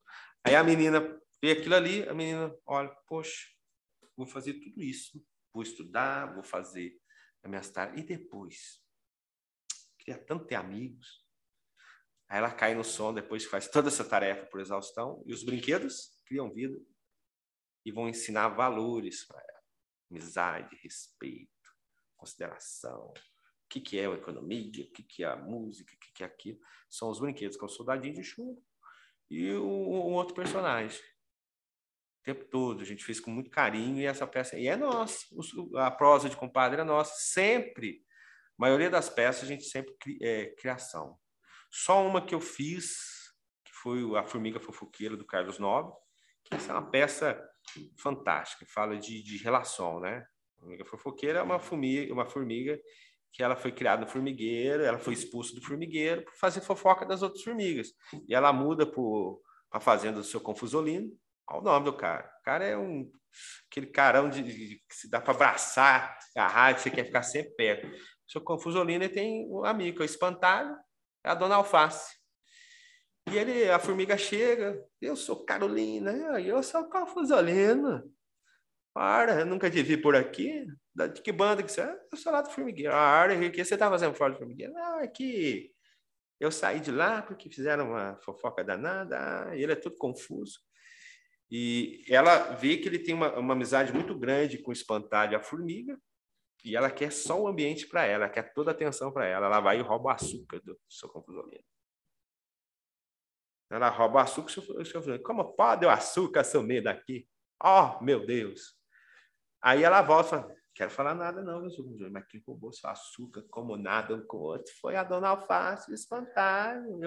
Aí 0.43 0.55
a 0.55 0.63
menina 0.63 1.01
vê 1.41 1.51
aquilo 1.51 1.75
ali, 1.75 2.07
a 2.07 2.13
menina 2.13 2.55
olha, 2.65 2.95
poxa, 3.07 3.54
vou 4.15 4.25
fazer 4.25 4.55
tudo 4.55 4.81
isso, 4.81 5.23
vou 5.53 5.63
estudar, 5.63 6.33
vou 6.33 6.43
fazer 6.43 6.99
as 7.43 7.49
minhas 7.49 7.69
tarefas, 7.69 8.01
e 8.01 8.03
depois? 8.05 8.81
Queria 9.99 10.23
tanto 10.23 10.45
ter 10.45 10.55
amigos. 10.55 11.25
Aí 12.27 12.39
ela 12.39 12.51
cai 12.51 12.73
no 12.73 12.83
som 12.83 13.13
depois 13.13 13.43
que 13.43 13.51
faz 13.51 13.67
toda 13.67 13.87
essa 13.87 14.03
tarefa 14.03 14.45
por 14.47 14.59
exaustão, 14.59 15.23
e 15.25 15.33
os 15.33 15.43
brinquedos 15.43 16.19
criam 16.25 16.51
vida 16.51 16.79
e 17.85 17.91
vão 17.91 18.09
ensinar 18.09 18.49
valores 18.49 19.25
para 19.25 19.39
ela: 19.39 19.63
amizade, 20.09 20.75
respeito, 20.81 21.51
consideração. 22.17 23.13
O 23.65 23.67
que, 23.69 23.79
que 23.79 23.99
é 23.99 24.07
a 24.07 24.13
economia, 24.13 24.83
o 24.83 24.91
que, 24.91 25.03
que 25.03 25.23
é 25.23 25.27
a 25.27 25.35
música, 25.35 25.93
o 25.93 25.99
que, 25.99 26.13
que 26.13 26.23
é 26.23 26.25
aquilo. 26.25 26.59
São 26.89 27.09
os 27.09 27.19
brinquedos, 27.19 27.57
que 27.57 27.63
é 27.63 27.65
o 27.65 27.69
soldadinho 27.69 28.13
de 28.13 28.23
chumbo 28.23 28.63
e 29.29 29.51
o, 29.53 29.65
outro 29.65 30.35
personagem. 30.35 31.01
Tempo 32.25 32.43
todo, 32.45 32.81
a 32.81 32.85
gente 32.85 33.05
fez 33.05 33.19
com 33.19 33.29
muito 33.29 33.51
carinho 33.51 34.01
e 34.01 34.05
essa 34.05 34.25
peça 34.25 34.57
e 34.57 34.67
é 34.67 34.75
nossa. 34.75 35.27
A 35.75 35.91
prosa 35.91 36.27
de 36.27 36.35
compadre 36.35 36.81
é 36.81 36.83
nossa, 36.83 37.13
sempre. 37.17 38.03
A 38.57 38.61
maioria 38.63 38.89
das 38.89 39.09
peças 39.09 39.43
a 39.43 39.47
gente 39.47 39.63
sempre 39.63 39.95
é 40.21 40.47
criação. 40.57 41.17
Só 41.69 42.05
uma 42.05 42.25
que 42.25 42.33
eu 42.33 42.41
fiz, 42.41 42.95
que 43.63 43.71
foi 43.71 44.01
A 44.17 44.23
Formiga 44.23 44.59
Fofoqueira, 44.59 45.15
do 45.15 45.25
Carlos 45.25 45.59
Nobre, 45.59 45.93
que 46.43 46.55
essa 46.55 46.71
é 46.71 46.75
uma 46.75 46.89
peça 46.89 47.39
fantástica, 47.97 48.65
fala 48.67 48.97
de, 48.97 49.21
de 49.21 49.37
relação, 49.37 49.99
né? 49.99 50.25
A 50.57 50.61
formiga 50.61 50.85
fofoqueira 50.85 51.39
é 51.39 51.41
uma 51.43 51.59
formiga, 51.59 52.13
uma 52.13 52.25
formiga 52.25 52.79
que 53.31 53.43
ela 53.43 53.55
foi 53.55 53.71
criada 53.71 54.05
no 54.05 54.07
formigueiro, 54.07 54.83
ela 54.83 54.97
foi 54.97 55.13
expulsa 55.13 55.53
do 55.53 55.61
formigueiro 55.61 56.23
para 56.23 56.33
fazer 56.35 56.61
fofoca 56.61 57.05
das 57.05 57.21
outras 57.21 57.43
formigas. 57.43 57.89
E 58.27 58.33
ela 58.33 58.53
muda 58.53 58.85
para 58.85 59.01
a 59.71 59.79
fazenda 59.79 60.19
do 60.19 60.23
seu 60.23 60.39
Confusolino. 60.39 61.11
Olha 61.49 61.59
o 61.59 61.63
nome 61.63 61.85
do 61.85 61.93
cara. 61.95 62.31
O 62.39 62.43
cara 62.43 62.65
é 62.65 62.77
um 62.77 63.11
aquele 63.69 63.87
carão 63.87 64.29
de, 64.29 64.41
de- 64.43 64.83
que 64.87 64.95
se 64.95 65.09
dá 65.09 65.19
para 65.19 65.33
abraçar, 65.33 66.17
agarrar, 66.35 66.73
que 66.73 66.81
você 66.81 66.89
quer 66.89 67.05
ficar 67.05 67.23
sempre 67.23 67.53
perto. 67.55 67.87
O 67.87 68.31
seu 68.31 68.41
Confusolino 68.41 69.07
tem 69.09 69.47
um 69.51 69.63
amigo, 69.65 69.99
é 69.99 70.01
o 70.03 70.05
espantalho, 70.05 70.75
é 71.23 71.29
a 71.29 71.35
dona 71.35 71.55
Alface. 71.55 72.15
E 73.29 73.37
ele, 73.37 73.69
a 73.69 73.79
formiga 73.79 74.17
chega, 74.17 74.79
eu 75.01 75.15
sou 75.15 75.43
Carolina, 75.45 76.11
eu 76.39 76.61
sou 76.63 76.87
Confusolino. 76.89 78.03
Para, 78.93 79.41
eu 79.41 79.45
nunca 79.45 79.69
te 79.69 79.83
vi 79.83 79.97
por 79.97 80.15
aqui. 80.15 80.65
De 80.95 81.21
que 81.21 81.31
banda 81.31 81.61
que 81.61 81.69
você 81.71 81.81
é? 81.81 81.99
Eu 82.11 82.17
sou 82.17 82.31
lá 82.31 82.41
do 82.41 82.49
Formigueiro. 82.49 82.93
Ah, 82.93 83.25
o 83.27 83.51
que 83.51 83.65
você 83.65 83.77
tá 83.77 83.89
fazendo 83.89 84.15
fora 84.15 84.31
do 84.33 84.39
Formigueiro? 84.39 84.71
Não, 84.71 85.01
é 85.01 85.07
que 85.07 85.71
eu 86.39 86.49
saí 86.51 86.79
de 86.79 86.91
lá 86.91 87.21
porque 87.21 87.49
fizeram 87.49 87.89
uma 87.89 88.17
fofoca 88.23 88.63
danada, 88.63 89.17
ah, 89.49 89.57
ele 89.57 89.73
é 89.73 89.75
todo 89.75 89.97
confuso. 89.97 90.59
E 91.49 92.03
ela 92.09 92.53
vê 92.53 92.77
que 92.77 92.87
ele 92.87 92.99
tem 92.99 93.13
uma, 93.13 93.37
uma 93.37 93.53
amizade 93.53 93.93
muito 93.93 94.17
grande 94.17 94.57
com 94.57 94.71
o 94.71 94.73
espantalho 94.73 95.33
e 95.33 95.35
a 95.35 95.41
formiga, 95.41 95.99
e 96.63 96.75
ela 96.75 96.89
quer 96.89 97.11
só 97.11 97.39
o 97.39 97.47
ambiente 97.47 97.87
para 97.87 98.05
ela, 98.05 98.27
quer 98.27 98.51
toda 98.53 98.71
a 98.71 98.73
atenção 98.73 99.11
para 99.11 99.27
ela. 99.27 99.45
Ela 99.45 99.59
vai 99.59 99.77
e 99.77 99.81
rouba 99.81 100.13
açúcar 100.13 100.59
do 100.61 100.79
seu 100.89 101.07
confusolino. 101.07 101.63
Ela 103.69 103.89
rouba 103.89 104.21
açúcar, 104.23 104.47
o 104.47 104.51
seu- 104.51 104.63
o 104.63 104.85
seu 104.85 104.93
confusolino, 104.95 105.23
como 105.23 105.53
pode 105.55 105.85
o 105.85 105.89
açúcar 105.89 106.43
sumir 106.43 106.81
daqui? 106.83 107.27
Oh, 107.63 108.03
meu 108.03 108.25
Deus! 108.25 108.75
Aí 109.61 109.83
ela 109.83 110.01
volta 110.01 110.27
e 110.27 110.29
fala, 110.31 110.55
quero 110.73 110.91
falar 110.91 111.15
nada 111.15 111.43
não, 111.43 111.61
meu 111.61 111.69
senhor 111.69 111.83
confusolino, 111.83 112.13
mas 112.13 112.27
quem 112.27 112.41
roubou 112.45 112.73
seu 112.73 112.89
açúcar 112.89 113.43
como 113.49 113.77
nada 113.77 114.15
um 114.15 114.25
com 114.25 114.37
o 114.37 114.41
outro 114.41 114.73
foi 114.81 114.95
a 114.95 115.03
dona 115.03 115.29
Alface, 115.29 115.91
o 115.91 115.93
espantalho. 115.93 116.99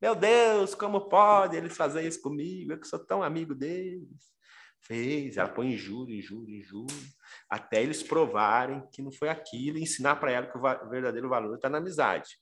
Meu 0.00 0.14
Deus, 0.14 0.74
como 0.74 1.08
pode 1.08 1.56
eles 1.56 1.76
fazer 1.76 2.06
isso 2.06 2.20
comigo? 2.20 2.72
Eu 2.72 2.80
que 2.80 2.86
sou 2.86 2.98
tão 2.98 3.22
amigo 3.22 3.54
deles. 3.54 4.34
Fez, 4.82 5.36
ela 5.36 5.48
põe 5.48 5.72
em 5.72 5.76
juro, 5.76 6.12
em 6.12 6.22
juro, 6.22 6.48
em 6.48 6.62
juro, 6.62 6.94
até 7.50 7.82
eles 7.82 8.04
provarem 8.04 8.86
que 8.92 9.02
não 9.02 9.10
foi 9.10 9.28
aquilo 9.28 9.78
e 9.78 9.82
ensinar 9.82 10.16
para 10.16 10.30
ela 10.30 10.46
que 10.46 10.56
o 10.56 10.88
verdadeiro 10.88 11.28
valor 11.28 11.56
está 11.56 11.68
na 11.68 11.78
amizade. 11.78 12.38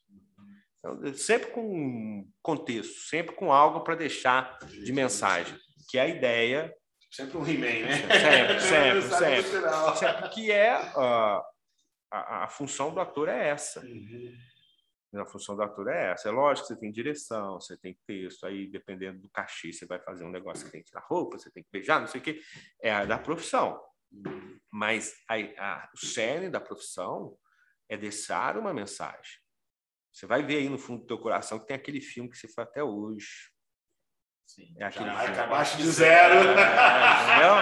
Então, 0.78 1.14
sempre 1.14 1.50
com 1.52 2.28
contexto, 2.42 3.08
sempre 3.08 3.34
com 3.34 3.50
algo 3.50 3.80
para 3.80 3.94
deixar 3.94 4.58
de 4.58 4.92
mensagem, 4.92 5.56
que 5.88 5.96
é 5.96 6.02
a 6.02 6.08
ideia, 6.08 6.74
Sempre 7.14 7.36
um 7.36 7.46
He-Man, 7.46 7.86
né? 7.86 7.96
Sempre, 7.96 8.60
sempre, 8.60 9.02
sempre. 9.16 9.42
final. 9.44 9.96
sempre 9.96 10.28
que 10.30 10.50
é 10.50 10.72
ah, 10.72 11.40
a, 12.10 12.44
a 12.44 12.48
função 12.48 12.92
do 12.92 12.98
ator 12.98 13.28
é 13.28 13.50
essa. 13.50 13.80
A 15.16 15.26
função 15.26 15.54
do 15.54 15.62
ator 15.62 15.88
é 15.88 16.12
essa. 16.12 16.28
É 16.28 16.32
lógico 16.32 16.68
que 16.68 16.74
você 16.74 16.80
tem 16.80 16.90
direção, 16.90 17.60
você 17.60 17.76
tem 17.76 17.96
texto, 18.06 18.46
aí 18.46 18.66
dependendo 18.66 19.20
do 19.20 19.28
cachê, 19.28 19.72
você 19.72 19.86
vai 19.86 19.98
fazer 19.98 20.24
um 20.24 20.30
negócio 20.30 20.64
que 20.64 20.72
tem 20.72 20.82
que 20.82 20.88
tirar 20.88 21.04
roupa, 21.06 21.38
você 21.38 21.50
tem 21.50 21.62
que 21.62 21.68
beijar, 21.70 22.00
não 22.00 22.06
sei 22.06 22.20
o 22.20 22.24
quê. 22.24 22.40
É 22.82 22.92
a 22.92 23.04
da 23.04 23.18
profissão. 23.18 23.80
Mas 24.70 25.14
a, 25.28 25.34
a, 25.34 25.90
o 25.94 25.98
cerne 25.98 26.48
da 26.48 26.60
profissão 26.60 27.36
é 27.88 27.96
deixar 27.96 28.56
uma 28.56 28.72
mensagem. 28.72 29.40
Você 30.12 30.26
vai 30.26 30.42
ver 30.42 30.58
aí 30.58 30.68
no 30.68 30.78
fundo 30.78 31.00
do 31.00 31.06
teu 31.06 31.18
coração 31.18 31.58
que 31.58 31.66
tem 31.66 31.76
aquele 31.76 32.00
filme 32.00 32.30
que 32.30 32.36
você 32.36 32.48
faz 32.48 32.68
até 32.68 32.82
hoje. 32.82 33.50
Sim. 34.46 34.74
É 34.78 34.84
aquele 34.84 35.10
filme. 35.10 35.38
Abaixo 35.38 35.76
de 35.76 35.90
zero. 35.90 36.34
É, 36.34 37.22
entendeu? 37.22 37.54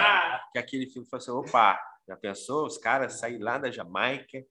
Que 0.51 0.59
aquele 0.59 0.87
filme 0.87 1.07
fala 1.09 1.21
assim, 1.21 1.31
opa, 1.31 1.79
já 2.07 2.15
pensou? 2.15 2.67
Os 2.67 2.77
caras 2.77 3.19
saírem 3.19 3.41
lá 3.41 3.57
da 3.57 3.71
Jamaica 3.71 4.45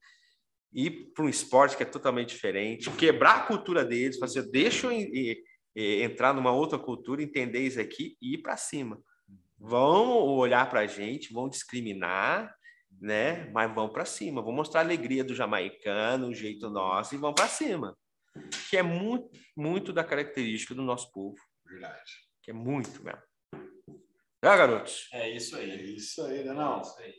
ir 0.72 1.12
para 1.12 1.24
um 1.24 1.28
esporte 1.28 1.76
que 1.76 1.82
é 1.82 1.86
totalmente 1.86 2.30
diferente, 2.30 2.90
quebrar 2.92 3.36
a 3.36 3.46
cultura 3.46 3.84
deles, 3.84 4.18
fazer, 4.18 4.50
deixa 4.50 4.86
eu 4.86 4.92
e- 4.92 5.42
e- 5.76 6.02
entrar 6.02 6.32
numa 6.34 6.52
outra 6.52 6.78
cultura, 6.78 7.22
entender 7.22 7.60
isso 7.60 7.80
aqui 7.80 8.16
e 8.20 8.34
ir 8.34 8.38
para 8.42 8.56
cima. 8.56 9.02
Vão 9.58 10.18
olhar 10.26 10.68
para 10.68 10.80
a 10.80 10.86
gente, 10.86 11.32
vão 11.32 11.48
discriminar, 11.48 12.54
né? 13.00 13.48
Mas 13.52 13.72
vão 13.74 13.88
para 13.88 14.04
cima, 14.04 14.42
vão 14.42 14.52
mostrar 14.52 14.80
a 14.80 14.84
alegria 14.84 15.22
do 15.24 15.34
jamaicano, 15.34 16.28
o 16.28 16.34
jeito 16.34 16.68
nosso 16.68 17.14
e 17.14 17.18
vão 17.18 17.32
para 17.32 17.48
cima. 17.48 17.96
Que 18.70 18.76
é 18.78 18.82
muito, 18.82 19.30
muito 19.56 19.92
da 19.92 20.02
característica 20.02 20.74
do 20.74 20.82
nosso 20.82 21.10
povo, 21.12 21.36
Verdade. 21.66 22.12
que 22.42 22.50
é 22.50 22.54
muito 22.54 23.02
mesmo. 23.04 23.22
É, 24.44 24.56
garotos? 24.56 25.08
É 25.12 25.30
isso 25.30 25.56
É 25.56 25.60
aí. 25.60 25.94
isso 25.94 26.22
aí, 26.22 26.42
né? 26.44 26.50
É 26.50 26.54
Não. 26.54 26.80
isso 26.80 26.98
aí. 26.98 27.14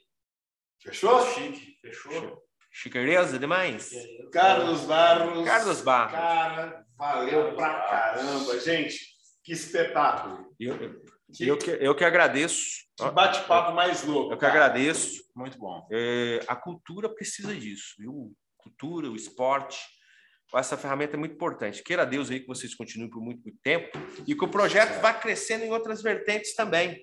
Fechou? 0.82 1.22
Chique. 1.34 1.78
Fechou? 1.82 2.44
Chiqueireza 2.76 3.38
demais? 3.38 3.92
Carlos 4.32 4.82
Barros. 4.82 5.46
Carlos 5.46 5.82
Barros. 5.82 6.12
Cara, 6.14 6.86
valeu 6.98 7.56
pra 7.56 7.82
caramba, 7.82 8.60
gente. 8.60 9.14
Que 9.44 9.52
espetáculo. 9.54 10.52
Eu, 10.60 11.04
eu, 11.40 11.58
que, 11.58 11.70
eu 11.70 11.94
que 11.96 12.04
agradeço. 12.04 12.84
Que 12.98 13.10
bate-papo 13.12 13.74
mais 13.76 14.04
louco. 14.04 14.34
Eu 14.34 14.38
que 14.38 14.42
cara. 14.42 14.54
agradeço. 14.54 15.22
Muito 15.36 15.58
bom. 15.60 15.88
É, 15.92 16.40
a 16.48 16.56
cultura 16.56 17.14
precisa 17.14 17.54
disso, 17.54 17.94
viu? 18.00 18.34
Cultura, 18.58 19.10
o 19.10 19.16
esporte. 19.16 19.78
Essa 20.56 20.78
ferramenta 20.78 21.16
é 21.16 21.20
muito 21.20 21.34
importante. 21.36 21.84
Queira 21.84 22.06
Deus 22.06 22.32
aí 22.32 22.40
que 22.40 22.48
vocês 22.48 22.74
continuem 22.76 23.10
por 23.10 23.22
muito, 23.22 23.42
muito 23.44 23.60
tempo 23.62 23.98
e 24.26 24.34
que 24.36 24.44
o 24.46 24.48
projeto 24.50 25.00
vá 25.02 25.14
crescendo 25.14 25.64
em 25.66 25.72
outras 25.72 26.02
vertentes 26.02 26.56
também. 26.56 27.00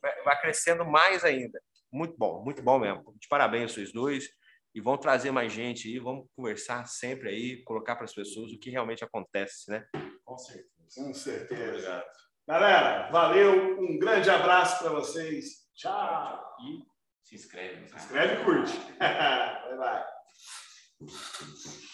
Vai- 0.00 0.22
Vai 0.24 0.40
crescendo 0.40 0.84
mais 0.84 1.24
ainda. 1.24 1.60
Muito 1.92 2.16
bom, 2.16 2.42
muito 2.44 2.62
bom 2.62 2.78
mesmo. 2.78 3.14
De 3.18 3.26
parabéns 3.28 3.72
vocês 3.72 3.92
dois. 3.92 4.28
E 4.74 4.80
vão 4.80 4.96
trazer 4.96 5.30
mais 5.30 5.52
gente 5.52 5.88
aí, 5.88 5.98
vamos 5.98 6.26
conversar 6.36 6.86
sempre 6.86 7.28
aí, 7.28 7.62
colocar 7.64 7.96
para 7.96 8.04
as 8.04 8.14
pessoas 8.14 8.52
o 8.52 8.58
que 8.58 8.70
realmente 8.70 9.02
acontece, 9.04 9.70
né? 9.70 9.84
Com 10.24 10.38
certeza. 10.38 10.70
Com 10.96 11.14
certeza. 11.14 11.68
Obrigado. 11.70 12.04
Galera, 12.46 13.10
valeu. 13.10 13.80
Um 13.80 13.98
grande 13.98 14.30
abraço 14.30 14.78
para 14.82 14.92
vocês. 14.92 15.68
Tchau. 15.74 16.56
E 16.60 16.82
se 17.22 17.34
inscreve. 17.36 17.88
Se 17.88 17.96
inscreve 17.96 18.40
e 18.40 18.44
curte. 18.44 18.76
bye, 18.98 19.76
bye. 19.78 20.04
Show. 21.08 21.89